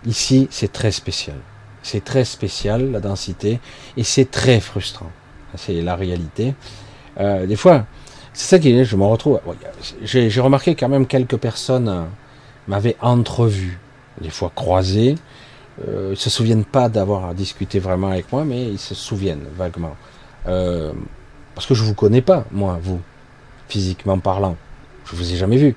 Ici, 0.05 0.47
c'est 0.51 0.71
très 0.71 0.91
spécial. 0.91 1.37
C'est 1.83 2.03
très 2.03 2.23
spécial, 2.23 2.91
la 2.91 3.01
densité, 3.01 3.59
et 3.97 4.03
c'est 4.03 4.31
très 4.31 4.61
frustrant 4.61 5.11
c'est 5.55 5.81
la 5.81 5.95
réalité. 5.95 6.53
Euh, 7.19 7.45
des 7.45 7.55
fois, 7.55 7.85
c'est 8.33 8.47
ça 8.47 8.59
qui 8.59 8.71
est, 8.71 8.85
je 8.85 8.95
me 8.95 9.05
retrouve. 9.05 9.39
J'ai 10.01 10.41
remarqué 10.41 10.75
quand 10.75 10.89
même 10.89 11.05
quelques 11.07 11.37
personnes 11.37 11.89
euh, 11.89 12.03
m'avaient 12.67 12.95
entrevu, 13.01 13.79
des 14.21 14.29
fois 14.29 14.51
croisé. 14.53 15.15
Euh, 15.87 16.09
ils 16.11 16.17
se 16.17 16.29
souviennent 16.29 16.65
pas 16.65 16.89
d'avoir 16.89 17.33
discuté 17.33 17.79
vraiment 17.79 18.09
avec 18.09 18.31
moi, 18.31 18.43
mais 18.45 18.63
ils 18.63 18.79
se 18.79 18.95
souviennent 18.95 19.45
vaguement. 19.57 19.95
Euh, 20.47 20.93
parce 21.55 21.67
que 21.67 21.73
je 21.73 21.83
vous 21.83 21.93
connais 21.93 22.21
pas, 22.21 22.45
moi, 22.51 22.79
vous, 22.81 23.01
physiquement 23.67 24.19
parlant. 24.19 24.55
Je 25.05 25.15
vous 25.15 25.33
ai 25.33 25.35
jamais 25.35 25.57
vu. 25.57 25.75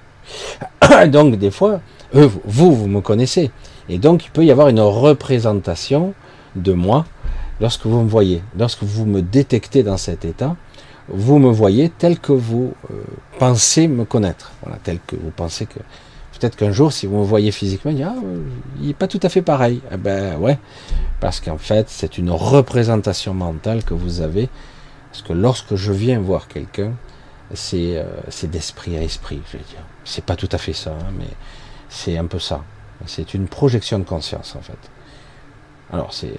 donc 1.08 1.36
des 1.36 1.50
fois, 1.50 1.80
eux, 2.14 2.30
vous, 2.44 2.74
vous 2.74 2.86
me 2.86 3.00
connaissez. 3.00 3.50
Et 3.88 3.98
donc 3.98 4.24
il 4.24 4.30
peut 4.30 4.44
y 4.44 4.50
avoir 4.50 4.68
une 4.68 4.80
représentation 4.80 6.14
de 6.54 6.72
moi 6.72 7.06
lorsque 7.62 7.86
vous 7.86 8.02
me 8.02 8.08
voyez, 8.08 8.42
lorsque 8.58 8.82
vous 8.82 9.06
me 9.06 9.22
détectez 9.22 9.84
dans 9.84 9.96
cet 9.96 10.24
état, 10.24 10.56
vous 11.08 11.38
me 11.38 11.50
voyez 11.50 11.88
tel 11.90 12.18
que 12.18 12.32
vous 12.32 12.74
euh, 12.90 12.94
pensez 13.38 13.86
me 13.88 14.04
connaître. 14.04 14.52
Voilà, 14.62 14.78
tel 14.82 14.98
que 15.06 15.16
vous 15.16 15.30
pensez 15.30 15.66
que. 15.66 15.78
Peut-être 16.38 16.56
qu'un 16.56 16.72
jour, 16.72 16.92
si 16.92 17.06
vous 17.06 17.18
me 17.18 17.24
voyez 17.24 17.52
physiquement, 17.52 17.92
il, 17.92 18.02
ah, 18.02 18.16
n'est 18.80 18.94
pas 18.94 19.06
tout 19.06 19.20
à 19.22 19.28
fait 19.28 19.42
pareil. 19.42 19.80
Eh 19.92 19.96
ben 19.96 20.38
ouais, 20.38 20.58
parce 21.20 21.38
qu'en 21.38 21.56
fait, 21.56 21.88
c'est 21.88 22.18
une 22.18 22.30
représentation 22.30 23.32
mentale 23.32 23.84
que 23.84 23.94
vous 23.94 24.20
avez. 24.22 24.48
Parce 25.12 25.22
que 25.22 25.32
lorsque 25.32 25.76
je 25.76 25.92
viens 25.92 26.18
voir 26.18 26.48
quelqu'un, 26.48 26.94
c'est 27.54 27.96
euh, 27.96 28.48
d'esprit 28.48 28.96
à 28.96 29.02
esprit, 29.02 29.40
je 29.46 29.58
vais 29.58 29.64
dire. 29.64 29.84
C'est 30.04 30.24
pas 30.24 30.34
tout 30.34 30.48
à 30.50 30.58
fait 30.58 30.72
ça, 30.72 30.90
hein, 30.90 31.12
mais 31.16 31.30
c'est 31.88 32.18
un 32.18 32.26
peu 32.26 32.40
ça. 32.40 32.64
C'est 33.06 33.34
une 33.34 33.46
projection 33.46 34.00
de 34.00 34.04
conscience, 34.04 34.56
en 34.56 34.62
fait. 34.62 34.78
Alors, 35.92 36.12
c'est 36.12 36.34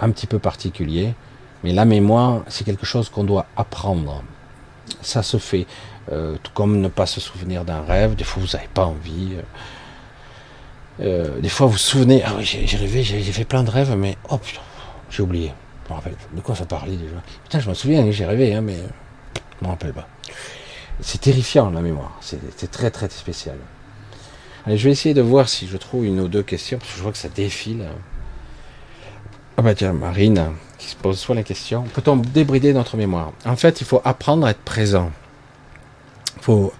un 0.00 0.10
petit 0.10 0.26
peu 0.26 0.38
particulier, 0.38 1.14
mais 1.64 1.72
la 1.72 1.84
mémoire, 1.84 2.42
c'est 2.48 2.64
quelque 2.64 2.86
chose 2.86 3.08
qu'on 3.08 3.24
doit 3.24 3.46
apprendre. 3.56 4.22
Ça 5.00 5.22
se 5.22 5.36
fait, 5.38 5.66
euh, 6.12 6.36
tout 6.42 6.52
comme 6.52 6.80
ne 6.80 6.88
pas 6.88 7.06
se 7.06 7.20
souvenir 7.20 7.64
d'un 7.64 7.82
rêve, 7.82 8.14
des 8.14 8.24
fois 8.24 8.42
vous 8.42 8.56
n'avez 8.56 8.68
pas 8.68 8.86
envie. 8.86 9.34
Euh, 9.34 9.42
euh, 11.00 11.40
des 11.40 11.48
fois 11.48 11.66
vous 11.66 11.72
vous 11.72 11.78
souvenez, 11.78 12.22
ah 12.24 12.32
oui, 12.36 12.44
j'ai 12.44 12.76
rêvé, 12.76 13.02
j'ai 13.02 13.32
fait 13.32 13.44
plein 13.44 13.64
de 13.64 13.70
rêves, 13.70 13.94
mais 13.96 14.16
oh 14.28 14.38
putain, 14.38 14.60
j'ai 15.10 15.22
oublié. 15.22 15.52
Je 15.88 15.94
rappelle, 15.94 16.16
de 16.32 16.40
quoi 16.40 16.54
ça 16.54 16.66
parlait 16.66 16.96
déjà? 16.96 17.16
Putain, 17.44 17.60
je 17.60 17.68
me 17.68 17.74
souviens, 17.74 18.10
j'ai 18.10 18.26
rêvé, 18.26 18.54
hein, 18.54 18.60
mais 18.60 18.76
je 19.60 19.64
me 19.64 19.70
rappelle 19.70 19.92
pas. 19.92 20.08
C'est 21.00 21.20
terrifiant 21.20 21.70
la 21.70 21.80
mémoire, 21.80 22.16
c'est 22.20 22.70
très 22.70 22.90
très 22.90 23.08
spécial. 23.10 23.56
Allez, 24.66 24.78
je 24.78 24.84
vais 24.84 24.90
essayer 24.90 25.14
de 25.14 25.20
voir 25.20 25.48
si 25.48 25.68
je 25.68 25.76
trouve 25.76 26.04
une 26.04 26.18
ou 26.18 26.28
deux 26.28 26.42
questions, 26.42 26.78
parce 26.78 26.90
que 26.90 26.96
je 26.96 27.02
vois 27.02 27.12
que 27.12 27.18
ça 27.18 27.28
défile. 27.28 27.84
Ah 29.58 29.62
bah 29.62 29.74
tiens, 29.74 29.94
Marine, 29.94 30.52
qui 30.76 30.88
se 30.88 30.96
pose 30.96 31.18
soit 31.18 31.34
la 31.34 31.42
question, 31.42 31.84
peut-on 31.94 32.16
débrider 32.16 32.74
notre 32.74 32.98
mémoire? 32.98 33.32
En 33.46 33.56
fait, 33.56 33.80
il 33.80 33.86
faut 33.86 34.02
apprendre 34.04 34.46
à 34.46 34.50
être 34.50 34.60
présent. 34.60 35.10
Faut, 36.42 36.74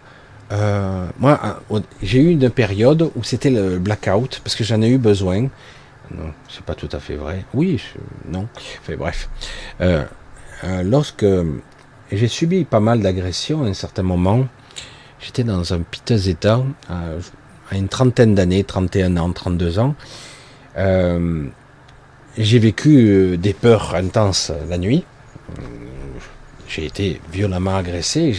euh, 0.53 1.09
moi, 1.19 1.59
euh, 1.70 1.81
j'ai 2.03 2.19
eu 2.20 2.31
une 2.32 2.51
période 2.51 3.11
où 3.16 3.23
c'était 3.23 3.48
le 3.48 3.78
blackout, 3.78 4.40
parce 4.44 4.55
que 4.55 4.62
j'en 4.62 4.82
ai 4.82 4.89
eu 4.89 4.98
besoin. 4.98 5.48
Non, 6.11 6.35
c'est 6.51 6.62
pas 6.65 6.74
tout 6.74 6.90
à 6.93 7.01
fait 7.01 7.16
vrai. 7.16 7.47
Oui, 7.55 7.82
non. 8.28 8.47
Enfin, 8.82 8.97
bref. 8.98 9.31
Euh, 9.81 10.05
lorsque 10.85 11.27
j'ai 12.12 12.28
subi 12.28 12.66
pas 12.66 12.81
mal 12.81 13.01
d'agressions 13.01 13.65
à 13.65 13.69
un 13.69 13.74
certain 13.74 14.03
moment, 14.03 14.47
j'étais 15.19 15.44
dans 15.44 15.73
un 15.73 15.81
piteux 15.81 16.28
état, 16.28 16.62
à 16.90 17.74
une 17.74 17.89
trentaine 17.89 18.35
d'années, 18.35 18.65
31 18.65 19.16
ans, 19.16 19.32
32 19.32 19.78
ans. 19.78 19.94
Euh, 22.39 22.43
j'ai 22.43 22.59
vécu 22.59 23.09
euh, 23.09 23.37
des 23.37 23.53
peurs 23.53 23.95
intenses 23.95 24.53
la 24.69 24.79
nuit. 24.79 25.05
J'ai 26.69 26.85
été 26.85 27.21
violemment 27.33 27.77
agressé. 27.77 28.33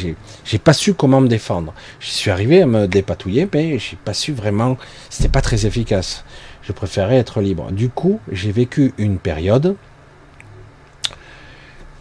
J'ai, 0.44 0.58
pas 0.60 0.74
su 0.74 0.94
comment 0.94 1.22
me 1.22 1.28
défendre. 1.28 1.74
Je 2.00 2.10
suis 2.10 2.30
arrivé 2.30 2.62
à 2.62 2.66
me 2.66 2.88
dépatouiller, 2.88 3.48
mais 3.54 3.80
j'ai 3.80 3.96
pas 3.96 4.14
su 4.14 4.34
vraiment. 4.34 4.78
C'était 5.10 5.30
pas 5.30 5.42
très 5.42 5.66
efficace. 5.66 6.26
Je 6.62 6.74
préférais 6.74 7.16
être 7.16 7.40
libre. 7.40 7.72
Du 7.72 7.90
coup, 7.90 8.20
j'ai 8.32 8.52
vécu 8.52 8.94
une 8.98 9.18
période, 9.18 9.76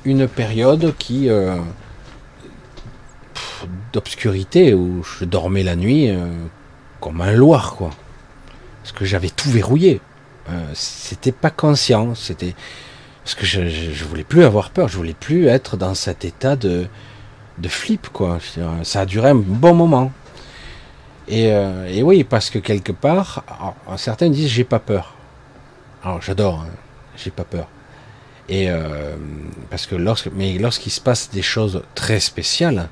une 0.04 0.26
période 0.26 0.94
qui 0.98 1.28
euh, 1.28 1.56
d'obscurité 3.92 4.74
où 4.74 5.04
je 5.04 5.24
dormais 5.24 5.62
la 5.62 5.76
nuit 5.76 6.10
euh, 6.10 6.26
comme 7.00 7.20
un 7.20 7.32
loir, 7.32 7.76
quoi. 7.76 7.90
Parce 8.82 8.92
que 8.92 9.04
j'avais 9.04 9.30
tout 9.30 9.50
verrouillé. 9.50 10.00
Euh, 10.48 10.70
c'était 10.74 11.32
pas 11.32 11.50
conscient, 11.50 12.14
c'était 12.14 12.54
parce 13.24 13.34
que 13.34 13.44
je, 13.46 13.68
je, 13.68 14.04
voulais 14.04 14.22
plus 14.22 14.44
avoir 14.44 14.70
peur, 14.70 14.86
je 14.86 14.96
voulais 14.96 15.16
plus 15.18 15.48
être 15.48 15.76
dans 15.76 15.94
cet 15.94 16.24
état 16.24 16.54
de, 16.54 16.86
de 17.58 17.68
flip, 17.68 18.08
quoi. 18.10 18.38
ça 18.84 19.00
a 19.00 19.06
duré 19.06 19.30
un 19.30 19.34
bon 19.34 19.74
moment. 19.74 20.12
Et, 21.26 21.50
euh, 21.50 21.88
et 21.88 22.04
oui, 22.04 22.22
parce 22.22 22.50
que 22.50 22.60
quelque 22.60 22.92
part, 22.92 23.42
certains 23.96 24.30
disent 24.30 24.48
j'ai 24.48 24.62
pas 24.62 24.78
peur. 24.78 25.14
Alors 26.04 26.22
j'adore, 26.22 26.60
hein, 26.60 26.70
j'ai 27.16 27.32
pas 27.32 27.42
peur. 27.42 27.66
Et 28.48 28.70
euh, 28.70 29.16
parce 29.70 29.86
que 29.86 29.96
lorsque, 29.96 30.28
mais 30.32 30.56
lorsqu'il 30.58 30.92
se 30.92 31.00
passe 31.00 31.30
des 31.30 31.42
choses 31.42 31.82
très 31.96 32.20
spéciales, 32.20 32.88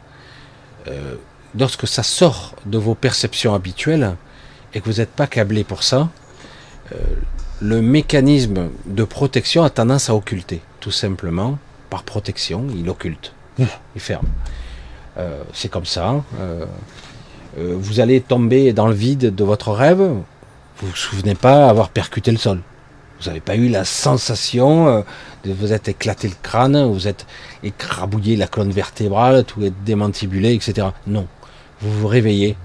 lorsque 1.56 1.86
ça 1.86 2.02
sort 2.02 2.56
de 2.66 2.76
vos 2.76 2.96
perceptions 2.96 3.54
habituelles 3.54 4.16
et 4.74 4.80
que 4.80 4.86
vous 4.86 4.96
n'êtes 4.96 5.12
pas 5.12 5.28
câblé 5.28 5.62
pour 5.62 5.84
ça, 5.84 6.08
le 7.64 7.80
mécanisme 7.80 8.68
de 8.86 9.04
protection 9.04 9.64
a 9.64 9.70
tendance 9.70 10.10
à 10.10 10.14
occulter, 10.14 10.60
tout 10.80 10.90
simplement 10.90 11.58
par 11.88 12.02
protection, 12.02 12.66
il 12.76 12.88
occulte, 12.90 13.32
il 13.58 13.66
ferme. 14.00 14.26
c'est 15.54 15.70
comme 15.70 15.86
ça. 15.86 16.22
vous 17.56 18.00
allez 18.00 18.20
tomber 18.20 18.72
dans 18.72 18.86
le 18.86 18.94
vide 18.94 19.34
de 19.34 19.44
votre 19.44 19.70
rêve, 19.72 19.98
vous 19.98 20.88
vous 20.88 20.96
souvenez 20.96 21.34
pas 21.34 21.68
avoir 21.68 21.88
percuté 21.88 22.30
le 22.32 22.38
sol. 22.38 22.60
Vous 23.20 23.26
n'avez 23.28 23.40
pas 23.40 23.56
eu 23.56 23.68
la 23.68 23.84
sensation 23.84 24.88
euh, 24.88 25.00
de 25.44 25.52
vous 25.52 25.72
être 25.72 25.88
éclaté 25.88 26.28
le 26.28 26.34
crâne, 26.42 26.84
vous 26.90 27.08
êtes 27.08 27.26
écrabouillé 27.62 28.36
la 28.36 28.46
colonne 28.46 28.72
vertébrale, 28.72 29.44
tout 29.44 29.62
est 29.62 29.72
démantibulé, 29.84 30.52
etc. 30.52 30.88
Non. 31.06 31.26
Vous 31.80 31.92
vous 31.92 32.06
réveillez. 32.06 32.56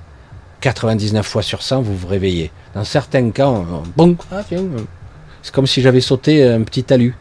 99 0.62 1.26
fois 1.26 1.42
sur 1.42 1.62
100, 1.62 1.82
vous 1.82 1.96
vous 1.96 2.08
réveillez. 2.08 2.52
Dans 2.74 2.84
certains 2.84 3.30
cas, 3.32 3.52
bon, 3.96 4.16
ah, 4.32 4.42
c'est 5.42 5.54
comme 5.54 5.68
si 5.68 5.82
j'avais 5.82 6.02
sauté 6.02 6.44
un 6.48 6.62
petit 6.62 6.84
talus. 6.84 7.16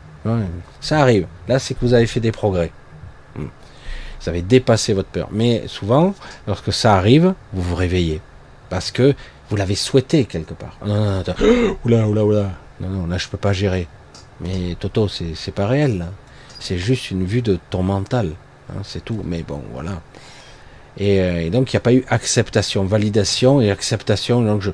ça 0.80 1.00
arrive. 1.00 1.26
Là, 1.46 1.58
c'est 1.58 1.74
que 1.74 1.80
vous 1.80 1.94
avez 1.94 2.06
fait 2.06 2.20
des 2.20 2.32
progrès. 2.32 2.70
Hmm. 3.36 3.46
Vous 4.20 4.28
avez 4.28 4.42
dépassé 4.42 4.92
votre 4.92 5.08
peur. 5.08 5.28
Mais 5.30 5.64
souvent, 5.68 6.14
lorsque 6.46 6.72
ça 6.72 6.96
arrive, 6.96 7.34
vous 7.52 7.62
vous 7.62 7.74
réveillez. 7.74 8.20
Parce 8.68 8.90
que 8.90 9.14
vous 9.48 9.56
l'avez 9.56 9.76
souhaité 9.76 10.24
quelque 10.24 10.54
part. 10.54 10.76
Non, 10.84 10.96
non, 10.96 11.24
non, 11.26 11.76
oula, 11.84 12.08
oula, 12.08 12.24
oula. 12.24 12.50
Non, 12.80 12.88
non, 12.90 13.06
là 13.06 13.18
je 13.18 13.28
peux 13.28 13.38
pas 13.38 13.52
gérer. 13.52 13.86
Mais 14.40 14.76
Toto, 14.78 15.08
c'est 15.08 15.54
pas 15.54 15.66
réel. 15.66 16.06
C'est 16.60 16.78
juste 16.78 17.10
une 17.10 17.24
vue 17.24 17.42
de 17.42 17.58
ton 17.70 17.82
mental. 17.82 18.32
Hein, 18.70 18.80
c'est 18.82 19.04
tout. 19.04 19.20
Mais 19.24 19.42
bon, 19.42 19.62
voilà. 19.72 20.00
Et, 20.98 21.20
euh, 21.20 21.50
donc 21.50 21.72
il 21.72 21.76
n'y 21.76 21.78
a 21.78 21.80
pas 21.80 21.92
eu 21.92 22.04
acceptation, 22.08 22.84
validation 22.84 23.60
et 23.60 23.70
acceptation. 23.70 24.42
Donc 24.42 24.62
je, 24.62 24.70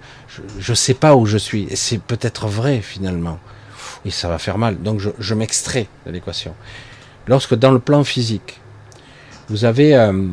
je, 0.59 0.75
sais 0.75 0.95
pas 0.95 1.15
où 1.15 1.27
je 1.27 1.37
suis. 1.37 1.65
Et 1.71 1.77
c'est 1.77 1.99
peut-être 1.99 2.47
vrai 2.47 2.81
finalement. 2.81 3.39
Et 4.05 4.11
ça 4.11 4.29
va 4.29 4.39
faire 4.39 4.59
mal. 4.59 4.83
Donc 4.83 5.01
je, 5.01 5.11
je 5.19 5.35
m'extrais 5.35 5.87
de 6.07 6.13
l'équation. 6.13 6.55
Lorsque 7.27 7.55
dans 7.55 7.71
le 7.71 7.79
plan 7.79 8.05
physique, 8.05 8.61
vous 9.49 9.67
avez 9.67 9.95
euh, 9.95 10.27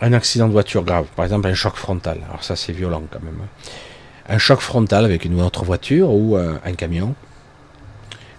un 0.00 0.12
accident 0.14 0.48
de 0.48 0.52
voiture 0.52 0.82
grave, 0.82 1.06
par 1.14 1.26
exemple 1.26 1.46
un 1.46 1.54
choc 1.54 1.76
frontal. 1.76 2.18
Alors 2.28 2.42
ça 2.42 2.56
c'est 2.56 2.72
violent 2.72 3.02
quand 3.10 3.22
même. 3.22 3.36
Hein 3.42 3.70
un 4.28 4.38
choc 4.38 4.60
frontal 4.60 5.04
avec 5.04 5.24
une 5.24 5.40
autre 5.42 5.64
voiture 5.64 6.10
ou 6.10 6.36
euh, 6.36 6.56
un 6.64 6.72
camion. 6.74 7.14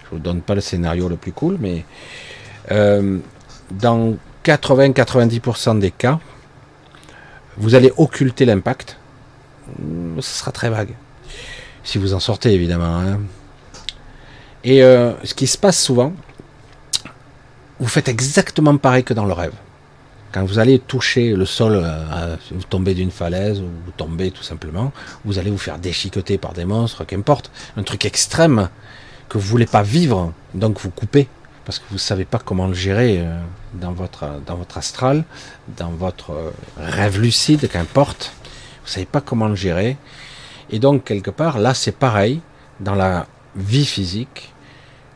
Je 0.06 0.10
vous 0.12 0.20
donne 0.20 0.41
pas 0.41 0.56
le 0.56 0.62
scénario 0.62 1.10
le 1.10 1.18
plus 1.18 1.34
cool, 1.34 1.58
mais 1.60 1.84
dans 2.70 4.16
80-90% 4.44 5.80
des 5.80 5.91
cas, 5.91 6.20
vous 7.57 7.75
allez 7.75 7.91
occulter 7.97 8.45
l'impact. 8.45 8.97
Ce 10.19 10.39
sera 10.39 10.51
très 10.51 10.69
vague. 10.69 10.93
Si 11.84 11.97
vous 11.97 12.13
en 12.13 12.19
sortez, 12.19 12.53
évidemment. 12.53 12.99
Hein. 12.99 13.19
Et 14.63 14.84
euh, 14.84 15.11
ce 15.23 15.34
qui 15.34 15.47
se 15.47 15.57
passe 15.57 15.81
souvent, 15.81 16.13
vous 17.80 17.88
faites 17.88 18.07
exactement 18.07 18.77
pareil 18.77 19.03
que 19.03 19.13
dans 19.13 19.25
le 19.25 19.34
rêve. 19.34 19.53
Quand 20.31 20.45
vous 20.45 20.57
allez 20.57 20.80
toucher 20.80 21.34
le 21.34 21.45
sol, 21.45 21.80
euh, 21.84 22.35
vous 22.51 22.63
tombez 22.63 22.93
d'une 22.95 23.11
falaise 23.11 23.59
ou 23.59 23.65
vous 23.85 23.91
tombez 23.95 24.31
tout 24.31 24.41
simplement, 24.41 24.91
vous 25.25 25.38
allez 25.38 25.51
vous 25.51 25.57
faire 25.57 25.77
déchiqueter 25.77 26.38
par 26.38 26.53
des 26.53 26.65
monstres, 26.65 27.05
qu'importe, 27.05 27.51
un 27.77 27.84
truc 27.84 28.05
extrême 28.05 28.69
que 29.30 29.38
vous 29.38 29.47
voulez 29.47 29.65
pas 29.67 29.84
vivre, 29.84 30.34
donc 30.55 30.80
vous 30.80 30.89
coupez 30.89 31.27
parce 31.65 31.80
que 31.80 31.85
vous 31.91 31.98
savez 31.98 32.26
pas 32.26 32.40
comment 32.40 32.68
le 32.68 32.73
gérer 32.73 33.19
euh, 33.19 33.40
dans 33.73 33.91
votre 33.91 34.41
dans 34.45 34.56
votre 34.56 34.77
astral, 34.77 35.23
dans 35.77 35.91
votre 35.91 36.31
euh, 36.31 36.52
rêve 36.77 37.19
lucide, 37.19 37.69
qu'importe, 37.69 38.34
vous 38.84 38.90
savez 38.90 39.06
pas 39.06 39.22
comment 39.22 39.48
le 39.48 39.56
gérer, 39.56 39.98
et 40.69 40.80
donc 40.80 41.03
quelque 41.03 41.31
part 41.31 41.60
là 41.60 41.73
c'est 41.73 41.95
pareil 41.95 42.41
dans 42.80 42.95
la 42.95 43.27
vie 43.56 43.85
physique, 43.85 44.53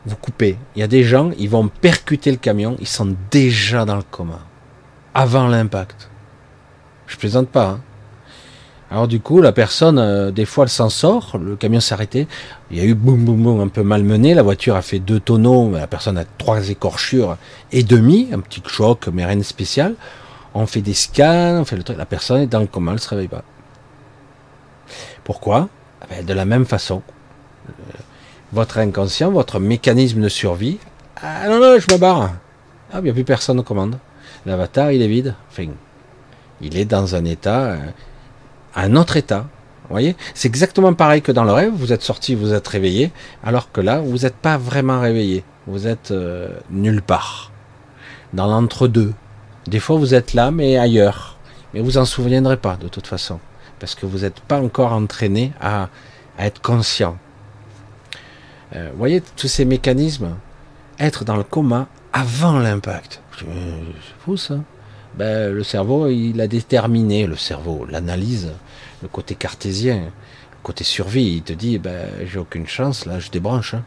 vous 0.06 0.16
coupez. 0.16 0.56
Il 0.74 0.80
y 0.80 0.82
a 0.82 0.86
des 0.86 1.04
gens, 1.04 1.32
ils 1.38 1.50
vont 1.50 1.68
percuter 1.68 2.30
le 2.30 2.36
camion, 2.36 2.76
ils 2.80 2.86
sont 2.86 3.14
déjà 3.30 3.84
dans 3.84 3.96
le 3.96 4.02
coma 4.02 4.40
avant 5.14 5.48
l'impact. 5.48 6.08
Je 7.06 7.16
plaisante 7.16 7.48
pas. 7.48 7.66
Hein. 7.66 7.80
Alors 8.90 9.06
du 9.06 9.20
coup, 9.20 9.42
la 9.42 9.52
personne, 9.52 9.98
euh, 9.98 10.30
des 10.30 10.46
fois, 10.46 10.64
elle 10.64 10.70
s'en 10.70 10.88
sort, 10.88 11.36
le 11.38 11.56
camion 11.56 11.78
s'est 11.80 11.92
arrêté, 11.92 12.26
il 12.70 12.78
y 12.78 12.80
a 12.80 12.84
eu 12.84 12.94
boum 12.94 13.22
boum 13.22 13.42
boum 13.42 13.60
un 13.60 13.68
peu 13.68 13.82
malmené, 13.82 14.32
la 14.32 14.42
voiture 14.42 14.76
a 14.76 14.82
fait 14.82 14.98
deux 14.98 15.20
tonneaux, 15.20 15.72
la 15.72 15.86
personne 15.86 16.16
a 16.16 16.24
trois 16.24 16.70
écorchures 16.70 17.36
et 17.70 17.82
demi, 17.82 18.28
un 18.32 18.40
petit 18.40 18.62
choc, 18.66 19.08
mais 19.12 19.26
rien 19.26 19.36
de 19.36 19.42
spécial. 19.42 19.94
On 20.54 20.66
fait 20.66 20.80
des 20.80 20.94
scans, 20.94 21.60
on 21.60 21.64
fait 21.66 21.76
le 21.76 21.82
truc, 21.82 21.98
la 21.98 22.06
personne 22.06 22.40
est 22.40 22.46
dans 22.46 22.60
le 22.60 22.66
coma, 22.66 22.92
elle 22.92 23.00
se 23.00 23.08
réveille 23.10 23.28
pas. 23.28 23.44
Pourquoi? 25.22 25.68
Ah 26.00 26.06
ben, 26.08 26.24
De 26.24 26.32
la 26.32 26.46
même 26.46 26.64
façon. 26.64 27.02
Euh, 27.68 27.72
votre 28.54 28.78
inconscient, 28.78 29.30
votre 29.30 29.60
mécanisme 29.60 30.22
de 30.22 30.30
survie, 30.30 30.78
ah 31.20 31.48
non, 31.48 31.58
non, 31.58 31.78
je 31.80 31.92
me 31.92 31.98
barre. 31.98 32.30
Ah, 32.92 32.98
il 32.98 33.04
n'y 33.04 33.10
a 33.10 33.12
plus 33.12 33.24
personne 33.24 33.58
aux 33.58 33.64
commandes. 33.64 33.98
L'avatar, 34.46 34.92
il 34.92 35.02
est 35.02 35.08
vide. 35.08 35.34
Enfin, 35.50 35.66
il 36.60 36.76
est 36.76 36.84
dans 36.84 37.16
un 37.16 37.24
état, 37.24 37.72
euh, 37.72 37.76
un 38.74 38.96
autre 38.96 39.16
état. 39.16 39.46
Vous 39.88 39.94
voyez 39.94 40.16
C'est 40.34 40.48
exactement 40.48 40.92
pareil 40.92 41.22
que 41.22 41.32
dans 41.32 41.44
le 41.44 41.52
rêve. 41.52 41.72
Vous 41.74 41.92
êtes 41.92 42.02
sorti, 42.02 42.34
vous 42.34 42.52
êtes 42.52 42.68
réveillé, 42.68 43.10
alors 43.42 43.72
que 43.72 43.80
là, 43.80 44.00
vous 44.00 44.18
n'êtes 44.18 44.36
pas 44.36 44.58
vraiment 44.58 45.00
réveillé. 45.00 45.44
Vous 45.66 45.86
êtes 45.86 46.10
euh, 46.10 46.48
nulle 46.70 47.02
part. 47.02 47.52
Dans 48.34 48.46
l'entre-deux. 48.46 49.14
Des 49.66 49.80
fois, 49.80 49.96
vous 49.96 50.14
êtes 50.14 50.34
là, 50.34 50.50
mais 50.50 50.76
ailleurs. 50.76 51.38
Mais 51.72 51.80
vous 51.80 51.98
en 51.98 52.04
souviendrez 52.04 52.58
pas, 52.58 52.76
de 52.76 52.88
toute 52.88 53.06
façon. 53.06 53.40
Parce 53.78 53.94
que 53.94 54.06
vous 54.06 54.18
n'êtes 54.18 54.40
pas 54.40 54.60
encore 54.60 54.92
entraîné 54.92 55.52
à, 55.60 55.88
être 56.38 56.60
conscient. 56.60 57.16
Euh, 58.76 58.90
vous 58.92 58.98
voyez 58.98 59.22
tous 59.36 59.48
ces 59.48 59.64
mécanismes 59.64 60.36
Être 61.00 61.24
dans 61.24 61.36
le 61.36 61.42
coma 61.42 61.88
avant 62.12 62.58
l'impact. 62.58 63.22
C'est 63.38 63.46
fou 64.20 64.36
ça. 64.36 64.56
Ben, 65.16 65.52
le 65.52 65.64
cerveau, 65.64 66.08
il 66.08 66.40
a 66.40 66.46
déterminé, 66.46 67.26
le 67.26 67.36
cerveau, 67.36 67.86
l'analyse, 67.90 68.52
le 69.02 69.08
côté 69.08 69.34
cartésien, 69.34 69.96
le 69.96 70.62
côté 70.62 70.84
survie, 70.84 71.36
il 71.36 71.42
te 71.42 71.52
dit, 71.52 71.78
ben, 71.78 72.08
j'ai 72.24 72.38
aucune 72.38 72.66
chance, 72.66 73.06
là, 73.06 73.18
je 73.18 73.30
débranche. 73.30 73.74
Hein. 73.74 73.84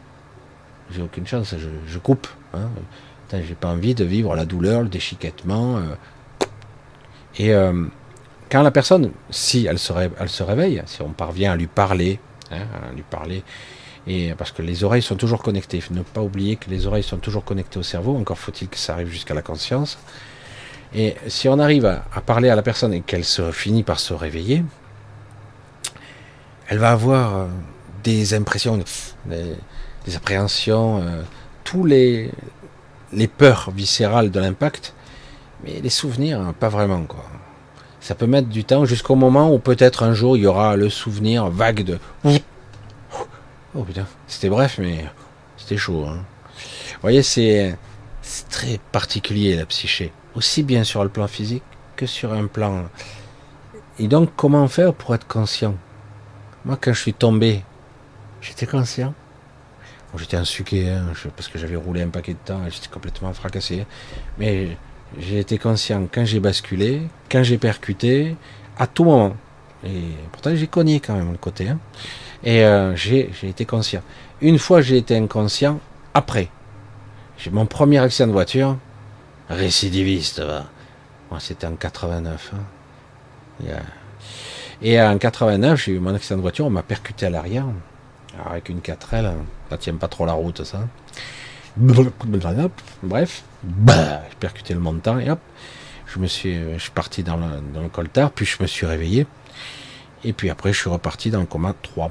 J'ai 0.90 1.02
aucune 1.02 1.26
chance, 1.26 1.54
je, 1.86 1.98
coupe. 1.98 2.28
Hein. 2.54 2.68
J'ai 3.32 3.54
pas 3.54 3.68
envie 3.68 3.94
de 3.94 4.04
vivre 4.04 4.34
la 4.36 4.44
douleur, 4.44 4.82
le 4.82 4.88
déchiquettement. 4.88 5.78
Euh. 5.78 5.80
Et 7.38 7.54
euh, 7.54 7.86
quand 8.50 8.62
la 8.62 8.70
personne, 8.70 9.10
si 9.30 9.64
elle 9.64 9.78
se, 9.78 9.92
réveille, 10.42 10.82
si 10.84 11.00
on 11.00 11.10
parvient 11.10 11.52
à 11.52 11.56
lui 11.56 11.66
parler, 11.66 12.20
hein, 12.50 12.66
à 12.90 12.92
lui 12.94 13.02
parler, 13.02 13.42
et 14.06 14.34
parce 14.34 14.52
que 14.52 14.62
les 14.62 14.84
oreilles 14.84 15.02
sont 15.02 15.16
toujours 15.16 15.42
connectées. 15.42 15.82
Ne 15.90 16.02
pas 16.02 16.20
oublier 16.20 16.56
que 16.56 16.68
les 16.68 16.86
oreilles 16.86 17.02
sont 17.02 17.18
toujours 17.18 17.44
connectées 17.44 17.78
au 17.78 17.82
cerveau. 17.82 18.16
Encore 18.16 18.38
faut-il 18.38 18.68
que 18.68 18.76
ça 18.76 18.94
arrive 18.94 19.08
jusqu'à 19.08 19.34
la 19.34 19.42
conscience. 19.42 19.98
Et 20.94 21.16
si 21.26 21.48
on 21.48 21.58
arrive 21.58 21.86
à, 21.86 22.20
parler 22.20 22.50
à 22.50 22.56
la 22.56 22.62
personne 22.62 22.92
et 22.92 23.00
qu'elle 23.00 23.24
se 23.24 23.50
finit 23.50 23.82
par 23.82 23.98
se 23.98 24.12
réveiller, 24.12 24.64
elle 26.68 26.78
va 26.78 26.90
avoir 26.90 27.36
euh, 27.36 27.46
des 28.04 28.34
impressions, 28.34 28.78
des, 29.26 30.16
appréhensions, 30.16 30.98
euh, 30.98 31.22
tous 31.64 31.84
les, 31.84 32.30
les 33.12 33.28
peurs 33.28 33.70
viscérales 33.70 34.30
de 34.30 34.40
l'impact, 34.40 34.94
mais 35.64 35.80
les 35.80 35.90
souvenirs, 35.90 36.52
pas 36.58 36.68
vraiment 36.68 37.02
quoi. 37.04 37.24
Ça 38.00 38.16
peut 38.16 38.26
mettre 38.26 38.48
du 38.48 38.64
temps 38.64 38.84
jusqu'au 38.84 39.14
moment 39.14 39.54
où 39.54 39.60
peut-être 39.60 40.02
un 40.02 40.12
jour 40.12 40.36
il 40.36 40.42
y 40.42 40.46
aura 40.46 40.76
le 40.76 40.90
souvenir 40.90 41.48
vague 41.50 41.84
de 41.84 41.98
Oh 43.74 43.84
putain, 43.84 44.06
c'était 44.26 44.50
bref, 44.50 44.78
mais 44.78 45.04
c'était 45.56 45.78
chaud. 45.78 46.04
Hein. 46.06 46.24
Vous 46.56 47.00
voyez, 47.00 47.22
c'est 47.22 47.76
très 48.50 48.78
particulier 48.90 49.56
la 49.56 49.64
psyché, 49.66 50.12
aussi 50.34 50.62
bien 50.62 50.84
sur 50.84 51.02
le 51.02 51.10
plan 51.10 51.26
physique 51.26 51.62
que 51.96 52.06
sur 52.06 52.32
un 52.32 52.46
plan. 52.46 52.84
Et 53.98 54.08
donc, 54.08 54.30
comment 54.36 54.66
faire 54.68 54.94
pour 54.94 55.14
être 55.14 55.26
conscient? 55.26 55.74
Moi, 56.64 56.78
quand 56.80 56.92
je 56.92 57.00
suis 57.00 57.14
tombé, 57.14 57.62
j'étais 58.40 58.66
conscient. 58.66 59.14
j'étais 60.16 60.36
un 60.36 60.42
hein, 60.42 61.12
parce 61.36 61.48
que 61.48 61.58
j'avais 61.58 61.76
roulé 61.76 62.02
un 62.02 62.08
paquet 62.08 62.32
de 62.32 62.38
temps, 62.44 62.60
j'étais 62.70 62.88
complètement 62.88 63.32
fracassé. 63.32 63.84
Mais 64.38 64.76
j'ai 65.18 65.40
été 65.40 65.58
conscient 65.58 66.06
quand 66.10 66.24
j'ai 66.24 66.40
basculé, 66.40 67.02
quand 67.30 67.42
j'ai 67.42 67.58
percuté, 67.58 68.36
à 68.78 68.86
tout 68.86 69.04
moment. 69.04 69.36
Et 69.84 70.12
pourtant, 70.30 70.54
j'ai 70.54 70.68
cogné 70.68 71.00
quand 71.00 71.14
même 71.14 71.32
le 71.32 71.38
côté. 71.38 71.68
Hein. 71.68 71.78
Et 72.44 72.64
euh, 72.64 72.96
j'ai 72.96 73.30
été 73.42 73.64
conscient. 73.64 74.02
Une 74.40 74.58
fois 74.58 74.80
j'ai 74.80 74.96
été 74.96 75.16
inconscient, 75.16 75.80
après, 76.14 76.48
j'ai 77.38 77.50
mon 77.50 77.66
premier 77.66 77.98
accident 77.98 78.28
de 78.28 78.32
voiture, 78.32 78.76
récidiviste. 79.48 80.42
Moi, 81.30 81.40
c'était 81.40 81.66
en 81.66 81.76
89. 81.76 82.52
Hein. 82.54 82.58
Et 84.80 85.00
en 85.00 85.16
89, 85.16 85.84
j'ai 85.84 85.92
eu 85.92 85.98
mon 86.00 86.14
accident 86.14 86.36
de 86.36 86.42
voiture, 86.42 86.66
on 86.66 86.70
m'a 86.70 86.82
percuté 86.82 87.26
à 87.26 87.30
l'arrière, 87.30 87.66
avec 88.44 88.68
une 88.68 88.80
4L, 88.80 89.32
ça 89.70 89.78
tient 89.78 89.94
pas 89.94 90.08
trop 90.08 90.26
la 90.26 90.32
route, 90.32 90.64
ça. 90.64 90.88
Bref, 91.76 93.42
bah, 93.62 94.22
j'ai 94.28 94.36
percuté 94.40 94.74
le 94.74 94.80
montant 94.80 95.18
et 95.18 95.30
hop, 95.30 95.38
je 96.06 96.18
me 96.18 96.26
suis, 96.26 96.58
je 96.74 96.78
suis 96.78 96.90
parti 96.90 97.22
dans 97.22 97.36
le, 97.36 97.46
dans 97.72 97.88
coltard, 97.88 98.32
puis 98.32 98.44
je 98.44 98.60
me 98.60 98.66
suis 98.66 98.84
réveillé. 98.86 99.26
Et 100.24 100.32
puis 100.32 100.50
après, 100.50 100.72
je 100.72 100.78
suis 100.78 100.90
reparti 100.90 101.30
dans 101.30 101.40
le 101.40 101.46
coma 101.46 101.74
trois, 101.80 102.10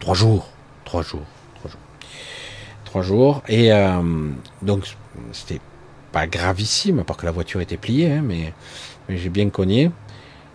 trois 0.00 0.14
jours. 0.14 0.48
Trois 0.84 1.02
jours. 1.02 1.26
Trois 1.56 1.70
jours. 1.70 1.80
Trois 2.84 3.02
jours. 3.02 3.42
Et 3.48 3.72
euh, 3.72 4.30
donc, 4.62 4.96
c'était 5.32 5.60
pas 6.14 6.28
gravissime, 6.28 7.00
à 7.00 7.04
part 7.04 7.16
que 7.16 7.26
la 7.26 7.32
voiture 7.32 7.60
était 7.60 7.76
pliée, 7.76 8.12
hein, 8.12 8.22
mais, 8.24 8.54
j'ai 9.08 9.28
bien 9.30 9.50
cogné. 9.50 9.90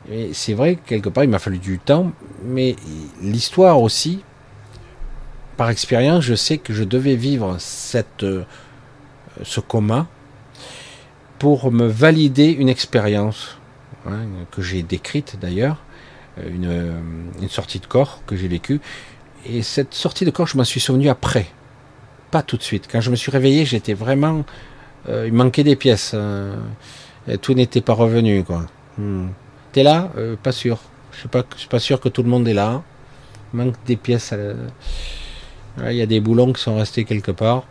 Et 0.09 0.33
c'est 0.33 0.53
vrai 0.53 0.75
que 0.75 0.87
quelque 0.87 1.09
part, 1.09 1.25
il 1.25 1.29
m'a 1.29 1.37
fallu 1.37 1.59
du 1.59 1.79
temps, 1.79 2.13
mais 2.45 2.77
l'histoire 3.21 3.81
aussi, 3.81 4.23
par 5.57 5.69
expérience, 5.69 6.23
je 6.23 6.33
sais 6.33 6.57
que 6.57 6.73
je 6.73 6.85
devais 6.85 7.15
vivre 7.15 7.57
cette, 7.59 8.23
euh, 8.23 8.45
ce 9.43 9.59
coma 9.59 10.07
pour 11.39 11.73
me 11.73 11.87
valider 11.87 12.47
une 12.47 12.69
expérience 12.69 13.57
hein, 14.07 14.21
que 14.51 14.61
j'ai 14.61 14.81
décrite 14.81 15.37
d'ailleurs, 15.41 15.83
une, 16.41 17.01
une, 17.41 17.49
sortie 17.49 17.79
de 17.79 17.85
corps 17.85 18.21
que 18.25 18.37
j'ai 18.37 18.47
vécue. 18.47 18.79
Et 19.45 19.61
cette 19.61 19.93
sortie 19.93 20.23
de 20.23 20.31
corps, 20.31 20.47
je 20.47 20.57
m'en 20.57 20.63
suis 20.63 20.79
souvenu 20.79 21.09
après, 21.09 21.47
pas 22.31 22.43
tout 22.43 22.55
de 22.55 22.63
suite. 22.63 22.87
Quand 22.89 23.01
je 23.01 23.11
me 23.11 23.17
suis 23.17 23.31
réveillé, 23.31 23.65
j'étais 23.65 23.93
vraiment, 23.93 24.45
euh, 25.07 25.27
il 25.27 25.33
manquait 25.33 25.63
des 25.63 25.75
pièces, 25.75 26.11
euh, 26.13 26.55
tout 27.41 27.53
n'était 27.53 27.81
pas 27.81 27.93
revenu 27.93 28.43
quoi. 28.43 28.65
Hmm. 28.97 29.27
T'es 29.71 29.83
là? 29.83 30.11
Euh, 30.17 30.35
Pas 30.35 30.51
sûr. 30.51 30.79
Je 31.11 31.19
suis 31.19 31.29
pas, 31.29 31.43
suis 31.55 31.67
pas 31.67 31.79
sûr 31.79 31.99
que 31.99 32.09
tout 32.09 32.23
le 32.23 32.29
monde 32.29 32.47
est 32.47 32.53
là. 32.53 32.81
Il 33.53 33.57
manque 33.57 33.75
des 33.85 33.95
pièces. 33.95 34.33
Il 35.77 35.93
y 35.93 36.01
a 36.01 36.05
des 36.05 36.19
boulons 36.19 36.53
qui 36.53 36.61
sont 36.61 36.75
restés 36.75 37.03
quelque 37.03 37.31
part. 37.31 37.63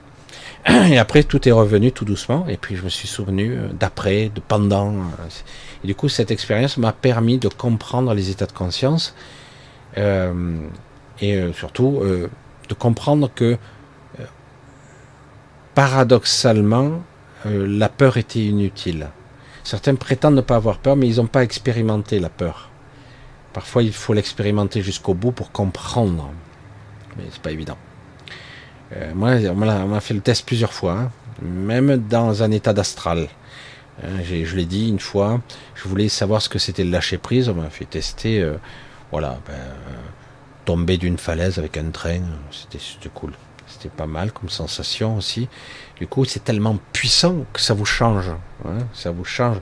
Et 0.69 0.99
après, 0.99 1.23
tout 1.23 1.49
est 1.49 1.53
revenu 1.53 1.93
tout 1.93 2.05
doucement. 2.05 2.47
Et 2.49 2.57
puis, 2.57 2.77
je 2.77 2.83
me 2.83 2.89
suis 2.89 3.09
souvenu 3.09 3.57
d'après, 3.79 4.31
de 4.35 4.41
pendant. 4.41 4.93
Et 5.83 5.87
du 5.87 5.95
coup, 5.95 6.09
cette 6.09 6.31
expérience 6.31 6.77
m'a 6.77 6.93
permis 6.93 7.39
de 7.39 7.49
comprendre 7.49 8.13
les 8.13 8.31
états 8.31 8.47
de 8.47 8.53
conscience. 8.53 9.15
Et 9.97 11.41
surtout, 11.55 12.03
de 12.03 12.75
comprendre 12.75 13.31
que, 13.35 13.57
paradoxalement, 15.75 17.03
la 17.45 17.89
peur 17.89 18.17
était 18.17 18.41
inutile. 18.41 19.09
Certains 19.65 19.95
prétendent 19.95 20.35
ne 20.35 20.41
pas 20.41 20.57
avoir 20.57 20.79
peur, 20.79 20.97
mais 20.97 21.07
ils 21.09 21.17
n'ont 21.17 21.27
pas 21.27 21.43
expérimenté 21.45 22.21
la 22.21 22.31
peur. 22.31 22.71
Parfois, 23.53 23.83
il 23.83 23.93
faut 23.93 24.15
l'expérimenter 24.15 24.83
jusqu'au 24.83 25.15
bout 25.15 25.33
pour 25.33 25.53
comprendre. 25.53 26.31
Mais 27.17 27.25
c'est 27.31 27.43
pas 27.43 27.51
évident. 27.51 27.77
Euh, 28.95 29.13
moi, 29.15 29.33
on 29.51 29.55
m'a 29.89 30.01
fait 30.01 30.15
le 30.15 30.21
test 30.21 30.47
plusieurs 30.47 30.73
fois, 30.73 30.93
hein. 30.93 31.11
même 31.43 31.97
dans 32.09 32.43
un 32.43 32.51
état 32.51 32.73
d'astral. 32.73 33.29
Euh, 34.05 34.21
je 34.25 34.57
l'ai 34.57 34.65
dit 34.65 34.89
une 34.89 35.01
fois, 35.01 35.41
je 35.75 35.89
voulais 35.89 36.09
savoir 36.09 36.41
ce 36.41 36.49
que 36.49 36.59
c'était 36.59 36.85
le 36.85 36.91
lâcher 36.91 37.19
prise. 37.19 37.49
On 37.49 37.55
m'a 37.55 37.71
fait 37.71 37.85
tester, 37.85 38.41
euh, 38.41 38.57
voilà, 39.11 39.39
ben, 39.47 39.55
tomber 40.65 40.97
d'une 40.97 41.19
falaise 41.19 41.59
avec 41.59 41.77
un 41.77 41.91
train, 41.91 42.21
c'était 42.51 43.09
cool. 43.13 43.33
C'était 43.79 43.95
pas 43.95 44.07
mal 44.07 44.33
comme 44.33 44.49
sensation 44.49 45.17
aussi. 45.17 45.49
Du 45.97 46.07
coup, 46.07 46.25
c'est 46.25 46.43
tellement 46.43 46.79
puissant 46.93 47.45
que 47.53 47.61
ça 47.61 47.75
vous 47.75 47.85
change. 47.85 48.31
Hein, 48.65 48.79
ça 48.93 49.11
vous 49.11 49.25
change. 49.25 49.59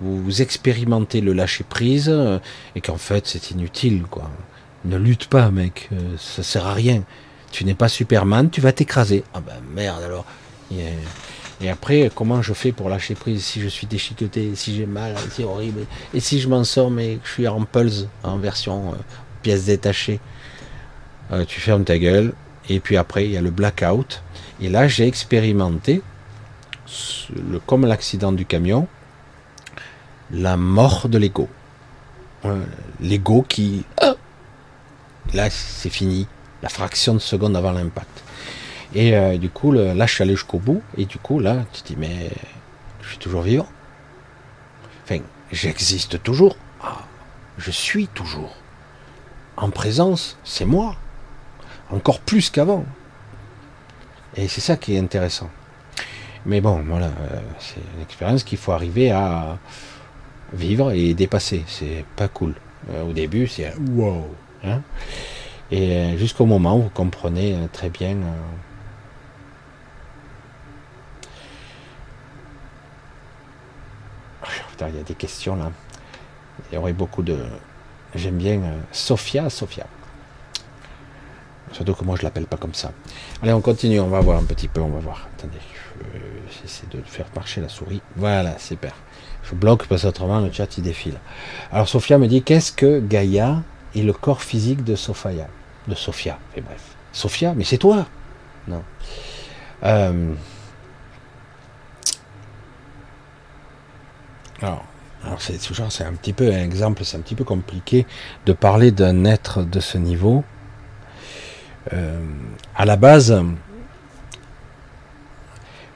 Vous, 0.00 0.42
expérimentez 0.42 1.20
le 1.20 1.34
lâcher 1.34 1.62
prise 1.62 2.08
euh, 2.08 2.38
et 2.74 2.80
qu'en 2.80 2.96
fait, 2.96 3.26
c'est 3.26 3.50
inutile, 3.50 4.04
quoi. 4.10 4.30
Ne 4.84 4.96
lutte 4.96 5.26
pas, 5.26 5.50
mec. 5.50 5.88
Euh, 5.92 6.16
ça 6.18 6.42
sert 6.42 6.66
à 6.66 6.72
rien. 6.72 7.04
Tu 7.52 7.64
n'es 7.64 7.74
pas 7.74 7.88
Superman, 7.88 8.48
tu 8.50 8.60
vas 8.60 8.72
t'écraser. 8.72 9.24
Ah 9.34 9.40
ben 9.40 9.60
merde 9.74 10.02
alors. 10.02 10.24
Et, 11.60 11.68
après, 11.68 12.10
comment 12.14 12.40
je 12.40 12.54
fais 12.54 12.72
pour 12.72 12.88
lâcher 12.88 13.14
prise 13.14 13.44
si 13.44 13.60
je 13.60 13.68
suis 13.68 13.86
déchiqueté, 13.86 14.54
si 14.54 14.74
j'ai 14.74 14.86
mal, 14.86 15.14
c'est 15.30 15.44
horrible. 15.44 15.84
Et 16.14 16.20
si 16.20 16.40
je 16.40 16.48
m'en 16.48 16.64
sors, 16.64 16.90
mais 16.90 17.16
que 17.16 17.26
je 17.26 17.32
suis 17.32 17.48
en 17.48 17.64
pulse, 17.64 18.06
en 18.22 18.38
version 18.38 18.92
euh, 18.92 18.96
pièce 19.42 19.66
détachée, 19.66 20.20
euh, 21.32 21.44
tu 21.44 21.60
fermes 21.60 21.84
ta 21.84 21.98
gueule. 21.98 22.32
Et 22.70 22.78
puis 22.78 22.96
après, 22.96 23.24
il 23.24 23.32
y 23.32 23.36
a 23.36 23.42
le 23.42 23.50
blackout. 23.50 24.22
Et 24.62 24.68
là, 24.68 24.86
j'ai 24.86 25.06
expérimenté, 25.06 26.02
comme 27.66 27.84
l'accident 27.84 28.30
du 28.30 28.46
camion, 28.46 28.86
la 30.30 30.56
mort 30.56 31.08
de 31.08 31.18
l'ego. 31.18 31.48
Euh, 32.44 32.64
l'ego 33.00 33.42
qui... 33.42 33.84
Ah 34.00 34.14
là, 35.34 35.50
c'est 35.50 35.90
fini 35.90 36.28
la 36.62 36.68
fraction 36.68 37.14
de 37.14 37.18
seconde 37.18 37.56
avant 37.56 37.72
l'impact. 37.72 38.22
Et 38.94 39.16
euh, 39.16 39.36
du 39.36 39.50
coup, 39.50 39.72
là, 39.72 40.06
je 40.06 40.14
suis 40.14 40.22
allé 40.22 40.34
jusqu'au 40.34 40.58
bout, 40.58 40.82
et 40.96 41.06
du 41.06 41.18
coup, 41.18 41.40
là, 41.40 41.64
tu 41.72 41.82
te 41.82 41.88
dis, 41.88 41.96
mais 41.98 42.30
je 43.02 43.08
suis 43.08 43.18
toujours 43.18 43.42
vivant. 43.42 43.68
Enfin, 45.04 45.20
j'existe 45.50 46.22
toujours. 46.22 46.56
Ah, 46.80 46.98
je 47.58 47.72
suis 47.72 48.06
toujours. 48.06 48.54
En 49.56 49.70
présence, 49.70 50.38
c'est 50.44 50.64
moi. 50.64 50.96
Encore 51.90 52.20
plus 52.20 52.50
qu'avant. 52.50 52.84
Et 54.36 54.48
c'est 54.48 54.60
ça 54.60 54.76
qui 54.76 54.94
est 54.94 54.98
intéressant. 54.98 55.50
Mais 56.46 56.60
bon, 56.60 56.82
voilà, 56.86 57.06
euh, 57.06 57.40
c'est 57.58 57.80
une 57.96 58.02
expérience 58.02 58.44
qu'il 58.44 58.58
faut 58.58 58.72
arriver 58.72 59.10
à 59.10 59.58
vivre 60.52 60.92
et 60.92 61.14
dépasser. 61.14 61.64
C'est 61.66 62.04
pas 62.16 62.28
cool. 62.28 62.54
Euh, 62.90 63.02
au 63.04 63.12
début, 63.12 63.46
c'est 63.46 63.74
wow. 63.92 64.26
Hein 64.64 64.82
et 65.70 65.92
euh, 65.92 66.16
jusqu'au 66.16 66.46
moment 66.46 66.76
où 66.76 66.82
vous 66.82 66.90
comprenez 66.90 67.56
très 67.72 67.90
bien 67.90 68.16
euh, 68.16 68.34
Putain, 74.70 74.88
il 74.88 74.96
y 74.96 75.00
a 75.00 75.04
des 75.04 75.14
questions 75.14 75.56
là. 75.56 75.70
Il 76.70 76.74
y 76.74 76.78
aurait 76.78 76.92
beaucoup 76.92 77.22
de. 77.22 77.38
J'aime 78.14 78.38
bien 78.38 78.60
Sophia, 78.92 79.48
Sophia. 79.48 79.86
Surtout 81.72 81.94
que 81.94 82.04
moi 82.04 82.16
je 82.18 82.22
l'appelle 82.22 82.46
pas 82.46 82.56
comme 82.56 82.74
ça. 82.74 82.92
Allez, 83.42 83.52
on 83.52 83.60
continue, 83.60 84.00
on 84.00 84.08
va 84.08 84.20
voir 84.20 84.38
un 84.38 84.44
petit 84.44 84.68
peu, 84.68 84.80
on 84.80 84.88
va 84.88 84.98
voir. 84.98 85.28
Attendez, 85.38 85.58
j'essaie 86.50 86.86
de 86.90 87.00
faire 87.02 87.26
marcher 87.34 87.60
la 87.60 87.68
souris. 87.68 88.02
Voilà, 88.16 88.58
super. 88.58 88.94
Je 89.44 89.54
bloque 89.54 89.86
parce 89.86 90.02
qu'autrement 90.02 90.40
le 90.40 90.52
chat 90.52 90.76
il 90.78 90.82
défile. 90.82 91.18
Alors 91.72 91.88
Sophia 91.88 92.18
me 92.18 92.26
dit 92.26 92.42
qu'est-ce 92.42 92.72
que 92.72 93.00
Gaïa 93.00 93.62
et 93.94 94.02
le 94.02 94.12
corps 94.12 94.42
physique 94.42 94.84
de 94.84 94.94
Sophia? 94.94 95.48
De 95.88 95.94
Sophia. 95.94 96.38
Et 96.56 96.60
bref. 96.60 96.96
Sophia, 97.12 97.54
mais 97.54 97.64
c'est 97.64 97.78
toi 97.78 98.06
Non. 98.68 98.82
Euh... 99.84 100.34
Alors, 104.62 104.84
alors 105.24 105.40
c'est 105.40 105.58
toujours, 105.58 105.90
c'est 105.90 106.04
un 106.04 106.12
petit 106.12 106.32
peu 106.32 106.52
un 106.52 106.62
exemple, 106.62 107.04
c'est 107.04 107.16
un 107.16 107.20
petit 107.20 107.34
peu 107.34 107.44
compliqué 107.44 108.06
de 108.46 108.52
parler 108.52 108.90
d'un 108.90 109.24
être 109.24 109.62
de 109.62 109.80
ce 109.80 109.96
niveau. 109.96 110.44
Euh, 111.92 112.20
à 112.76 112.84
la 112.84 112.96
base, 112.96 113.42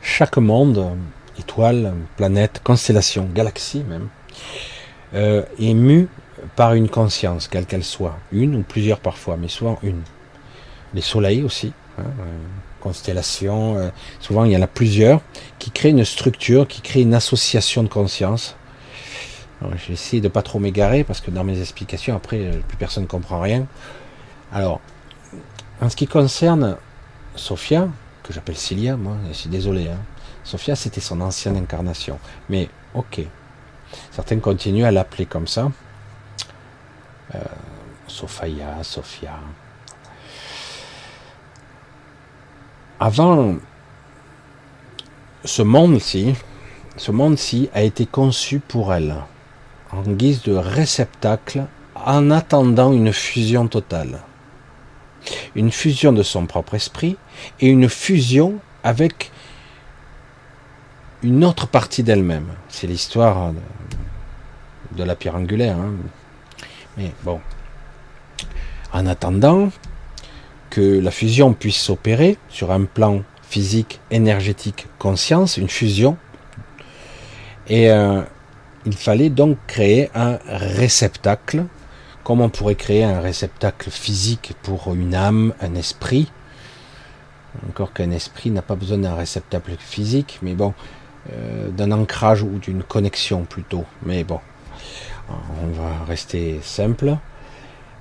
chaque 0.03 0.37
monde, 0.39 0.97
étoile, 1.39 1.95
planète, 2.17 2.61
constellation, 2.65 3.29
galaxie 3.35 3.85
même, 3.85 4.09
euh, 5.15 5.43
est 5.59 5.75
mu 5.75 6.09
par 6.57 6.75
une 6.75 6.89
conscience, 6.89 7.49
quelle 7.49 7.67
qu'elle 7.67 7.85
soit, 7.85 8.17
une 8.33 8.57
ou 8.57 8.63
plusieurs 8.63 9.01
parfois, 9.01 9.37
mais 9.37 9.49
souvent 9.49 9.79
une. 9.83 10.03
Les 10.95 11.01
soleils 11.01 11.43
aussi, 11.43 11.73
hein, 11.99 12.05
euh, 12.21 12.25
constellations, 12.81 13.77
euh, 13.77 13.89
souvent 14.21 14.45
il 14.45 14.53
y 14.53 14.57
en 14.57 14.63
a 14.63 14.67
plusieurs 14.67 15.21
qui 15.59 15.71
créent 15.71 15.91
une 15.91 16.05
structure, 16.05 16.69
qui 16.69 16.83
créent 16.83 17.03
une 17.03 17.15
association 17.15 17.83
de 17.83 17.89
conscience. 17.89 18.57
J'essaie 19.87 20.21
de 20.21 20.29
pas 20.29 20.43
trop 20.43 20.59
m'égarer 20.59 21.05
parce 21.05 21.23
que 21.23 21.31
dans 21.31 21.43
mes 21.43 21.59
explications, 21.59 22.15
après, 22.15 22.39
euh, 22.39 22.61
plus 22.69 22.77
personne 22.77 23.05
ne 23.05 23.09
comprend 23.09 23.41
rien. 23.41 23.67
Alors, 24.53 24.81
en 25.81 25.89
ce 25.89 25.97
qui 25.97 26.07
concerne 26.07 26.77
Sophia, 27.37 27.89
que 28.23 28.33
j'appelle 28.33 28.57
Cilia, 28.57 28.97
moi, 28.97 29.17
je 29.29 29.33
suis 29.33 29.51
désolé, 29.51 29.89
hein. 29.89 29.99
Sophia 30.45 30.77
c'était 30.77 31.01
son 31.01 31.21
ancienne 31.21 31.57
incarnation. 31.57 32.19
Mais 32.49 32.69
ok, 32.95 33.21
certains 34.11 34.39
continuent 34.39 34.85
à 34.85 34.91
l'appeler 34.91 35.27
comme 35.27 35.47
ça. 35.47 35.71
Euh, 37.35 37.39
Sophia, 38.07 38.83
Sophia. 38.83 39.39
Avant, 43.01 43.57
ce 45.45 45.63
monde-ci, 45.63 46.35
ce 46.97 47.11
monde-ci 47.11 47.69
a 47.75 47.83
été 47.83 48.07
conçu 48.07 48.61
pour 48.61 48.95
elle, 48.95 49.17
en 49.91 50.03
guise 50.03 50.43
de 50.43 50.55
réceptacle, 50.55 51.65
en 51.95 52.31
attendant 52.31 52.93
une 52.93 53.13
fusion 53.13 53.67
totale. 53.67 54.21
Une 55.55 55.71
fusion 55.71 56.13
de 56.13 56.23
son 56.23 56.47
propre 56.47 56.75
esprit 56.75 57.17
et 57.61 57.69
une 57.69 57.89
fusion 57.89 58.59
avec 58.83 59.31
une 61.23 61.45
autre 61.45 61.67
partie 61.67 62.03
d'elle-même. 62.03 62.49
C'est 62.69 62.87
l'histoire 62.87 63.53
de, 64.97 65.05
la 65.05 65.17
pierre 65.17 65.37
angulaire. 65.37 65.77
Hein. 65.77 65.93
Mais 66.97 67.13
bon, 67.23 67.41
en 68.93 69.07
attendant 69.07 69.71
que 70.71 70.99
la 70.99 71.11
fusion 71.11 71.55
puisse 71.55 71.77
s'opérer 71.77 72.37
sur 72.49 72.73
un 72.73 72.85
plan 72.85 73.23
physique, 73.43 74.01
énergétique, 74.11 74.87
conscience, 74.99 75.57
une 75.57 75.69
fusion. 75.69 76.17
Et 77.69 77.91
euh, 77.91 78.23
il 78.85 78.95
fallait 78.95 79.31
donc 79.31 79.57
créer 79.67 80.11
un 80.15 80.39
réceptacle, 80.47 81.65
comme 82.25 82.41
on 82.41 82.49
pourrait 82.49 82.75
créer 82.75 83.05
un 83.05 83.21
réceptacle 83.21 83.91
physique 83.91 84.55
pour 84.63 84.95
une 84.95 85.15
âme, 85.15 85.53
un 85.61 85.75
esprit? 85.75 86.33
Encore 87.69 87.93
qu'un 87.93 88.11
esprit 88.11 88.51
n'a 88.51 88.63
pas 88.63 88.75
besoin 88.75 88.99
d'un 88.99 89.15
réceptacle 89.15 89.77
physique, 89.79 90.41
mais 90.43 90.55
bon, 90.55 90.75
euh, 91.33 91.69
d'un 91.71 91.93
ancrage 91.93 92.43
ou 92.43 92.59
d'une 92.59 92.83
connexion 92.83 93.45
plutôt. 93.45 93.85
Mais 94.03 94.25
bon, 94.25 94.41
on 95.29 95.69
va 95.69 96.05
rester 96.07 96.61
simple. 96.63 97.17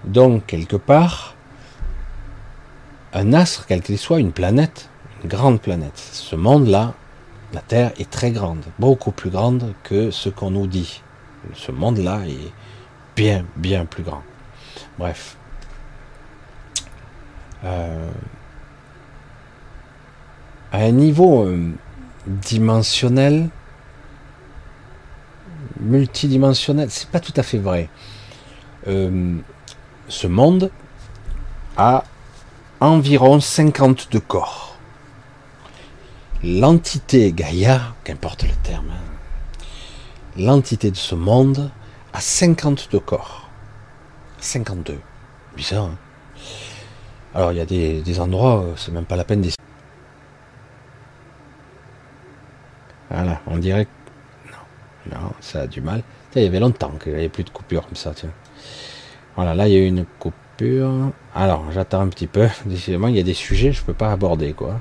Donc, 0.06 0.46
quelque 0.46 0.78
part, 0.78 1.36
un 3.14 3.34
astre, 3.34 3.66
quel 3.68 3.82
qu'il 3.82 3.98
soit, 3.98 4.20
une 4.20 4.32
planète, 4.32 4.90
une 5.22 5.30
grande 5.30 5.62
planète. 5.62 5.98
Ce 5.98 6.36
monde-là, 6.36 6.94
la 7.54 7.62
Terre 7.62 7.92
est 8.00 8.10
très 8.10 8.32
grande, 8.32 8.64
beaucoup 8.80 9.12
plus 9.12 9.30
grande 9.30 9.74
que 9.84 10.12
ce 10.12 10.30
qu'on 10.30 10.52
nous 10.52 10.68
dit. 10.68 11.02
Ce 11.54 11.72
monde-là 11.72 12.22
est 12.28 12.52
bien, 13.16 13.46
bien 13.56 13.86
plus 13.86 14.04
grand. 14.04 14.24
Bref. 14.98 15.38
Euh, 17.64 18.12
à 20.72 20.80
un 20.80 20.92
niveau 20.92 21.46
euh, 21.46 21.72
dimensionnel, 22.28 23.50
multidimensionnel, 25.80 26.90
c'est 26.90 27.10
pas 27.10 27.20
tout 27.20 27.34
à 27.36 27.44
fait 27.44 27.60
vrai. 27.60 27.90
Euh, 28.88 29.38
ce 30.08 30.28
monde 30.28 30.72
a 31.78 32.04
environ 32.80 33.40
52 33.40 34.20
corps. 34.20 34.78
L'entité 36.44 37.32
Gaïa, 37.32 37.94
qu'importe 38.04 38.44
le 38.44 38.54
terme, 38.64 38.90
hein, 38.92 39.64
l'entité 40.38 40.92
de 40.92 40.98
ce 40.98 41.16
monde 41.16 41.72
a 42.14 42.22
52 42.22 43.00
corps. 43.00 43.50
52. 44.40 45.00
Bizarre. 45.56 45.86
Hein 45.86 45.98
Alors 47.34 47.52
il 47.52 47.58
y 47.58 47.62
a 47.62 47.66
des, 47.66 48.20
endroits, 48.20 48.66
c'est 48.76 48.92
même 48.92 49.06
pas 49.06 49.16
la 49.16 49.24
peine 49.24 49.42
d'essayer. 49.42 49.58
Voilà, 53.10 53.42
on 53.48 53.58
dirait 53.58 53.86
que... 53.86 54.52
Non, 55.12 55.20
non, 55.20 55.34
ça 55.40 55.62
a 55.62 55.68
du 55.68 55.82
mal. 55.82 56.04
Il 56.36 56.44
y 56.44 56.48
avait 56.48 56.60
longtemps 56.60 56.94
qu'il 57.02 57.14
n'y 57.14 57.20
avait 57.20 57.30
plus 57.30 57.44
de 57.44 57.50
coupure 57.50 57.86
comme 57.86 57.96
ça. 57.96 58.14
Voilà, 59.36 59.54
là 59.54 59.68
il 59.68 59.74
y 59.74 59.78
a 59.78 59.86
une 59.86 60.06
coupure. 60.20 61.12
Alors, 61.36 61.72
j'attends 61.72 62.02
un 62.02 62.08
petit 62.08 62.28
peu. 62.28 62.48
Décidément, 62.66 63.08
il 63.08 63.16
y 63.16 63.20
a 63.20 63.24
des 63.24 63.34
sujets 63.34 63.72
je 63.72 63.82
ne 63.82 63.86
peux 63.86 63.94
pas 63.94 64.12
aborder, 64.12 64.54
quoi. 64.54 64.80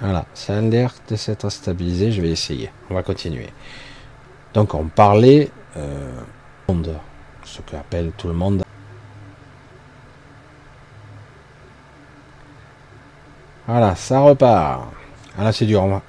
Voilà, 0.00 0.26
ça 0.34 0.58
a 0.58 0.60
l'air 0.60 0.92
de 1.08 1.16
s'être 1.16 1.48
stabilisé. 1.50 2.12
Je 2.12 2.20
vais 2.20 2.30
essayer. 2.30 2.70
On 2.90 2.94
va 2.94 3.02
continuer. 3.02 3.48
Donc, 4.52 4.74
on 4.74 4.86
parlait 4.86 5.48
euh, 5.48 5.63
monde, 6.68 6.94
ce 7.44 7.60
qu'appelle 7.62 8.12
tout 8.16 8.28
le 8.28 8.34
monde. 8.34 8.62
Voilà, 13.66 13.96
ça 13.96 14.20
repart. 14.20 14.88
Là, 15.38 15.52
c'est 15.52 15.66
dur. 15.66 15.82
On, 15.82 16.02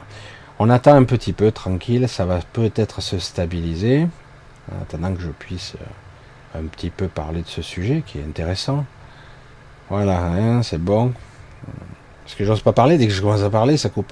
on 0.60 0.70
attend 0.70 0.96
un 0.96 1.06
petit 1.06 1.34
peu, 1.34 1.52
tranquille. 1.52 2.10
Ça 2.10 2.26
va 2.26 2.40
peut-être 2.54 3.02
se 3.02 3.18
stabiliser. 3.18 4.08
En 4.72 4.82
attendant 4.82 5.14
que 5.14 5.22
je 5.22 5.30
puisse. 5.30 5.76
Euh, 5.76 5.86
un 6.58 6.68
petit 6.68 6.90
peu 6.90 7.08
parler 7.08 7.42
de 7.42 7.48
ce 7.48 7.62
sujet 7.62 8.04
qui 8.06 8.20
est 8.20 8.24
intéressant. 8.24 8.86
Voilà, 9.90 10.20
hein, 10.20 10.64
c'est 10.64 10.82
bon. 10.82 11.14
Parce 12.24 12.36
que 12.36 12.46
j'ose 12.46 12.62
pas 12.62 12.74
parler, 12.74 12.98
dès 12.98 13.08
que 13.08 13.14
je 13.14 13.22
commence 13.22 13.44
à 13.44 13.50
parler, 13.50 13.78
ça 13.78 13.90
coupe. 13.90 14.12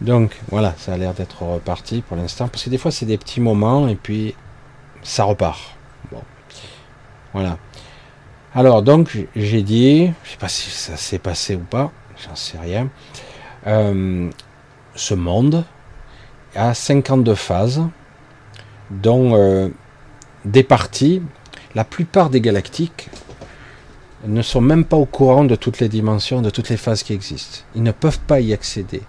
Donc 0.00 0.36
voilà, 0.50 0.74
ça 0.76 0.92
a 0.92 0.96
l'air 0.96 1.14
d'être 1.14 1.42
reparti 1.42 2.02
pour 2.02 2.16
l'instant. 2.16 2.48
Parce 2.48 2.64
que 2.64 2.70
des 2.70 2.78
fois, 2.78 2.90
c'est 2.90 3.06
des 3.06 3.18
petits 3.18 3.40
moments 3.40 3.88
et 3.88 3.96
puis 3.96 4.34
ça 5.06 5.24
repart. 5.24 5.60
Bon. 6.10 6.22
Voilà. 7.32 7.58
Alors, 8.54 8.82
donc, 8.82 9.26
j'ai 9.36 9.62
dit, 9.62 10.12
je 10.24 10.30
sais 10.30 10.36
pas 10.38 10.48
si 10.48 10.70
ça 10.70 10.96
s'est 10.96 11.18
passé 11.18 11.54
ou 11.56 11.60
pas, 11.60 11.92
j'en 12.26 12.34
sais 12.34 12.58
rien. 12.58 12.88
Euh, 13.66 14.30
ce 14.94 15.14
monde 15.14 15.64
a 16.54 16.72
52 16.74 17.34
phases, 17.34 17.82
dont 18.90 19.34
euh, 19.34 19.68
des 20.44 20.62
parties 20.62 21.22
la 21.76 21.84
plupart 21.84 22.30
des 22.30 22.40
galactiques 22.40 23.10
ne 24.26 24.40
sont 24.40 24.62
même 24.62 24.86
pas 24.86 24.96
au 24.96 25.04
courant 25.04 25.44
de 25.44 25.54
toutes 25.56 25.78
les 25.78 25.90
dimensions, 25.90 26.40
de 26.40 26.48
toutes 26.48 26.70
les 26.70 26.78
phases 26.78 27.02
qui 27.02 27.12
existent. 27.12 27.58
Ils 27.74 27.82
ne 27.82 27.92
peuvent 27.92 28.20
pas 28.20 28.40
y 28.40 28.54
accéder. 28.54 29.02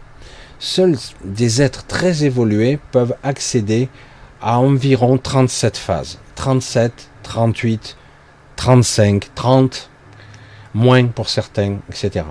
Seuls 0.59 0.97
des 1.23 1.61
êtres 1.61 1.85
très 1.85 2.25
évolués 2.25 2.77
peuvent 2.91 3.15
accéder 3.23 3.87
à 4.41 4.59
environ 4.59 5.17
37 5.17 5.77
phases. 5.77 6.19
37, 6.35 7.09
38, 7.23 7.97
35, 8.55 9.33
30, 9.35 9.89
moins 10.73 11.05
pour 11.07 11.29
certains, 11.29 11.77
etc. 11.89 12.25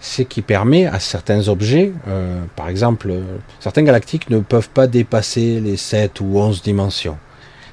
Ce 0.00 0.22
qui 0.22 0.42
permet 0.42 0.86
à 0.86 1.00
certains 1.00 1.48
objets, 1.48 1.92
euh, 2.06 2.44
par 2.54 2.68
exemple, 2.68 3.12
certains 3.60 3.82
galactiques 3.82 4.30
ne 4.30 4.38
peuvent 4.40 4.70
pas 4.70 4.86
dépasser 4.86 5.60
les 5.60 5.76
7 5.76 6.20
ou 6.20 6.38
11 6.38 6.62
dimensions. 6.62 7.18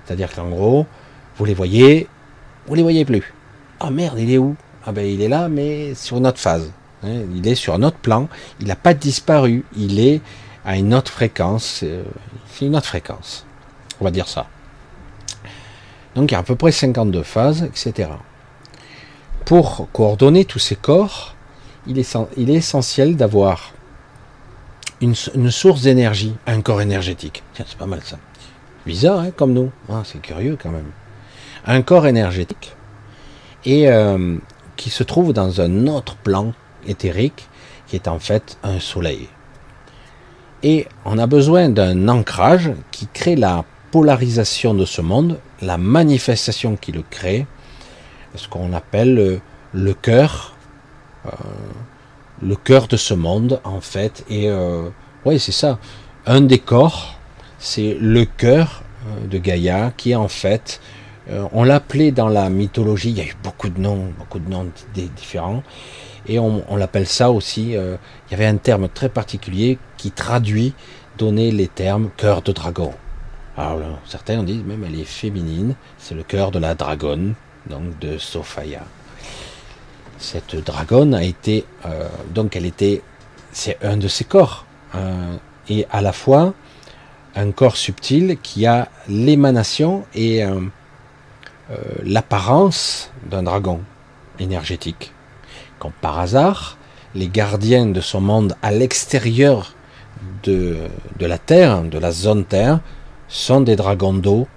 C'est-à-dire 0.04 0.34
qu'en 0.34 0.50
gros, 0.50 0.86
vous 1.38 1.46
les 1.46 1.54
voyez, 1.54 2.08
vous 2.68 2.76
les 2.76 2.84
voyez 2.84 3.06
plus. 3.06 3.34
Ah 3.80 3.92
merde, 3.92 4.18
il 4.20 4.32
est 4.32 4.38
où? 4.38 4.56
Ah 4.86 4.92
ben 4.92 5.06
il 5.06 5.22
est 5.22 5.28
là, 5.28 5.50
mais 5.50 5.94
sur 5.96 6.20
notre 6.20 6.40
phase. 6.40 6.72
Hein, 7.04 7.22
il 7.36 7.48
est 7.48 7.56
sur 7.56 7.78
notre 7.78 7.98
plan. 7.98 8.28
Il 8.60 8.68
n'a 8.68 8.76
pas 8.76 8.94
disparu. 8.94 9.64
Il 9.76 10.00
est 10.00 10.22
à 10.64 10.78
une 10.78 10.94
autre 10.94 11.12
fréquence. 11.12 11.84
C'est 12.56 12.66
une 12.66 12.76
autre 12.78 12.88
fréquence. 12.88 13.46
On 14.00 14.06
va 14.06 14.12
dire 14.12 14.30
ça. 14.30 14.48
Donc 16.16 16.32
il 16.32 16.36
y 16.36 16.36
a 16.38 16.40
à 16.40 16.44
peu 16.44 16.56
près 16.56 16.72
52 16.72 17.22
phases, 17.22 17.64
etc. 17.64 18.12
Pour 19.44 19.90
coordonner 19.92 20.46
tous 20.46 20.60
ces 20.60 20.78
corps, 20.78 21.36
il 21.86 22.00
est, 22.00 22.18
il 22.38 22.50
est 22.50 22.54
essentiel 22.54 23.18
d'avoir 23.18 23.74
une, 25.02 25.16
source 25.16 25.82
d'énergie, 25.82 26.34
un 26.48 26.62
corps 26.62 26.82
énergétique. 26.82 27.44
Tiens, 27.54 27.66
c'est 27.68 27.78
pas 27.78 27.88
mal 27.88 28.02
ça. 28.04 28.18
Bizarre, 28.86 29.20
hein, 29.20 29.32
comme 29.36 29.52
nous. 29.52 29.72
Ah, 29.90 30.04
c'est 30.06 30.22
curieux 30.22 30.58
quand 30.62 30.72
même 30.72 30.92
un 31.66 31.82
corps 31.82 32.08
énergétique 32.08 32.76
et 33.66 33.90
euh, 33.90 34.38
qui 34.78 34.92
se 34.92 35.04
trouve 35.04 35.34
dans 35.34 35.62
un 35.62 35.88
autre 35.88 36.16
plan 36.16 36.54
éthérique 36.88 37.50
qui 37.88 37.96
est 37.96 38.08
en 38.08 38.20
fait 38.20 38.58
un 38.64 38.80
soleil. 38.80 39.28
Et 40.68 40.88
on 41.06 41.20
a 41.20 41.28
besoin 41.28 41.70
d'un 41.70 42.10
ancrage 42.10 42.72
qui 42.90 43.08
crée 43.14 43.36
la 43.36 43.64
polarisation 43.92 44.74
de 44.74 44.84
ce 44.84 45.00
monde, 45.00 45.38
la 45.62 45.78
manifestation 45.78 46.76
qui 46.76 46.92
le 46.92 47.04
crée, 47.08 47.46
ce 48.34 48.48
qu'on 48.48 48.74
appelle 48.74 49.40
le, 49.74 49.94
cœur, 49.94 50.56
euh, 51.28 51.30
le 52.42 52.56
cœur 52.56 52.88
de 52.88 52.98
ce 52.98 53.14
monde 53.14 53.62
en 53.64 53.80
fait. 53.80 54.26
Et 54.28 54.50
euh, 54.50 54.90
oui, 55.24 55.40
c'est 55.40 55.52
ça. 55.52 55.78
Un 56.26 56.42
des 56.42 56.58
corps, 56.58 57.20
c'est 57.60 57.96
le 58.02 58.26
cœur 58.26 58.82
de 59.30 59.38
Gaïa 59.38 59.94
qui 59.96 60.14
est 60.14 60.16
en 60.16 60.28
fait 60.28 60.82
euh, 61.30 61.48
on 61.54 61.64
l'appelait 61.64 62.12
dans 62.12 62.28
la 62.28 62.50
mythologie, 62.50 63.10
il 63.10 63.18
y 63.18 63.22
a 63.22 63.26
eu 63.26 63.36
beaucoup 63.44 63.70
de 63.70 63.80
noms, 63.80 64.12
beaucoup 64.18 64.40
de 64.40 64.50
noms 64.50 64.68
différents, 64.94 65.64
et 66.28 66.40
on, 66.40 66.76
l'appelle 66.76 67.08
ça 67.08 67.32
aussi, 67.32 67.76
euh, 67.76 67.98
il 68.28 68.32
y 68.32 68.34
avait 68.36 68.46
un 68.46 68.58
terme 68.58 68.90
très 68.90 69.10
particulier 69.10 69.78
qui 69.98 70.12
traduit, 70.12 70.74
donnait 71.18 71.52
les 71.52 71.68
termes 71.68 72.10
cœur 72.18 72.42
de 72.42 72.52
dragon. 72.52 72.94
Alors 73.58 73.80
certains 74.06 74.40
ont 74.40 74.44
dit 74.44 74.62
même 74.66 74.84
elle 74.84 75.00
est 75.00 75.06
féminine, 75.06 75.76
c'est 75.98 76.16
le 76.16 76.24
cœur 76.24 76.52
de 76.52 76.60
la 76.60 76.76
dragonne, 76.76 77.36
donc 77.70 77.98
de 78.00 78.18
Sophia. 78.18 78.84
Cette 80.18 80.56
dragonne 80.56 81.14
a 81.14 81.24
été, 81.24 81.66
euh, 81.86 82.08
donc 82.34 82.56
elle 82.56 82.66
était, 82.66 83.02
c'est 83.52 83.78
un 83.84 83.98
de 83.98 84.08
ses 84.08 84.26
corps, 84.26 84.66
et 85.68 85.86
à 85.92 86.00
la 86.02 86.14
fois 86.14 86.54
un 87.36 87.52
corps 87.52 87.76
subtil 87.76 88.38
qui 88.42 88.66
a 88.66 88.88
l'émanation 89.10 90.06
et 90.14 90.42
euh, 90.44 90.62
l'apparence 92.04 93.12
d'un 93.30 93.44
dragon 93.44 93.82
énergétique. 94.38 95.15
Par 96.02 96.20
hasard, 96.20 96.78
les 97.14 97.28
gardiens 97.28 97.88
de 97.88 98.02
son 98.02 98.22
monde 98.22 98.56
à 98.62 98.72
l'extérieur 98.72 99.74
de, 100.44 100.78
la 101.20 101.38
Terre, 101.38 101.82
de 101.84 101.98
la 101.98 102.12
zone 102.12 102.46
Terre, 102.46 102.80
sont 103.28 103.62
des 103.62 103.76
dragons 103.76 104.14
d'eau 104.14 104.48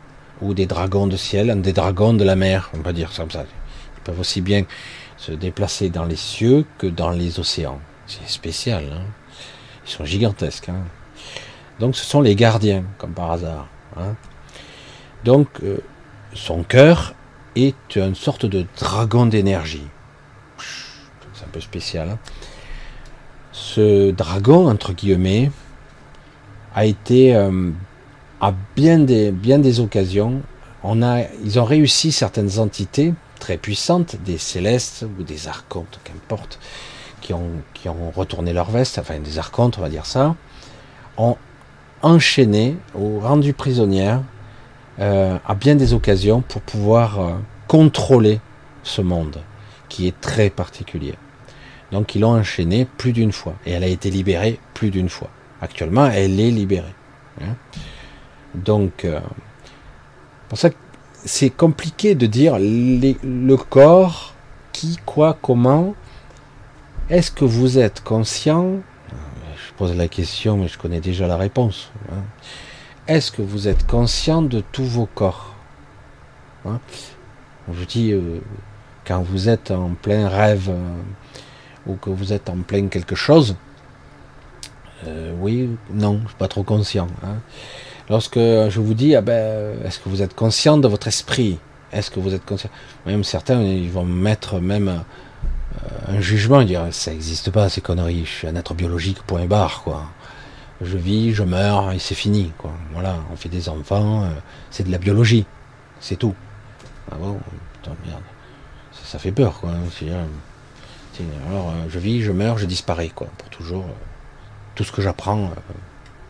ou 0.40 0.55
des 0.55 0.66
dragons 0.66 1.06
de 1.06 1.16
ciel, 1.16 1.60
des 1.62 1.72
dragons 1.72 2.14
de 2.14 2.24
la 2.24 2.36
mer, 2.36 2.70
on 2.74 2.82
va 2.82 2.92
dire 2.92 3.10
comme 3.16 3.30
ça. 3.30 3.44
Ils 3.96 4.02
peuvent 4.02 4.20
aussi 4.20 4.40
bien 4.40 4.64
se 5.16 5.32
déplacer 5.32 5.88
dans 5.88 6.05
les 6.05 6.16
cieux 6.16 6.64
que 6.78 6.86
dans 6.86 7.10
les 7.10 7.40
océans. 7.40 7.80
C'est 8.06 8.28
spécial. 8.28 8.84
Hein 8.92 9.02
Ils 9.86 9.90
sont 9.90 10.05
gigantesques. 10.05 10.68
Hein 10.68 10.84
Donc 11.80 11.96
ce 11.96 12.05
sont 12.05 12.20
les 12.20 12.34
gardiens, 12.34 12.84
comme 12.98 13.12
par 13.12 13.32
hasard. 13.32 13.68
Hein 13.96 14.14
Donc 15.24 15.48
euh, 15.62 15.78
son 16.34 16.62
cœur 16.62 17.14
est 17.56 17.96
une 17.96 18.14
sorte 18.14 18.46
de 18.46 18.64
dragon 18.78 19.26
d'énergie. 19.26 19.86
Un 21.48 21.50
peu 21.52 21.60
spécial. 21.60 22.18
Ce 23.52 24.10
dragon, 24.10 24.68
entre 24.68 24.92
guillemets, 24.92 25.50
a 26.74 26.84
été 26.84 27.34
euh, 27.34 27.70
à 28.40 28.52
bien 28.76 28.98
des, 28.98 29.32
bien 29.32 29.58
des 29.58 29.80
occasions, 29.80 30.42
on 30.84 31.02
a, 31.02 31.22
ils 31.42 31.58
ont 31.58 31.64
réussi 31.64 32.12
certaines 32.12 32.58
entités 32.58 33.14
très 33.40 33.56
puissantes, 33.56 34.16
des 34.24 34.36
célestes 34.36 35.06
ou 35.18 35.22
des 35.22 35.48
archontes, 35.48 36.00
qu'importe, 36.04 36.58
qui 37.22 37.32
ont, 37.32 37.50
qui 37.72 37.88
ont 37.88 38.10
retourné 38.14 38.52
leur 38.52 38.70
veste, 38.70 38.98
enfin 38.98 39.18
des 39.18 39.38
archontes, 39.38 39.78
on 39.78 39.80
va 39.80 39.88
dire 39.88 40.06
ça, 40.06 40.36
ont 41.16 41.36
enchaîné 42.02 42.76
ou 42.94 43.20
rendu 43.20 43.54
prisonnières 43.54 44.20
euh, 45.00 45.38
à 45.46 45.54
bien 45.54 45.76
des 45.76 45.94
occasions 45.94 46.42
pour 46.42 46.60
pouvoir 46.60 47.20
euh, 47.20 47.32
contrôler 47.66 48.40
ce 48.82 49.00
monde 49.00 49.40
qui 49.88 50.06
est 50.06 50.20
très 50.20 50.50
particulier. 50.50 51.14
Donc 51.93 52.15
ils 52.15 52.20
l'ont 52.20 52.36
enchaînée 52.39 52.86
plus 52.98 53.12
d'une 53.12 53.32
fois 53.32 53.55
et 53.65 53.73
elle 53.73 53.85
a 53.85 53.89
été 53.89 54.10
libérée 54.10 54.59
plus 54.74 54.90
d'une 54.90 55.09
fois. 55.09 55.31
Actuellement, 55.60 56.06
elle 56.06 56.39
est 56.39 56.51
libérée. 56.51 56.94
Hein. 57.40 57.55
Donc, 58.55 59.05
euh, 59.05 59.20
pour 60.48 60.59
ça 60.59 60.70
c'est 61.24 61.51
compliqué 61.51 62.15
de 62.15 62.27
dire 62.27 62.56
le 62.59 63.55
corps, 63.56 64.35
qui, 64.73 64.98
quoi, 65.05 65.36
comment. 65.40 65.94
Est-ce 67.10 67.31
que 67.31 67.44
vous 67.44 67.78
êtes 67.78 68.02
conscient? 68.02 68.77
Je 69.56 69.73
pose 69.77 69.97
la 69.97 70.09
question, 70.09 70.56
mais 70.56 70.69
je 70.69 70.78
connais 70.78 71.01
déjà 71.01 71.27
la 71.27 71.36
réponse. 71.36 71.90
Hein. 72.12 72.23
Est-ce 73.06 73.32
que 73.32 73.43
vous 73.43 73.69
êtes 73.69 73.86
conscient 73.86 74.43
de 74.43 74.62
tous 74.73 74.85
vos 74.85 75.06
corps 75.06 75.55
hein? 76.66 76.81
Je 77.73 77.85
dis, 77.85 78.12
euh, 78.12 78.40
quand 79.06 79.23
vous 79.23 79.48
êtes 79.48 79.70
en 79.70 79.90
plein 79.90 80.28
rêve 80.28 80.70
ou 81.89 81.94
que 81.97 82.10
vous 82.10 82.32
êtes 82.32 82.48
en 82.48 82.59
plein 82.59 82.89
quelque 82.89 83.15
chose, 83.15 83.56
euh, 85.06 85.32
oui, 85.40 85.70
non, 85.93 86.20
je 86.23 86.28
suis 86.28 86.36
pas 86.36 86.48
trop 86.48 86.62
conscient. 86.62 87.09
Hein. 87.24 87.36
Lorsque 88.10 88.39
je 88.39 88.81
vous 88.81 88.94
dis, 88.94 89.15
ah 89.15 89.20
ben, 89.20 89.74
est-ce 89.85 89.98
que 89.98 90.09
vous 90.09 90.23
êtes 90.23 90.35
conscient 90.35 90.78
de 90.78 90.89
votre 90.89 91.09
esprit? 91.09 91.59
Est-ce 91.93 92.10
que 92.10 92.20
vous 92.20 92.35
êtes 92.35 92.44
conscient? 92.44 92.70
Même 93.06 93.24
certains, 93.24 93.62
ils 93.62 93.90
vont 93.90 94.05
mettre 94.05 94.60
même 94.60 95.02
un 96.06 96.20
jugement, 96.20 96.62
dire, 96.62 96.86
ça 96.90 97.10
n'existe 97.10 97.51
pas 97.51 97.69
ces 97.69 97.81
conneries. 97.81 98.24
Je 98.24 98.31
suis 98.31 98.48
un 98.48 98.56
être 98.56 98.74
biologique, 98.74 99.23
point 99.23 99.47
barre, 99.47 99.82
quoi 99.82 100.06
je 100.81 100.97
vis, 100.97 101.35
je 101.35 101.43
meurs 101.43 101.93
et 101.93 101.98
c'est 101.98 102.15
fini. 102.15 102.52
Quoi. 102.59 102.73
Voilà, 102.93 103.16
on 103.32 103.36
fait 103.36 103.48
des 103.48 103.69
enfants, 103.69 104.24
euh, 104.24 104.28
c'est 104.70 104.85
de 104.85 104.93
la 104.93 104.98
biologie, 104.98 105.44
c'est 106.01 106.16
tout. 106.16 106.35
Ah 107.10 107.16
bon, 107.16 107.39
putain, 107.74 107.97
merde. 108.06 108.23
Ça, 108.93 109.19
fait 109.19 109.32
peur, 109.32 109.60
quoi. 109.60 109.70
Euh, 111.20 111.50
alors, 111.50 111.68
euh, 111.70 111.86
je 111.88 111.98
vis, 111.98 112.22
je 112.22 112.32
meurs, 112.32 112.58
je 112.58 112.66
disparais, 112.66 113.08
quoi, 113.08 113.28
pour 113.38 113.48
toujours. 113.48 113.84
tout 114.74 114.84
ce 114.84 114.92
que 114.92 115.02
j'apprends, 115.02 115.50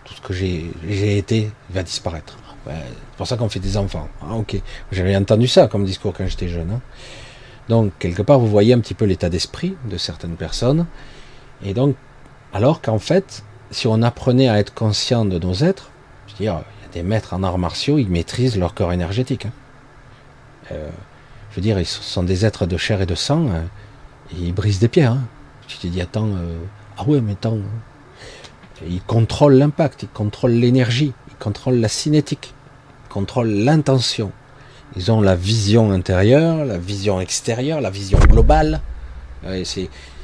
tout 0.05 0.15
ce 0.15 0.21
que 0.21 0.33
j'ai 0.33 1.19
été 1.19 1.51
va 1.71 1.83
disparaître. 1.83 2.39
c'est 2.67 3.17
pour 3.17 3.27
ça 3.27 3.37
qu'on 3.37 3.49
fait 3.49 3.61
des 3.61 3.77
enfants. 3.77 4.09
Ah, 4.23 4.35
ok. 4.35 4.57
J'avais 4.91 5.15
entendu 5.17 5.47
ça 5.47 5.69
comme 5.69 5.85
discours 5.85 6.15
quand 6.17 6.27
j'étais 6.27 6.49
jeune. 6.49 6.71
Hein. 6.71 6.81
Donc, 7.69 7.93
quelque 7.99 8.23
part, 8.23 8.39
vous 8.39 8.47
voyez 8.47 8.73
un 8.73 8.81
petit 8.81 8.95
peu 8.95 9.05
l'état 9.05 9.29
d'esprit 9.29 9.77
de 9.85 9.99
certaines 9.99 10.37
personnes. 10.37 10.87
Et 11.63 11.75
donc, 11.75 11.97
alors 12.53 12.81
qu'en 12.81 12.99
fait, 12.99 13.45
si 13.71 13.87
on 13.87 14.03
apprenait 14.03 14.49
à 14.49 14.59
être 14.59 14.73
conscient 14.73 15.25
de 15.25 15.39
nos 15.39 15.55
êtres, 15.55 15.91
je 16.27 16.33
veux 16.33 16.39
dire, 16.39 16.63
il 16.81 16.87
y 16.87 16.91
a 16.91 16.93
des 16.93 17.03
maîtres 17.03 17.35
en 17.35 17.43
arts 17.43 17.59
martiaux, 17.59 17.99
ils 17.99 18.09
maîtrisent 18.09 18.59
leur 18.59 18.75
corps 18.75 18.93
énergétique. 18.93 19.47
Hein. 19.47 19.53
Euh, 20.73 20.89
je 21.51 21.57
veux 21.57 21.63
dire, 21.63 21.79
ils 21.79 21.87
sont 21.87 22.23
des 22.23 22.47
êtres 22.47 22.67
de 22.67 22.77
chair 22.77 23.03
et 23.03 23.07
de 23.07 23.15
sang, 23.15 23.49
hein, 23.49 23.65
et 24.33 24.37
ils 24.37 24.53
brisent 24.53 24.79
des 24.79 24.89
pierres. 24.89 25.13
Hein. 25.13 25.25
Tu 25.67 25.79
te 25.79 25.87
dis, 25.87 26.01
attends, 26.01 26.29
euh, 26.29 26.59
ah 26.97 27.05
ouais, 27.05 27.21
mais 27.21 27.33
attends. 27.33 27.59
Ils 28.87 29.03
contrôlent 29.03 29.55
l'impact, 29.55 30.05
ils 30.05 30.09
contrôlent 30.09 30.53
l'énergie, 30.53 31.13
ils 31.29 31.37
contrôlent 31.37 31.81
la 31.81 31.89
cinétique, 31.89 32.55
ils 33.05 33.13
contrôlent 33.13 33.51
l'intention. 33.51 34.33
Ils 34.97 35.11
ont 35.11 35.21
la 35.21 35.37
vision 35.37 35.91
intérieure, 35.91 36.65
la 36.65 36.79
vision 36.79 37.21
extérieure, 37.21 37.81
la 37.81 37.91
vision 37.91 38.19
globale. 38.19 38.81
Et 39.47 39.65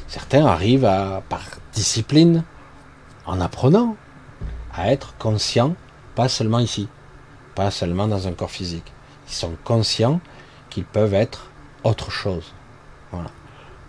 certains 0.08 0.46
arrivent 0.46 0.84
à, 0.84 1.22
par 1.28 1.42
discipline, 1.74 2.44
en 3.26 3.40
apprenant 3.40 3.96
à 4.72 4.90
être 4.90 5.14
conscients, 5.18 5.76
pas 6.14 6.28
seulement 6.28 6.58
ici, 6.58 6.88
pas 7.54 7.70
seulement 7.70 8.08
dans 8.08 8.26
un 8.26 8.32
corps 8.32 8.50
physique. 8.50 8.92
Ils 9.28 9.34
sont 9.34 9.52
conscients 9.64 10.20
qu'ils 10.70 10.84
peuvent 10.84 11.14
être 11.14 11.50
autre 11.84 12.10
chose. 12.10 12.52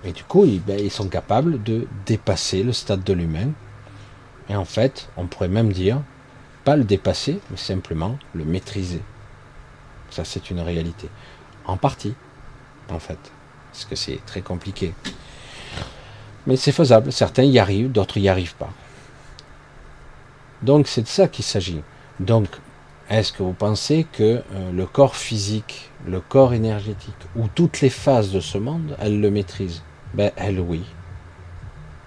Et 0.06 0.12
du 0.12 0.24
coup, 0.24 0.46
ils, 0.46 0.62
ben, 0.62 0.80
ils 0.80 0.92
sont 0.92 1.10
capables 1.10 1.62
de 1.64 1.88
dépasser 2.06 2.64
le 2.64 2.72
stade 2.72 3.04
de 3.04 3.14
l'humain. 3.14 3.50
Et 4.50 4.56
en 4.56 4.66
fait, 4.66 5.10
on 5.18 5.26
pourrait 5.26 5.48
même 5.48 5.74
dire, 5.74 6.00
pas 6.64 6.76
le 6.76 6.84
dépasser, 6.84 7.40
mais 7.50 7.58
simplement 7.58 8.18
le 8.34 8.46
maîtriser. 8.46 9.02
Ça, 10.12 10.24
c'est 10.24 10.52
une 10.52 10.60
réalité. 10.60 11.10
En 11.66 11.78
partie, 11.78 12.14
en 12.90 13.00
fait. 13.00 13.18
Parce 13.72 13.86
que 13.86 13.96
c'est 13.96 14.20
très 14.26 14.42
compliqué. 14.42 14.94
Mais 16.46 16.56
c'est 16.56 16.72
faisable. 16.72 17.12
Certains 17.12 17.44
y 17.44 17.58
arrivent, 17.58 17.92
d'autres 17.92 18.20
n'y 18.20 18.30
arrivent 18.30 18.56
pas. 18.56 18.70
Donc 20.62 20.88
c'est 20.88 21.02
de 21.02 21.08
ça 21.08 21.28
qu'il 21.28 21.44
s'agit. 21.44 21.82
Donc, 22.20 22.48
est-ce 23.10 23.34
que 23.34 23.44
vous 23.44 23.54
pensez 23.54 24.06
que 24.12 24.42
euh, 24.54 24.72
le 24.72 24.86
corps 24.86 25.16
physique, 25.16 25.92
le 26.08 26.20
corps 26.22 26.54
énergétique, 26.54 27.14
ou 27.36 27.48
toutes 27.54 27.82
les 27.82 27.90
phases 27.90 28.32
de 28.32 28.40
ce 28.40 28.58
monde, 28.58 28.96
elle 29.00 29.20
le 29.20 29.30
maîtrise 29.30 29.84
Ben 30.16 30.32
elle 30.36 30.60
oui. 30.60 30.84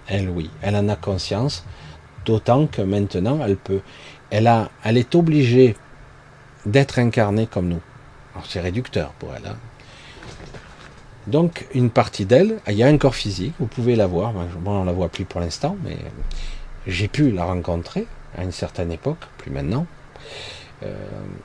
Elle 0.07 0.29
oui. 0.29 0.49
Elle 0.61 0.75
en 0.75 0.89
a 0.89 0.95
conscience, 0.95 1.65
d'autant 2.25 2.67
que 2.67 2.81
maintenant 2.81 3.39
elle 3.43 3.57
peut. 3.57 3.81
Elle, 4.31 4.47
a, 4.47 4.69
elle 4.83 4.97
est 4.97 5.15
obligée 5.15 5.75
d'être 6.65 6.99
incarnée 6.99 7.47
comme 7.47 7.67
nous. 7.67 7.81
C'est 8.47 8.61
réducteur 8.61 9.11
pour 9.13 9.33
elle. 9.35 9.47
Hein. 9.47 9.57
Donc 11.27 11.67
une 11.73 11.89
partie 11.89 12.25
d'elle, 12.25 12.59
il 12.67 12.73
y 12.73 12.83
a 12.83 12.87
un 12.87 12.97
corps 12.97 13.15
physique, 13.15 13.53
vous 13.59 13.67
pouvez 13.67 13.95
la 13.95 14.07
voir. 14.07 14.33
Bon, 14.33 14.81
on 14.81 14.83
la 14.85 14.91
voit 14.91 15.09
plus 15.09 15.25
pour 15.25 15.41
l'instant, 15.41 15.77
mais 15.83 15.97
j'ai 16.87 17.07
pu 17.07 17.31
la 17.31 17.45
rencontrer 17.45 18.07
à 18.37 18.43
une 18.43 18.51
certaine 18.51 18.91
époque, 18.91 19.19
plus 19.37 19.51
maintenant. 19.51 19.85
Euh, 20.83 20.95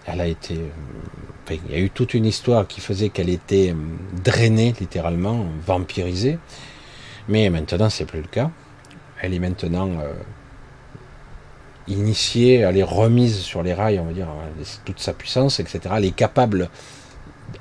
elle 0.06 0.20
a 0.20 0.27
été, 0.27 0.55
euh, 0.55 1.56
il 1.66 1.73
y 1.73 1.74
a 1.74 1.78
eu 1.78 1.90
toute 1.90 2.15
une 2.15 2.24
histoire 2.24 2.66
qui 2.66 2.81
faisait 2.81 3.09
qu'elle 3.09 3.28
était 3.28 3.70
euh, 3.70 3.74
drainée 4.23 4.74
littéralement, 4.78 5.47
vampirisée. 5.66 6.39
Mais 7.28 7.51
maintenant, 7.51 7.90
c'est 7.90 8.05
plus 8.05 8.20
le 8.20 8.28
cas. 8.28 8.51
Elle 9.20 9.35
est 9.35 9.39
maintenant 9.39 9.89
initiée, 11.89 12.56
elle 12.56 12.77
est 12.77 12.82
remise 12.82 13.39
sur 13.39 13.62
les 13.62 13.73
rails, 13.73 13.98
on 13.98 14.05
va 14.05 14.12
dire, 14.12 14.28
toute 14.85 15.01
sa 15.01 15.15
puissance, 15.15 15.61
etc. 15.61 15.81
Elle 15.97 16.05
est 16.05 16.15
capable, 16.15 16.69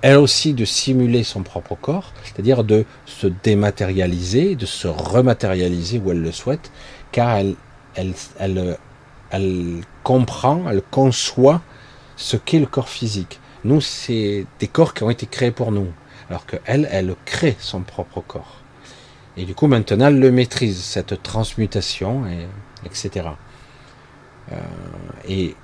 elle 0.02 0.18
aussi, 0.18 0.54
de 0.54 0.66
simuler 0.66 1.24
son 1.24 1.44
propre 1.44 1.76
corps, 1.76 2.12
c'est-à-dire 2.24 2.66
de 2.66 2.84
se 3.06 3.28
dématérialiser, 3.28 4.56
de 4.56 4.66
se 4.66 4.90
rematérialiser 4.90 6.02
où 6.04 6.12
elle 6.12 6.22
le 6.22 6.34
souhaite, 6.34 6.70
car 7.14 7.38
elle, 7.38 7.56
elle, 7.96 8.14
elle, 8.40 8.78
elle 9.30 9.84
comprend, 10.04 10.70
elle 10.70 10.82
conçoit 10.82 11.62
ce 12.16 12.38
qu'est 12.38 12.60
le 12.60 12.66
corps 12.66 12.90
physique. 12.90 13.40
Nous, 13.64 13.82
c'est 13.82 14.46
des 14.60 14.68
corps 14.68 14.94
qui 14.94 15.04
ont 15.04 15.10
été 15.10 15.26
créés 15.26 15.52
pour 15.52 15.72
nous, 15.72 15.88
alors 16.30 16.46
qu'elle, 16.46 16.88
elle 16.92 17.16
crée 17.26 17.56
son 17.60 17.82
propre 17.82 18.22
corps. 18.22 18.58
Et 19.38 19.46
du 19.46 19.56
coup, 19.56 19.68
maintenant, 19.68 20.08
elle 20.08 20.20
le 20.20 20.32
maîtrise, 20.32 20.84
cette 20.84 21.24
transmutation, 21.24 22.26
et, 22.28 22.48
etc. 22.86 23.30
Euh, 24.52 24.56
et 25.28 25.56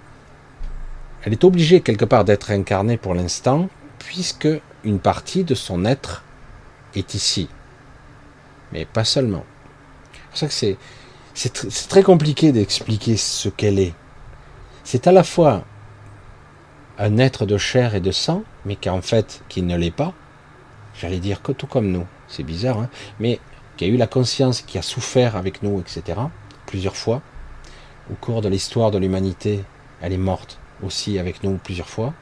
elle 1.24 1.34
est 1.34 1.44
obligée 1.44 1.82
quelque 1.82 2.06
part 2.06 2.26
d'être 2.26 2.52
incarnée 2.52 2.98
pour 2.98 3.14
l'instant, 3.14 3.70
puisque 4.00 4.48
une 4.84 5.00
partie 5.00 5.44
de 5.44 5.54
son 5.54 5.86
être 5.86 6.24
est 6.96 7.14
ici. 7.14 7.50
Mais 8.72 8.86
pas 8.86 9.04
seulement. 9.04 9.44
C'est 10.34 10.48
que 10.48 10.54
c'est, 10.54 10.78
c'est 11.34 11.90
très 11.90 12.04
compliqué 12.04 12.52
d'expliquer 12.52 13.18
ce 13.18 13.50
qu'elle 13.50 13.80
est. 13.80 13.94
C'est 14.92 15.06
à 15.06 15.12
la 15.12 15.24
fois 15.24 15.66
un 16.98 17.20
être 17.20 17.46
de 17.46 17.60
chair 17.60 17.94
et 17.94 18.00
de 18.00 18.10
sang, 18.10 18.42
mais 18.66 18.76
qui 18.76 18.90
en 18.90 19.04
fait 19.04 19.44
qui 19.48 19.62
ne 19.62 19.78
l'est 19.78 19.92
pas. 19.92 20.14
J'allais 21.00 21.20
dire 21.20 21.44
que 21.44 21.52
tout 21.52 21.68
comme 21.68 21.92
nous, 21.92 22.08
c'est 22.28 22.42
bizarre, 22.42 22.80
hein 22.80 22.90
mais 23.20 23.40
qui 23.78 23.86
a 23.86 23.88
eu 23.88 23.98
la 23.98 24.08
conscience, 24.08 24.64
qui 24.64 24.80
a 24.80 24.82
souffert 24.82 25.36
avec 25.36 25.62
nous, 25.62 25.80
etc. 25.80 26.20
Plusieurs 26.66 26.96
fois. 26.96 27.22
Au 28.12 28.16
cours 28.16 28.42
de 28.42 28.50
l'histoire 28.50 28.90
de 28.90 28.98
l'humanité, 28.98 29.64
elle 30.02 30.12
est 30.12 30.18
morte 30.18 30.58
aussi 30.82 31.20
avec 31.20 31.44
nous 31.44 31.60
plusieurs 31.64 31.88
fois. 31.88 32.16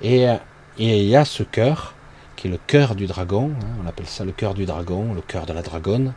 Et, 0.00 0.22
et 0.22 0.38
il 0.78 1.06
y 1.06 1.16
a 1.16 1.26
ce 1.26 1.42
cœur, 1.42 1.94
qui 2.36 2.48
est 2.48 2.50
le 2.50 2.60
cœur 2.66 2.94
du 2.94 3.06
dragon, 3.06 3.52
hein, 3.60 3.66
on 3.84 3.86
appelle 3.86 4.06
ça 4.06 4.24
le 4.24 4.32
cœur 4.32 4.54
du 4.54 4.64
dragon, 4.64 5.12
le 5.12 5.20
cœur 5.20 5.44
de 5.44 5.52
la 5.52 5.60
dragonne, 5.60 6.14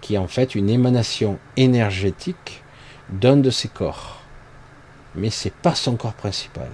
qui 0.00 0.14
est 0.14 0.18
en 0.18 0.28
fait 0.28 0.54
une 0.54 0.70
émanation 0.70 1.40
énergétique 1.56 2.62
d'un 3.10 3.36
de 3.36 3.50
ses 3.50 3.66
corps. 3.66 4.23
Mais 5.14 5.30
c'est 5.30 5.52
pas 5.54 5.74
son 5.74 5.96
corps 5.96 6.14
principal. 6.14 6.68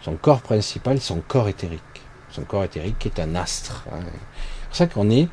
Son 0.00 0.16
corps 0.16 0.42
principal, 0.42 1.00
son 1.00 1.20
corps 1.20 1.48
éthérique. 1.48 1.82
Son 2.30 2.42
corps 2.42 2.64
éthérique 2.64 3.06
est 3.06 3.18
un 3.18 3.34
astre. 3.34 3.84
Hein. 3.92 4.00
C'est 4.02 4.68
pour 4.68 4.76
ça 4.76 4.86
qu'on 4.86 5.10
est, 5.10 5.28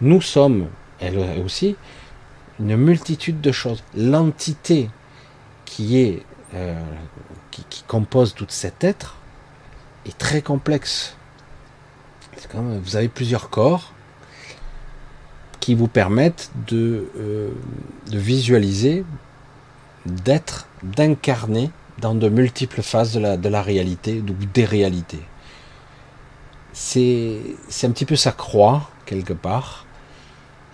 nous 0.00 0.20
sommes, 0.20 0.68
elle 1.00 1.18
aussi, 1.44 1.76
une 2.60 2.76
multitude 2.76 3.40
de 3.40 3.52
choses. 3.52 3.82
L'entité 3.94 4.90
qui 5.64 5.98
est 5.98 6.22
euh, 6.54 6.74
qui, 7.50 7.82
compose 7.84 8.34
tout 8.34 8.46
cet 8.48 8.84
être 8.84 9.16
est 10.04 10.16
très 10.16 10.42
complexe. 10.42 11.16
vous 12.54 12.96
avez 12.96 13.08
plusieurs 13.08 13.50
corps 13.50 13.92
qui 15.58 15.74
vous 15.74 15.88
permettent 15.88 16.50
de, 16.68 17.10
euh, 17.18 17.50
de 18.10 18.18
visualiser, 18.18 19.04
d'être, 20.04 20.68
d'incarner 20.94 21.70
dans 21.98 22.14
de 22.14 22.28
multiples 22.28 22.82
phases 22.82 23.14
de 23.14 23.48
la, 23.48 23.62
réalité 23.62 24.20
ou 24.20 24.44
des 24.52 24.64
réalités. 24.64 25.22
C'est 26.72 27.40
un 27.84 27.90
petit 27.90 28.04
peu 28.04 28.16
sa 28.16 28.32
croix, 28.32 28.90
quelque 29.06 29.32
part. 29.32 29.86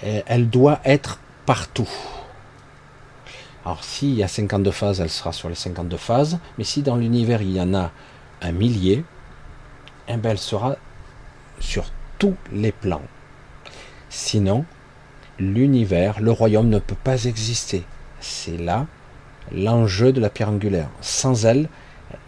elle 0.03 0.51
doit 0.51 0.81
être 0.85 1.21
partout. 1.47 1.89
Alors 3.65 3.85
s'il 3.85 4.15
y 4.15 4.25
a 4.25 4.29
52 4.29 4.71
phases, 4.73 5.01
elle 5.01 5.11
sera 5.11 5.33
sur 5.33 5.49
les 5.49 5.55
52 5.55 5.97
phases, 5.97 6.39
mais 6.59 6.65
si 6.65 6.83
dans 6.83 6.97
l'univers 6.97 7.43
il 7.43 7.53
y 7.53 7.61
en 7.61 7.75
a 7.75 7.93
un 8.41 8.53
millier, 8.53 9.05
eh 10.09 10.17
ben, 10.17 10.31
elle 10.31 10.39
sera 10.39 10.77
sur 11.61 11.85
tous 12.19 12.35
les 12.53 12.73
plans. 12.73 13.03
Sinon, 14.09 14.65
l'univers, 15.39 16.21
le 16.21 16.33
royaume 16.33 16.69
ne 16.69 16.81
peut 16.81 16.97
pas 16.97 17.25
exister. 17.25 17.85
C'est 18.21 18.57
là 18.57 18.87
l'enjeu 19.55 20.13
de 20.13 20.21
la 20.21 20.31
pierre 20.31 20.51
angulaire. 20.51 20.89
Sans 21.01 21.45
elle, 21.45 21.69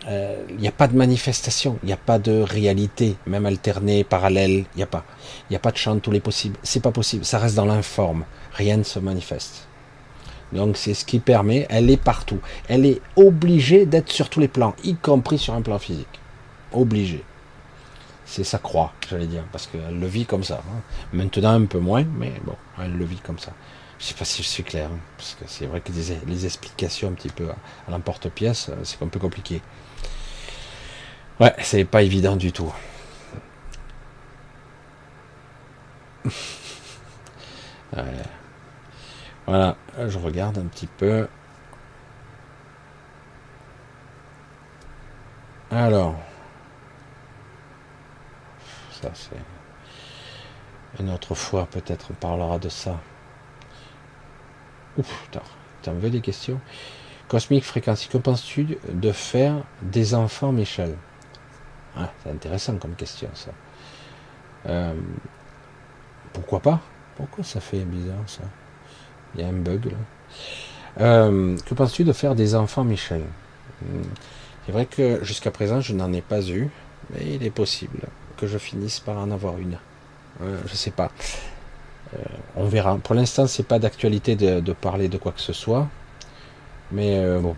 euh, 0.09 0.37
il 0.51 0.57
n'y 0.57 0.69
a 0.69 0.73
pas 0.73 0.89
de 0.89 0.97
manifestation, 0.97 1.79
il 1.83 1.87
n'y 1.87 1.93
a 1.93 1.99
pas 1.99 2.19
de 2.19 2.41
réalité, 2.41 3.17
même 3.27 3.47
alternée, 3.47 4.05
parallèle, 4.05 4.65
il 4.75 4.77
n'y 4.77 4.83
a 4.83 4.87
pas. 4.87 5.05
Il 5.49 5.53
n'y 5.53 5.57
a 5.57 5.61
pas 5.61 5.71
de 5.71 5.77
champ 5.77 5.95
de 5.95 6.01
tous 6.01 6.11
les 6.11 6.21
possibles. 6.21 6.57
C'est 6.63 6.83
pas 6.83 6.91
possible, 6.91 7.25
ça 7.25 7.39
reste 7.39 7.55
dans 7.55 7.65
l'informe. 7.65 8.25
Rien 8.53 8.77
ne 8.77 8.83
se 8.83 8.99
manifeste. 8.99 9.67
Donc 10.53 10.77
c'est 10.77 10.95
ce 10.95 11.05
qui 11.05 11.19
permet, 11.19 11.67
elle 11.71 11.91
est 11.91 12.03
partout. 12.03 12.39
Elle 12.69 12.87
est 12.87 13.01
obligée 13.17 13.87
d'être 13.87 14.11
sur 14.11 14.29
tous 14.29 14.41
les 14.41 14.49
plans, 14.49 14.75
y 14.85 14.95
compris 14.95 15.39
sur 15.39 15.55
un 15.55 15.63
plan 15.63 15.79
physique. 15.79 16.21
Obligée. 16.73 17.25
C'est 18.27 18.45
sa 18.45 18.59
croix, 18.59 18.93
j'allais 19.09 19.27
dire, 19.27 19.45
parce 19.53 19.67
qu'elle 19.67 19.99
le 19.99 20.07
vit 20.07 20.25
comme 20.25 20.45
ça. 20.45 20.63
Hein. 20.71 20.81
Maintenant 21.13 21.51
un 21.51 21.67
peu 21.67 21.79
moins, 21.79 22.05
mais 22.19 22.33
bon, 22.45 22.57
elle 22.83 22.97
le 22.97 23.05
vit 23.05 23.19
comme 23.19 23.39
ça. 23.39 23.53
Je 23.99 24.05
sais 24.07 24.15
pas 24.15 24.25
si 24.25 24.43
je 24.43 24.49
suis 24.49 24.65
clair, 24.65 24.91
hein, 24.93 24.99
parce 25.17 25.35
que 25.35 25.45
c'est 25.47 25.67
vrai 25.67 25.81
que 25.81 25.93
les, 25.93 26.45
explications 26.47 27.09
un 27.09 27.13
petit 27.13 27.29
peu 27.29 27.49
à, 27.51 27.57
l'emporte-pièce, 27.91 28.69
euh, 28.71 28.77
c'est 28.85 29.03
un 29.03 29.09
peu 29.09 29.21
compliqué. 29.21 29.63
Ouais, 31.41 31.55
c'est 31.63 31.85
pas 31.85 32.03
évident 32.03 32.37
du 32.37 32.53
tout. 32.53 32.73
Voilà, 39.47 39.77
je 40.09 40.19
regarde 40.19 40.59
un 40.59 40.67
petit 40.67 40.87
peu. 40.87 41.29
Alors, 45.71 46.17
ça 48.91 49.11
c'est 49.15 49.37
une 51.01 51.11
autre 51.11 51.35
fois 51.35 51.67
peut-être 51.67 52.07
on 52.11 52.15
parlera 52.15 52.59
de 52.59 52.69
ça. 52.69 53.01
Ouf, 54.99 55.29
t'en 55.83 55.93
veux 55.93 56.11
des 56.11 56.21
questions 56.21 56.61
Cosmique 57.29 57.65
Fréquence, 57.65 58.07
que 58.07 58.19
penses-tu 58.19 58.79
de 58.89 59.13
faire 59.13 59.57
des 59.83 60.15
enfants, 60.15 60.53
Michel? 60.53 60.95
Ah, 61.97 62.11
C'est 62.23 62.31
intéressant 62.31 62.77
comme 62.77 62.95
question, 62.95 63.29
ça. 63.35 63.51
Euh, 64.67 64.95
pourquoi 66.33 66.61
pas? 66.61 66.81
Pourquoi 67.17 67.45
ça 67.45 67.61
fait 67.61 67.85
bizarre, 67.85 68.25
ça? 68.27 68.43
Il 69.35 69.41
y 69.41 69.45
a 69.45 69.49
un 69.49 69.53
bug, 69.53 69.87
là. 69.87 69.97
Euh, 71.01 71.57
que 71.65 71.75
penses-tu 71.75 72.05
de 72.05 72.13
faire 72.13 72.35
des 72.35 72.55
enfants, 72.55 72.85
Michel? 72.85 73.23
Hmm. 73.83 74.03
C'est 74.67 74.73
vrai 74.73 74.87
que 74.87 75.25
jusqu'à 75.25 75.51
présent, 75.51 75.81
je 75.81 75.93
n'en 75.93 76.13
ai 76.13 76.23
pas 76.23 76.43
eu, 76.43 76.71
mais 77.11 77.35
il 77.35 77.43
est 77.43 77.51
possible 77.51 78.01
que 78.37 78.47
je 78.47 78.59
finisse 78.59 79.01
par 79.01 79.19
en 79.19 79.31
avoir 79.31 79.59
une. 79.59 79.79
Euh, 80.43 80.61
je 80.67 80.75
sais 80.75 80.91
pas. 80.91 81.11
Euh, 82.15 82.23
on 82.57 82.67
verra. 82.67 82.97
Pour 82.99 83.15
l'instant, 83.15 83.47
c'est 83.47 83.67
pas 83.67 83.79
d'actualité 83.79 84.37
de, 84.37 84.73
parler 84.73 85.09
de 85.09 85.19
quoi 85.19 85.33
que 85.33 85.41
ce 85.41 85.53
soit. 85.53 85.89
Mais 86.93 87.19
euh, 87.19 87.41
bon, 87.41 87.57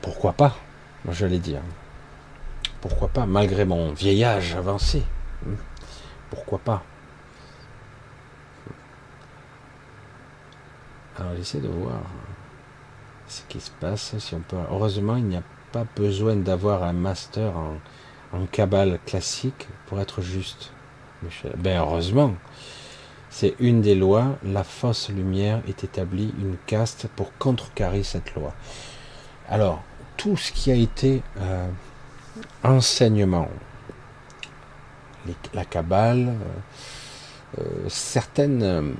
pourquoi 0.00 0.32
pas? 0.32 0.56
Moi, 1.04 1.14
je 1.14 1.26
l'ai 1.26 1.38
dit. 1.38 1.56
Hein. 1.56 1.62
Pourquoi 2.80 3.08
pas? 3.08 3.26
Malgré 3.26 3.64
mon 3.64 3.92
vieillage 3.92 4.54
avancé. 4.54 5.02
Hmm. 5.44 5.54
Pourquoi 6.30 6.58
pas? 6.58 6.82
Alors, 11.18 11.32
j'essaie 11.36 11.60
de 11.60 11.68
voir 11.68 12.00
ce 13.28 13.42
qui 13.48 13.60
se 13.60 13.70
passe. 13.70 14.16
Si 14.18 14.34
on 14.34 14.40
peut. 14.40 14.56
Heureusement, 14.70 15.16
il 15.16 15.24
n'y 15.24 15.36
a 15.36 15.42
pas 15.72 15.84
besoin 15.96 16.36
d'avoir 16.36 16.82
un 16.82 16.92
master 16.92 17.56
en, 17.56 17.76
en 18.32 18.46
cabale 18.46 18.98
classique 19.06 19.68
pour 19.86 20.00
être 20.00 20.20
juste. 20.20 20.72
Ben 21.56 21.78
heureusement. 21.78 22.34
C'est 23.34 23.54
une 23.60 23.80
des 23.80 23.94
lois, 23.94 24.36
la 24.44 24.62
fausse 24.62 25.08
lumière 25.08 25.62
est 25.66 25.84
établie, 25.84 26.34
une 26.38 26.58
caste 26.66 27.08
pour 27.16 27.32
contrecarrer 27.38 28.02
cette 28.02 28.34
loi. 28.34 28.52
Alors, 29.48 29.82
tout 30.18 30.36
ce 30.36 30.52
qui 30.52 30.70
a 30.70 30.74
été 30.74 31.22
euh, 31.40 31.66
enseignement, 32.62 33.48
la 35.54 35.64
cabale, 35.64 36.28
euh, 36.28 37.62
euh, 37.62 37.88
certaines, 37.88 38.96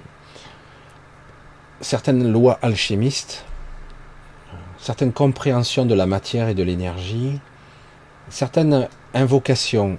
certaines 1.82 2.32
lois 2.32 2.58
alchimistes, 2.62 3.44
certaines 4.78 5.12
compréhensions 5.12 5.84
de 5.84 5.94
la 5.94 6.06
matière 6.06 6.48
et 6.48 6.54
de 6.54 6.62
l'énergie, 6.62 7.38
certaines 8.30 8.88
invocations 9.12 9.98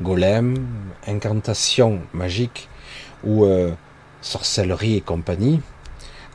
golem, 0.00 0.66
incantations 1.06 2.00
magiques, 2.14 2.70
ou 3.26 3.44
euh, 3.44 3.72
sorcellerie 4.22 4.96
et 4.96 5.00
compagnie, 5.00 5.60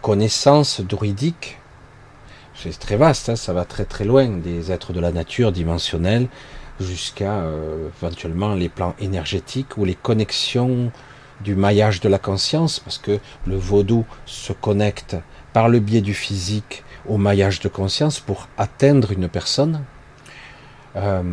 connaissance 0.02 0.82
druidique, 0.82 1.58
c'est 2.54 2.78
très 2.78 2.98
vaste, 2.98 3.30
hein, 3.30 3.36
ça 3.36 3.54
va 3.54 3.66
très 3.66 3.86
très 3.86 4.06
loin, 4.06 4.28
des 4.28 4.72
êtres 4.72 4.94
de 4.94 5.00
la 5.00 5.12
nature 5.12 5.52
dimensionnels 5.52 6.28
jusqu'à 6.80 7.40
euh, 7.40 7.90
éventuellement 8.02 8.54
les 8.54 8.70
plans 8.70 8.96
énergétiques 9.00 9.78
ou 9.78 9.86
les 9.86 9.96
connexions 9.96 10.92
du 11.42 11.56
maillage 11.56 12.02
de 12.02 12.10
la 12.10 12.20
conscience, 12.20 12.80
parce 12.80 13.00
que 13.00 13.20
le 13.48 13.56
vaudou 13.56 14.06
se 14.26 14.54
connecte 14.54 15.16
par 15.54 15.70
le 15.70 15.80
biais 15.80 16.02
du 16.02 16.14
physique 16.14 16.84
au 17.08 17.18
maillage 17.18 17.62
de 17.62 17.68
conscience 17.68 18.20
pour 18.20 18.48
atteindre 18.58 19.12
une 19.12 19.28
personne. 19.28 19.84
Euh, 20.98 21.24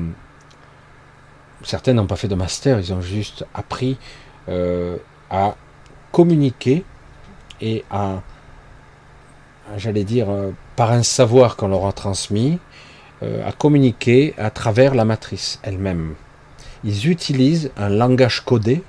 certains 1.63 1.93
n'ont 1.93 2.07
pas 2.07 2.17
fait 2.17 2.29
de 2.29 2.35
master, 2.35 2.79
ils 2.79 2.93
ont 2.95 3.03
juste 3.03 3.45
appris 3.53 3.99
à 5.31 5.55
communiquer 6.13 6.85
et 7.61 7.85
à, 7.91 8.23
j'allais 9.77 10.05
dire, 10.05 10.31
euh, 10.31 10.51
par 10.77 10.93
un 10.93 11.03
savoir 11.03 11.57
qu'on 11.57 11.69
leur 11.69 11.87
a 11.87 11.93
transmis, 11.93 12.59
euh, 13.23 13.47
à 13.47 13.53
communiquer 13.53 14.35
à 14.39 14.51
travers 14.51 14.95
la 14.95 15.05
matrice 15.05 15.59
elle-même. 15.63 16.15
Ils 16.85 17.09
utilisent 17.09 17.71
un 17.77 17.89
langage 17.89 18.45
codé, 18.45 18.83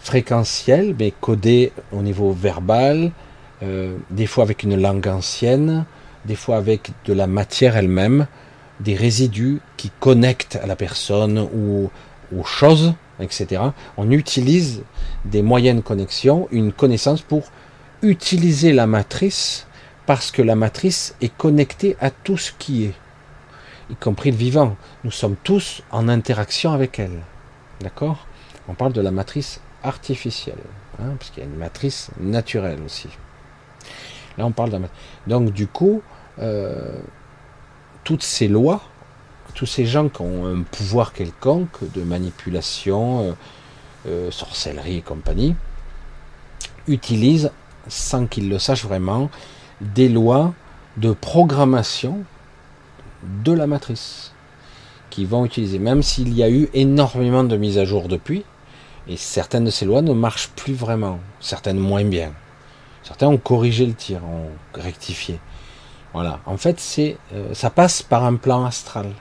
fréquentiel, 0.00 0.94
mais 0.98 1.12
codé 1.20 1.72
au 1.92 2.00
niveau 2.00 2.32
verbal, 2.32 3.12
euh, 3.62 3.96
des 4.10 4.26
fois 4.26 4.44
avec 4.44 4.62
une 4.62 4.80
langue 4.80 5.06
ancienne, 5.06 5.84
des 6.24 6.34
fois 6.34 6.56
avec 6.56 6.90
de 7.04 7.12
la 7.12 7.26
matière 7.26 7.76
elle-même, 7.76 8.26
des 8.80 8.94
résidus 8.94 9.60
qui 9.76 9.90
connectent 10.00 10.58
à 10.62 10.66
la 10.66 10.76
personne 10.76 11.38
ou 11.38 11.90
aux 12.34 12.44
choses, 12.44 12.94
etc. 13.20 13.62
On 13.96 14.10
utilise 14.10 14.82
des 15.24 15.42
moyens 15.42 15.76
de 15.76 15.82
connexion, 15.82 16.48
une 16.50 16.72
connaissance 16.72 17.22
pour 17.22 17.50
utiliser 18.02 18.72
la 18.72 18.86
matrice 18.86 19.66
parce 20.06 20.30
que 20.30 20.42
la 20.42 20.56
matrice 20.56 21.14
est 21.20 21.34
connectée 21.36 21.96
à 22.00 22.10
tout 22.10 22.36
ce 22.36 22.52
qui 22.58 22.84
est, 22.86 22.94
y 23.90 23.94
compris 23.94 24.30
le 24.30 24.36
vivant. 24.36 24.76
Nous 25.04 25.10
sommes 25.10 25.36
tous 25.42 25.82
en 25.90 26.08
interaction 26.08 26.72
avec 26.72 26.98
elle. 26.98 27.20
D'accord? 27.80 28.26
On 28.68 28.74
parle 28.74 28.92
de 28.92 29.00
la 29.00 29.10
matrice 29.10 29.60
artificielle, 29.82 30.58
hein, 30.98 31.14
parce 31.18 31.30
qu'il 31.30 31.42
y 31.42 31.46
a 31.46 31.48
une 31.48 31.56
matrice 31.56 32.10
naturelle 32.18 32.80
aussi. 32.84 33.08
Là, 34.36 34.46
on 34.46 34.52
parle 34.52 34.70
de 34.70 34.74
la 34.74 34.78
matrice. 34.80 35.00
Donc, 35.26 35.52
du 35.52 35.66
coup, 35.66 36.02
euh, 36.40 36.98
toutes 38.04 38.22
ces 38.22 38.48
lois 38.48 38.82
tous 39.60 39.66
ces 39.66 39.84
gens 39.84 40.08
qui 40.08 40.22
ont 40.22 40.46
un 40.46 40.62
pouvoir 40.62 41.12
quelconque 41.12 41.92
de 41.92 42.02
manipulation, 42.02 43.20
euh, 43.20 43.32
euh, 44.08 44.30
sorcellerie 44.30 44.96
et 44.96 45.02
compagnie, 45.02 45.54
utilisent, 46.88 47.50
sans 47.86 48.26
qu'ils 48.26 48.48
le 48.48 48.58
sachent 48.58 48.86
vraiment, 48.86 49.28
des 49.82 50.08
lois 50.08 50.54
de 50.96 51.12
programmation 51.12 52.20
de 53.44 53.52
la 53.52 53.66
matrice 53.66 54.32
qui 55.10 55.26
vont 55.26 55.44
utiliser, 55.44 55.78
même 55.78 56.02
s'il 56.02 56.32
y 56.32 56.42
a 56.42 56.48
eu 56.48 56.70
énormément 56.72 57.44
de 57.44 57.58
mises 57.58 57.76
à 57.76 57.84
jour 57.84 58.08
depuis, 58.08 58.44
et 59.08 59.18
certaines 59.18 59.66
de 59.66 59.70
ces 59.70 59.84
lois 59.84 60.00
ne 60.00 60.14
marchent 60.14 60.48
plus 60.56 60.72
vraiment, 60.72 61.18
certaines 61.38 61.78
moins 61.78 62.04
bien. 62.04 62.32
Certains 63.02 63.26
ont 63.26 63.36
corrigé 63.36 63.84
le 63.84 63.92
tir, 63.92 64.24
ont 64.24 64.48
rectifié. 64.72 65.38
Voilà. 66.14 66.40
En 66.46 66.56
fait, 66.56 66.82
euh, 67.34 67.52
ça 67.52 67.68
passe 67.68 68.02
par 68.02 68.24
un 68.24 68.36
plan 68.36 68.64
astral. 68.64 69.12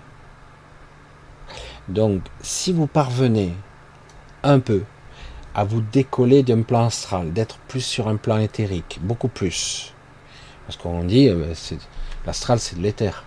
Donc, 1.90 2.22
si 2.42 2.72
vous 2.72 2.86
parvenez 2.86 3.54
un 4.44 4.60
peu 4.60 4.84
à 5.56 5.64
vous 5.64 5.82
décoller 5.82 6.44
d'un 6.44 6.62
plan 6.62 6.86
astral, 6.86 7.34
d'être 7.34 7.58
plus 7.68 7.82
sur 7.82 8.08
un 8.08 8.16
plan 8.16 8.38
éthérique, 8.38 9.00
beaucoup 9.02 9.28
plus. 9.28 9.94
Parce 10.68 10.78
qu'on 10.78 11.04
dit, 11.04 11.30
euh, 11.30 11.54
l'astral 12.28 12.60
c'est 12.60 12.78
de 12.78 12.84
l'éther. 12.84 13.26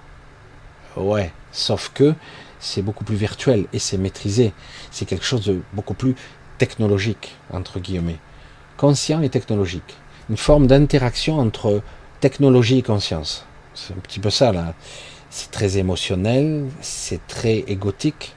Ouais, 0.96 1.32
sauf 1.50 1.90
que 1.92 2.14
c'est 2.60 2.82
beaucoup 2.82 3.02
plus 3.02 3.16
virtuel 3.16 3.66
et 3.72 3.80
c'est 3.80 3.98
maîtrisé. 3.98 4.52
C'est 4.92 5.06
quelque 5.06 5.24
chose 5.24 5.44
de 5.44 5.60
beaucoup 5.72 5.94
plus 5.94 6.14
technologique, 6.58 7.34
entre 7.52 7.80
guillemets. 7.80 8.20
Conscient 8.76 9.22
et 9.22 9.28
technologique. 9.28 9.96
Une 10.30 10.36
forme 10.36 10.68
d'interaction 10.68 11.40
entre 11.40 11.82
technologie 12.20 12.78
et 12.78 12.82
conscience. 12.82 13.44
C'est 13.74 13.92
un 13.92 13.98
petit 13.98 14.20
peu 14.20 14.30
ça, 14.30 14.52
là. 14.52 14.74
C'est 15.30 15.50
très 15.50 15.78
émotionnel, 15.78 16.66
c'est 16.80 17.26
très 17.26 17.64
égotique. 17.66 18.36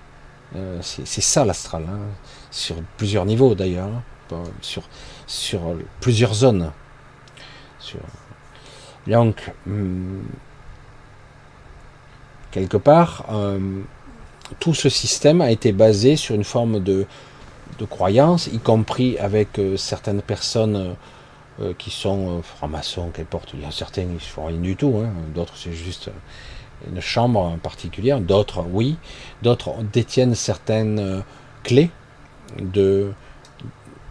Euh, 0.56 0.80
c'est 0.82 1.22
ça 1.22 1.44
l'astral, 1.44 1.86
hein. 1.90 2.00
sur 2.52 2.76
plusieurs 2.98 3.26
niveaux 3.26 3.56
d'ailleurs, 3.56 3.90
hein. 4.32 4.44
sur, 4.62 4.84
plusieurs 6.00 6.34
zones. 6.34 6.72
Donc, 9.08 9.52
hmm, 9.66 10.22
quelque 12.52 12.78
part, 12.78 13.26
euh, 13.32 13.60
tout 14.60 14.74
ce 14.74 14.90
système 14.90 15.42
a 15.42 15.52
été 15.52 15.72
basé 15.72 16.16
sur 16.16 16.36
une 16.36 16.44
forme 16.44 16.80
de, 16.80 17.06
croyance, 17.90 18.48
y 18.48 18.60
compris 18.60 19.18
avec 19.20 19.60
euh, 19.60 19.78
certaines 19.78 20.22
personnes 20.22 20.96
qui 21.78 21.90
sont 21.90 22.42
francs-maçons, 22.42 23.12
qu'importe. 23.14 23.52
Il 23.54 23.62
y 23.62 23.66
a 23.66 23.72
certains 23.72 24.02
qui 24.02 24.10
ne 24.10 24.20
font 24.20 24.48
rien 24.48 24.58
du 24.58 24.76
tout, 24.76 25.02
hein. 25.02 25.10
d'autres 25.34 25.54
c'est 25.56 25.72
juste 25.72 26.10
une 26.92 27.02
chambre 27.02 27.58
particulière, 27.64 28.20
d'autres 28.20 28.64
oui, 28.70 28.98
d'autres 29.42 29.76
détiennent 29.92 30.36
certaines 30.36 31.24
clés 31.64 31.90
de, 32.60 33.12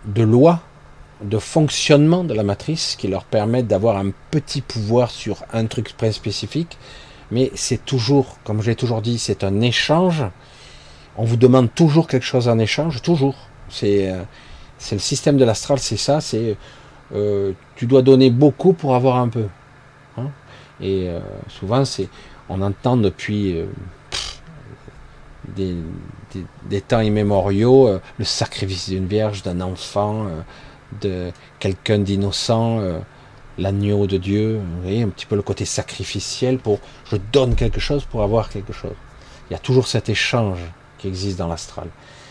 de 0.07 0.23
loi, 0.23 0.61
de 1.23 1.39
fonctionnement 1.39 2.24
de 2.24 2.35
la 2.35 2.43
matrice 2.43 2.97
qui 2.97 3.09
leur 3.09 3.24
permettent 3.24 3.69
d'avoir 3.69 3.97
un 3.97 4.11
petit 4.31 4.61
pouvoir 4.61 5.11
sur 5.11 5.45
un 5.53 5.66
truc 5.66 5.97
très 5.97 6.12
spécifique 6.12 6.77
mais 7.31 7.51
c'est 7.55 7.85
toujours, 7.85 8.39
comme 8.45 8.62
je 8.62 8.70
l'ai 8.70 8.77
toujours 8.77 9.03
dit, 9.03 9.19
c'est 9.19 9.45
un 9.45 9.61
échange. 9.61 10.24
On 11.16 11.24
vous 11.24 11.36
demande 11.36 11.73
toujours 11.74 12.07
quelque 12.07 12.24
chose 12.24 12.49
en 12.49 12.59
échange, 12.59 13.03
toujours. 13.03 13.35
C'est 13.69 14.11
euh, 14.11 14.23
le 14.93 14.99
système 14.99 15.36
de 15.36 15.45
l'astral, 15.45 15.78
c'est 15.78 15.97
ça. 15.97 16.20
C'est 16.20 16.57
euh, 17.15 17.53
tu 17.77 17.86
dois 17.86 18.03
donner 18.03 18.31
beaucoup 18.31 18.73
pour 18.73 18.95
avoir 18.95 19.16
un 19.16 19.28
peu. 19.28 19.47
Hein. 20.16 20.31
Et 20.81 21.09
euh, 21.09 21.20
souvent, 21.49 21.85
c'est 21.85 22.09
on 22.48 22.62
entend 22.62 22.96
depuis 22.96 23.56
des, 25.56 25.76
des, 26.68 26.80
temps 26.80 27.00
immémoriaux 27.00 27.98
le 28.18 28.24
sacrifice 28.24 28.88
d'une 28.88 29.06
vierge, 29.06 29.42
d'un 29.42 29.60
enfant, 29.60 30.26
de 31.00 31.30
quelqu'un 31.58 31.98
d'innocent 31.98 32.80
l'agneau 33.58 34.06
de 34.06 34.16
Dieu, 34.16 34.56
vous 34.58 34.82
voyez, 34.82 35.02
un 35.02 35.08
petit 35.08 35.26
peu 35.26 35.36
le 35.36 35.42
côté 35.42 35.64
sacrificiel 35.64 36.58
pour 36.58 36.80
je 37.10 37.16
donne 37.32 37.54
quelque 37.54 37.80
chose 37.80 38.04
pour 38.04 38.22
avoir 38.22 38.48
quelque 38.48 38.72
chose. 38.72 38.96
Il 39.48 39.52
y 39.52 39.56
a 39.56 39.58
toujours 39.58 39.86
cet 39.86 40.08
échange 40.08 40.58
qui 40.98 41.08
existe 41.08 41.38
dans 41.38 41.48
l'astral. 41.48 41.88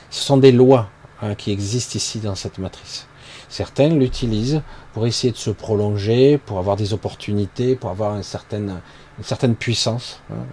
Ce 0.09 0.23
sont 0.23 0.37
des 0.37 0.51
lois 0.51 0.89
hein, 1.21 1.35
qui 1.35 1.51
existent 1.51 1.95
ici 1.95 2.19
dans 2.19 2.35
cette 2.35 2.57
matrice. 2.57 3.07
Certains 3.49 3.89
l'utilisent 3.89 4.61
pour 4.93 5.05
essayer 5.05 5.31
de 5.31 5.37
se 5.37 5.51
prolonger, 5.51 6.37
pour 6.39 6.57
avoir 6.57 6.75
des 6.75 6.93
opportunités, 6.93 7.75
pour 7.75 7.91
avoir 7.91 8.15
une 8.15 8.23
certaine, 8.23 8.81
une 9.17 9.23
certaine 9.23 9.55
puissance. 9.55 10.21
Hein. 10.31 10.45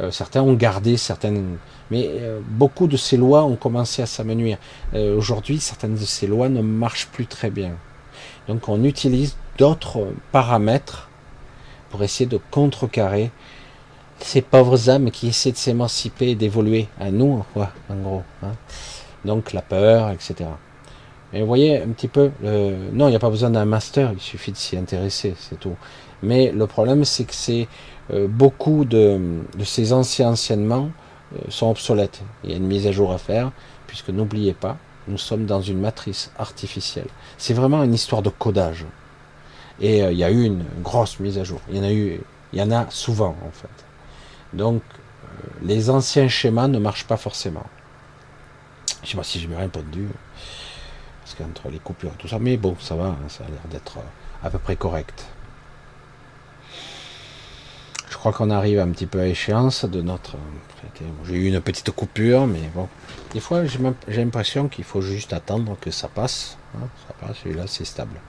Euh, 0.00 0.10
certains 0.10 0.42
ont 0.42 0.54
gardé 0.54 0.96
certaines... 0.96 1.58
Mais 1.90 2.06
euh, 2.08 2.40
beaucoup 2.46 2.86
de 2.86 2.96
ces 2.96 3.16
lois 3.16 3.44
ont 3.44 3.56
commencé 3.56 4.02
à 4.02 4.06
s'amenuire. 4.06 4.58
Euh, 4.94 5.16
aujourd'hui, 5.16 5.58
certaines 5.58 5.94
de 5.94 6.04
ces 6.04 6.26
lois 6.26 6.48
ne 6.48 6.60
marchent 6.60 7.08
plus 7.08 7.26
très 7.26 7.50
bien. 7.50 7.72
Donc 8.46 8.68
on 8.68 8.84
utilise 8.84 9.36
d'autres 9.56 10.08
paramètres 10.30 11.08
pour 11.90 12.02
essayer 12.02 12.28
de 12.28 12.38
contrecarrer 12.50 13.30
ces 14.20 14.42
pauvres 14.42 14.90
âmes 14.90 15.10
qui 15.10 15.28
essaient 15.28 15.52
de 15.52 15.56
s'émanciper 15.56 16.30
et 16.30 16.34
d'évoluer 16.34 16.88
à 17.00 17.10
nous, 17.10 17.44
quoi, 17.54 17.70
en 17.88 17.96
gros. 17.96 18.22
Hein. 18.42 18.52
Donc 19.24 19.52
la 19.52 19.62
peur, 19.62 20.10
etc. 20.10 20.50
Et 21.32 21.40
vous 21.40 21.46
voyez 21.46 21.80
un 21.80 21.88
petit 21.88 22.08
peu, 22.08 22.30
non, 22.42 23.06
il 23.06 23.10
n'y 23.10 23.16
a 23.16 23.20
pas 23.20 23.30
besoin 23.30 23.50
d'un 23.50 23.64
master, 23.64 24.12
il 24.12 24.20
suffit 24.20 24.50
de 24.50 24.56
s'y 24.56 24.76
intéresser, 24.76 25.34
c'est 25.38 25.60
tout. 25.60 25.76
Mais 26.22 26.50
le 26.50 26.66
problème, 26.66 27.04
c'est 27.04 27.24
que 27.24 27.34
c'est 27.34 27.68
euh, 28.12 28.26
beaucoup 28.26 28.84
de, 28.84 29.20
ces 29.64 29.92
anciens 29.92 30.30
anciennements 30.30 30.90
euh, 31.34 31.38
sont 31.48 31.70
obsolètes. 31.70 32.22
Il 32.44 32.50
y 32.50 32.52
a 32.54 32.56
une 32.56 32.66
mise 32.66 32.86
à 32.86 32.92
jour 32.92 33.12
à 33.12 33.18
faire, 33.18 33.52
puisque 33.86 34.10
n'oubliez 34.10 34.54
pas, 34.54 34.76
nous 35.06 35.18
sommes 35.18 35.46
dans 35.46 35.60
une 35.60 35.78
matrice 35.78 36.30
artificielle. 36.38 37.08
C'est 37.36 37.54
vraiment 37.54 37.82
une 37.82 37.94
histoire 37.94 38.22
de 38.22 38.30
codage. 38.30 38.86
Et 39.80 40.02
euh, 40.02 40.12
il 40.12 40.18
y 40.18 40.24
a 40.24 40.30
eu 40.30 40.44
une 40.44 40.64
grosse 40.82 41.20
mise 41.20 41.38
à 41.38 41.44
jour. 41.44 41.60
Il 41.70 41.76
y 41.76 41.80
en 41.80 41.84
a 41.84 41.92
eu, 41.92 42.20
il 42.52 42.58
y 42.58 42.62
en 42.62 42.70
a 42.70 42.86
souvent 42.90 43.36
en 43.46 43.50
fait. 43.52 43.68
Donc 44.54 44.82
les 45.62 45.90
anciens 45.90 46.26
schémas 46.26 46.68
ne 46.68 46.78
marchent 46.78 47.06
pas 47.06 47.16
forcément. 47.16 47.64
Je 49.04 49.10
sais 49.10 49.16
pas 49.16 49.22
si 49.22 49.38
j'ai 49.38 49.46
bien 49.46 49.58
répondu, 49.58 50.08
parce 51.22 51.34
qu'entre 51.34 51.68
les 51.68 51.78
coupures 51.78 52.10
et 52.10 52.16
tout 52.16 52.26
ça, 52.26 52.38
mais 52.40 52.56
bon, 52.56 52.74
ça 52.80 52.96
va, 52.96 53.06
hein, 53.06 53.18
ça 53.28 53.44
a 53.44 53.48
l'air 53.48 53.60
d'être 53.70 53.98
à 54.42 54.50
peu 54.50 54.58
près 54.58 54.74
correct. 54.74 55.28
Qu'on 58.32 58.50
arrive 58.50 58.78
un 58.78 58.88
petit 58.90 59.06
peu 59.06 59.20
à 59.20 59.26
échéance 59.26 59.84
de 59.84 60.02
notre. 60.02 60.36
J'ai 61.24 61.34
eu 61.34 61.46
une 61.48 61.60
petite 61.60 61.90
coupure, 61.90 62.46
mais 62.46 62.70
bon. 62.74 62.88
Des 63.32 63.40
fois, 63.40 63.64
j'ai 63.64 64.24
l'impression 64.24 64.68
qu'il 64.68 64.84
faut 64.84 65.00
juste 65.00 65.32
attendre 65.32 65.76
que 65.80 65.90
ça 65.90 66.08
passe. 66.08 66.58
Hein, 66.76 66.88
ça 67.06 67.14
passe, 67.14 67.38
celui-là, 67.42 67.64
c'est 67.66 67.84
stable. 67.84 68.20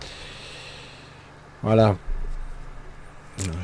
Voilà. 1.64 1.96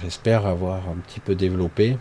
J'espère 0.01 0.45
avoir 0.45 0.89
un 0.89 0.97
petit 1.05 1.19
peu 1.19 1.35
développé. 1.35 1.97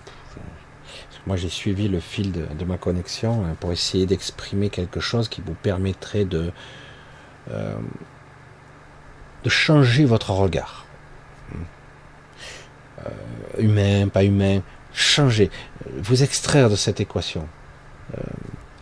Moi, 1.26 1.36
j'ai 1.36 1.48
suivi 1.48 1.88
le 1.88 2.00
fil 2.00 2.32
de, 2.32 2.64
ma 2.64 2.76
connexion 2.76 3.44
hein, 3.44 3.56
pour 3.58 3.72
essayer 3.72 4.06
d'exprimer 4.06 4.68
quelque 4.68 5.00
chose 5.00 5.28
qui 5.28 5.40
vous 5.40 5.54
permettrait 5.54 6.24
de, 6.24 6.52
euh, 7.50 7.76
de 9.42 9.48
changer 9.48 10.04
votre 10.04 10.30
regard. 10.30 10.83
Euh, 13.06 13.10
humain, 13.58 14.08
pas 14.08 14.24
humain, 14.24 14.60
changer, 14.92 15.50
vous 15.98 16.22
extraire 16.22 16.70
de 16.70 16.76
cette 16.76 17.00
équation. 17.00 17.46
Euh, 18.16 18.20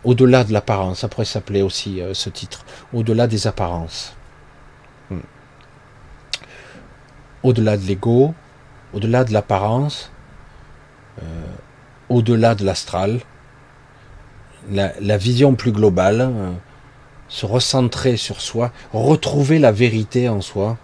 au-delà 0.05 0.45
de 0.45 0.53
l'apparence, 0.53 1.01
ça 1.01 1.09
pourrait 1.09 1.25
s'appeler 1.25 1.63
aussi 1.63 2.01
ce 2.13 2.31
titre, 2.31 2.65
au-delà 2.93 3.27
des 3.27 3.47
apparences. 3.47 4.17
Hmm 5.11 5.21
au-delà 7.43 7.77
de 7.77 7.87
l'ego, 7.87 8.35
au-delà 8.93 9.25
de 9.25 9.33
l'apparence, 9.33 10.11
euh, 11.23 11.25
au-delà 12.09 12.55
de 12.55 12.65
l'astral, 12.65 13.21
la, 14.71 15.17
vision 15.17 15.55
plus 15.55 15.73
globale, 15.73 16.21
euh, 16.21 16.51
se 17.29 17.47
recentrer 17.47 18.17
sur 18.17 18.41
soi, 18.41 18.71
retrouver 18.93 19.59
la 19.59 19.73
vérité 19.73 20.29
en 20.29 20.41
soi. 20.41 20.77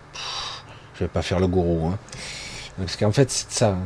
je 0.95 1.05
vais 1.05 1.09
pas 1.09 1.23
faire 1.23 1.39
le 1.39 1.47
gourou, 1.47 1.89
hein. 1.89 1.99
Parce 2.79 2.97
qu'en 2.97 3.13
fait 3.13 3.31
c'est 3.31 3.51
ça. 3.51 3.77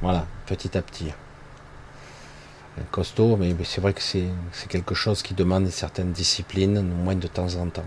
Voilà, 0.00 0.26
petit 0.46 0.76
à 0.76 0.82
petit. 0.82 1.12
Costaud, 2.90 3.36
mais 3.36 3.54
c'est 3.64 3.80
vrai 3.80 3.92
que 3.92 4.00
c'est 4.00 4.30
quelque 4.68 4.94
chose 4.94 5.22
qui 5.22 5.34
demande 5.34 5.64
une 5.64 5.70
certaine 5.70 6.12
discipline, 6.12 6.78
au 6.78 6.82
moins 6.82 7.14
de 7.14 7.26
temps 7.26 7.54
en 7.56 7.68
temps 7.68 7.84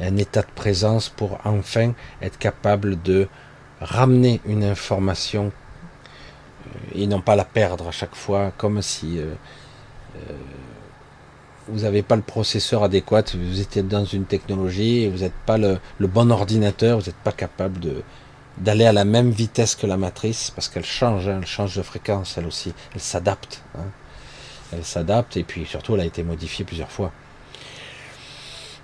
un 0.00 0.16
état 0.16 0.42
de 0.42 0.50
présence 0.54 1.08
pour 1.08 1.38
enfin 1.44 1.92
être 2.22 2.38
capable 2.38 3.00
de 3.02 3.28
ramener 3.80 4.40
une 4.46 4.64
information 4.64 5.52
euh, 6.66 6.78
et 6.94 7.06
non 7.06 7.20
pas 7.20 7.36
la 7.36 7.44
perdre 7.44 7.88
à 7.88 7.92
chaque 7.92 8.14
fois, 8.14 8.52
comme 8.56 8.82
si 8.82 9.18
euh, 9.18 9.34
euh, 10.16 10.32
vous 11.68 11.80
n'avez 11.80 12.02
pas 12.02 12.16
le 12.16 12.22
processeur 12.22 12.82
adéquat, 12.82 13.22
vous 13.34 13.60
étiez 13.60 13.82
dans 13.82 14.04
une 14.04 14.24
technologie 14.24 15.08
vous 15.08 15.18
n'êtes 15.18 15.38
pas 15.46 15.58
le, 15.58 15.78
bon 16.00 16.30
ordinateur, 16.30 16.98
vous 16.98 17.06
n'êtes 17.06 17.16
pas 17.16 17.32
capable 17.32 17.80
d'aller 18.58 18.86
à 18.86 18.92
la 18.92 19.04
même 19.04 19.30
vitesse 19.30 19.74
que 19.74 19.86
la 19.86 19.96
matrice 19.96 20.50
parce 20.50 20.68
qu'elle 20.68 20.84
change, 20.84 21.28
hein, 21.28 21.38
elle 21.40 21.46
change 21.46 21.76
de 21.76 21.82
fréquence 21.82 22.36
elle 22.38 22.46
aussi, 22.46 22.72
elle 22.94 23.00
s'adapte. 23.00 23.62
Hein. 23.76 23.86
Elle 24.72 24.84
s'adapte 24.84 25.36
et 25.36 25.44
puis 25.44 25.64
surtout 25.64 25.94
elle 25.94 26.00
a 26.00 26.06
été 26.06 26.22
modifiée 26.22 26.64
plusieurs 26.64 26.90
fois. 26.90 27.12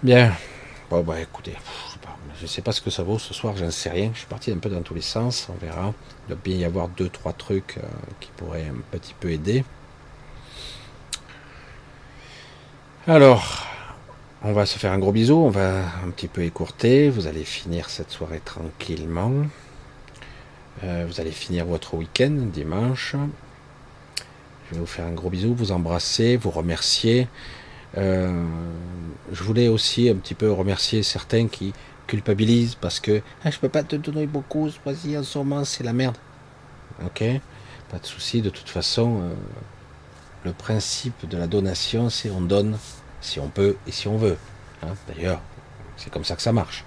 Bien, 0.03 0.33
Bon, 0.91 1.03
bah 1.03 1.19
écoutez, 1.19 1.55
je 2.37 2.43
ne 2.43 2.47
sais 2.47 2.61
pas 2.61 2.71
ce 2.71 2.83
que 2.83 2.91
ça 2.91 3.03
vaut 3.03 3.19
ce 3.19 3.33
soir, 3.33 3.57
j'en 3.57 3.71
sais 3.71 3.89
rien. 3.89 4.11
Je 4.13 4.19
suis 4.19 4.27
parti 4.27 4.53
un 4.53 4.59
peu 4.59 4.69
dans 4.69 4.83
tous 4.83 4.95
les 4.95 5.01
sens, 5.01 5.49
on 5.49 5.65
verra. 5.65 5.95
Il 6.27 6.35
doit 6.35 6.39
bien 6.45 6.57
y 6.57 6.65
avoir 6.65 6.89
deux, 6.89 7.09
trois 7.09 7.33
trucs 7.33 7.79
euh, 7.79 7.87
qui 8.21 8.29
pourraient 8.37 8.67
un 8.69 8.97
petit 8.97 9.15
peu 9.19 9.31
aider. 9.31 9.65
Alors, 13.07 13.67
on 14.43 14.55
va 14.55 14.65
se 14.65 14.79
faire 14.79 14.91
un 14.91 14.99
gros 14.99 15.13
bisou, 15.13 15.37
on 15.37 15.51
va 15.51 15.81
un 16.03 16.09
petit 16.09 16.27
peu 16.27 16.43
écourter, 16.43 17.11
vous 17.11 17.27
allez 17.27 17.45
finir 17.45 17.91
cette 17.91 18.11
soirée 18.11 18.41
tranquillement. 18.43 19.31
Euh, 20.83 21.05
vous 21.07 21.21
allez 21.21 21.31
finir 21.31 21.67
votre 21.67 21.93
week-end 21.93 22.31
dimanche. 22.31 23.15
Je 24.17 24.75
vais 24.75 24.81
vous 24.81 24.87
faire 24.87 25.05
un 25.05 25.13
gros 25.13 25.29
bisou, 25.29 25.55
vous 25.55 25.71
embrasser, 25.71 26.39
vous 26.39 26.51
remercier. 26.51 27.29
Euh, 27.99 28.43
je 29.31 29.43
voulais 29.43 29.69
aussi 29.69 30.09
un 30.09 30.17
petit 30.17 30.35
peu 30.35 30.51
remercier 30.51 31.03
certains 31.03 31.47
qui 31.47 31.75
culpabilisent 32.07 32.77
parce 32.77 33.01
que 33.01 33.21
ah, 33.45 33.51
je 33.51 33.59
peux 33.59 33.69
pas 33.69 33.83
te 33.83 33.97
donner 33.97 34.27
beaucoup, 34.27 34.71
vas-y 34.87 35.19
en 35.19 35.23
ce 35.23 35.37
moment 35.37 35.67
c'est 35.67 35.85
la 35.85 35.93
merde. 35.93 36.17
Ok, 37.05 37.23
pas 37.91 37.99
de 37.99 38.07
souci, 38.07 38.41
de 38.41 38.49
toute 38.49 38.71
façon, 38.71 39.21
euh, 39.21 39.35
le 40.45 40.53
principe 40.53 41.29
de 41.29 41.37
la 41.37 41.47
donation 41.47 42.11
c'est 42.11 42.31
on 42.31 42.41
donne 42.41 42.79
si 43.21 43.41
on 43.41 43.49
peut 43.49 43.77
et 43.87 43.93
si 43.93 44.09
on 44.09 44.17
veut. 44.17 44.37
Hein. 44.83 44.95
D'ailleurs, 45.09 45.41
c'est 45.97 46.11
comme 46.11 46.25
ça 46.25 46.37
que 46.37 46.43
ça 46.43 46.53
marche. 46.53 46.85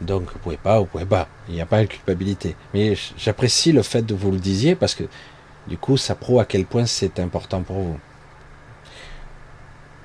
Donc 0.00 0.32
vous 0.32 0.38
pouvez 0.38 0.56
pas, 0.56 0.78
vous 0.78 0.86
pouvez 0.86 1.04
pas. 1.04 1.28
Il 1.48 1.54
n'y 1.54 1.60
a 1.60 1.66
pas 1.66 1.80
de 1.80 1.86
culpabilité. 1.86 2.56
Mais 2.74 2.94
j'apprécie 3.16 3.72
le 3.72 3.82
fait 3.82 4.02
de 4.02 4.14
vous 4.14 4.30
le 4.30 4.38
disiez 4.38 4.74
parce 4.74 4.94
que 4.94 5.04
du 5.66 5.76
coup 5.76 5.96
ça 5.96 6.14
prouve 6.14 6.40
à 6.40 6.44
quel 6.44 6.64
point 6.64 6.86
c'est 6.86 7.18
important 7.20 7.62
pour 7.62 7.76
vous. 7.76 8.00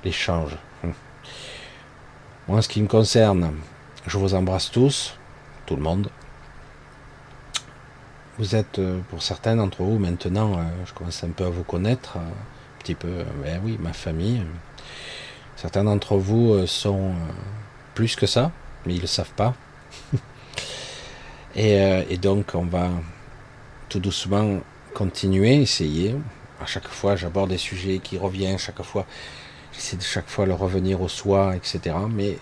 L'échange. 0.04 0.56
Hum. 0.84 0.92
Moi, 2.46 2.58
en 2.58 2.62
ce 2.62 2.68
qui 2.68 2.80
me 2.80 2.86
concerne, 2.88 3.52
je 4.06 4.16
vous 4.16 4.34
embrasse 4.34 4.70
tous, 4.70 5.16
tout 5.66 5.76
le 5.76 5.82
monde. 5.82 6.08
Vous 8.38 8.54
êtes, 8.54 8.78
euh, 8.78 9.00
pour 9.10 9.22
certains 9.22 9.56
d'entre 9.56 9.82
vous, 9.82 9.98
maintenant, 9.98 10.52
euh, 10.52 10.62
je 10.86 10.94
commence 10.94 11.24
un 11.24 11.30
peu 11.30 11.44
à 11.44 11.50
vous 11.50 11.64
connaître, 11.64 12.16
euh, 12.16 12.20
petit 12.78 12.94
peu, 12.94 13.24
ben 13.42 13.60
oui, 13.64 13.76
ma 13.80 13.92
famille. 13.92 14.42
Certains 15.56 15.82
d'entre 15.82 16.16
vous 16.16 16.52
euh, 16.52 16.66
sont 16.68 17.08
euh, 17.08 17.32
plus 17.94 18.14
que 18.14 18.26
ça, 18.26 18.52
mais 18.86 18.94
ils 18.94 18.98
ne 18.98 19.02
le 19.02 19.06
savent 19.08 19.34
pas. 19.34 19.54
Euh, 21.56 22.04
et, 22.08 22.18
donc, 22.18 22.52
on 22.54 22.66
va 22.66 22.88
tout 23.88 23.98
doucement 23.98 24.60
continuer, 24.94 25.56
essayer. 25.56 26.14
À 26.62 26.66
chaque 26.66 26.86
fois, 26.86 27.16
j'aborde 27.16 27.50
des 27.50 27.58
sujets 27.58 27.98
qui 27.98 28.16
reviennent, 28.16 28.58
chaque 28.58 28.80
fois, 28.82 29.06
j'essaie 29.72 29.96
de 29.96 30.02
chaque 30.02 30.28
fois 30.28 30.46
le 30.46 30.54
revenir 30.54 31.00
au 31.00 31.08
soi, 31.08 31.56
etc. 31.56 31.96
Mais 32.08 32.38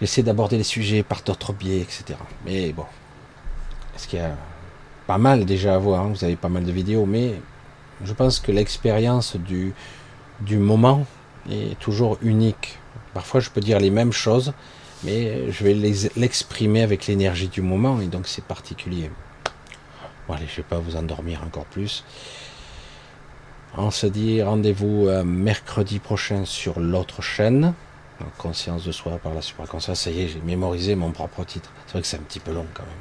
j'essaie 0.00 0.22
d'aborder 0.22 0.56
les 0.56 0.64
sujets 0.64 1.02
par 1.02 1.20
d'autres 1.20 1.52
biais, 1.52 1.80
etc. 1.80 2.18
Mais 2.46 2.72
bon, 2.72 2.86
est-ce 3.94 4.08
qu'il 4.08 4.20
y 4.20 4.22
a 4.22 4.36
pas 5.06 5.18
mal 5.18 5.44
déjà 5.44 5.74
à 5.74 5.78
voir 5.78 6.04
hein? 6.04 6.12
Vous 6.14 6.24
avez 6.24 6.36
pas 6.36 6.48
mal 6.48 6.64
de 6.64 6.72
vidéos, 6.72 7.04
mais 7.04 7.34
je 8.04 8.12
pense 8.12 8.40
que 8.40 8.52
l'expérience 8.52 9.36
du, 9.36 9.72
du 10.40 10.58
moment 10.58 11.06
est 11.50 11.78
toujours 11.78 12.18
unique. 12.22 12.78
Parfois, 13.14 13.40
je 13.40 13.50
peux 13.50 13.60
dire 13.60 13.80
les 13.80 13.90
mêmes 13.90 14.12
choses, 14.12 14.52
mais 15.04 15.50
je 15.50 15.64
vais 15.64 15.74
l'exprimer 16.16 16.82
avec 16.82 17.06
l'énergie 17.06 17.48
du 17.48 17.62
moment, 17.62 18.00
et 18.00 18.06
donc 18.06 18.26
c'est 18.28 18.44
particulier. 18.44 19.10
Bon, 20.26 20.34
allez, 20.34 20.46
je 20.46 20.56
vais 20.56 20.62
pas 20.68 20.78
vous 20.78 20.96
endormir 20.96 21.42
encore 21.42 21.64
plus. 21.64 22.04
On 23.76 23.90
se 23.90 24.06
dit 24.06 24.42
rendez-vous 24.42 25.08
euh, 25.08 25.24
mercredi 25.24 25.98
prochain 25.98 26.44
sur 26.44 26.80
l'autre 26.80 27.22
chaîne. 27.22 27.74
conscience 28.36 28.84
de 28.84 28.92
soi 28.92 29.18
par 29.18 29.34
la 29.34 29.42
supraconscience. 29.42 30.00
Ça 30.00 30.10
y 30.10 30.22
est, 30.22 30.28
j'ai 30.28 30.40
mémorisé 30.40 30.96
mon 30.96 31.12
propre 31.12 31.44
titre. 31.44 31.70
C'est 31.86 31.92
vrai 31.92 32.02
que 32.02 32.06
c'est 32.06 32.16
un 32.16 32.22
petit 32.22 32.40
peu 32.40 32.52
long 32.52 32.66
quand 32.74 32.82
même. 32.82 32.92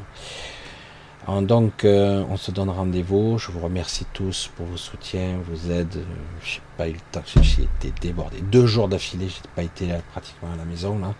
Donc, 1.28 1.84
euh, 1.84 2.24
on 2.30 2.38
se 2.38 2.52
donne 2.52 2.70
rendez-vous. 2.70 3.38
Je 3.38 3.52
vous 3.52 3.60
remercie 3.60 4.06
tous 4.14 4.50
pour 4.56 4.66
vos 4.66 4.78
soutiens, 4.78 5.38
vos 5.44 5.72
aides. 5.72 6.06
Je 6.42 6.56
n'ai 6.56 6.62
pas 6.78 6.88
eu 6.88 6.94
le 6.94 7.00
temps, 7.12 7.22
j'ai 7.42 7.64
été 7.64 7.92
débordé. 8.00 8.40
Deux 8.42 8.66
jours 8.66 8.88
d'affilée, 8.88 9.28
j'ai 9.28 9.42
pas 9.54 9.64
été 9.64 9.88
là, 9.88 9.98
pratiquement 10.14 10.54
à 10.54 10.56
la 10.56 10.64
maison 10.64 10.98
là. 11.00 11.14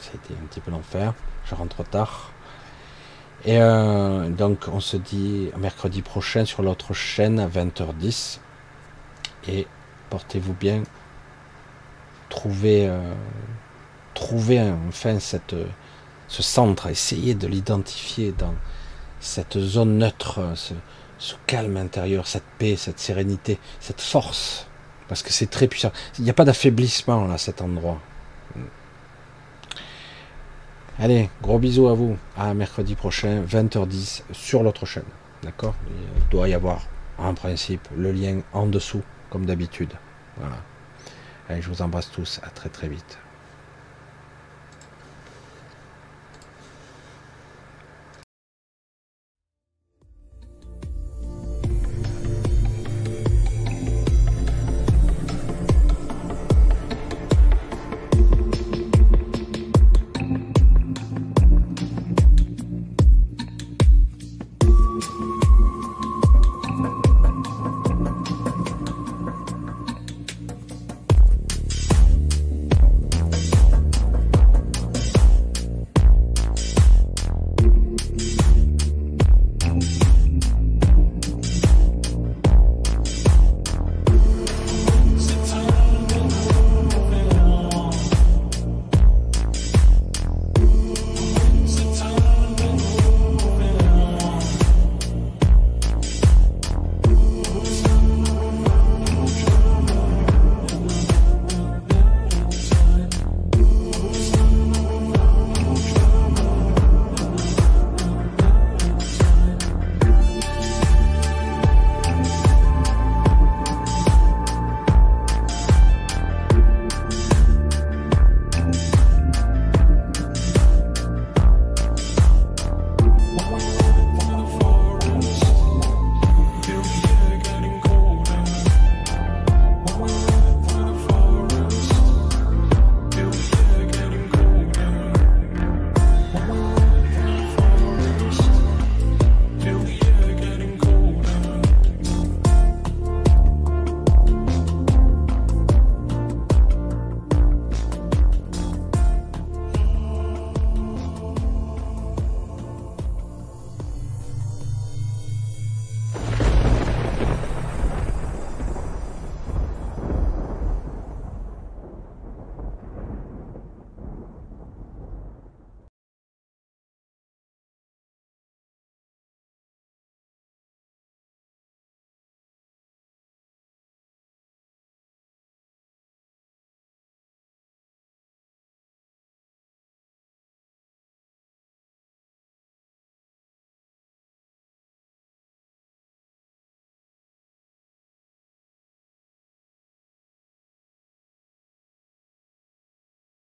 ça 0.00 0.10
a 0.12 0.16
été 0.16 0.34
un 0.34 0.46
petit 0.46 0.58
peu 0.58 0.72
l'enfer. 0.72 1.14
Je 1.46 1.54
rentre 1.54 1.84
tard. 1.84 2.32
Et 3.44 3.60
euh, 3.60 4.28
donc, 4.28 4.66
on 4.72 4.80
se 4.80 4.96
dit 4.96 5.50
mercredi 5.56 6.02
prochain 6.02 6.44
sur 6.44 6.62
l'autre 6.64 6.94
chaîne 6.94 7.38
à 7.38 7.46
20h10. 7.46 8.40
Et 9.46 9.68
portez-vous 10.10 10.54
bien. 10.54 10.82
Trouvez, 12.28 12.88
euh, 12.88 13.14
trouvez 14.14 14.60
enfin 14.88 15.20
cette 15.20 15.54
ce 16.34 16.42
centre, 16.42 16.88
essayer 16.88 17.36
de 17.36 17.46
l'identifier 17.46 18.32
dans 18.32 18.54
cette 19.20 19.56
zone 19.56 19.98
neutre, 19.98 20.40
ce, 20.56 20.74
calme 21.46 21.76
intérieur, 21.76 22.26
cette 22.26 22.44
paix, 22.58 22.74
cette 22.76 22.98
sérénité, 22.98 23.60
cette 23.78 24.00
force, 24.00 24.66
parce 25.08 25.22
que 25.22 25.32
c'est 25.32 25.48
très 25.48 25.68
puissant. 25.68 25.92
Il 26.18 26.24
n'y 26.24 26.30
a 26.30 26.34
pas 26.34 26.44
d'affaiblissement 26.44 27.30
à 27.30 27.38
cet 27.38 27.62
endroit. 27.62 28.00
Allez, 30.98 31.30
gros 31.40 31.60
bisous 31.60 31.86
à 31.86 31.94
vous. 31.94 32.16
À 32.36 32.52
mercredi 32.52 32.96
prochain, 32.96 33.42
20h10 33.48 34.22
sur 34.32 34.64
l'autre 34.64 34.86
chaîne. 34.86 35.04
D'accord? 35.44 35.74
Il 35.86 36.28
doit 36.30 36.48
y 36.48 36.54
avoir, 36.54 36.82
en 37.16 37.34
principe, 37.34 37.86
le 37.96 38.10
lien 38.10 38.40
en 38.52 38.66
dessous, 38.66 39.02
comme 39.30 39.46
d'habitude. 39.46 39.92
Voilà. 40.36 40.56
Allez, 41.48 41.62
je 41.62 41.68
vous 41.68 41.82
embrasse 41.82 42.10
tous. 42.10 42.40
À 42.42 42.50
très 42.50 42.70
très 42.70 42.88
vite. 42.88 43.18